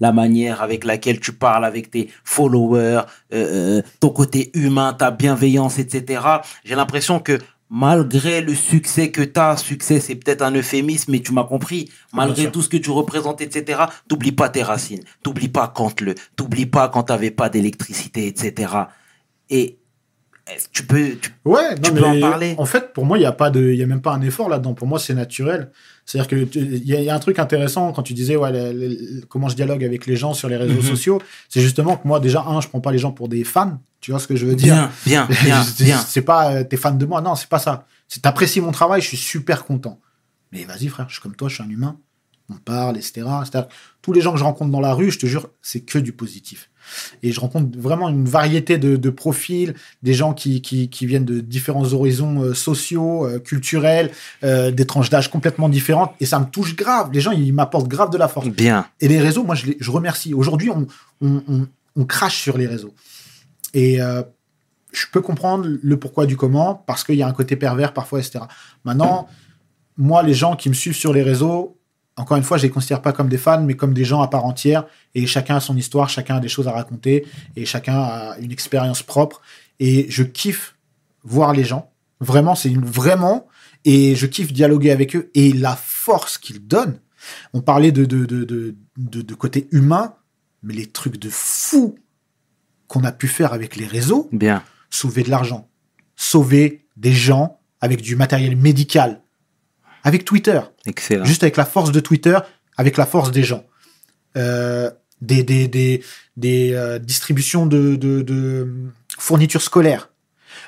La 0.00 0.12
manière 0.12 0.62
avec 0.62 0.84
laquelle 0.84 1.20
tu 1.20 1.32
parles 1.32 1.64
avec 1.64 1.90
tes 1.90 2.10
followers, 2.24 3.02
ton 4.00 4.10
côté 4.10 4.50
humain, 4.54 4.94
ta 4.94 5.10
bienveillance, 5.10 5.78
etc. 5.78 6.22
J'ai 6.64 6.74
l'impression 6.74 7.20
que 7.20 7.38
malgré 7.72 8.42
le 8.42 8.54
succès 8.54 9.10
que 9.10 9.22
tu 9.22 9.40
as, 9.40 9.56
succès, 9.56 9.98
c'est 9.98 10.14
peut-être 10.14 10.42
un 10.42 10.54
euphémisme, 10.54 11.10
mais 11.10 11.20
tu 11.20 11.32
m'as 11.32 11.44
compris, 11.44 11.90
malgré 12.12 12.42
sûr. 12.42 12.52
tout 12.52 12.60
ce 12.60 12.68
que 12.68 12.76
tu 12.76 12.90
représentes, 12.90 13.40
etc., 13.40 13.84
t'oublies 14.08 14.32
pas 14.32 14.50
tes 14.50 14.62
racines, 14.62 15.02
t'oublies 15.22 15.48
pas 15.48 15.72
quand 15.74 16.02
le, 16.02 16.14
t'oublies 16.36 16.66
pas 16.66 16.90
quand 16.90 17.04
t'avais 17.04 17.30
pas 17.30 17.48
d'électricité, 17.48 18.26
etc. 18.26 18.74
Et 19.48 19.78
tu 20.72 20.84
peux, 20.84 21.16
tu- 21.16 21.30
Ouais, 21.44 21.74
Tu 21.76 21.92
non, 21.92 22.00
peux 22.00 22.04
en 22.04 22.20
parler? 22.20 22.54
En 22.58 22.64
fait, 22.66 22.92
pour 22.92 23.04
moi, 23.06 23.16
il 23.16 23.20
n'y 23.20 23.26
a, 23.26 23.32
pas 23.32 23.50
de- 23.50 23.70
il 23.70 23.76
y 23.78 23.82
a 23.82 23.86
même 23.86 24.00
pas 24.02 24.12
un 24.12 24.20
effort 24.22 24.48
là-dedans. 24.48 24.74
Pour 24.74 24.86
moi, 24.88 24.98
c'est 24.98 25.14
naturel. 25.14 25.70
C'est-à-dire 26.04 26.28
que 26.28 26.44
tu- 26.44 26.58
il 26.58 26.84
y, 26.84 26.88
y 27.04 27.10
a 27.10 27.14
un 27.14 27.18
truc 27.20 27.38
intéressant 27.38 27.92
quand 27.92 28.02
tu 28.02 28.12
disais 28.12 28.34
ouais, 28.36 28.50
le- 28.52 28.72
le- 28.72 28.88
le- 28.88 29.20
comment 29.28 29.48
je 29.48 29.54
dialogue 29.54 29.84
avec 29.84 30.06
les 30.06 30.16
gens 30.16 30.34
sur 30.34 30.48
les 30.48 30.56
réseaux 30.56 30.74
Mhm. 30.82 30.82
sociaux. 30.82 31.22
C'est 31.48 31.60
justement 31.60 31.96
que 31.96 32.06
moi, 32.08 32.18
déjà, 32.20 32.42
un, 32.42 32.60
je 32.60 32.68
prends 32.68 32.80
pas 32.80 32.90
les 32.92 32.98
gens 32.98 33.12
pour 33.12 33.28
des 33.28 33.44
fans. 33.44 33.80
Tu 34.00 34.10
vois 34.10 34.18
ce 34.18 34.26
que 34.26 34.34
je 34.34 34.44
veux 34.46 34.56
dire? 34.56 34.74
Bien, 35.06 35.26
bien, 35.26 35.28
bien, 35.78 35.98
C'est- 36.02 36.22
pas 36.22 36.52
euh, 36.54 36.64
t'es 36.64 36.76
fan 36.76 36.98
de 36.98 37.06
moi, 37.06 37.20
non, 37.20 37.36
c'est 37.36 37.48
pas 37.48 37.60
ça. 37.60 37.86
C'est 38.08 38.20
t'apprécies 38.20 38.60
mon 38.60 38.72
travail, 38.72 39.00
je 39.00 39.06
suis 39.06 39.16
super 39.16 39.64
content. 39.64 40.00
Mais 40.50 40.64
vas-y 40.64 40.88
frère, 40.88 41.06
je 41.08 41.14
suis 41.14 41.22
comme 41.22 41.36
toi, 41.36 41.48
je 41.48 41.54
suis 41.54 41.62
un 41.64 41.70
humain. 41.70 41.96
On 42.50 42.54
parle, 42.56 42.96
etc. 42.96 43.22
C'est-à-dire 43.44 43.68
que 43.68 43.74
tous 44.02 44.12
les 44.12 44.20
gens 44.20 44.32
que 44.32 44.38
je 44.38 44.44
rencontre 44.44 44.72
dans 44.72 44.80
la 44.80 44.92
rue, 44.92 45.10
je 45.12 45.18
te 45.20 45.26
jure, 45.26 45.48
c'est 45.62 45.80
que 45.82 45.98
du 46.00 46.12
positif. 46.12 46.68
Et 47.22 47.32
je 47.32 47.40
rencontre 47.40 47.78
vraiment 47.78 48.08
une 48.08 48.24
variété 48.24 48.78
de, 48.78 48.96
de 48.96 49.10
profils, 49.10 49.74
des 50.02 50.14
gens 50.14 50.34
qui, 50.34 50.62
qui, 50.62 50.88
qui 50.88 51.06
viennent 51.06 51.24
de 51.24 51.40
différents 51.40 51.92
horizons 51.92 52.42
euh, 52.42 52.54
sociaux, 52.54 53.26
euh, 53.26 53.38
culturels, 53.38 54.10
euh, 54.44 54.70
des 54.70 54.86
tranches 54.86 55.10
d'âge 55.10 55.30
complètement 55.30 55.68
différentes. 55.68 56.12
Et 56.20 56.26
ça 56.26 56.38
me 56.38 56.46
touche 56.46 56.76
grave. 56.76 57.10
Les 57.12 57.20
gens, 57.20 57.32
ils 57.32 57.52
m'apportent 57.52 57.88
grave 57.88 58.10
de 58.10 58.18
la 58.18 58.28
force. 58.28 58.48
Bien. 58.48 58.86
Et 59.00 59.08
les 59.08 59.20
réseaux, 59.20 59.44
moi, 59.44 59.54
je, 59.54 59.66
les, 59.66 59.76
je 59.80 59.90
remercie. 59.90 60.34
Aujourd'hui, 60.34 60.70
on, 60.70 60.86
on, 61.20 61.42
on, 61.48 61.66
on 61.96 62.04
crache 62.04 62.40
sur 62.40 62.58
les 62.58 62.66
réseaux. 62.66 62.94
Et 63.74 63.98
je 64.92 65.06
peux 65.10 65.22
comprendre 65.22 65.66
le 65.82 65.96
pourquoi 65.98 66.26
du 66.26 66.36
comment, 66.36 66.74
parce 66.74 67.04
qu'il 67.04 67.14
y 67.14 67.22
a 67.22 67.26
un 67.26 67.32
côté 67.32 67.56
pervers 67.56 67.94
parfois, 67.94 68.20
etc. 68.20 68.40
Maintenant, 68.84 69.28
moi, 69.96 70.22
les 70.22 70.34
gens 70.34 70.56
qui 70.56 70.68
me 70.68 70.74
suivent 70.74 70.96
sur 70.96 71.12
les 71.12 71.22
réseaux, 71.22 71.78
encore 72.16 72.36
une 72.36 72.42
fois, 72.42 72.58
je 72.58 72.64
les 72.64 72.70
considère 72.70 73.00
pas 73.00 73.12
comme 73.12 73.28
des 73.28 73.38
fans, 73.38 73.62
mais 73.62 73.74
comme 73.74 73.94
des 73.94 74.04
gens 74.04 74.20
à 74.20 74.28
part 74.28 74.44
entière. 74.44 74.84
Et 75.14 75.26
chacun 75.26 75.56
a 75.56 75.60
son 75.60 75.76
histoire, 75.76 76.08
chacun 76.08 76.36
a 76.36 76.40
des 76.40 76.48
choses 76.48 76.68
à 76.68 76.72
raconter, 76.72 77.26
et 77.56 77.64
chacun 77.64 77.98
a 77.98 78.36
une 78.38 78.52
expérience 78.52 79.02
propre. 79.02 79.40
Et 79.80 80.06
je 80.10 80.22
kiffe 80.22 80.76
voir 81.24 81.52
les 81.52 81.64
gens. 81.64 81.90
Vraiment, 82.20 82.54
c'est 82.54 82.70
une, 82.70 82.84
vraiment. 82.84 83.46
Et 83.84 84.14
je 84.14 84.26
kiffe 84.26 84.52
dialoguer 84.52 84.90
avec 84.90 85.16
eux. 85.16 85.30
Et 85.34 85.52
la 85.52 85.74
force 85.74 86.38
qu'ils 86.38 86.66
donnent. 86.66 87.00
On 87.54 87.60
parlait 87.60 87.92
de, 87.92 88.04
de, 88.04 88.26
de, 88.26 88.44
de, 88.44 88.76
de, 88.96 89.22
de 89.22 89.34
côté 89.34 89.68
humain. 89.72 90.14
Mais 90.62 90.74
les 90.74 90.86
trucs 90.86 91.16
de 91.16 91.30
fou 91.30 91.96
qu'on 92.86 93.04
a 93.04 93.12
pu 93.12 93.26
faire 93.26 93.52
avec 93.54 93.76
les 93.76 93.86
réseaux, 93.86 94.28
Bien. 94.32 94.62
sauver 94.90 95.22
de 95.22 95.30
l'argent, 95.30 95.68
sauver 96.14 96.84
des 96.96 97.12
gens 97.12 97.58
avec 97.80 98.02
du 98.02 98.16
matériel 98.16 98.54
médical, 98.54 99.22
avec 100.02 100.24
Twitter, 100.24 100.60
Excellent. 100.86 101.24
juste 101.24 101.42
avec 101.42 101.56
la 101.56 101.64
force 101.64 101.92
de 101.92 102.00
Twitter, 102.00 102.38
avec 102.76 102.96
la 102.96 103.06
force 103.06 103.30
des 103.30 103.42
gens. 103.44 103.64
Euh, 104.36 104.90
des 105.20 105.42
des, 105.44 105.68
des, 105.68 106.02
des 106.36 106.72
euh, 106.74 106.98
distributions 106.98 107.66
de, 107.66 107.94
de, 107.96 108.22
de 108.22 108.68
fournitures 109.18 109.62
scolaires. 109.62 110.08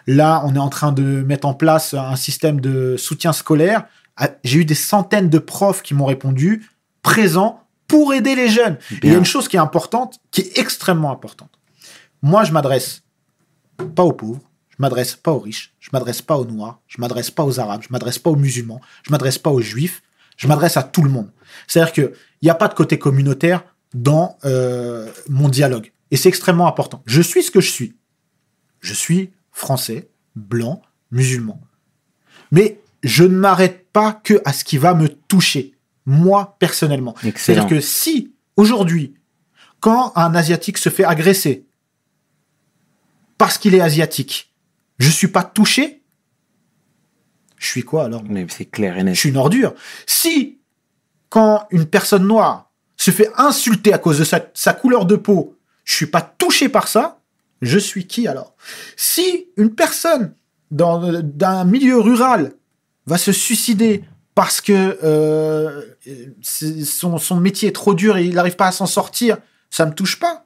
Là, 0.06 0.42
on 0.44 0.54
est 0.54 0.58
en 0.60 0.68
train 0.68 0.92
de 0.92 1.02
mettre 1.02 1.46
en 1.46 1.54
place 1.54 1.94
un 1.94 2.16
système 2.16 2.60
de 2.60 2.96
soutien 2.96 3.32
scolaire. 3.32 3.86
Ah, 4.16 4.28
J'ai 4.44 4.60
eu 4.60 4.64
des 4.64 4.74
centaines 4.76 5.28
de 5.28 5.38
profs 5.38 5.82
qui 5.82 5.94
m'ont 5.94 6.04
répondu 6.04 6.68
présents 7.02 7.62
pour 7.88 8.14
aider 8.14 8.34
les 8.34 8.48
jeunes. 8.48 8.78
Et 8.90 8.98
il 9.08 9.12
y 9.12 9.14
a 9.14 9.18
une 9.18 9.24
chose 9.24 9.48
qui 9.48 9.56
est 9.56 9.60
importante, 9.60 10.20
qui 10.30 10.42
est 10.42 10.58
extrêmement 10.58 11.10
importante. 11.10 11.50
Moi, 12.22 12.44
je 12.44 12.52
m'adresse 12.52 13.02
pas 13.96 14.04
aux 14.04 14.12
pauvres, 14.12 14.40
je 14.76 14.82
m'adresse 14.82 15.14
pas 15.14 15.32
aux 15.32 15.38
riches, 15.38 15.72
je 15.78 15.90
m'adresse 15.92 16.20
pas 16.20 16.36
aux 16.36 16.44
noirs, 16.44 16.80
je 16.88 17.00
m'adresse 17.00 17.30
pas 17.30 17.44
aux 17.44 17.60
arabes, 17.60 17.82
je 17.82 17.88
m'adresse 17.90 18.18
pas 18.18 18.30
aux 18.30 18.36
musulmans, 18.36 18.80
je 19.04 19.12
m'adresse 19.12 19.38
pas 19.38 19.50
aux 19.50 19.60
juifs, 19.60 20.02
je 20.36 20.48
m'adresse 20.48 20.76
à 20.76 20.82
tout 20.82 21.02
le 21.02 21.10
monde. 21.10 21.30
C'est-à-dire 21.68 21.92
que 21.92 22.14
il 22.42 22.46
n'y 22.46 22.50
a 22.50 22.56
pas 22.56 22.68
de 22.68 22.74
côté 22.74 22.98
communautaire 22.98 23.64
dans 23.94 24.36
euh, 24.44 25.10
mon 25.28 25.48
dialogue. 25.48 25.92
Et 26.10 26.16
c'est 26.16 26.28
extrêmement 26.28 26.66
important. 26.66 27.02
Je 27.06 27.22
suis 27.22 27.42
ce 27.42 27.50
que 27.50 27.60
je 27.60 27.70
suis. 27.70 27.96
Je 28.80 28.92
suis 28.92 29.32
français, 29.52 30.10
blanc, 30.34 30.82
musulman. 31.10 31.60
Mais 32.50 32.80
je 33.02 33.24
ne 33.24 33.36
m'arrête 33.36 33.86
pas 33.92 34.12
que 34.12 34.42
à 34.44 34.52
ce 34.52 34.64
qui 34.64 34.76
va 34.76 34.94
me 34.94 35.08
toucher, 35.08 35.74
moi 36.04 36.56
personnellement. 36.58 37.14
C'est-à-dire 37.36 37.68
que 37.68 37.80
si 37.80 38.34
aujourd'hui, 38.56 39.14
quand 39.80 40.12
un 40.16 40.34
asiatique 40.34 40.78
se 40.78 40.88
fait 40.88 41.04
agresser 41.04 41.66
parce 43.38 43.58
qu'il 43.58 43.74
est 43.74 43.80
asiatique, 43.80 44.53
je 44.98 45.10
suis 45.10 45.28
pas 45.28 45.42
touché, 45.42 46.02
je 47.58 47.66
suis 47.66 47.82
quoi 47.82 48.04
alors? 48.04 48.22
Mais 48.28 48.46
c'est 48.48 48.66
clair 48.66 48.96
et 48.96 49.00
Je 49.00 49.04
net. 49.04 49.14
suis 49.16 49.30
une 49.30 49.36
ordure. 49.36 49.74
Si, 50.06 50.58
quand 51.30 51.66
une 51.70 51.86
personne 51.86 52.26
noire 52.26 52.70
se 52.96 53.10
fait 53.10 53.30
insulter 53.36 53.92
à 53.92 53.98
cause 53.98 54.18
de 54.18 54.24
sa, 54.24 54.40
sa 54.54 54.72
couleur 54.72 55.06
de 55.06 55.16
peau, 55.16 55.56
je 55.84 55.94
suis 55.94 56.06
pas 56.06 56.20
touché 56.20 56.68
par 56.68 56.88
ça, 56.88 57.20
je 57.62 57.78
suis 57.78 58.06
qui 58.06 58.28
alors? 58.28 58.54
Si 58.96 59.48
une 59.56 59.74
personne 59.74 60.34
dans 60.70 61.22
d'un 61.22 61.64
milieu 61.64 61.98
rural 61.98 62.52
va 63.06 63.18
se 63.18 63.32
suicider 63.32 64.04
parce 64.34 64.60
que 64.60 64.98
euh, 65.02 65.82
son, 66.42 67.18
son 67.18 67.40
métier 67.40 67.68
est 67.68 67.72
trop 67.72 67.94
dur 67.94 68.16
et 68.16 68.24
il 68.24 68.34
n'arrive 68.34 68.56
pas 68.56 68.66
à 68.66 68.72
s'en 68.72 68.86
sortir, 68.86 69.38
ça 69.70 69.86
me 69.86 69.94
touche 69.94 70.18
pas. 70.18 70.43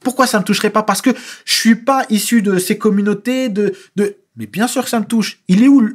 Pourquoi 0.00 0.26
ça 0.26 0.38
me 0.38 0.44
toucherait 0.44 0.70
pas? 0.70 0.82
Parce 0.82 1.02
que 1.02 1.10
je 1.44 1.52
suis 1.52 1.76
pas 1.76 2.04
issu 2.10 2.42
de 2.42 2.58
ces 2.58 2.78
communautés 2.78 3.48
de, 3.48 3.74
de... 3.96 4.16
Mais 4.36 4.46
bien 4.46 4.66
sûr 4.66 4.82
que 4.84 4.90
ça 4.90 5.00
me 5.00 5.04
touche. 5.04 5.40
Il 5.48 5.62
est 5.62 5.68
où 5.68 5.88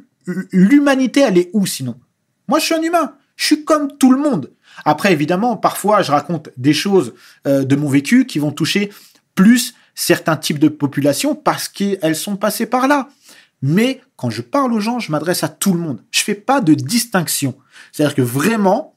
l'humanité 0.52 1.22
Elle 1.22 1.38
est 1.38 1.50
où 1.54 1.66
sinon? 1.66 1.96
Moi, 2.48 2.60
je 2.60 2.66
suis 2.66 2.76
un 2.76 2.82
humain. 2.82 3.14
Je 3.36 3.46
suis 3.46 3.66
comme 3.66 3.98
tout 3.98 4.12
le 4.12 4.18
monde. 4.18 4.52
Après, 4.84 5.12
évidemment, 5.12 5.58
parfois, 5.58 6.02
je 6.02 6.12
raconte 6.12 6.50
des 6.58 6.74
choses 6.74 7.14
euh, 7.48 7.64
de 7.64 7.76
mon 7.76 7.90
vécu 7.90 8.26
qui 8.26 8.40
vont 8.40 8.52
toucher 8.52 8.92
plus 9.36 9.74
certains 9.96 10.36
types 10.36 10.60
de 10.60 10.68
populations 10.68 11.36
parce 11.36 11.68
qu'elles 11.68 12.16
sont 12.16 12.36
passées 12.36 12.66
par 12.66 12.88
là. 12.88 13.10
Mais 13.62 14.02
quand 14.18 14.30
je 14.30 14.42
parle 14.42 14.74
aux 14.74 14.80
gens, 14.80 15.00
je 15.00 15.12
m'adresse 15.12 15.44
à 15.44 15.50
tout 15.50 15.74
le 15.74 15.80
monde. 15.80 16.02
Je 16.12 16.22
fais 16.22 16.36
pas 16.36 16.62
de 16.62 16.74
distinction. 16.74 17.56
C'est-à-dire 17.92 18.16
que 18.16 18.22
vraiment, 18.22 18.95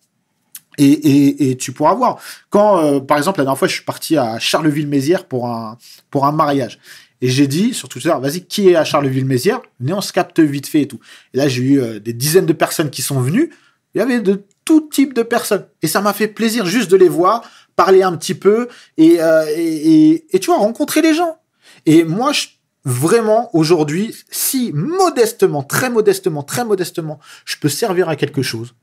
et, 0.79 0.85
et, 0.85 1.51
et 1.51 1.57
tu 1.57 1.73
pourras 1.73 1.95
voir. 1.95 2.19
Quand, 2.51 2.79
euh, 2.79 3.01
par 3.01 3.19
exemple, 3.19 3.41
la 3.41 3.45
dernière 3.45 3.59
fois, 3.59 3.69
je 3.69 3.75
suis 3.75 3.85
parti 3.85 4.17
à 4.17 4.39
Charleville-Mézières 4.39 5.27
pour 5.27 5.49
un, 5.49 5.77
pour 6.11 6.25
un 6.27 6.33
mariage. 6.33 6.79
Et 7.21 7.29
j'ai 7.29 7.47
dit 7.49 7.75
sur 7.75 7.89
Twitter, 7.89 8.15
vas-y, 8.21 8.45
qui 8.45 8.69
est 8.69 8.77
à 8.77 8.85
Charleville-Mézières? 8.85 9.61
Venez, 9.81 9.93
on 9.93 10.01
se 10.01 10.13
capte 10.13 10.39
vite 10.41 10.69
fait 10.69 10.83
et 10.83 10.89
tout. 10.89 11.01
Et 11.35 11.39
là, 11.39 11.49
j'ai 11.49 11.63
eu 11.63 11.81
euh, 11.81 11.99
des 11.99 12.13
dizaines 12.13 12.47
de 12.47 12.53
personnes 12.53 12.91
qui 12.91 13.03
sont 13.03 13.21
venues. 13.21 13.51
Il 13.95 13.99
y 13.99 14.01
avait 14.01 14.21
de 14.21 14.45
tout 14.65 14.89
type 14.91 15.15
de 15.15 15.23
personnes. 15.23 15.67
Et 15.83 15.89
ça 15.89 16.01
m'a 16.01 16.13
fait 16.13 16.29
plaisir 16.29 16.67
juste 16.67 16.91
de 16.91 16.97
les 16.97 17.09
voir, 17.09 17.43
parler 17.75 18.03
un 18.03 18.17
petit 18.17 18.35
peu 18.35 18.69
et, 18.97 19.21
euh, 19.21 19.45
et, 19.57 20.27
et, 20.31 20.39
tu 20.39 20.47
vois, 20.47 20.59
rencontrer 20.59 21.03
les 21.03 21.15
gens. 21.15 21.39
Et 21.87 22.05
moi, 22.05 22.33
je, 22.33 22.47
vraiment, 22.85 23.51
aujourd'hui, 23.55 24.15
si 24.31 24.73
modestement, 24.73 25.63
très 25.63 25.91
modestement, 25.91 26.43
très 26.43 26.65
modestement, 26.65 27.19
je 27.45 27.57
peux 27.57 27.69
servir 27.69 28.09
à 28.09 28.17
quelque 28.17 28.43
chose, 28.43 28.75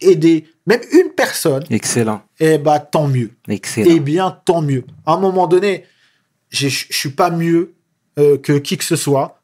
aider 0.00 0.46
même 0.66 0.80
une 0.92 1.10
personne, 1.10 1.64
Excellent. 1.70 2.22
eh 2.38 2.58
bah, 2.58 2.78
tant 2.78 3.08
mieux. 3.08 3.30
Excellent. 3.48 3.90
Eh 3.90 4.00
bien, 4.00 4.38
tant 4.44 4.62
mieux. 4.62 4.84
À 5.06 5.14
un 5.14 5.18
moment 5.18 5.46
donné, 5.46 5.84
je 6.50 6.68
suis 6.68 7.10
pas 7.10 7.30
mieux 7.30 7.74
euh, 8.18 8.36
que 8.38 8.52
qui 8.58 8.76
que 8.76 8.84
ce 8.84 8.96
soit. 8.96 9.36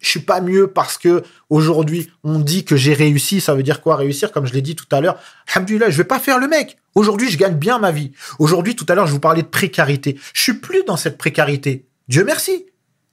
Je 0.00 0.08
suis 0.08 0.20
pas 0.20 0.40
mieux 0.40 0.66
parce 0.66 0.98
que 0.98 1.22
aujourd'hui 1.48 2.10
on 2.24 2.40
dit 2.40 2.64
que 2.64 2.74
j'ai 2.74 2.92
réussi. 2.92 3.40
Ça 3.40 3.54
veut 3.54 3.62
dire 3.62 3.80
quoi 3.80 3.94
réussir? 3.96 4.32
Comme 4.32 4.46
je 4.46 4.52
l'ai 4.52 4.60
dit 4.62 4.74
tout 4.74 4.86
à 4.90 5.00
l'heure, 5.00 5.18
Alhamdulillah, 5.54 5.90
je 5.90 5.96
vais 5.96 6.04
pas 6.04 6.18
faire 6.18 6.38
le 6.40 6.48
mec. 6.48 6.76
Aujourd'hui, 6.94 7.30
je 7.30 7.38
gagne 7.38 7.54
bien 7.54 7.78
ma 7.78 7.92
vie. 7.92 8.10
Aujourd'hui, 8.38 8.74
tout 8.74 8.84
à 8.88 8.94
l'heure, 8.94 9.06
je 9.06 9.12
vous 9.12 9.20
parlais 9.20 9.42
de 9.42 9.46
précarité. 9.46 10.18
Je 10.34 10.40
suis 10.42 10.54
plus 10.54 10.82
dans 10.84 10.96
cette 10.96 11.18
précarité. 11.18 11.86
Dieu 12.08 12.24
merci. 12.24 12.66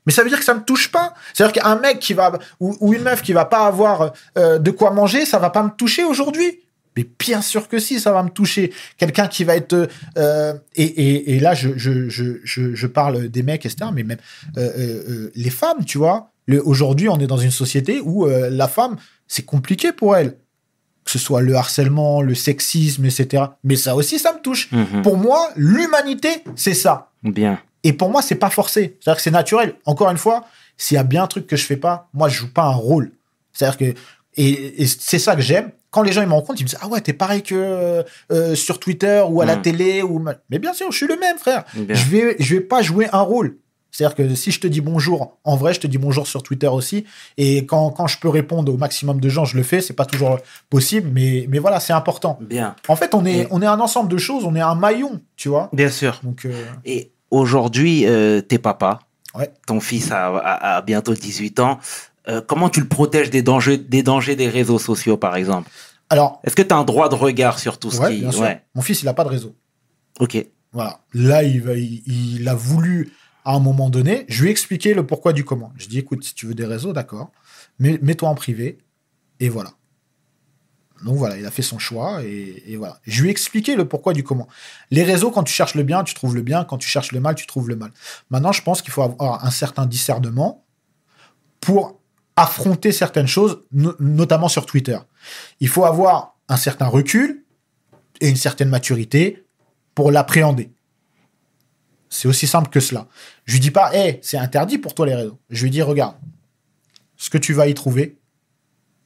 Mais 0.06 0.14
ça 0.14 0.24
veut 0.24 0.30
dire 0.30 0.40
que 0.40 0.46
ça 0.46 0.56
me 0.56 0.64
touche 0.64 0.92
pas. 0.92 1.14
C'est-à-dire 1.34 1.62
qu'un 1.62 1.76
mec 1.76 2.00
qui 2.00 2.14
va 2.16 2.40
ou, 2.60 2.76
ou 2.80 2.94
une 2.94 3.04
meuf 3.04 3.22
qui 3.22 3.34
va 3.34 3.46
pas 3.46 3.68
avoir 3.68 4.14
euh, 4.38 4.58
de 4.58 4.72
quoi 4.72 4.90
manger, 4.92 5.26
ça 5.26 5.38
va 5.38 5.52
pas 5.52 5.62
me 5.62 5.70
toucher 5.70 6.04
aujourd'hui. 6.04 6.62
Mais 7.00 7.08
bien 7.18 7.42
sûr 7.42 7.70
que 7.70 7.80
si, 7.80 7.98
ça 7.98 8.12
va 8.12 8.24
me 8.24 8.30
toucher. 8.30 8.74
Quelqu'un 8.98 9.30
qui 9.30 9.46
va 9.46 9.56
être 9.56 9.88
euh, 10.18 10.54
et, 10.76 10.84
et, 10.84 11.36
et 11.36 11.40
là, 11.40 11.54
je, 11.54 11.78
je, 11.78 12.10
je, 12.10 12.42
je, 12.44 12.88
parle 12.88 13.30
des 13.30 13.42
mecs, 13.42 13.66
etc. 13.66 13.92
Mais 13.94 14.04
même 14.04 14.18
euh, 14.58 14.70
euh, 14.78 15.04
euh, 15.10 15.32
les 15.34 15.50
femmes, 15.50 15.86
tu 15.86 15.98
vois. 15.98 16.34
Aujourd'hui, 16.66 17.08
on 17.08 17.18
est 17.20 17.28
dans 17.28 17.38
une 17.38 17.52
société 17.52 18.02
où 18.04 18.26
euh, 18.28 18.50
la 18.50 18.68
femme, 18.68 18.98
c'est 19.28 19.46
compliqué 19.46 19.94
pour 19.94 20.18
elle. 20.18 20.32
Que 21.06 21.12
ce 21.12 21.20
soit 21.20 21.42
le 21.42 21.56
harcèlement, 21.56 22.22
le 22.22 22.36
sexisme, 22.36 23.06
etc. 23.06 23.44
Mais 23.64 23.78
ça 23.78 23.96
aussi, 23.96 24.20
ça 24.20 24.34
me 24.34 24.42
touche. 24.42 24.70
Mhm. 24.74 25.02
Pour 25.02 25.16
moi, 25.16 25.52
l'humanité, 25.56 26.44
c'est 26.58 26.74
ça. 26.74 27.12
Bien. 27.24 27.62
Et 27.84 27.94
pour 27.94 28.10
moi, 28.12 28.22
c'est 28.22 28.36
pas 28.36 28.50
forcé. 28.50 28.98
C'est-à-dire 29.00 29.16
que 29.16 29.22
c'est 29.22 29.32
naturel. 29.32 29.76
Encore 29.86 30.12
une 30.12 30.18
fois, 30.18 30.46
s'il 30.76 30.96
y 30.96 30.98
a 30.98 31.04
bien 31.04 31.24
un 31.24 31.28
truc 31.28 31.48
que 31.48 31.56
je 31.56 31.64
fais 31.64 31.78
pas, 31.78 32.10
moi, 32.14 32.28
je 32.28 32.40
joue 32.40 32.52
pas 32.52 32.64
un 32.64 32.76
rôle. 32.76 33.12
C'est-à-dire 33.54 33.78
que 33.78 34.00
et, 34.44 34.82
et 34.84 34.88
c'est 34.88 35.20
ça 35.20 35.36
que 35.36 35.42
j'aime. 35.42 35.72
Quand 35.92 36.04
les 36.04 36.12
gens 36.12 36.22
ils 36.22 36.28
me 36.28 36.34
rencontrent, 36.34 36.60
ils 36.62 36.66
me 36.66 36.70
disent 36.70 36.78
ah 36.82 36.88
ouais 36.88 37.02
t'es 37.02 37.14
pareil 37.14 37.42
que 37.42 37.56
euh, 37.56 38.04
euh, 38.32 38.56
sur 38.56 38.80
Twitter 38.80 39.24
ou 39.28 39.42
à 39.42 39.46
la 39.46 39.56
Mm. 39.56 39.62
télé 39.62 40.02
ou 40.04 40.20
ma- 40.20 40.36
mais 40.50 40.60
bien 40.60 40.74
sûr 40.74 40.92
je 40.92 40.98
suis 40.98 41.08
le 41.08 41.18
même 41.18 41.38
frère. 41.38 41.64
Bien. 41.76 41.96
Je 41.96 42.06
vais 42.10 42.36
je 42.40 42.56
vais 42.56 42.62
pas 42.62 42.82
jouer 42.82 43.08
un 43.12 43.22
rôle. 43.22 43.58
C'est-à-dire 43.92 44.16
que 44.16 44.36
si 44.36 44.52
je 44.52 44.60
te 44.60 44.68
dis 44.68 44.82
bonjour 44.82 45.40
en 45.44 45.56
vrai, 45.56 45.74
je 45.74 45.80
te 45.80 45.88
dis 45.88 45.98
bonjour 45.98 46.28
sur 46.28 46.44
Twitter 46.44 46.68
aussi. 46.68 47.06
Et 47.38 47.66
quand, 47.66 47.90
quand 47.90 48.06
je 48.06 48.20
peux 48.20 48.30
répondre 48.30 48.72
au 48.72 48.78
maximum 48.78 49.20
de 49.20 49.30
gens, 49.30 49.46
je 49.46 49.58
le 49.58 49.64
fais. 49.64 49.82
C'est 49.82 49.96
pas 49.96 50.06
toujours 50.06 50.38
possible, 50.70 51.10
mais 51.12 51.48
mais 51.50 51.58
voilà 51.58 51.80
c'est 51.80 51.94
important. 51.94 52.38
Bien. 52.40 52.76
En 52.88 52.96
fait 52.96 53.16
on 53.16 53.26
est 53.26 53.48
on 53.50 53.64
est 53.64 53.66
un 53.66 53.80
ensemble 53.80 54.10
de 54.12 54.18
choses, 54.20 54.46
on 54.46 54.56
est 54.56 54.62
un 54.62 54.76
maillon, 54.76 55.20
tu 55.38 55.50
vois. 55.50 55.70
Bien 55.74 55.90
sûr. 55.90 56.20
Donc 56.24 56.46
euh, 56.46 56.52
Et 56.86 57.12
aujourd'hui, 57.32 58.06
euh, 58.06 58.42
t'es 58.42 58.60
papa. 58.60 59.00
Ouais. 59.34 59.50
Ton 59.66 59.80
fils 59.80 60.12
a, 60.12 60.28
a- 60.38 60.78
a 60.78 60.82
bientôt 60.84 61.14
18 61.16 61.60
ans. 61.60 61.80
Euh, 62.30 62.42
comment 62.42 62.70
tu 62.70 62.80
le 62.80 62.88
protèges 62.88 63.30
des 63.30 63.42
dangers, 63.42 63.78
des 63.78 64.04
dangers 64.04 64.36
des 64.36 64.50
réseaux 64.50 64.80
sociaux, 64.80 65.18
par 65.18 65.36
exemple? 65.36 65.70
Alors 66.10 66.40
Est-ce 66.44 66.56
que 66.56 66.62
tu 66.62 66.74
as 66.74 66.78
un 66.78 66.84
droit 66.84 67.10
de 67.10 67.16
regard 67.16 67.60
sur 67.60 67.80
tout 67.80 67.92
ce 67.92 68.00
ouais, 68.00 68.16
qui... 68.16 68.22
bien 68.22 68.32
sûr. 68.32 68.42
Ouais. 68.42 68.64
Mon 68.76 68.82
fils 68.82 69.02
il 69.02 69.08
a 69.08 69.14
pas 69.14 69.24
de 69.24 69.30
réseau. 69.30 69.56
Ok. 70.20 70.38
Voilà. 70.72 71.02
Là, 71.14 71.44
il, 71.44 71.62
va, 71.62 71.74
il, 71.74 72.04
il 72.06 72.48
a 72.48 72.56
voulu, 72.56 73.12
à 73.46 73.54
un 73.54 73.60
moment 73.60 73.90
donné, 73.90 74.26
je 74.28 74.42
lui 74.42 74.50
ai 74.50 74.52
expliqué 74.52 74.94
le 74.94 75.06
pourquoi 75.08 75.34
du 75.34 75.44
comment. 75.44 75.74
Je 75.78 75.88
dis, 75.88 75.98
écoute, 75.98 76.24
si 76.24 76.36
tu 76.36 76.46
veux 76.46 76.54
des 76.54 76.66
réseaux, 76.66 76.94
d'accord, 76.94 77.32
mais 77.80 77.98
mets-toi 78.02 78.30
en 78.30 78.36
privé, 78.36 78.78
et 79.40 79.50
voilà. 79.50 79.72
Donc 81.04 81.16
voilà, 81.16 81.38
il 81.38 81.46
a 81.46 81.52
fait 81.52 81.62
son 81.62 81.80
choix, 81.80 82.24
et, 82.24 82.64
et 82.68 82.76
voilà. 82.76 83.00
Je 83.04 83.22
lui 83.22 83.30
ai 83.30 83.32
expliqué 83.32 83.76
le 83.76 83.88
pourquoi 83.88 84.14
du 84.14 84.24
comment. 84.24 84.48
Les 84.92 85.04
réseaux, 85.04 85.32
quand 85.32 85.44
tu 85.44 85.54
cherches 85.54 85.76
le 85.76 85.84
bien, 85.84 86.04
tu 86.04 86.14
trouves 86.14 86.36
le 86.36 86.42
bien, 86.42 86.66
quand 86.66 86.78
tu 86.78 86.90
cherches 86.90 87.14
le 87.14 87.20
mal, 87.20 87.36
tu 87.36 87.48
trouves 87.48 87.70
le 87.70 87.76
mal. 87.76 87.92
Maintenant, 88.30 88.52
je 88.52 88.62
pense 88.62 88.82
qu'il 88.82 88.92
faut 88.92 89.02
avoir 89.02 89.44
un 89.44 89.52
certain 89.52 89.86
discernement 89.86 90.66
pour 91.62 91.99
affronter 92.42 92.92
certaines 92.92 93.28
choses, 93.28 93.64
no- 93.72 93.96
notamment 94.00 94.48
sur 94.50 94.66
Twitter. 94.66 94.98
Il 95.60 95.68
faut 95.68 95.86
avoir 95.86 96.36
un 96.48 96.58
certain 96.58 96.88
recul 96.88 97.44
et 98.22 98.30
une 98.30 98.36
certaine 98.36 98.70
maturité 98.70 99.44
pour 99.96 100.12
l'appréhender. 100.12 100.72
C'est 102.10 102.28
aussi 102.28 102.48
simple 102.48 102.70
que 102.70 102.80
cela. 102.80 103.08
Je 103.46 103.54
lui 103.54 103.60
dis 103.60 103.72
pas, 103.72 103.96
hé, 103.96 104.20
c'est 104.24 104.38
interdit 104.38 104.78
pour 104.78 104.96
toi 104.96 105.06
les 105.06 105.16
réseaux. 105.16 105.40
Je 105.50 105.64
lui 105.64 105.70
dis, 105.72 105.82
regarde, 105.82 106.16
ce 107.18 107.30
que 107.30 107.38
tu 107.38 107.54
vas 107.54 107.68
y 107.68 107.74
trouver, 107.74 108.18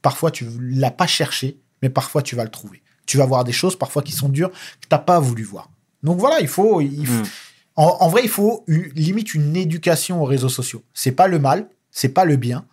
parfois 0.00 0.30
tu 0.30 0.46
l'as 0.60 0.90
pas 0.90 1.06
cherché, 1.06 1.60
mais 1.82 1.90
parfois 1.90 2.22
tu 2.22 2.34
vas 2.36 2.44
le 2.44 2.50
trouver. 2.50 2.82
Tu 3.06 3.18
vas 3.18 3.26
voir 3.26 3.44
des 3.44 3.52
choses 3.52 3.76
parfois 3.78 4.02
qui 4.02 4.12
sont 4.12 4.28
dures 4.30 4.50
que 4.50 4.86
t'as 4.88 4.98
pas 4.98 5.20
voulu 5.20 5.42
voir. 5.42 5.70
Donc 6.02 6.18
voilà, 6.18 6.40
il 6.40 6.48
faut, 6.48 6.80
il 6.80 7.06
faut- 7.06 7.22
Mm. 7.22 7.26
en, 7.76 7.96
en 8.00 8.08
vrai, 8.08 8.22
il 8.24 8.30
faut 8.30 8.64
limite 8.68 9.34
une 9.34 9.54
éducation 9.56 10.22
aux 10.22 10.26
réseaux 10.26 10.48
sociaux. 10.48 10.82
C'est 10.94 11.12
pas 11.12 11.28
le 11.28 11.38
mal, 11.38 11.68
c'est 11.90 12.08
pas 12.08 12.24
le 12.24 12.36
bien, 12.36 12.66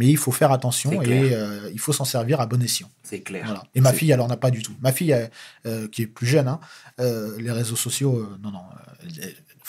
mais 0.00 0.06
il 0.08 0.16
faut 0.16 0.32
faire 0.32 0.50
attention 0.50 1.02
et 1.02 1.30
euh, 1.34 1.70
il 1.72 1.78
faut 1.78 1.92
s'en 1.92 2.06
servir 2.06 2.40
à 2.40 2.46
bon 2.46 2.60
escient. 2.62 2.88
C'est 3.02 3.20
clair. 3.20 3.42
Voilà. 3.44 3.62
Et 3.74 3.80
ma 3.82 3.92
fille, 3.92 4.10
elle 4.10 4.20
en 4.22 4.30
a 4.30 4.36
pas 4.38 4.50
du 4.50 4.62
tout. 4.62 4.72
Ma 4.80 4.92
fille, 4.92 5.14
euh, 5.66 5.86
qui 5.92 6.02
est 6.02 6.06
plus 6.06 6.26
jeune, 6.26 6.48
hein, 6.48 6.58
euh, 7.00 7.36
les 7.38 7.50
réseaux 7.52 7.76
sociaux, 7.76 8.26
non, 8.42 8.50
non. 8.50 8.60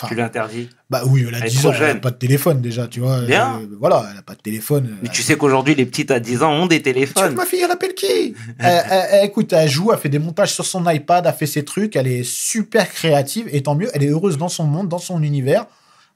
Tu 0.08 0.16
l'interdis. 0.16 0.68
bah 0.90 1.04
oui, 1.06 1.26
elle 1.28 1.36
a 1.36 1.38
Elle 1.40 1.44
est 1.46 1.50
10 1.50 1.60
trop 1.60 1.68
ans, 1.70 1.74
elle 1.78 1.84
a 1.84 1.88
jeune. 1.90 2.02
pas 2.02 2.10
de 2.10 2.16
téléphone 2.16 2.60
déjà, 2.62 2.88
tu 2.88 3.02
vois. 3.02 3.22
Bien. 3.22 3.62
Voilà, 3.80 4.08
elle 4.12 4.18
a 4.18 4.22
pas 4.24 4.34
de 4.34 4.42
téléphone. 4.42 4.98
Mais 5.04 5.10
tu 5.10 5.22
sais 5.22 5.36
qu'aujourd'hui, 5.38 5.76
les 5.76 5.86
petites 5.86 6.10
à 6.10 6.20
10 6.20 6.42
ans 6.42 6.52
ont 6.54 6.66
des 6.66 6.82
Tu 6.82 6.90
vois, 6.90 6.94
téléphones. 6.94 7.36
ma 7.36 7.46
fille, 7.46 7.62
elle 7.64 7.70
appelle 7.70 7.94
qui? 7.94 8.08
Elle, 8.60 8.84
elle- 8.90 9.06
elle- 9.12 9.26
Écoute, 9.26 9.54
elle 9.54 9.70
joue, 9.70 9.92
elle 9.94 10.00
fait 10.00 10.10
des 10.10 10.18
montages 10.18 10.54
sur 10.54 10.66
son 10.66 10.90
iPad, 10.90 11.26
elle 11.28 11.34
fait 11.36 11.46
ses 11.46 11.64
trucs, 11.66 11.96
elle 11.96 12.08
est 12.08 12.24
super 12.24 12.90
créative, 12.92 13.48
et 13.52 13.62
tant 13.62 13.76
mieux, 13.76 13.90
elle 13.94 14.02
est 14.04 14.08
heureuse 14.10 14.38
dans 14.40 14.50
son 14.50 14.64
monde, 14.64 14.90
dans 14.90 14.98
son 14.98 15.22
univers. 15.22 15.66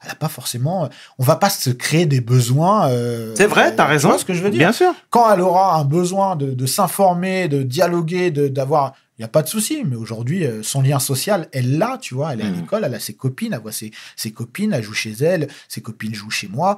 Elle 0.01 0.09
n'a 0.09 0.15
pas 0.15 0.29
forcément. 0.29 0.89
On 1.17 1.23
va 1.23 1.35
pas 1.35 1.49
se 1.49 1.69
créer 1.69 2.05
des 2.05 2.21
besoins. 2.21 2.89
euh, 2.89 3.33
C'est 3.35 3.47
vrai, 3.47 3.75
t'as 3.75 3.85
tu 3.85 3.91
raison. 3.91 4.09
vois 4.09 4.17
ce 4.19 4.25
que 4.25 4.33
je 4.33 4.43
veux 4.43 4.49
dire? 4.51 4.59
Bien 4.59 4.71
sûr. 4.71 4.93
Quand 5.09 5.31
elle 5.33 5.41
aura 5.41 5.75
un 5.79 5.83
besoin 5.85 6.35
de, 6.35 6.51
de 6.53 6.65
s'informer, 6.65 7.47
de 7.47 7.63
dialoguer, 7.63 8.31
de- 8.31 8.47
d'avoir. 8.47 8.93
Il 9.17 9.21
n'y 9.21 9.25
a 9.25 9.29
pas 9.29 9.41
de 9.43 9.47
souci, 9.47 9.83
mais 9.85 9.95
aujourd'hui, 9.95 10.45
euh, 10.45 10.61
son 10.61 10.81
lien 10.81 10.99
social, 10.99 11.47
elle 11.53 11.77
l'a, 11.77 11.97
tu 12.01 12.13
vois. 12.15 12.33
Elle 12.33 12.41
est 12.41 12.45
à 12.45 12.49
Mhm. 12.49 12.61
l'école, 12.61 12.83
elle 12.83 12.93
a 12.95 12.99
ses 12.99 13.13
copines, 13.13 13.53
elle 13.53 13.61
voit 13.61 13.71
ses, 13.71 13.91
ses 14.17 14.31
copines, 14.31 14.73
elle 14.73 14.83
joue 14.83 14.93
chez 14.93 15.13
elle, 15.21 15.47
ses 15.69 15.81
copines 15.81 16.13
jouent 16.13 16.29
chez 16.29 16.49
moi. 16.49 16.75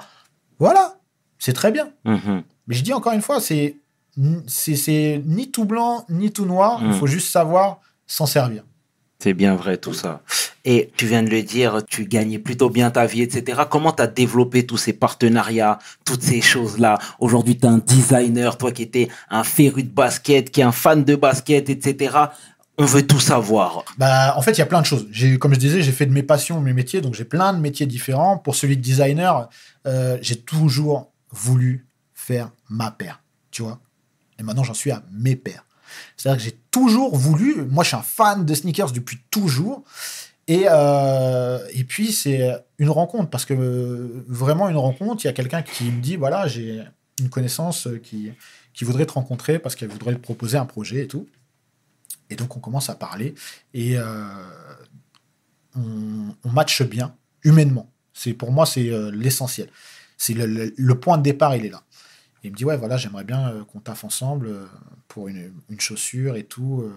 Voilà, 0.59 0.97
c'est 1.39 1.53
très 1.53 1.71
bien. 1.71 1.89
Mhm. 2.05 2.43
Mais 2.67 2.75
je 2.75 2.83
dis 2.83 2.93
encore 2.93 3.13
une 3.13 3.21
fois, 3.23 3.41
c'est 3.41 3.75
ni 4.17 5.51
tout 5.51 5.65
blanc 5.65 6.05
ni 6.09 6.31
tout 6.31 6.45
noir. 6.45 6.79
Il 6.81 6.89
Mm. 6.89 6.93
faut 6.93 7.07
juste 7.07 7.29
savoir 7.31 7.79
s'en 8.05 8.25
servir. 8.25 8.63
C'est 9.19 9.33
bien 9.33 9.55
vrai 9.55 9.77
tout 9.77 9.93
ça. 9.93 10.21
Et 10.69 10.91
tu 10.97 11.05
viens 11.05 11.23
de 11.23 11.29
le 11.29 11.43
dire, 11.43 11.79
tu 11.87 12.03
gagnais 12.03 12.39
plutôt 12.39 12.69
bien 12.69 12.91
ta 12.91 13.05
vie, 13.05 13.21
etc. 13.21 13.61
Comment 13.69 13.93
tu 13.93 14.03
as 14.03 14.07
développé 14.07 14.65
tous 14.65 14.75
ces 14.75 14.91
partenariats, 14.91 15.79
toutes 16.03 16.21
ces 16.21 16.41
choses-là? 16.41 16.99
Aujourd'hui, 17.19 17.57
tu 17.57 17.65
es 17.65 17.69
un 17.69 17.77
designer, 17.77 18.57
toi 18.57 18.73
qui 18.73 18.83
étais 18.83 19.07
un 19.29 19.45
féru 19.45 19.83
de 19.83 19.89
basket, 19.89 20.51
qui 20.51 20.59
est 20.59 20.65
un 20.65 20.73
fan 20.73 21.05
de 21.05 21.15
basket, 21.15 21.69
etc. 21.69 22.17
On 22.77 22.83
veut 22.83 23.07
tout 23.07 23.21
savoir. 23.21 23.85
Bah, 23.97 24.33
en 24.35 24.41
fait, 24.41 24.51
il 24.51 24.57
y 24.57 24.61
a 24.61 24.65
plein 24.65 24.81
de 24.81 24.85
choses. 24.85 25.07
Comme 25.39 25.53
je 25.53 25.59
disais, 25.59 25.81
j'ai 25.81 25.93
fait 25.93 26.05
de 26.05 26.11
mes 26.11 26.21
passions 26.21 26.59
mes 26.59 26.73
métiers, 26.73 26.99
donc 26.99 27.13
j'ai 27.13 27.23
plein 27.23 27.53
de 27.53 27.59
métiers 27.59 27.85
différents. 27.85 28.37
Pour 28.37 28.53
celui 28.53 28.75
de 28.75 28.81
designer, 28.81 29.47
euh, 29.85 30.17
j'ai 30.21 30.35
toujours 30.35 31.13
voulu 31.31 31.87
faire 32.13 32.51
ma 32.69 32.91
paire, 32.91 33.21
tu 33.51 33.61
vois. 33.61 33.79
Et 34.37 34.43
maintenant, 34.43 34.65
j'en 34.65 34.73
suis 34.73 34.91
à 34.91 35.01
mes 35.13 35.37
paires. 35.37 35.63
C'est-à-dire 36.17 36.39
que 36.39 36.43
j'ai 36.43 36.59
toujours 36.71 37.15
voulu. 37.15 37.65
Moi, 37.69 37.85
je 37.85 37.87
suis 37.87 37.97
un 37.97 38.01
fan 38.01 38.45
de 38.45 38.53
sneakers 38.53 38.91
depuis 38.91 39.19
toujours. 39.31 39.85
Et, 40.47 40.65
euh, 40.69 41.59
et 41.73 41.83
puis, 41.83 42.11
c'est 42.11 42.53
une 42.77 42.89
rencontre, 42.89 43.29
parce 43.29 43.45
que 43.45 43.53
euh, 43.53 44.23
vraiment 44.27 44.69
une 44.69 44.77
rencontre, 44.77 45.25
il 45.25 45.27
y 45.27 45.29
a 45.29 45.33
quelqu'un 45.33 45.61
qui 45.61 45.85
me 45.85 46.01
dit 46.01 46.15
voilà, 46.15 46.47
j'ai 46.47 46.83
une 47.19 47.29
connaissance 47.29 47.87
qui, 48.03 48.31
qui 48.73 48.85
voudrait 48.85 49.05
te 49.05 49.13
rencontrer 49.13 49.59
parce 49.59 49.75
qu'elle 49.75 49.89
voudrait 49.89 50.13
te 50.13 50.19
proposer 50.19 50.57
un 50.57 50.65
projet 50.65 51.03
et 51.03 51.07
tout. 51.07 51.27
Et 52.29 52.35
donc, 52.35 52.55
on 52.55 52.59
commence 52.59 52.89
à 52.89 52.95
parler 52.95 53.35
et 53.73 53.97
euh, 53.97 54.03
on, 55.75 56.49
matche 56.49 56.83
bien, 56.83 57.15
humainement. 57.43 57.91
Pour 58.37 58.51
moi, 58.51 58.65
c'est 58.65 58.89
euh, 58.89 59.11
l'essentiel. 59.11 59.69
Le, 60.29 60.93
point 60.93 61.17
de 61.17 61.23
départ, 61.23 61.55
il 61.55 61.65
est 61.65 61.69
là. 61.69 61.83
Il 62.43 62.51
me 62.51 62.55
dit, 62.55 62.65
ouais, 62.65 62.77
voilà, 62.77 62.97
j'aimerais 62.97 63.23
bien 63.23 63.49
euh, 63.49 63.63
qu'on 63.63 63.79
taffe 63.79 64.03
ensemble 64.03 64.47
euh, 64.47 64.65
pour 65.07 65.27
une, 65.27 65.51
une 65.69 65.79
chaussure 65.79 66.35
et 66.35 66.43
tout. 66.43 66.91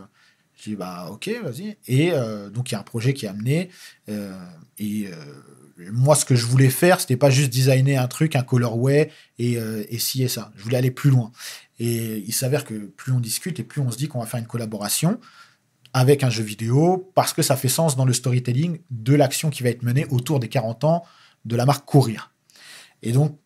Je 0.60 0.70
dis, 0.70 0.76
bah, 0.76 1.08
ok, 1.10 1.30
vas-y. 1.42 1.78
Et 1.86 2.12
euh, 2.12 2.50
donc, 2.50 2.70
il 2.70 2.74
y 2.74 2.76
a 2.76 2.80
un 2.80 2.84
projet 2.84 3.14
qui 3.14 3.24
est 3.24 3.28
amené. 3.28 3.70
euh, 4.10 4.38
et 4.78 5.06
euh, 5.06 5.90
moi, 5.90 6.14
ce 6.14 6.26
que 6.26 6.34
je 6.34 6.44
voulais 6.44 6.68
faire, 6.68 7.00
c'était 7.00 7.16
pas 7.16 7.30
juste 7.30 7.50
designer 7.50 7.96
un 7.96 8.08
truc, 8.08 8.36
un 8.36 8.42
colorway 8.42 9.10
et, 9.38 9.54
et 9.54 9.98
ci 9.98 10.22
et 10.22 10.28
ça. 10.28 10.52
Je 10.54 10.62
voulais 10.62 10.76
aller 10.76 10.90
plus 10.90 11.08
loin. 11.08 11.32
Et 11.78 12.18
il 12.18 12.34
s'avère 12.34 12.66
que 12.66 12.74
plus 12.74 13.12
on 13.12 13.20
discute 13.20 13.58
et 13.58 13.64
plus 13.64 13.80
on 13.80 13.90
se 13.90 13.96
dit 13.96 14.06
qu'on 14.06 14.20
va 14.20 14.26
faire 14.26 14.40
une 14.40 14.46
collaboration 14.46 15.18
avec 15.94 16.22
un 16.22 16.28
jeu 16.28 16.42
vidéo 16.44 17.10
parce 17.14 17.32
que 17.32 17.40
ça 17.40 17.56
fait 17.56 17.68
sens 17.68 17.96
dans 17.96 18.04
le 18.04 18.12
storytelling 18.12 18.80
de 18.90 19.14
l'action 19.14 19.48
qui 19.48 19.62
va 19.62 19.70
être 19.70 19.82
menée 19.82 20.04
autour 20.10 20.38
des 20.38 20.48
40 20.48 20.84
ans 20.84 21.02
de 21.46 21.56
la 21.56 21.64
marque 21.64 21.86
Courir. 21.86 22.34
Et 23.00 23.12
donc, 23.12 23.38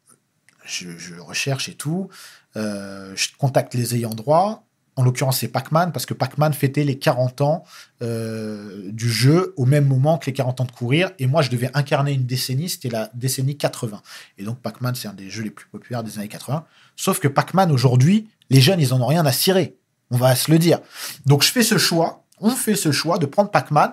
je, 0.65 0.99
je 0.99 1.15
recherche 1.15 1.69
et 1.69 1.75
tout. 1.75 2.09
je 2.57 3.29
contacte 3.39 3.75
les 3.75 3.95
ayants 3.95 4.15
droit. 4.15 4.64
En 4.97 5.03
l'occurrence, 5.03 5.39
c'est 5.41 5.49
Pac-Man, 5.49 5.91
parce 5.93 6.07
que 6.07 6.15
Pac-Man 6.15 6.53
fêtait 6.53 6.85
les 6.85 6.99
40 6.99 7.41
ans 7.41 7.65
euh, 8.03 8.83
du 8.93 9.11
jeu 9.11 9.53
au 9.57 9.67
même 9.67 9.87
moment 9.87 10.19
que 10.19 10.27
les 10.27 10.33
40 10.33 10.61
ans 10.61 10.65
de 10.65 10.71
courir. 10.71 11.11
Et 11.19 11.27
moi, 11.27 11.43
je 11.43 11.51
devais 11.51 11.71
incarner 11.75 12.13
une 12.13 12.27
décennie, 12.27 12.69
c'était 12.69 12.91
la 12.91 13.11
décennie 13.15 13.57
80. 13.57 14.01
Et 14.39 14.45
donc, 14.45 14.61
Pac-Man, 14.61 14.95
c'est 14.95 15.09
un 15.09 15.13
des 15.13 15.31
jeux 15.31 15.43
les 15.43 15.51
plus 15.51 15.67
populaires 15.67 16.05
des 16.05 16.19
années 16.19 16.29
80. 16.29 16.65
Sauf 16.95 17.19
que 17.19 17.27
Pac-Man, 17.27 17.73
aujourd'hui, 17.73 18.29
les 18.51 18.61
jeunes, 18.61 18.81
ils 18.81 18.95
en 18.95 19.01
ont 19.01 19.07
rien 19.07 19.27
à 19.27 19.33
cirer. 19.33 19.77
On 20.11 20.17
va 20.17 20.37
se 20.37 20.51
le 20.51 20.59
dire. 20.59 20.79
Donc, 21.27 21.43
je 21.43 21.51
fais 21.51 21.65
ce 21.65 21.77
choix, 21.77 22.25
on 22.41 22.51
fait 22.51 22.77
ce 22.77 22.93
choix 22.93 23.19
de 23.19 23.27
prendre 23.27 23.51
Pac-Man, 23.51 23.93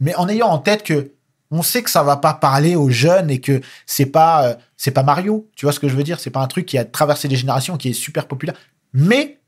mais 0.00 0.16
en 0.16 0.28
ayant 0.28 0.48
en 0.48 0.58
tête 0.58 0.82
que 0.82 1.12
on 1.50 1.62
sait 1.62 1.82
que 1.82 1.90
ça 1.90 2.02
va 2.02 2.16
pas 2.16 2.34
parler 2.34 2.74
aux 2.74 2.90
jeunes 2.90 3.30
et 3.30 3.40
que 3.40 3.60
c'est 3.86 4.06
pas 4.06 4.46
euh, 4.46 4.54
c'est 4.76 4.90
pas 4.90 5.04
Mario, 5.04 5.48
tu 5.54 5.66
vois 5.66 5.72
ce 5.72 5.78
que 5.78 5.88
je 5.88 5.94
veux 5.94 6.02
dire, 6.02 6.18
c'est 6.18 6.30
pas 6.30 6.40
un 6.40 6.48
truc 6.48 6.66
qui 6.66 6.78
a 6.78 6.84
traversé 6.84 7.28
des 7.28 7.36
générations 7.36 7.76
qui 7.76 7.90
est 7.90 7.92
super 7.92 8.26
populaire, 8.26 8.56
mais 8.92 9.38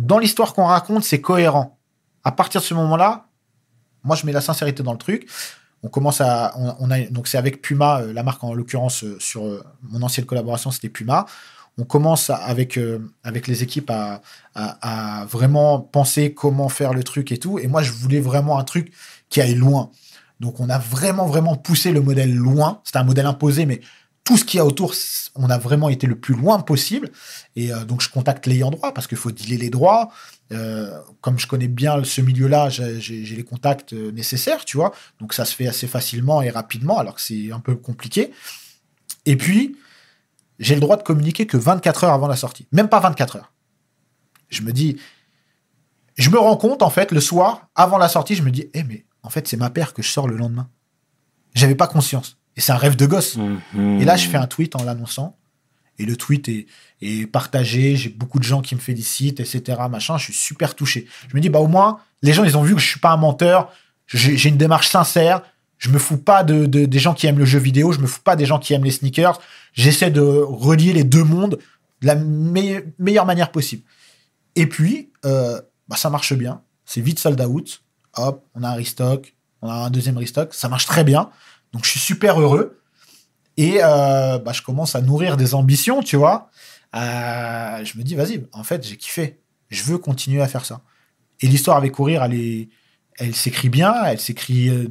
dans 0.00 0.18
l'histoire 0.18 0.54
qu'on 0.54 0.66
raconte, 0.66 1.04
c'est 1.04 1.20
cohérent. 1.20 1.78
À 2.24 2.32
partir 2.32 2.60
de 2.60 2.66
ce 2.66 2.74
moment-là, 2.74 3.26
moi 4.04 4.16
je 4.16 4.26
mets 4.26 4.32
la 4.32 4.40
sincérité 4.40 4.82
dans 4.82 4.92
le 4.92 4.98
truc. 4.98 5.28
On 5.82 5.88
commence 5.88 6.20
à 6.20 6.54
on, 6.56 6.90
a 6.90 7.00
donc 7.04 7.26
c'est 7.26 7.38
avec 7.38 7.62
Puma 7.62 8.00
euh, 8.00 8.12
la 8.12 8.22
marque 8.22 8.44
en 8.44 8.52
l'occurrence 8.52 9.02
euh, 9.02 9.16
sur 9.18 9.44
euh, 9.44 9.64
mon 9.82 10.02
ancienne 10.02 10.26
collaboration, 10.26 10.70
c'était 10.70 10.90
Puma. 10.90 11.26
On 11.78 11.84
commence 11.84 12.28
avec 12.28 12.78
avec 13.22 13.46
les 13.46 13.62
équipes 13.62 13.90
à, 13.90 14.20
à, 14.54 15.20
à 15.22 15.24
vraiment 15.24 15.80
penser 15.80 16.34
comment 16.34 16.68
faire 16.68 16.92
le 16.92 17.02
truc 17.02 17.32
et 17.32 17.38
tout 17.38 17.58
et 17.58 17.68
moi 17.68 17.82
je 17.82 17.92
voulais 17.92 18.20
vraiment 18.20 18.58
un 18.58 18.64
truc 18.64 18.92
qui 19.30 19.40
aille 19.40 19.54
loin. 19.54 19.90
Donc 20.40 20.58
on 20.58 20.68
a 20.68 20.78
vraiment, 20.78 21.26
vraiment 21.26 21.54
poussé 21.56 21.92
le 21.92 22.00
modèle 22.00 22.34
loin. 22.34 22.80
C'était 22.84 22.98
un 22.98 23.04
modèle 23.04 23.26
imposé, 23.26 23.66
mais 23.66 23.80
tout 24.24 24.36
ce 24.36 24.44
qu'il 24.44 24.58
y 24.58 24.60
a 24.60 24.66
autour, 24.66 24.94
on 25.34 25.50
a 25.50 25.58
vraiment 25.58 25.88
été 25.88 26.06
le 26.06 26.18
plus 26.18 26.34
loin 26.34 26.60
possible. 26.60 27.10
Et 27.56 27.72
euh, 27.72 27.84
donc 27.84 28.00
je 28.00 28.08
contacte 28.08 28.46
l'ayant 28.46 28.70
droit 28.70 28.92
parce 28.94 29.06
qu'il 29.06 29.18
faut 29.18 29.30
dealer 29.30 29.56
les 29.56 29.70
droits. 29.70 30.10
Euh, 30.52 31.00
comme 31.20 31.38
je 31.38 31.46
connais 31.46 31.68
bien 31.68 32.02
ce 32.04 32.20
milieu-là, 32.20 32.68
j'ai 32.68 33.24
les 33.24 33.44
contacts 33.44 33.92
euh, 33.92 34.12
nécessaires, 34.12 34.64
tu 34.64 34.76
vois. 34.76 34.92
Donc 35.20 35.32
ça 35.32 35.44
se 35.44 35.54
fait 35.54 35.66
assez 35.66 35.86
facilement 35.86 36.42
et 36.42 36.50
rapidement, 36.50 36.98
alors 36.98 37.14
que 37.14 37.20
c'est 37.20 37.50
un 37.52 37.60
peu 37.60 37.74
compliqué. 37.76 38.32
Et 39.26 39.36
puis, 39.36 39.76
j'ai 40.58 40.74
le 40.74 40.80
droit 40.80 40.96
de 40.96 41.02
communiquer 41.02 41.46
que 41.46 41.56
24 41.56 42.04
heures 42.04 42.12
avant 42.12 42.28
la 42.28 42.36
sortie. 42.36 42.66
Même 42.72 42.88
pas 42.88 43.00
24 43.00 43.36
heures. 43.36 43.52
Je 44.48 44.62
me 44.62 44.72
dis, 44.72 44.96
je 46.16 46.30
me 46.30 46.38
rends 46.38 46.56
compte, 46.56 46.82
en 46.82 46.90
fait, 46.90 47.12
le 47.12 47.20
soir, 47.20 47.68
avant 47.74 47.98
la 47.98 48.08
sortie, 48.08 48.34
je 48.34 48.42
me 48.42 48.50
dis, 48.50 48.68
eh, 48.74 48.82
mais 48.82 49.06
en 49.22 49.30
fait, 49.30 49.48
c'est 49.48 49.56
ma 49.56 49.70
paire 49.70 49.94
que 49.94 50.02
je 50.02 50.10
sors 50.10 50.28
le 50.28 50.36
lendemain. 50.36 50.68
J'avais 51.54 51.74
pas 51.74 51.86
conscience. 51.86 52.39
Et 52.60 52.62
c'est 52.62 52.72
un 52.72 52.76
rêve 52.76 52.94
de 52.94 53.06
gosse. 53.06 53.36
Mhm. 53.38 54.02
Et 54.02 54.04
là, 54.04 54.16
je 54.16 54.28
fais 54.28 54.36
un 54.36 54.46
tweet 54.46 54.76
en 54.76 54.84
l'annonçant. 54.84 55.38
Et 55.98 56.04
le 56.04 56.14
tweet 56.14 56.46
est, 56.50 56.66
est 57.00 57.26
partagé. 57.26 57.96
J'ai 57.96 58.10
beaucoup 58.10 58.38
de 58.38 58.44
gens 58.44 58.60
qui 58.60 58.74
me 58.74 58.80
félicitent, 58.80 59.40
etc. 59.40 59.78
Machin. 59.90 60.18
Je 60.18 60.24
suis 60.24 60.34
super 60.34 60.74
touché. 60.74 61.06
Je 61.30 61.34
me 61.34 61.40
dis, 61.40 61.48
bah, 61.48 61.58
au 61.60 61.68
moins, 61.68 62.00
les 62.20 62.34
gens, 62.34 62.44
ils 62.44 62.58
ont 62.58 62.62
vu 62.62 62.74
que 62.74 62.80
je 62.82 62.86
suis 62.86 63.00
pas 63.00 63.12
un 63.12 63.16
menteur. 63.16 63.72
J'ai 64.08 64.50
une 64.50 64.58
démarche 64.58 64.88
sincère. 64.90 65.40
Je 65.78 65.88
me 65.88 65.98
fous 65.98 66.18
pas 66.18 66.44
de, 66.44 66.66
de- 66.66 66.84
des 66.84 66.98
gens 66.98 67.14
qui 67.14 67.26
aiment 67.26 67.38
le 67.38 67.46
jeu 67.46 67.58
vidéo. 67.58 67.92
Je 67.92 67.98
me 68.00 68.06
fous 68.06 68.20
pas 68.22 68.36
des 68.36 68.44
gens 68.44 68.58
qui 68.58 68.74
aiment 68.74 68.84
les 68.84 68.90
sneakers. 68.90 69.40
J'essaie 69.72 70.10
de 70.10 70.20
relier 70.20 70.92
les 70.92 71.04
deux 71.04 71.24
mondes 71.24 71.58
de 72.02 72.06
la 72.06 72.14
meille- 72.14 72.84
meilleure 72.98 73.24
manière 73.24 73.50
possible. 73.52 73.84
Et 74.54 74.66
puis, 74.66 75.10
euh, 75.24 75.58
bah, 75.88 75.96
ça 75.96 76.10
marche 76.10 76.34
bien. 76.34 76.60
C'est 76.84 77.00
vite 77.00 77.18
sold 77.18 77.40
out. 77.40 77.82
Hop, 78.16 78.44
on 78.54 78.62
a 78.64 78.68
un 78.68 78.74
restock. 78.74 79.32
On 79.62 79.70
a 79.70 79.74
un 79.86 79.90
deuxième 79.90 80.18
restock. 80.18 80.52
Ça 80.52 80.68
marche 80.68 80.84
très 80.84 81.04
bien. 81.04 81.30
Donc, 81.72 81.84
je 81.84 81.90
suis 81.90 82.00
super 82.00 82.40
heureux. 82.40 82.80
Et 83.56 83.78
euh, 83.82 84.38
bah, 84.38 84.52
je 84.52 84.62
commence 84.62 84.94
à 84.94 85.00
nourrir 85.02 85.36
des 85.36 85.54
ambitions, 85.54 86.02
tu 86.02 86.16
vois. 86.16 86.50
Euh, 86.94 87.84
je 87.84 87.98
me 87.98 88.02
dis, 88.02 88.14
vas-y, 88.14 88.46
en 88.52 88.64
fait, 88.64 88.86
j'ai 88.86 88.96
kiffé. 88.96 89.40
Je 89.68 89.82
veux 89.84 89.98
continuer 89.98 90.40
à 90.40 90.48
faire 90.48 90.64
ça. 90.64 90.80
Et 91.40 91.46
l'histoire 91.46 91.76
avec 91.76 91.92
Courir, 91.92 92.22
elle, 92.24 92.34
est, 92.34 92.68
elle 93.18 93.34
s'écrit 93.34 93.68
bien, 93.68 93.94
elle 94.04 94.20
s'écrit 94.20 94.68
euh, 94.68 94.88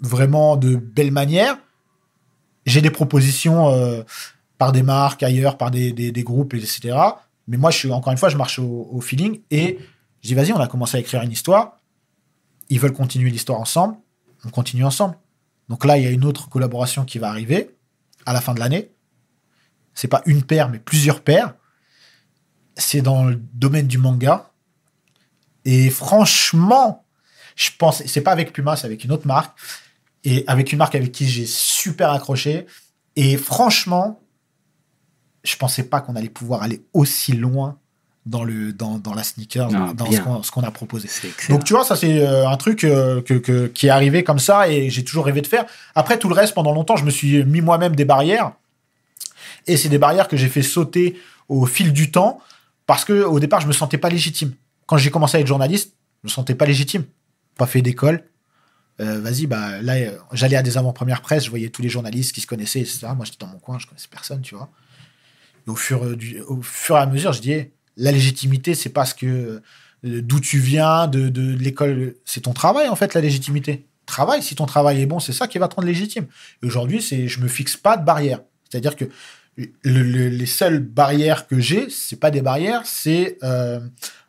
vraiment 0.00 0.56
de 0.56 0.76
belle 0.76 1.10
manière. 1.10 1.58
J'ai 2.64 2.80
des 2.80 2.90
propositions 2.90 4.04
par 4.56 4.70
des 4.70 4.84
marques, 4.84 5.24
ailleurs, 5.24 5.58
par 5.58 5.72
des, 5.72 5.92
des- 5.92 6.22
groupes, 6.22 6.54
etc. 6.54 6.96
Mais 7.48 7.56
moi, 7.56 7.72
je 7.72 7.78
suis, 7.78 7.90
encore 7.90 8.12
une 8.12 8.18
fois, 8.18 8.28
je 8.28 8.36
marche 8.36 8.60
au 8.60 9.00
feeling 9.00 9.40
et 9.50 9.80
je 10.22 10.28
dis, 10.28 10.34
vas-y, 10.34 10.52
on 10.52 10.60
a 10.60 10.68
commencé 10.68 10.96
à 10.96 11.00
écrire 11.00 11.22
une 11.22 11.32
histoire. 11.32 11.78
Ils 12.68 12.78
veulent 12.78 12.92
continuer 12.92 13.30
l'histoire 13.30 13.58
ensemble. 13.58 13.96
On 14.44 14.50
continue 14.50 14.84
ensemble. 14.84 15.16
Donc 15.72 15.86
là, 15.86 15.96
il 15.96 16.04
y 16.04 16.06
a 16.06 16.10
une 16.10 16.26
autre 16.26 16.50
collaboration 16.50 17.06
qui 17.06 17.18
va 17.18 17.30
arriver 17.30 17.74
à 18.26 18.34
la 18.34 18.42
fin 18.42 18.52
de 18.52 18.60
l'année. 18.60 18.92
C'est 19.94 20.06
pas 20.06 20.20
une 20.26 20.42
paire, 20.42 20.68
mais 20.68 20.78
plusieurs 20.78 21.22
paires. 21.22 21.54
C'est 22.76 23.00
dans 23.00 23.24
le 23.24 23.36
domaine 23.36 23.86
du 23.86 23.96
manga. 23.96 24.52
Et 25.64 25.88
franchement, 25.88 27.06
je 27.56 27.70
pense, 27.78 28.04
c'est 28.04 28.20
pas 28.20 28.32
avec 28.32 28.52
Puma, 28.52 28.76
c'est 28.76 28.84
avec 28.84 29.02
une 29.02 29.12
autre 29.12 29.26
marque. 29.26 29.58
Et 30.24 30.44
avec 30.46 30.72
une 30.72 30.78
marque 30.78 30.94
avec 30.94 31.10
qui 31.10 31.26
j'ai 31.26 31.46
super 31.46 32.10
accroché. 32.10 32.66
Et 33.16 33.38
franchement, 33.38 34.20
je 35.42 35.56
pensais 35.56 35.84
pas 35.84 36.02
qu'on 36.02 36.16
allait 36.16 36.28
pouvoir 36.28 36.62
aller 36.62 36.84
aussi 36.92 37.32
loin 37.32 37.78
dans, 38.24 38.44
le, 38.44 38.72
dans, 38.72 38.98
dans 38.98 39.14
la 39.14 39.22
sneaker, 39.24 39.68
Ah, 39.74 39.92
dans 39.94 40.08
bien. 40.08 40.42
ce 40.42 40.50
qu'on, 40.50 40.62
a 40.62 40.70
proposé. 40.70 41.08
Donc 41.48 41.64
tu 41.64 41.72
vois, 41.72 41.84
ça 41.84 41.96
c'est 41.96 42.20
euh, 42.20 42.48
un 42.48 42.56
truc 42.56 42.84
euh, 42.84 43.20
que, 43.20 43.34
que- 43.34 43.66
qui 43.66 43.86
est 43.88 43.90
arrivé 43.90 44.22
comme 44.22 44.38
ça 44.38 44.68
et 44.68 44.90
j'ai 44.90 45.02
toujours 45.04 45.26
rêvé 45.26 45.40
de 45.40 45.46
faire. 45.46 45.64
Après 45.94 46.18
tout 46.18 46.28
le 46.28 46.34
reste, 46.34 46.54
pendant 46.54 46.72
longtemps, 46.72 46.96
je 46.96 47.04
me 47.04 47.10
suis 47.10 47.44
mis 47.44 47.60
moi-même 47.60 47.96
des 47.96 48.04
barrières 48.04 48.52
et 49.66 49.76
c'est 49.76 49.88
des 49.88 49.98
barrières 49.98 50.28
que 50.28 50.36
j'ai 50.36 50.48
fait 50.48 50.62
sauter 50.62 51.18
au 51.48 51.66
fil 51.66 51.92
du 51.92 52.10
temps 52.10 52.40
parce 52.86 53.04
que 53.04 53.22
au 53.24 53.40
départ, 53.40 53.60
je 53.60 53.66
me 53.66 53.72
sentais 53.72 53.98
pas 53.98 54.08
légitime. 54.08 54.52
Quand 54.86 54.96
j'ai 54.98 55.10
commencé 55.10 55.36
à 55.36 55.40
être 55.40 55.46
journaliste, 55.46 55.94
je 56.22 56.28
me 56.28 56.30
sentais 56.32 56.54
pas 56.54 56.66
légitime. 56.66 57.04
Pas 57.58 57.66
fait 57.66 57.82
d'école. 57.82 58.24
Euh, 59.00 59.20
Vas-y, 59.20 59.46
bah 59.46 59.80
là, 59.82 59.94
j'allais 60.32 60.56
à 60.56 60.62
des 60.62 60.78
avant-premières 60.78 61.22
presse, 61.22 61.44
je 61.44 61.50
voyais 61.50 61.70
tous 61.70 61.82
les 61.82 61.88
journalistes 61.88 62.32
qui 62.32 62.40
se 62.40 62.46
connaissaient, 62.46 62.80
etc. 62.80 63.08
Moi, 63.16 63.24
j'étais 63.24 63.38
dans 63.40 63.48
mon 63.50 63.58
coin, 63.58 63.78
je 63.78 63.86
connaissais 63.86 64.08
personne, 64.10 64.42
tu 64.42 64.54
vois. 64.54 64.68
Et 65.66 65.70
au 65.70 65.76
fur, 65.76 66.16
du, 66.16 66.40
au 66.42 66.60
fur 66.62 66.96
et 66.96 67.00
à 67.00 67.06
mesure, 67.06 67.32
je 67.32 67.40
dis, 67.40 67.52
eh, 67.52 67.71
la 67.96 68.12
légitimité, 68.12 68.74
c'est 68.74 68.88
parce 68.90 69.14
que 69.14 69.26
euh, 70.04 70.20
d'où 70.22 70.40
tu 70.40 70.58
viens, 70.58 71.06
de, 71.06 71.28
de 71.28 71.54
l'école, 71.56 72.14
c'est 72.24 72.42
ton 72.42 72.52
travail 72.52 72.88
en 72.88 72.96
fait, 72.96 73.14
la 73.14 73.20
légitimité. 73.20 73.86
Travail, 74.06 74.42
si 74.42 74.54
ton 74.56 74.66
travail 74.66 75.00
est 75.00 75.06
bon, 75.06 75.20
c'est 75.20 75.32
ça 75.32 75.46
qui 75.46 75.58
va 75.58 75.68
te 75.68 75.76
rendre 75.76 75.86
légitime. 75.86 76.26
Et 76.62 76.66
aujourd'hui, 76.66 77.00
c'est, 77.00 77.28
je 77.28 77.40
me 77.40 77.48
fixe 77.48 77.76
pas 77.76 77.96
de 77.96 78.04
barrières. 78.04 78.40
C'est-à-dire 78.68 78.96
que 78.96 79.04
le- 79.56 80.02
le- 80.02 80.28
les 80.28 80.46
seules 80.46 80.80
barrières 80.80 81.46
que 81.46 81.60
j'ai, 81.60 81.88
c'est 81.88 82.18
pas 82.18 82.30
des 82.30 82.42
barrières, 82.42 82.82
c'est 82.84 83.38
euh, 83.44 83.78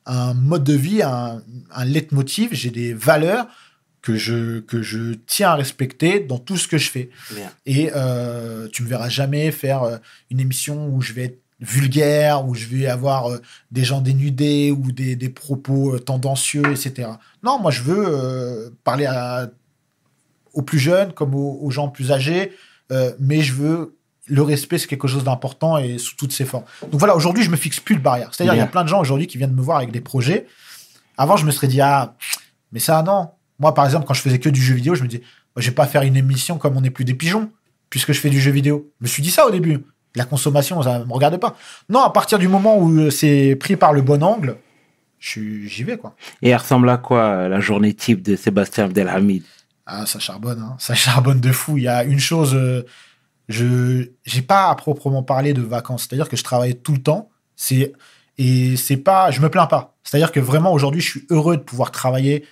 un 0.05 0.33
mode 0.35 0.63
de 0.63 0.73
vie, 0.73 1.01
un, 1.01 1.41
un 1.73 1.85
leitmotiv. 1.85 2.49
J'ai 2.53 2.69
des 2.69 2.93
valeurs 2.93 3.47
que 4.01 4.15
je, 4.15 4.59
que 4.59 4.81
je 4.83 5.13
tiens 5.25 5.51
à 5.51 5.55
respecter 5.55 6.19
dans 6.19 6.37
tout 6.37 6.57
ce 6.57 6.67
que 6.67 6.77
je 6.77 6.89
fais. 6.91 7.09
Bien. 7.31 7.49
Et 7.65 7.89
euh, 7.95 8.67
tu 8.71 8.83
me 8.83 8.87
verras 8.89 9.09
jamais 9.09 9.49
faire 9.51 9.83
euh, 9.83 9.97
une 10.29 10.39
émission 10.41 10.87
où 10.87 11.01
je 11.01 11.13
vais 11.13 11.23
être 11.23 11.39
vulgaire, 11.59 12.45
où 12.47 12.55
je 12.55 12.65
vais 12.67 12.87
avoir 12.87 13.31
euh, 13.31 13.37
des 13.71 13.83
gens 13.83 14.01
dénudés 14.01 14.71
ou 14.71 14.91
des, 14.91 15.15
des 15.15 15.29
propos 15.29 15.95
euh, 15.95 15.99
tendancieux, 15.99 16.63
etc. 16.71 17.09
Non, 17.43 17.59
moi 17.59 17.71
je 17.71 17.81
veux 17.83 18.05
euh, 18.07 18.69
parler 18.83 19.05
à- 19.05 19.49
aux 20.53 20.61
plus 20.61 20.79
jeunes 20.79 21.13
comme 21.13 21.33
aux, 21.35 21.59
aux 21.61 21.71
gens 21.71 21.87
plus 21.89 22.11
âgés, 22.11 22.51
mais 23.19 23.41
je 23.41 23.53
veux 23.53 23.97
le 24.27 24.43
respect, 24.43 24.77
c'est 24.77 24.85
quelque 24.87 25.07
chose 25.07 25.23
d'important 25.23 25.79
et 25.79 25.97
sous 25.97 26.15
toutes 26.15 26.31
ses 26.31 26.45
formes. 26.45 26.63
Donc 26.91 26.99
voilà, 26.99 27.15
aujourd'hui, 27.15 27.43
je 27.43 27.49
me 27.49 27.55
fixe 27.55 27.79
plus 27.79 27.95
de 27.95 28.01
barrières. 28.01 28.29
C'est-à-dire, 28.31 28.53
il 28.53 28.57
y 28.57 28.61
a 28.61 28.67
plein 28.67 28.83
de 28.83 28.87
gens 28.87 29.01
aujourd'hui 29.01 29.25
qui 29.25 29.37
viennent 29.39 29.53
me 29.55 29.61
voir 29.63 29.77
avec 29.77 29.91
des 29.91 29.99
projets. 29.99 30.45
Avant, 31.17 31.37
je 31.37 31.45
me 31.45 31.51
serais 31.51 31.67
dit, 31.67 31.81
ah, 31.81 32.15
mais 32.71 32.79
ça, 32.79 33.01
non. 33.01 33.31
Moi, 33.59 33.73
par 33.73 33.85
exemple, 33.85 34.05
quand 34.05 34.13
je 34.13 34.21
faisais 34.21 34.37
que 34.39 34.47
du 34.49 34.61
jeu 34.61 34.75
vidéo, 34.75 34.93
je 34.95 35.01
me 35.03 35.07
dis, 35.07 35.17
moi, 35.55 35.61
je 35.61 35.69
vais 35.69 35.75
pas 35.75 35.87
faire 35.87 36.03
une 36.03 36.15
émission 36.15 36.57
comme 36.59 36.77
on 36.77 36.81
n'est 36.81 36.91
plus 36.91 37.03
des 37.03 37.15
pigeons, 37.15 37.51
puisque 37.89 38.13
je 38.13 38.19
fais 38.19 38.29
du 38.29 38.39
jeu 38.39 38.51
vidéo. 38.51 38.91
Je 39.01 39.05
me 39.05 39.09
suis 39.09 39.23
dit 39.23 39.31
ça 39.31 39.47
au 39.47 39.51
début. 39.51 39.79
La 40.15 40.25
consommation, 40.25 40.81
ça 40.83 40.99
me 40.99 41.11
regarde 41.11 41.37
pas. 41.37 41.55
Non, 41.89 42.01
à 42.01 42.09
partir 42.11 42.37
du 42.37 42.47
moment 42.47 42.77
où 42.77 42.91
euh, 42.99 43.09
c'est 43.09 43.55
pris 43.55 43.75
par 43.75 43.93
le 43.93 44.01
bon 44.01 44.23
angle, 44.23 44.57
j'y 45.19 45.83
vais, 45.83 45.97
quoi. 45.97 46.15
Et 46.41 46.49
elle 46.49 46.57
ressemble 46.57 46.89
à 46.89 46.97
quoi 46.97 47.23
euh, 47.23 47.49
la 47.49 47.59
journée 47.59 47.93
type 47.93 48.21
de 48.21 48.35
Sébastien 48.35 48.85
Abdelhamid? 48.85 49.43
Ah, 49.85 50.05
ça 50.05 50.19
charbonne, 50.19 50.59
hein. 50.59 50.75
ça 50.79 50.93
charbonne 50.93 51.39
de 51.39 51.51
fou. 51.51 51.77
Il 51.77 51.83
y 51.83 51.87
a 51.87 52.03
une 52.03 52.19
chose, 52.19 52.53
euh, 52.53 52.85
je 53.49 54.09
j'ai 54.25 54.41
pas 54.41 54.69
à 54.69 54.75
proprement 54.75 55.23
parler 55.23 55.53
de 55.53 55.61
vacances. 55.61 56.07
C'est-à-dire 56.07 56.29
que 56.29 56.37
je 56.37 56.43
travaille 56.43 56.75
tout 56.75 56.93
le 56.93 57.01
temps. 57.01 57.29
C'est 57.55 57.93
et 58.37 58.75
c'est 58.77 58.97
pas, 58.97 59.31
je 59.31 59.41
me 59.41 59.49
plains 59.49 59.67
pas. 59.67 59.95
C'est-à-dire 60.03 60.31
que 60.31 60.39
vraiment 60.39 60.73
aujourd'hui, 60.73 61.01
je 61.01 61.09
suis 61.09 61.25
heureux 61.29 61.57
de 61.57 61.61
pouvoir 61.61 61.91
travailler. 61.91 62.45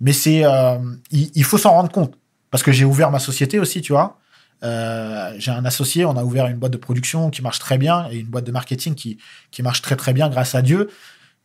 Mais 0.00 0.12
c'est, 0.12 0.44
euh, 0.44 0.78
il, 1.10 1.30
il 1.34 1.44
faut 1.44 1.58
s'en 1.58 1.70
rendre 1.70 1.90
compte 1.90 2.18
parce 2.50 2.62
que 2.62 2.72
j'ai 2.72 2.84
ouvert 2.84 3.10
ma 3.10 3.18
société 3.18 3.58
aussi, 3.58 3.80
tu 3.80 3.92
vois. 3.92 4.18
Euh, 4.62 5.34
j'ai 5.38 5.50
un 5.50 5.64
associé, 5.64 6.04
on 6.04 6.16
a 6.16 6.22
ouvert 6.24 6.46
une 6.46 6.56
boîte 6.56 6.72
de 6.72 6.78
production 6.78 7.30
qui 7.30 7.42
marche 7.42 7.58
très 7.58 7.78
bien 7.78 8.08
et 8.10 8.18
une 8.18 8.26
boîte 8.26 8.44
de 8.44 8.52
marketing 8.52 8.94
qui 8.94 9.18
qui 9.50 9.62
marche 9.62 9.82
très 9.82 9.96
très 9.96 10.12
bien 10.12 10.28
grâce 10.28 10.54
à 10.54 10.62
Dieu. 10.62 10.88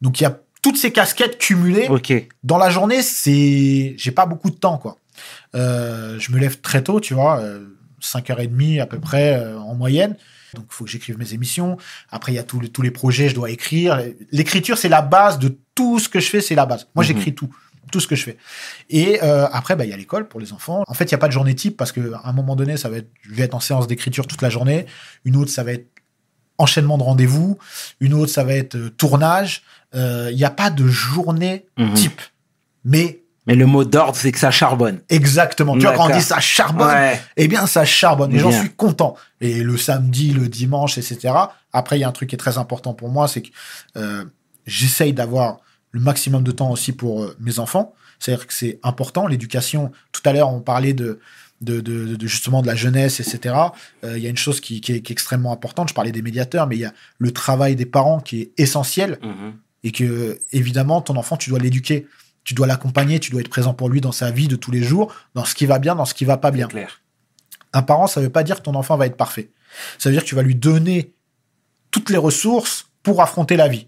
Donc 0.01 0.19
il 0.19 0.23
y 0.23 0.27
a 0.27 0.39
toutes 0.61 0.77
ces 0.77 0.91
casquettes 0.91 1.37
cumulées 1.37 1.87
dans 2.43 2.57
la 2.57 2.69
journée, 2.69 3.01
c'est 3.01 3.95
j'ai 3.97 4.11
pas 4.11 4.25
beaucoup 4.25 4.49
de 4.49 4.55
temps 4.55 4.77
quoi. 4.77 4.97
Euh, 5.55 6.17
je 6.19 6.31
me 6.31 6.37
lève 6.37 6.61
très 6.61 6.83
tôt, 6.83 6.99
tu 6.99 7.13
vois, 7.15 7.39
euh, 7.39 7.65
5h30 8.01 8.81
à 8.81 8.85
peu 8.85 8.99
près 8.99 9.35
euh, 9.35 9.57
en 9.59 9.73
moyenne. 9.75 10.15
Donc 10.53 10.65
il 10.69 10.73
faut 10.73 10.85
que 10.85 10.89
j'écrive 10.91 11.17
mes 11.17 11.33
émissions. 11.33 11.77
Après 12.09 12.31
il 12.31 12.35
y 12.35 12.39
a 12.39 12.43
tous 12.43 12.59
les, 12.59 12.69
tous 12.69 12.81
les 12.81 12.91
projets, 12.91 13.29
je 13.29 13.35
dois 13.35 13.49
écrire. 13.49 13.99
L'écriture 14.31 14.77
c'est 14.77 14.89
la 14.89 15.01
base 15.01 15.39
de 15.39 15.57
tout 15.75 15.99
ce 15.99 16.07
que 16.07 16.19
je 16.19 16.29
fais, 16.29 16.41
c'est 16.41 16.55
la 16.55 16.65
base. 16.65 16.87
Moi 16.95 17.03
Mhm. 17.03 17.07
j'écris 17.07 17.35
tout, 17.35 17.49
tout 17.91 17.99
ce 17.99 18.07
que 18.07 18.15
je 18.15 18.23
fais. 18.23 18.37
Et 18.89 19.19
euh, 19.23 19.47
après 19.51 19.75
bah 19.75 19.85
il 19.85 19.89
y 19.89 19.93
a 19.93 19.97
l'école 19.97 20.27
pour 20.27 20.39
les 20.39 20.53
enfants. 20.53 20.83
En 20.87 20.93
fait, 20.93 21.05
il 21.05 21.11
y 21.11 21.15
a 21.15 21.17
pas 21.17 21.27
de 21.27 21.33
journée 21.33 21.55
type 21.55 21.77
parce 21.77 21.91
que 21.91 22.13
à 22.13 22.21
un 22.29 22.33
moment 22.33 22.55
donné, 22.55 22.77
ça 22.77 22.89
va 22.89 22.97
être 22.97 23.09
je 23.21 23.33
vais 23.33 23.43
être 23.43 23.53
en 23.55 23.59
séance 23.59 23.87
d'écriture 23.87 24.27
toute 24.27 24.41
la 24.41 24.49
journée, 24.49 24.85
une 25.25 25.35
autre 25.35 25.51
ça 25.51 25.63
va 25.63 25.71
être 25.73 25.87
enchaînement 26.57 26.97
de 26.97 27.03
rendez-vous, 27.03 27.57
une 27.99 28.13
autre 28.13 28.31
ça 28.31 28.43
va 28.43 28.53
être 28.53 28.75
euh, 28.75 28.89
tournage. 28.89 29.61
Euh, 29.95 30.29
Il 30.31 30.37
n'y 30.37 30.43
a 30.45 30.49
pas 30.49 30.69
de 30.69 30.85
journée 30.87 31.65
Mhm. 31.77 31.93
type. 31.93 32.21
Mais 32.83 33.21
Mais 33.45 33.55
le 33.55 33.65
mot 33.65 33.85
d'ordre, 33.85 34.17
c'est 34.17 34.31
que 34.33 34.39
ça 34.39 34.51
charbonne. 34.51 34.99
exactement, 35.07 35.73
tu 35.75 35.81
vois, 35.85 35.93
quand 35.93 36.09
on 36.11 36.13
dit 36.17 36.21
ça 36.21 36.39
charbonne, 36.41 36.87
Ouais. 36.89 37.21
eh 37.37 37.47
bien, 37.47 37.65
ça 37.67 37.85
charbonne. 37.85 38.33
Et 38.35 38.39
j'en 38.39 38.51
suis 38.51 38.71
content. 38.71 39.15
Et 39.39 39.63
le 39.63 39.77
samedi, 39.77 40.31
le 40.31 40.49
dimanche, 40.49 40.97
etc. 40.97 41.33
Après, 41.71 41.97
il 41.97 42.01
y 42.01 42.03
a 42.03 42.09
un 42.09 42.11
truc 42.11 42.29
qui 42.29 42.35
est 42.35 42.39
très 42.39 42.57
important 42.57 42.93
pour 42.93 43.09
moi, 43.09 43.27
c'est 43.29 43.41
que 43.43 43.49
euh, 43.95 44.25
j'essaye 44.65 45.13
d'avoir 45.13 45.59
le 45.91 45.99
maximum 45.99 46.43
de 46.43 46.51
temps 46.51 46.71
aussi 46.71 46.91
pour 46.91 47.23
euh, 47.23 47.35
mes 47.39 47.59
enfants. 47.59 47.93
C'est-à-dire 48.19 48.47
que 48.47 48.53
c'est 48.53 48.79
important, 48.83 49.27
l'éducation. 49.27 49.91
Tout 50.11 50.21
à 50.25 50.33
l'heure, 50.33 50.49
on 50.51 50.59
parlait 50.59 50.93
de, 50.93 51.19
de, 51.61 51.81
de- 51.81 52.15
de 52.15 52.27
justement 52.27 52.61
de 52.61 52.67
la 52.67 52.75
jeunesse, 52.75 53.19
etc. 53.19 53.55
Euh, 54.03 54.17
Il 54.17 54.23
y 54.23 54.27
a 54.27 54.29
une 54.29 54.37
chose 54.37 54.59
qui, 54.59 54.81
qui 54.81 54.93
est, 54.93 55.01
qui 55.01 55.11
est 55.11 55.15
extrêmement 55.15 55.51
importante. 55.51 55.89
Je 55.89 55.93
parlais 55.93 56.11
des 56.11 56.21
médiateurs, 56.21 56.67
mais 56.67 56.75
il 56.75 56.79
y 56.81 56.85
a 56.85 56.93
le 57.19 57.31
travail 57.31 57.75
des 57.75 57.85
parents 57.85 58.19
qui 58.19 58.41
est 58.41 58.51
essentiel 58.57 59.19
Mhm. 59.23 59.53
et 59.83 59.91
que 59.91 60.39
évidemment 60.51 61.01
ton 61.01 61.15
enfant 61.15 61.37
tu 61.37 61.49
dois 61.51 61.59
l'éduquer 61.59 62.07
tu 62.43 62.53
dois 62.55 62.65
l'accompagner 62.65 63.19
tu 63.19 63.29
dois 63.31 63.41
être 63.41 63.49
présent 63.49 63.73
pour 63.75 63.89
lui 63.89 64.01
dans 64.01 64.11
sa 64.11 64.31
vie 64.31 64.47
de 64.47 64.55
tous 64.55 64.71
les 64.71 64.81
jours 64.81 65.13
dans 65.35 65.45
ce 65.45 65.53
qui 65.53 65.65
va 65.67 65.77
bien 65.79 65.95
dans 65.95 66.05
ce 66.05 66.13
qui 66.15 66.25
va 66.25 66.37
pas 66.37 66.49
bien 66.49 66.67
clair. 66.67 67.01
un 67.73 67.83
parent 67.83 68.07
ça 68.07 68.19
veut 68.21 68.29
pas 68.31 68.43
dire 68.43 68.55
que 68.57 68.61
ton 68.63 68.73
enfant 68.75 68.97
va 68.97 69.05
être 69.05 69.17
parfait 69.17 69.51
ça 69.99 70.09
veut 70.09 70.15
dire 70.15 70.23
que 70.23 70.27
tu 70.29 70.33
vas 70.35 70.41
lui 70.41 70.55
donner 70.55 71.13
toutes 71.91 72.09
les 72.09 72.17
ressources 72.17 72.87
pour 73.03 73.21
affronter 73.21 73.55
la 73.55 73.67
vie 73.67 73.87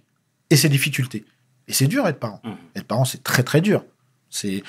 et 0.52 0.56
ses 0.58 0.70
difficultés 0.70 1.26
et 1.70 1.74
c'est 1.74 1.88
dur 1.88 2.06
être 2.08 2.20
parent 2.20 2.42
Mhm. 2.44 2.56
être 2.76 2.86
parent 2.88 3.06
c'est 3.06 3.24
très 3.24 3.44
très 3.44 3.62
dur 3.62 3.84
c'est 4.30 4.64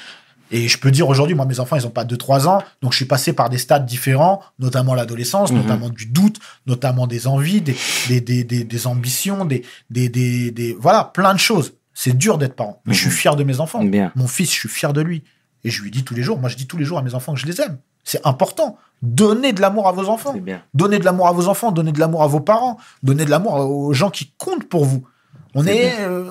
et 0.53 0.67
je 0.67 0.79
peux 0.79 0.91
dire 0.91 1.09
aujourd'hui, 1.09 1.37
moi, 1.37 1.47
mes 1.47 1.61
enfants, 1.61 1.77
ils 1.77 1.87
ont 1.87 1.91
pas 1.91 2.03
2-3 2.05 2.49
ans, 2.49 2.61
donc 2.83 2.91
je 2.91 2.97
suis 2.97 3.05
passé 3.05 3.33
par 3.33 3.51
des 3.51 3.59
stades 3.59 3.87
différents, 3.87 4.43
notamment 4.59 4.95
l'adolescence, 4.97 5.53
Mhm. 5.53 5.59
notamment 5.59 5.89
du 5.91 6.07
doute, 6.07 6.41
notamment 6.67 7.07
des 7.07 7.29
envies, 7.29 7.61
des, 7.61 7.77
des, 8.09 8.21
des, 8.21 8.43
des, 8.43 8.65
des 8.65 8.87
ambitions, 8.89 9.45
des, 9.45 9.65
des, 9.91 10.09
des, 10.09 10.51
des- 10.51 10.77
voilà, 10.77 11.05
plein 11.05 11.35
de 11.35 11.39
choses. 11.39 11.75
C'est 11.95 12.19
dur 12.19 12.37
d'être 12.37 12.57
parent, 12.57 12.83
mais 12.85 12.95
je 12.95 12.99
suis 12.99 13.11
Mhm. 13.11 13.15
fier 13.15 13.37
de 13.37 13.45
mes 13.45 13.61
enfants. 13.61 13.85
Bien. 13.85 14.11
Mon 14.17 14.27
fils, 14.27 14.53
je 14.53 14.59
suis 14.59 14.69
fier 14.69 14.93
de 14.93 15.01
lui. 15.03 15.23
Et 15.63 15.71
je 15.71 15.83
lui 15.85 15.93
dis 15.93 16.03
tous 16.03 16.17
les 16.17 16.23
jours, 16.25 16.41
moi 16.41 16.49
je 16.49 16.57
dis 16.57 16.67
tous 16.67 16.79
les 16.79 16.85
jours 16.85 16.99
à 16.99 17.03
mes 17.03 17.15
enfants 17.15 17.33
que 17.35 17.39
je 17.39 17.47
les 17.47 17.61
aime. 17.61 17.79
C'est 18.03 18.27
important. 18.27 18.77
Donnez 19.03 19.53
de 19.53 19.61
l'amour 19.61 19.87
à 19.87 19.93
vos 19.93 20.09
enfants. 20.09 20.35
Bien. 20.35 20.63
Donnez 20.75 20.99
de 20.99 21.05
l'amour 21.05 21.29
à 21.29 21.33
vos 21.33 21.47
enfants, 21.47 21.71
donnez 21.71 21.93
de 21.93 22.01
l'amour 22.01 22.25
à 22.25 22.27
vos 22.27 22.41
parents, 22.41 22.77
donnez 23.05 23.25
de 23.25 23.31
l'amour 23.31 23.55
aux 23.55 23.93
gens 23.93 24.11
qui 24.11 24.33
comptent 24.37 24.69
pour 24.69 24.85
vous. 24.85 25.07
On 25.55 25.65
est, 25.67 25.95
euh, 26.01 26.29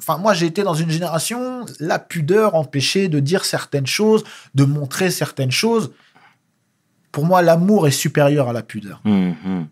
enfin 0.00 0.18
moi 0.18 0.34
j'ai 0.34 0.46
été 0.46 0.62
dans 0.62 0.74
une 0.74 0.90
génération, 0.90 1.64
la 1.78 1.98
pudeur 1.98 2.54
empêchait 2.54 3.08
de 3.08 3.20
dire 3.20 3.44
certaines 3.44 3.86
choses, 3.86 4.24
de 4.54 4.64
montrer 4.64 5.10
certaines 5.10 5.50
choses. 5.52 5.92
Pour 7.12 7.24
moi, 7.26 7.42
l'amour 7.42 7.88
est 7.88 7.90
supérieur 7.92 8.48
à 8.48 8.52
la 8.52 8.62
pudeur. 8.62 9.00
Mhm. 9.04 9.66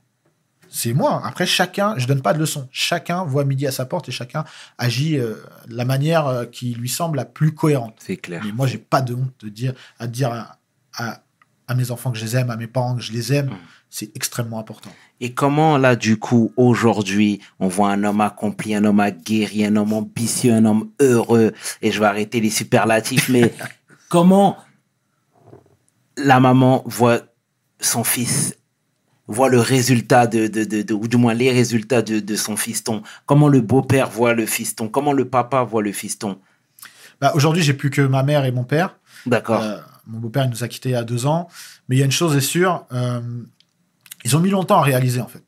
C'est 0.71 0.93
moi. 0.93 1.23
Après, 1.25 1.47
chacun, 1.47 1.95
je 1.97 2.07
donne 2.07 2.21
pas 2.21 2.35
de 2.35 2.39
leçons. 2.41 2.69
Chacun 2.73 3.25
voit 3.25 3.45
midi 3.45 3.67
à 3.67 3.73
sa 3.73 3.87
porte 3.87 4.09
et 4.09 4.13
chacun 4.13 4.45
agit 4.77 5.17
euh, 5.19 5.35
de 5.67 5.75
la 5.77 5.85
manière 5.87 6.27
euh, 6.27 6.45
qui 6.45 6.75
lui 6.75 6.89
semble 6.91 7.17
la 7.17 7.25
plus 7.25 7.55
cohérente. 7.55 7.95
C'est 8.01 8.17
clair. 8.19 8.43
Mais 8.45 8.53
moi, 8.53 8.67
j'ai 8.67 8.77
pas 8.79 9.01
de 9.01 9.15
honte 9.15 9.33
de 9.41 9.49
dire, 9.49 9.73
à 9.99 10.07
dire 10.09 10.31
à, 10.33 10.59
à- 10.97 11.21
à 11.69 11.75
mes 11.75 11.91
enfants 11.91 12.11
que 12.11 12.19
je 12.19 12.25
les 12.25 12.37
aime, 12.37 12.51
à 12.51 12.57
mes 12.57 12.67
parents 12.67 12.97
que 12.97 13.03
je 13.03 13.13
les 13.13 13.33
aime. 13.33 13.47
Mm. 13.47 13.57
C'est 13.91 14.15
extrêmement 14.15 14.59
important. 14.59 14.91
Et 15.21 15.33
comment, 15.33 15.79
là, 15.79 15.97
du 15.97 16.19
coup, 16.19 16.53
aujourd'hui, 16.57 17.41
on 17.59 17.69
voit 17.69 17.91
un 17.91 18.05
homme 18.05 18.21
accompli, 18.21 18.75
un 18.75 18.85
homme 18.85 19.01
aguerri, 19.01 19.65
un 19.65 19.77
homme 19.77 19.93
ambitieux, 19.95 20.53
un 20.53 20.65
homme 20.67 20.91
heureux, 21.01 21.53
et 21.83 21.91
je 21.91 21.99
vais 21.99 22.07
arrêter 22.07 22.41
les 22.41 22.51
superlatifs, 22.51 23.29
mais 23.31 23.53
comment 24.09 24.57
la 26.17 26.41
maman 26.41 26.83
voit 26.87 27.21
son 27.81 28.05
fils, 28.05 28.57
voit 29.27 29.49
le 29.49 29.61
résultat 29.61 30.27
de, 30.27 30.47
de, 30.49 30.65
de, 30.65 30.83
de- 30.83 30.95
ou 30.95 31.07
du 31.09 31.17
moins 31.17 31.35
les 31.35 31.51
résultats 31.53 32.03
de, 32.03 32.21
de 32.21 32.37
son 32.37 32.57
fiston? 32.57 33.03
Comment 33.27 33.49
le 33.49 33.61
beau-père 33.61 34.11
voit 34.11 34.35
le 34.35 34.47
fiston? 34.47 34.89
Comment 34.89 35.13
le 35.13 35.27
papa 35.29 35.63
voit 35.63 35.83
le 35.83 35.93
fiston? 35.93 36.39
Bah, 37.21 37.33
Aujourd'hui, 37.35 37.63
j'ai 37.63 37.75
plus 37.75 37.91
que 37.91 38.03
ma 38.03 38.23
mère 38.23 38.45
et 38.45 38.53
mon 38.53 38.65
père. 38.65 38.97
D'accord. 39.27 39.63
Euh, 39.63 39.79
mon 40.07 40.19
beau-père, 40.19 40.45
il 40.45 40.51
nous 40.51 40.65
a 40.65 40.69
quittés 40.69 40.91
il 40.91 40.93
y 40.93 40.97
a 40.97 41.05
deux 41.05 41.27
ans. 41.27 41.49
Mais 41.89 41.97
il 41.97 41.99
y 41.99 42.03
a 42.03 42.05
une 42.05 42.13
chose 42.13 42.37
est 42.37 42.41
sûre, 42.41 42.85
euh, 42.93 43.21
ils 44.29 44.37
ont 44.37 44.41
mis 44.41 44.51
longtemps 44.51 44.79
à 44.79 44.83
réaliser, 44.83 45.21
en 45.21 45.27
fait. 45.27 45.43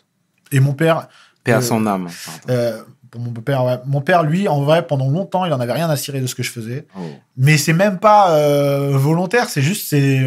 Et 0.52 0.60
mon 0.60 0.72
père, 0.72 1.08
à 1.46 1.50
euh, 1.50 1.60
son 1.60 1.86
âme. 1.86 2.08
euh, 2.48 2.82
pour 3.10 3.20
mon 3.20 3.32
ouais. 3.32 3.78
mon 3.86 4.00
père, 4.00 4.22
lui, 4.22 4.48
en 4.48 4.62
vrai, 4.62 4.86
pendant 4.86 5.08
longtemps, 5.08 5.44
il 5.44 5.52
en 5.52 5.60
avait 5.60 5.72
rien 5.72 5.90
à 5.90 5.96
cirer 5.96 6.20
de 6.20 6.26
ce 6.26 6.34
que 6.34 6.42
je 6.42 6.50
faisais. 6.50 6.86
Oh. 6.96 7.00
Mais 7.36 7.56
c'est 7.58 7.72
même 7.72 7.98
pas 7.98 8.32
euh, 8.36 8.90
volontaire, 8.96 9.48
c'est 9.48 9.62
juste, 9.62 9.88
c'est. 9.88 10.26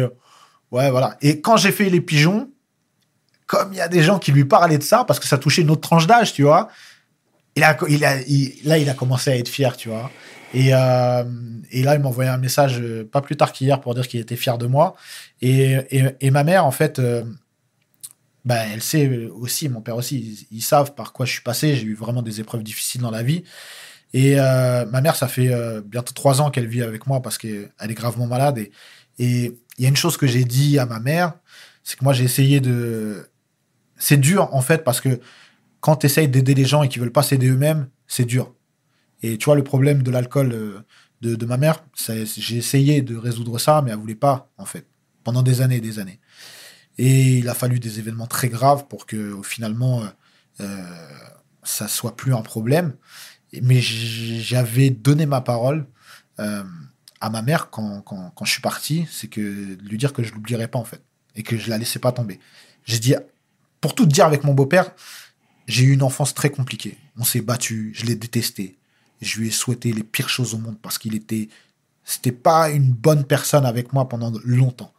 Ouais, 0.70 0.90
voilà. 0.90 1.16
Et 1.22 1.40
quand 1.40 1.56
j'ai 1.56 1.72
fait 1.72 1.88
les 1.88 2.00
pigeons, 2.00 2.50
comme 3.46 3.72
il 3.72 3.76
y 3.76 3.80
a 3.80 3.88
des 3.88 4.02
gens 4.02 4.18
qui 4.18 4.32
lui 4.32 4.44
parlaient 4.44 4.78
de 4.78 4.82
ça, 4.82 5.04
parce 5.04 5.18
que 5.20 5.26
ça 5.26 5.38
touchait 5.38 5.62
une 5.62 5.70
autre 5.70 5.80
tranche 5.82 6.06
d'âge, 6.06 6.32
tu 6.32 6.42
vois, 6.42 6.68
il 7.56 7.64
a, 7.64 7.76
il 7.88 8.04
a, 8.04 8.20
il- 8.22 8.54
là, 8.64 8.78
il 8.78 8.88
a 8.90 8.94
commencé 8.94 9.30
à 9.30 9.36
être 9.36 9.48
fier, 9.48 9.76
tu 9.76 9.88
vois. 9.88 10.10
Et, 10.52 10.70
euh, 10.72 11.24
et 11.70 11.82
là, 11.82 11.94
il 11.94 12.00
m'a 12.00 12.08
envoyé 12.08 12.30
un 12.30 12.36
message 12.38 12.82
pas 13.12 13.20
plus 13.20 13.36
tard 13.36 13.52
qu'hier 13.52 13.80
pour 13.80 13.94
dire 13.94 14.06
qu'il 14.08 14.20
était 14.20 14.36
fier 14.36 14.56
de 14.58 14.66
moi. 14.66 14.94
Et, 15.42 15.72
et, 15.90 16.04
et 16.20 16.30
ma 16.30 16.44
mère, 16.44 16.64
en 16.64 16.70
fait, 16.70 16.98
euh, 16.98 17.24
bah, 18.44 18.66
elle 18.66 18.82
sait 18.82 19.26
aussi, 19.28 19.68
mon 19.68 19.80
père 19.80 19.96
aussi, 19.96 20.46
ils, 20.50 20.62
savent 20.62 20.94
par 20.94 21.12
quoi 21.12 21.24
je 21.24 21.32
suis 21.32 21.42
passé. 21.42 21.76
J'ai 21.76 21.84
eu 21.84 21.94
vraiment 21.94 22.22
des 22.22 22.40
épreuves 22.40 22.62
difficiles 22.62 23.00
dans 23.00 23.10
la 23.10 23.22
vie. 23.22 23.42
Et 24.12 24.38
euh, 24.38 24.86
ma 24.86 25.00
mère, 25.00 25.16
ça 25.16 25.28
fait 25.28 25.52
euh, 25.52 25.80
bientôt 25.80 26.12
trois 26.12 26.40
ans 26.40 26.50
qu'elle 26.50 26.68
vit 26.68 26.82
avec 26.82 27.06
moi 27.06 27.22
parce 27.22 27.38
qu'elle 27.38 27.70
est 27.80 27.94
gravement 27.94 28.26
malade. 28.26 28.58
Et 29.18 29.58
il 29.78 29.82
y 29.82 29.86
a 29.86 29.88
une 29.88 29.96
chose 29.96 30.16
que 30.16 30.26
j'ai 30.26 30.44
dit 30.44 30.78
à 30.78 30.86
ma 30.86 31.00
mère, 31.00 31.34
c'est 31.82 31.98
que 31.98 32.04
moi, 32.04 32.12
j'ai 32.12 32.24
essayé 32.24 32.60
de. 32.60 33.28
C'est 33.96 34.18
dur, 34.18 34.52
en 34.54 34.60
fait, 34.60 34.84
parce 34.84 35.00
que 35.00 35.20
quand 35.80 35.96
tu 35.96 36.06
essayes 36.06 36.28
d'aider 36.28 36.54
les 36.54 36.64
gens 36.64 36.82
et 36.82 36.88
qu'ils 36.88 37.00
veulent 37.00 37.12
pas 37.12 37.22
s'aider 37.22 37.48
eux-mêmes, 37.48 37.88
c'est 38.06 38.24
dur. 38.24 38.54
Et 39.22 39.38
tu 39.38 39.46
vois, 39.46 39.56
le 39.56 39.64
problème 39.64 40.02
de 40.02 40.10
l'alcool 40.10 40.52
euh, 40.52 40.80
de, 41.22 41.34
de 41.34 41.46
ma 41.46 41.56
mère, 41.56 41.84
j'ai 41.96 42.56
essayé 42.56 43.00
de 43.02 43.16
résoudre 43.16 43.58
ça, 43.58 43.82
mais 43.82 43.90
elle 43.90 43.98
voulait 43.98 44.14
pas, 44.14 44.50
en 44.58 44.66
fait, 44.66 44.86
pendant 45.24 45.42
des 45.42 45.62
années 45.62 45.76
et 45.76 45.80
des 45.80 45.98
années. 45.98 46.20
Et 46.98 47.38
il 47.38 47.48
a 47.48 47.54
fallu 47.54 47.80
des 47.80 47.98
événements 47.98 48.26
très 48.26 48.48
graves 48.48 48.86
pour 48.86 49.06
que, 49.06 49.36
finalement, 49.42 50.02
euh, 50.02 50.06
euh, 50.60 51.08
ça 51.62 51.88
soit 51.88 52.16
plus 52.16 52.34
un 52.34 52.42
problème. 52.42 52.94
Mais 53.62 53.80
j'avais 53.80 54.90
donné 54.90 55.26
ma 55.26 55.40
parole 55.40 55.86
euh, 56.40 56.64
à 57.20 57.30
ma 57.30 57.42
mère 57.42 57.70
quand, 57.70 58.00
quand, 58.02 58.30
quand 58.34 58.44
je 58.44 58.52
suis 58.52 58.62
parti, 58.62 59.06
c'est 59.10 59.28
que 59.28 59.40
de 59.74 59.88
lui 59.88 59.98
dire 59.98 60.12
que 60.12 60.22
je 60.22 60.32
l'oublierai 60.32 60.68
pas, 60.68 60.78
en 60.78 60.84
fait, 60.84 61.02
et 61.36 61.42
que 61.42 61.56
je 61.56 61.70
la 61.70 61.78
laissais 61.78 61.98
pas 61.98 62.12
tomber. 62.12 62.40
J'ai 62.84 62.98
dit, 62.98 63.14
pour 63.80 63.94
tout 63.94 64.06
dire 64.06 64.26
avec 64.26 64.44
mon 64.44 64.54
beau-père, 64.54 64.92
j'ai 65.66 65.84
eu 65.84 65.92
une 65.92 66.02
enfance 66.02 66.34
très 66.34 66.50
compliquée. 66.50 66.98
On 67.16 67.24
s'est 67.24 67.40
battu, 67.40 67.92
je 67.94 68.06
l'ai 68.06 68.16
détesté. 68.16 68.76
Je 69.20 69.40
lui 69.40 69.48
ai 69.48 69.50
souhaité 69.50 69.92
les 69.92 70.02
pires 70.02 70.28
choses 70.28 70.54
au 70.54 70.58
monde 70.58 70.78
parce 70.80 70.98
qu'il 70.98 71.14
était, 71.14 71.48
c'était 72.04 72.32
pas 72.32 72.70
une 72.70 72.92
bonne 72.92 73.24
personne 73.24 73.64
avec 73.64 73.92
moi 73.92 74.08
pendant 74.08 74.32
longtemps. 74.44 74.92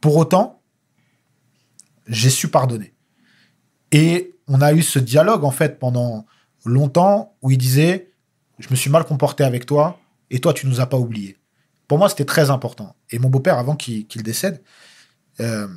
Pour 0.00 0.16
autant, 0.16 0.59
j'ai 2.10 2.28
su 2.28 2.48
pardonner. 2.48 2.92
Et 3.92 4.36
on 4.46 4.60
a 4.60 4.72
eu 4.72 4.82
ce 4.82 4.98
dialogue 4.98 5.44
en 5.44 5.50
fait 5.50 5.78
pendant 5.78 6.26
longtemps 6.64 7.36
où 7.40 7.50
il 7.50 7.58
disait, 7.58 8.12
je 8.58 8.68
me 8.70 8.76
suis 8.76 8.90
mal 8.90 9.04
comporté 9.04 9.44
avec 9.44 9.64
toi 9.64 9.98
et 10.30 10.40
toi 10.40 10.52
tu 10.52 10.66
nous 10.66 10.80
as 10.80 10.86
pas 10.86 10.98
oubliés. 10.98 11.38
Pour 11.88 11.98
moi 11.98 12.08
c'était 12.08 12.24
très 12.24 12.50
important. 12.50 12.94
Et 13.10 13.18
mon 13.18 13.30
beau-père 13.30 13.58
avant 13.58 13.76
qu'il 13.76 14.22
décède, 14.22 14.62
euh, 15.40 15.68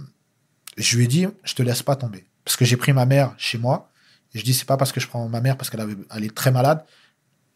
je 0.78 0.98
lui 0.98 1.06
ai 1.06 1.08
dit, 1.08 1.28
je 1.44 1.54
te 1.54 1.64
laisse 1.64 1.84
pas 1.84 1.96
tomber 1.96 2.26
parce 2.44 2.58
que 2.58 2.66
j'ai 2.66 2.78
pris 2.78 2.94
ma 2.94 3.06
mère 3.06 3.34
chez 3.38 3.58
moi. 3.58 3.90
Et 4.34 4.40
je 4.40 4.44
dis, 4.44 4.54
c'est 4.54 4.66
pas 4.66 4.78
parce 4.78 4.92
que 4.92 5.00
je 5.00 5.08
prends 5.08 5.30
ma 5.30 5.42
mère 5.42 5.58
parce 5.58 5.70
qu'elle 5.70 5.96
elle 6.14 6.24
est 6.24 6.36
très 6.36 6.52
malade. 6.52 6.84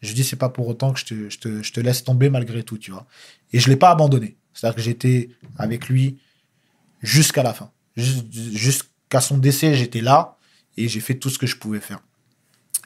Je 0.00 0.12
dis, 0.12 0.22
c'est 0.22 0.36
pas 0.36 0.48
pour 0.48 0.68
autant 0.68 0.92
que 0.92 1.00
je 1.00 1.38
te 1.72 1.80
laisse 1.80 2.04
tomber 2.04 2.30
malgré 2.30 2.62
tout, 2.62 2.78
tu 2.78 2.92
vois. 2.92 3.04
Et 3.52 3.58
je 3.58 3.68
l'ai 3.68 3.76
pas 3.76 3.90
abandonné. 3.90 4.36
C'est-à-dire 4.54 4.76
que 4.76 4.82
j'étais 4.82 5.30
avec 5.56 5.88
lui 5.88 6.20
jusqu'à 7.02 7.42
la 7.42 7.52
fin. 7.52 7.72
Jus- 7.98 8.54
Jusqu'à 8.56 9.20
son 9.20 9.38
décès, 9.38 9.74
j'étais 9.74 10.00
là 10.00 10.36
et 10.76 10.88
j'ai 10.88 11.00
fait 11.00 11.14
tout 11.14 11.30
ce 11.30 11.38
que 11.38 11.46
je 11.46 11.56
pouvais 11.56 11.80
faire. 11.80 12.00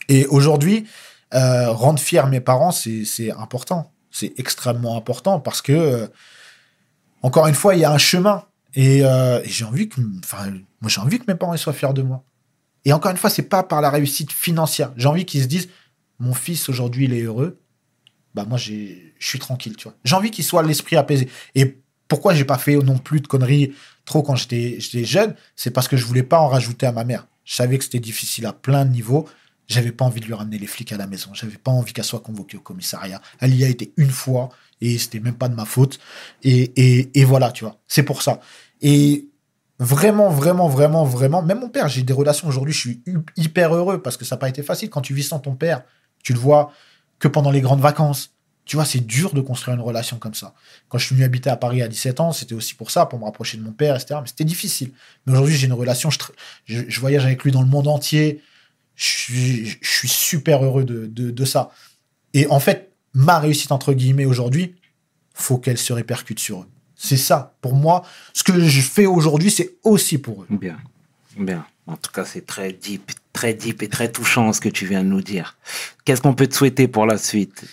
Et 0.09 0.27
aujourd'hui, 0.27 0.87
euh, 1.35 1.71
rendre 1.71 2.01
fier 2.01 2.27
mes 2.27 2.41
parents, 2.41 2.73
c'est 2.73 3.31
important. 3.33 3.93
C'est 4.11 4.33
extrêmement 4.39 4.97
important 4.97 5.41
parce 5.41 5.63
que, 5.63 5.73
euh, 5.73 6.07
encore 7.23 7.47
une 7.47 7.55
fois, 7.55 7.75
il 7.75 7.81
y 7.81 7.85
a 7.85 7.91
un 7.93 7.99
chemin. 7.99 8.45
Et, 8.75 9.05
euh, 9.05 9.43
et 9.45 9.49
j'ai 9.49 9.65
envie 9.65 9.89
que, 9.89 10.01
enfin, 10.25 10.51
moi, 10.81 10.89
j'ai 10.89 11.01
envie 11.01 11.19
que 11.19 11.25
mes 11.29 11.35
parents 11.37 11.57
soient 11.57 11.73
fiers 11.73 11.93
de 11.93 12.03
moi. 12.03 12.25
Et 12.85 12.93
encore 12.93 13.11
une 13.11 13.17
fois, 13.17 13.31
c'est 13.31 13.43
pas 13.49 13.63
par 13.63 13.81
la 13.81 13.91
réussite 13.91 14.33
financière. 14.33 14.93
J'ai 14.97 15.07
envie 15.09 15.25
qu'ils 15.25 15.43
se 15.43 15.47
disent, 15.47 15.69
mon 16.19 16.35
fils 16.35 16.69
aujourd'hui, 16.69 17.05
il 17.05 17.13
est 17.15 17.23
heureux. 17.23 17.61
Bah 18.35 18.45
moi, 18.49 18.57
je 18.59 18.73
suis 19.21 19.39
tranquille, 19.39 19.77
tu 19.77 19.85
vois. 19.85 19.95
J'ai 20.05 20.17
envie 20.17 20.31
qu'il 20.31 20.45
soit 20.45 20.63
l'esprit 20.63 20.97
apaisé. 20.97 21.29
Et 21.55 21.79
pourquoi 22.09 22.35
j'ai 22.35 22.45
pas 22.45 22.59
fait 22.59 22.77
non 22.77 22.99
plus 22.99 23.21
de 23.21 23.27
conneries 23.27 23.75
trop 24.05 24.23
quand 24.23 24.37
j'étais, 24.37 24.79
jeune, 25.05 25.35
c'est 25.57 25.71
parce 25.71 25.89
que 25.89 25.97
je 25.97 26.05
voulais 26.05 26.23
pas 26.23 26.39
en 26.39 26.49
rajouter 26.49 26.87
à 26.87 26.93
ma 26.93 27.05
mère. 27.05 27.27
Je 27.45 27.55
savais 27.55 27.79
que 27.79 27.85
c'était 27.85 28.01
difficile 28.01 28.47
à 28.47 28.53
plein 28.53 28.85
de 28.85 28.91
niveaux. 28.91 29.29
J'avais 29.69 29.93
pas 29.93 30.05
envie 30.05 30.21
de 30.21 30.27
lui 30.27 30.35
ramener 30.35 30.59
les 30.59 30.67
flics 30.67 30.93
à 30.93 30.97
la 30.97 31.07
maison. 31.07 31.31
J'avais 31.35 31.57
pas 31.57 31.71
envie 31.71 31.93
qu'elle 31.93 32.05
soit 32.05 32.21
convoquée 32.21 32.57
au 32.57 32.61
commissariat. 32.61 33.21
Elle 33.41 33.55
y 33.55 33.65
a 33.65 33.69
été 33.69 33.93
une 33.97 34.11
fois 34.11 34.51
et 34.81 34.99
c'était 34.99 35.21
même 35.21 35.35
pas 35.35 35.49
de 35.49 35.55
ma 35.55 35.65
faute. 35.65 35.99
Et, 36.43 36.73
et, 36.77 37.21
et 37.21 37.25
voilà, 37.25 37.53
tu 37.53 37.65
vois. 37.65 37.81
C'est 37.89 38.03
pour 38.03 38.23
ça. 38.23 38.41
Et 38.81 39.29
vraiment, 39.79 40.31
vraiment, 40.31 40.69
vraiment, 40.69 41.05
vraiment, 41.05 41.43
même 41.43 41.61
mon 41.61 41.69
père, 41.69 41.89
j'ai 41.89 42.03
des 42.03 42.13
relations 42.13 42.49
aujourd'hui, 42.49 42.73
je 42.73 42.79
suis 42.79 43.03
hyper 43.37 43.75
heureux 43.75 44.03
parce 44.03 44.17
que 44.17 44.25
ça 44.25 44.37
n'a 44.37 44.41
pas 44.41 44.49
été 44.49 44.63
facile. 44.63 44.91
Quand 44.91 45.01
tu 45.01 45.15
vis 45.15 45.25
sans 45.25 45.39
ton 45.39 45.55
père, 45.55 45.83
tu 46.23 46.33
le 46.33 46.39
vois 46.39 46.73
que 47.19 47.29
pendant 47.29 47.51
les 47.51 47.61
grandes 47.61 47.81
vacances. 47.81 48.31
Tu 48.73 48.77
vois, 48.77 48.87
c'est 48.87 49.07
dur 49.07 49.35
de 49.35 49.43
construire 49.43 49.77
une 49.77 49.83
relation 49.83 50.17
comme 50.17 50.33
ça. 50.33 50.55
Quand 50.89 50.97
je 50.97 51.05
suis 51.05 51.15
venu 51.15 51.27
habiter 51.27 51.51
à 51.51 51.59
Paris 51.59 51.83
à 51.83 51.89
17 51.89 52.21
ans, 52.21 52.33
c'était 52.33 52.55
aussi 52.55 52.73
pour 52.73 52.91
ça, 52.91 53.05
pour 53.05 53.19
me 53.19 53.27
rapprocher 53.27 53.59
de 53.59 53.63
mon 53.63 53.73
père, 53.73 53.97
etc. 53.97 54.21
Mais 54.23 54.27
c'était 54.27 54.45
difficile. 54.45 54.93
Mais 55.27 55.35
aujourd'hui, 55.35 55.55
j'ai 55.55 55.67
une 55.67 55.75
relation, 55.75 56.09
je, 56.65 56.99
voyage 57.01 57.27
avec 57.27 57.45
lui 57.45 57.53
dans 57.53 57.61
le 57.61 57.69
monde 57.69 57.87
entier. 57.87 58.41
Je 58.97 59.77
suis, 59.83 60.09
super 60.09 60.65
heureux 60.65 60.85
de, 60.85 61.05
de, 61.05 61.31
de 61.31 61.45
ça. 61.45 61.71
Et 62.33 62.47
en 62.47 62.61
fait, 62.61 62.93
ma 63.13 63.39
réussite, 63.41 63.73
entre 63.73 63.93
guillemets, 63.93 64.25
aujourd'hui, 64.25 64.75
faut 65.35 65.59
qu'elle 65.59 65.77
se 65.77 65.93
répercute 65.93 66.39
sur 66.39 66.63
eux. 66.63 66.69
C'est 66.97 67.19
ça. 67.19 67.55
Pour 67.61 67.75
moi, 67.75 68.07
ce 68.33 68.43
que 68.43 68.59
je 68.59 68.81
fais 68.81 69.05
aujourd'hui, 69.05 69.51
c'est 69.51 69.75
aussi 69.85 70.17
pour 70.17 70.45
eux. 70.45 70.47
Bien, 70.49 70.79
bien. 71.37 71.67
En 71.87 71.99
tout 71.99 72.11
cas, 72.11 72.25
c'est 72.25 72.47
très 72.47 72.73
deep, 72.73 73.13
très 73.35 73.53
deep 73.53 73.83
et 73.83 73.89
très 73.89 74.11
touchant 74.11 74.51
ce 74.55 74.63
que 74.63 74.71
tu 74.71 74.87
viens 74.87 75.05
de 75.05 75.11
nous 75.11 75.21
dire. 75.21 75.59
Qu'est-ce 76.07 76.23
qu'on 76.23 76.33
peut 76.33 76.47
te 76.47 76.55
souhaiter 76.55 76.89
pour 76.89 77.05
la 77.05 77.19
suite? 77.19 77.67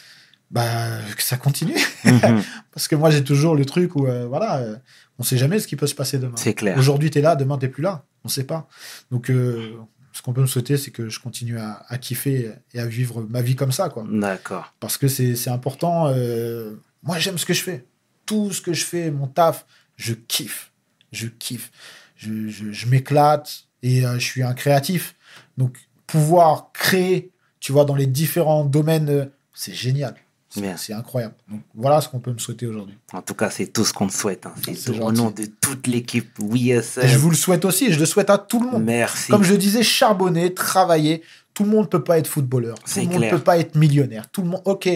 Bah, 0.52 1.00
que 1.16 1.24
ça 1.24 1.38
continue. 1.38 1.78
Mhm, 2.06 2.42
Parce 2.72 2.88
que 2.88 2.96
moi, 2.96 3.10
j'ai 3.12 3.24
toujours 3.26 3.56
le 3.56 3.66
truc 3.66 3.96
où, 3.98 4.08
euh, 4.08 4.26
voilà, 4.26 4.60
euh, 4.60 4.78
on 5.20 5.24
sait 5.24 5.38
jamais 5.38 5.60
ce 5.60 5.68
qui 5.68 5.76
peut 5.76 5.86
se 5.86 5.94
passer 5.94 6.18
demain. 6.18 6.38
C'est 6.38 6.54
clair. 6.54 6.78
Aujourd'hui, 6.78 7.12
tu 7.12 7.20
es 7.20 7.22
là, 7.22 7.36
demain, 7.36 7.58
tu 7.58 7.70
plus 7.70 7.84
là. 7.84 8.06
On 8.24 8.30
sait 8.30 8.46
pas. 8.46 8.68
Donc, 9.12 9.30
euh, 9.30 9.74
ce 10.14 10.22
qu'on 10.22 10.32
peut 10.32 10.40
me 10.42 10.48
souhaiter, 10.48 10.78
c'est 10.78 10.92
que 10.92 11.10
je 11.10 11.20
continue 11.20 11.60
à, 11.60 11.84
à 11.90 11.98
kiffer 11.98 12.54
et 12.74 12.80
à 12.80 12.86
vivre 12.86 13.26
ma 13.30 13.42
vie 13.42 13.56
comme 13.58 13.74
ça, 13.74 13.90
quoi. 13.90 14.06
D'accord. 14.10 14.74
Parce 14.80 14.98
que 14.98 15.08
c'est 15.10 15.50
important. 15.50 16.08
euh, 16.08 16.76
moi, 17.04 17.20
j'aime 17.20 17.38
ce 17.38 17.46
que 17.46 17.54
je 17.54 17.62
fais. 17.64 17.86
Tout 18.26 18.52
ce 18.54 18.62
que 18.62 18.72
je 18.74 18.86
fais, 18.86 19.12
mon 19.12 19.28
taf, 19.28 19.66
je 19.98 20.14
kiffe. 20.14 20.72
Je 21.12 21.28
kiffe. 21.28 21.70
Je, 22.16 22.48
je- 22.48 22.72
je 22.72 22.88
m'éclate 22.88 23.66
et 23.84 24.02
je 24.02 24.20
suis 24.20 24.42
un 24.44 24.54
créatif. 24.54 25.16
Donc, 25.58 25.78
pouvoir 26.08 26.72
créer, 26.74 27.32
tu 27.60 27.72
vois, 27.74 27.84
dans 27.86 27.96
les 27.96 28.08
différents 28.08 28.64
domaines, 28.66 29.30
c'est 29.54 29.74
génial. 29.74 30.16
C'est 30.50 30.94
incroyable. 30.94 31.36
Donc, 31.50 31.62
voilà 31.76 32.02
ce 32.02 32.10
qu'on 32.10 32.20
peut 32.20 32.32
me 32.34 32.40
souhaiter 32.40 32.66
aujourd'hui. 32.66 32.98
En 33.14 33.22
tout 33.22 33.36
cas, 33.36 33.50
c'est 33.52 33.68
tout 33.68 33.86
ce 33.86 33.94
qu'on 33.94 34.08
te 34.08 34.14
souhaite. 34.14 34.46
hein. 34.48 34.54
C'est 34.76 34.90
au 35.00 35.12
nom 35.12 35.30
de 35.32 35.46
toute 35.62 35.86
l'équipe. 35.88 36.40
Et 36.40 37.08
je 37.08 37.18
vous 37.18 37.30
le 37.30 37.36
souhaite 37.36 37.66
aussi, 37.66 37.86
et 37.86 37.94
je 37.94 38.00
le 38.00 38.06
souhaite 38.06 38.30
à 38.32 38.38
tout 38.40 38.60
le 38.60 38.70
monde. 38.72 38.84
Merci. 38.84 39.32
Comme 39.32 39.44
je 39.44 39.54
disais, 39.54 39.84
charbonner, 39.84 40.54
travailler. 40.54 41.22
Tout 41.54 41.64
le 41.66 41.70
monde 41.70 41.84
ne 41.86 41.90
peut 41.90 42.04
pas 42.04 42.18
être 42.18 42.28
footballeur. 42.28 42.80
Tout 42.80 43.00
le 43.00 43.06
monde 43.06 43.22
ne 43.26 43.30
peut 43.30 43.40
pas 43.44 43.58
être 43.60 43.76
millionnaire. 43.76 44.30
Tout 44.32 44.42
le 44.42 44.48
monde, 44.50 44.62
ok, 44.66 44.90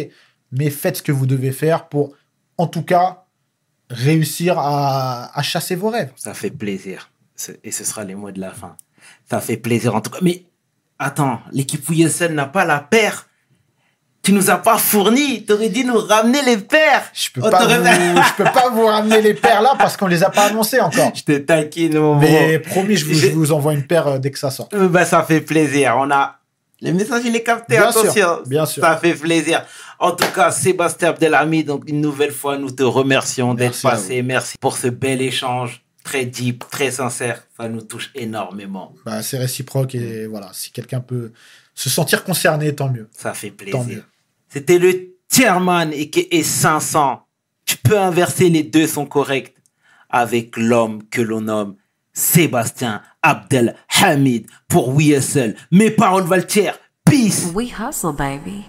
mais 0.51 0.69
faites 0.69 0.97
ce 0.97 1.03
que 1.03 1.11
vous 1.11 1.25
devez 1.27 1.51
faire 1.51 1.87
pour, 1.87 2.15
en 2.57 2.67
tout 2.67 2.83
cas, 2.83 3.25
réussir 3.89 4.57
à, 4.57 5.37
à 5.37 5.41
chasser 5.43 5.75
vos 5.75 5.89
rêves. 5.89 6.11
Ça 6.15 6.33
fait 6.33 6.49
plaisir. 6.51 7.11
Et 7.63 7.71
ce 7.71 7.83
sera 7.83 8.03
les 8.03 8.15
mots 8.15 8.31
de 8.31 8.39
la 8.39 8.51
fin. 8.51 8.75
Ça 9.29 9.39
fait 9.41 9.57
plaisir 9.57 9.93
en 9.95 10.01
tout 10.01 10.09
cas. 10.11 10.19
Mais 10.21 10.45
attends, 10.99 11.41
l'équipe 11.51 11.83
WSL 11.87 12.33
n'a 12.33 12.45
pas 12.45 12.65
la 12.65 12.79
paire. 12.79 13.27
Tu 14.23 14.31
nous 14.31 14.49
as 14.49 14.57
pas 14.57 14.77
fourni. 14.77 15.45
Tu 15.45 15.51
aurais 15.51 15.67
dû 15.69 15.83
nous 15.83 15.97
ramener 15.99 16.41
les 16.43 16.57
paires. 16.57 17.03
Je 17.13 17.29
peux 17.29 17.41
pas, 17.41 17.65
vous, 17.65 17.69
je 17.83 18.33
peux 18.37 18.43
pas 18.45 18.69
vous 18.71 18.85
ramener 18.85 19.21
les 19.21 19.33
paires 19.33 19.61
là 19.61 19.75
parce 19.77 19.97
qu'on 19.97 20.07
les 20.07 20.23
a 20.23 20.29
pas 20.29 20.45
annoncés 20.45 20.79
encore. 20.79 21.11
Je 21.15 21.23
te 21.23 21.37
taquine, 21.39 21.99
mon 21.99 22.15
Mais 22.15 22.57
bro. 22.57 22.69
promis, 22.71 22.95
je 22.95 23.05
vous, 23.05 23.13
je 23.13 23.27
vous 23.27 23.51
envoie 23.51 23.73
une 23.73 23.85
paire 23.85 24.07
euh, 24.07 24.17
dès 24.19 24.31
que 24.31 24.39
ça 24.39 24.49
sort. 24.49 24.69
Euh, 24.73 24.87
bah, 24.87 25.03
ça 25.03 25.23
fait 25.23 25.41
plaisir. 25.41 25.97
On 25.99 26.09
a 26.09 26.37
les 26.79 26.93
messages, 26.93 27.23
il 27.25 27.35
est 27.35 27.43
capté. 27.43 27.75
Bien 27.77 27.91
sûr, 27.91 28.01
Attention. 28.01 28.27
bien 28.45 28.65
sûr. 28.65 28.81
Ça 28.81 28.95
fait 28.95 29.13
plaisir. 29.13 29.65
En 29.99 30.11
tout 30.11 30.27
cas, 30.33 30.51
Sébastien 30.51 31.09
Abdelhamid, 31.09 31.67
donc 31.67 31.83
une 31.87 31.99
nouvelle 31.99 32.31
fois, 32.31 32.57
nous 32.57 32.71
te 32.71 32.83
remercions 32.83 33.53
d'être 33.53 33.81
passé. 33.81 34.21
Merci 34.21 34.57
pour 34.57 34.77
ce 34.77 34.87
bel 34.87 35.21
échange 35.21 35.81
très 36.03 36.25
deep, 36.25 36.63
très 36.69 36.91
sincère. 36.91 37.43
Ça 37.57 37.67
nous 37.67 37.81
touche 37.81 38.11
énormément. 38.15 38.93
Bah, 39.05 39.21
c'est 39.21 39.37
réciproque 39.37 39.95
et 39.95 40.27
voilà, 40.27 40.49
si 40.53 40.71
quelqu'un 40.71 40.99
peut 40.99 41.31
se 41.75 41.89
sentir 41.89 42.23
concerné, 42.23 42.73
tant 42.75 42.89
mieux. 42.89 43.09
Ça 43.17 43.33
fait 43.33 43.51
plaisir. 43.51 44.03
C'était 44.53 44.77
le 44.77 45.15
Tierman 45.29 45.91
et 45.93 46.11
qui 46.11 46.27
est 46.29 46.43
500. 46.43 47.25
Tu 47.65 47.75
peux 47.77 47.97
inverser, 47.97 48.51
les 48.51 48.61
deux 48.61 48.85
sont 48.85 49.07
corrects. 49.07 49.55
Avec 50.11 50.57
l'homme 50.57 51.01
que 51.09 51.21
l'on 51.21 51.41
nomme 51.41 51.75
Sébastien 52.13 53.01
Abdelhamid 53.23 54.45
pour 54.67 54.89
WSL. 54.89 55.55
Mes 55.71 55.89
paroles 55.89 56.25
valent 56.25 56.45
Peace. 57.03 57.51
We 57.55 57.71
hustle, 57.71 58.13
baby. 58.13 58.65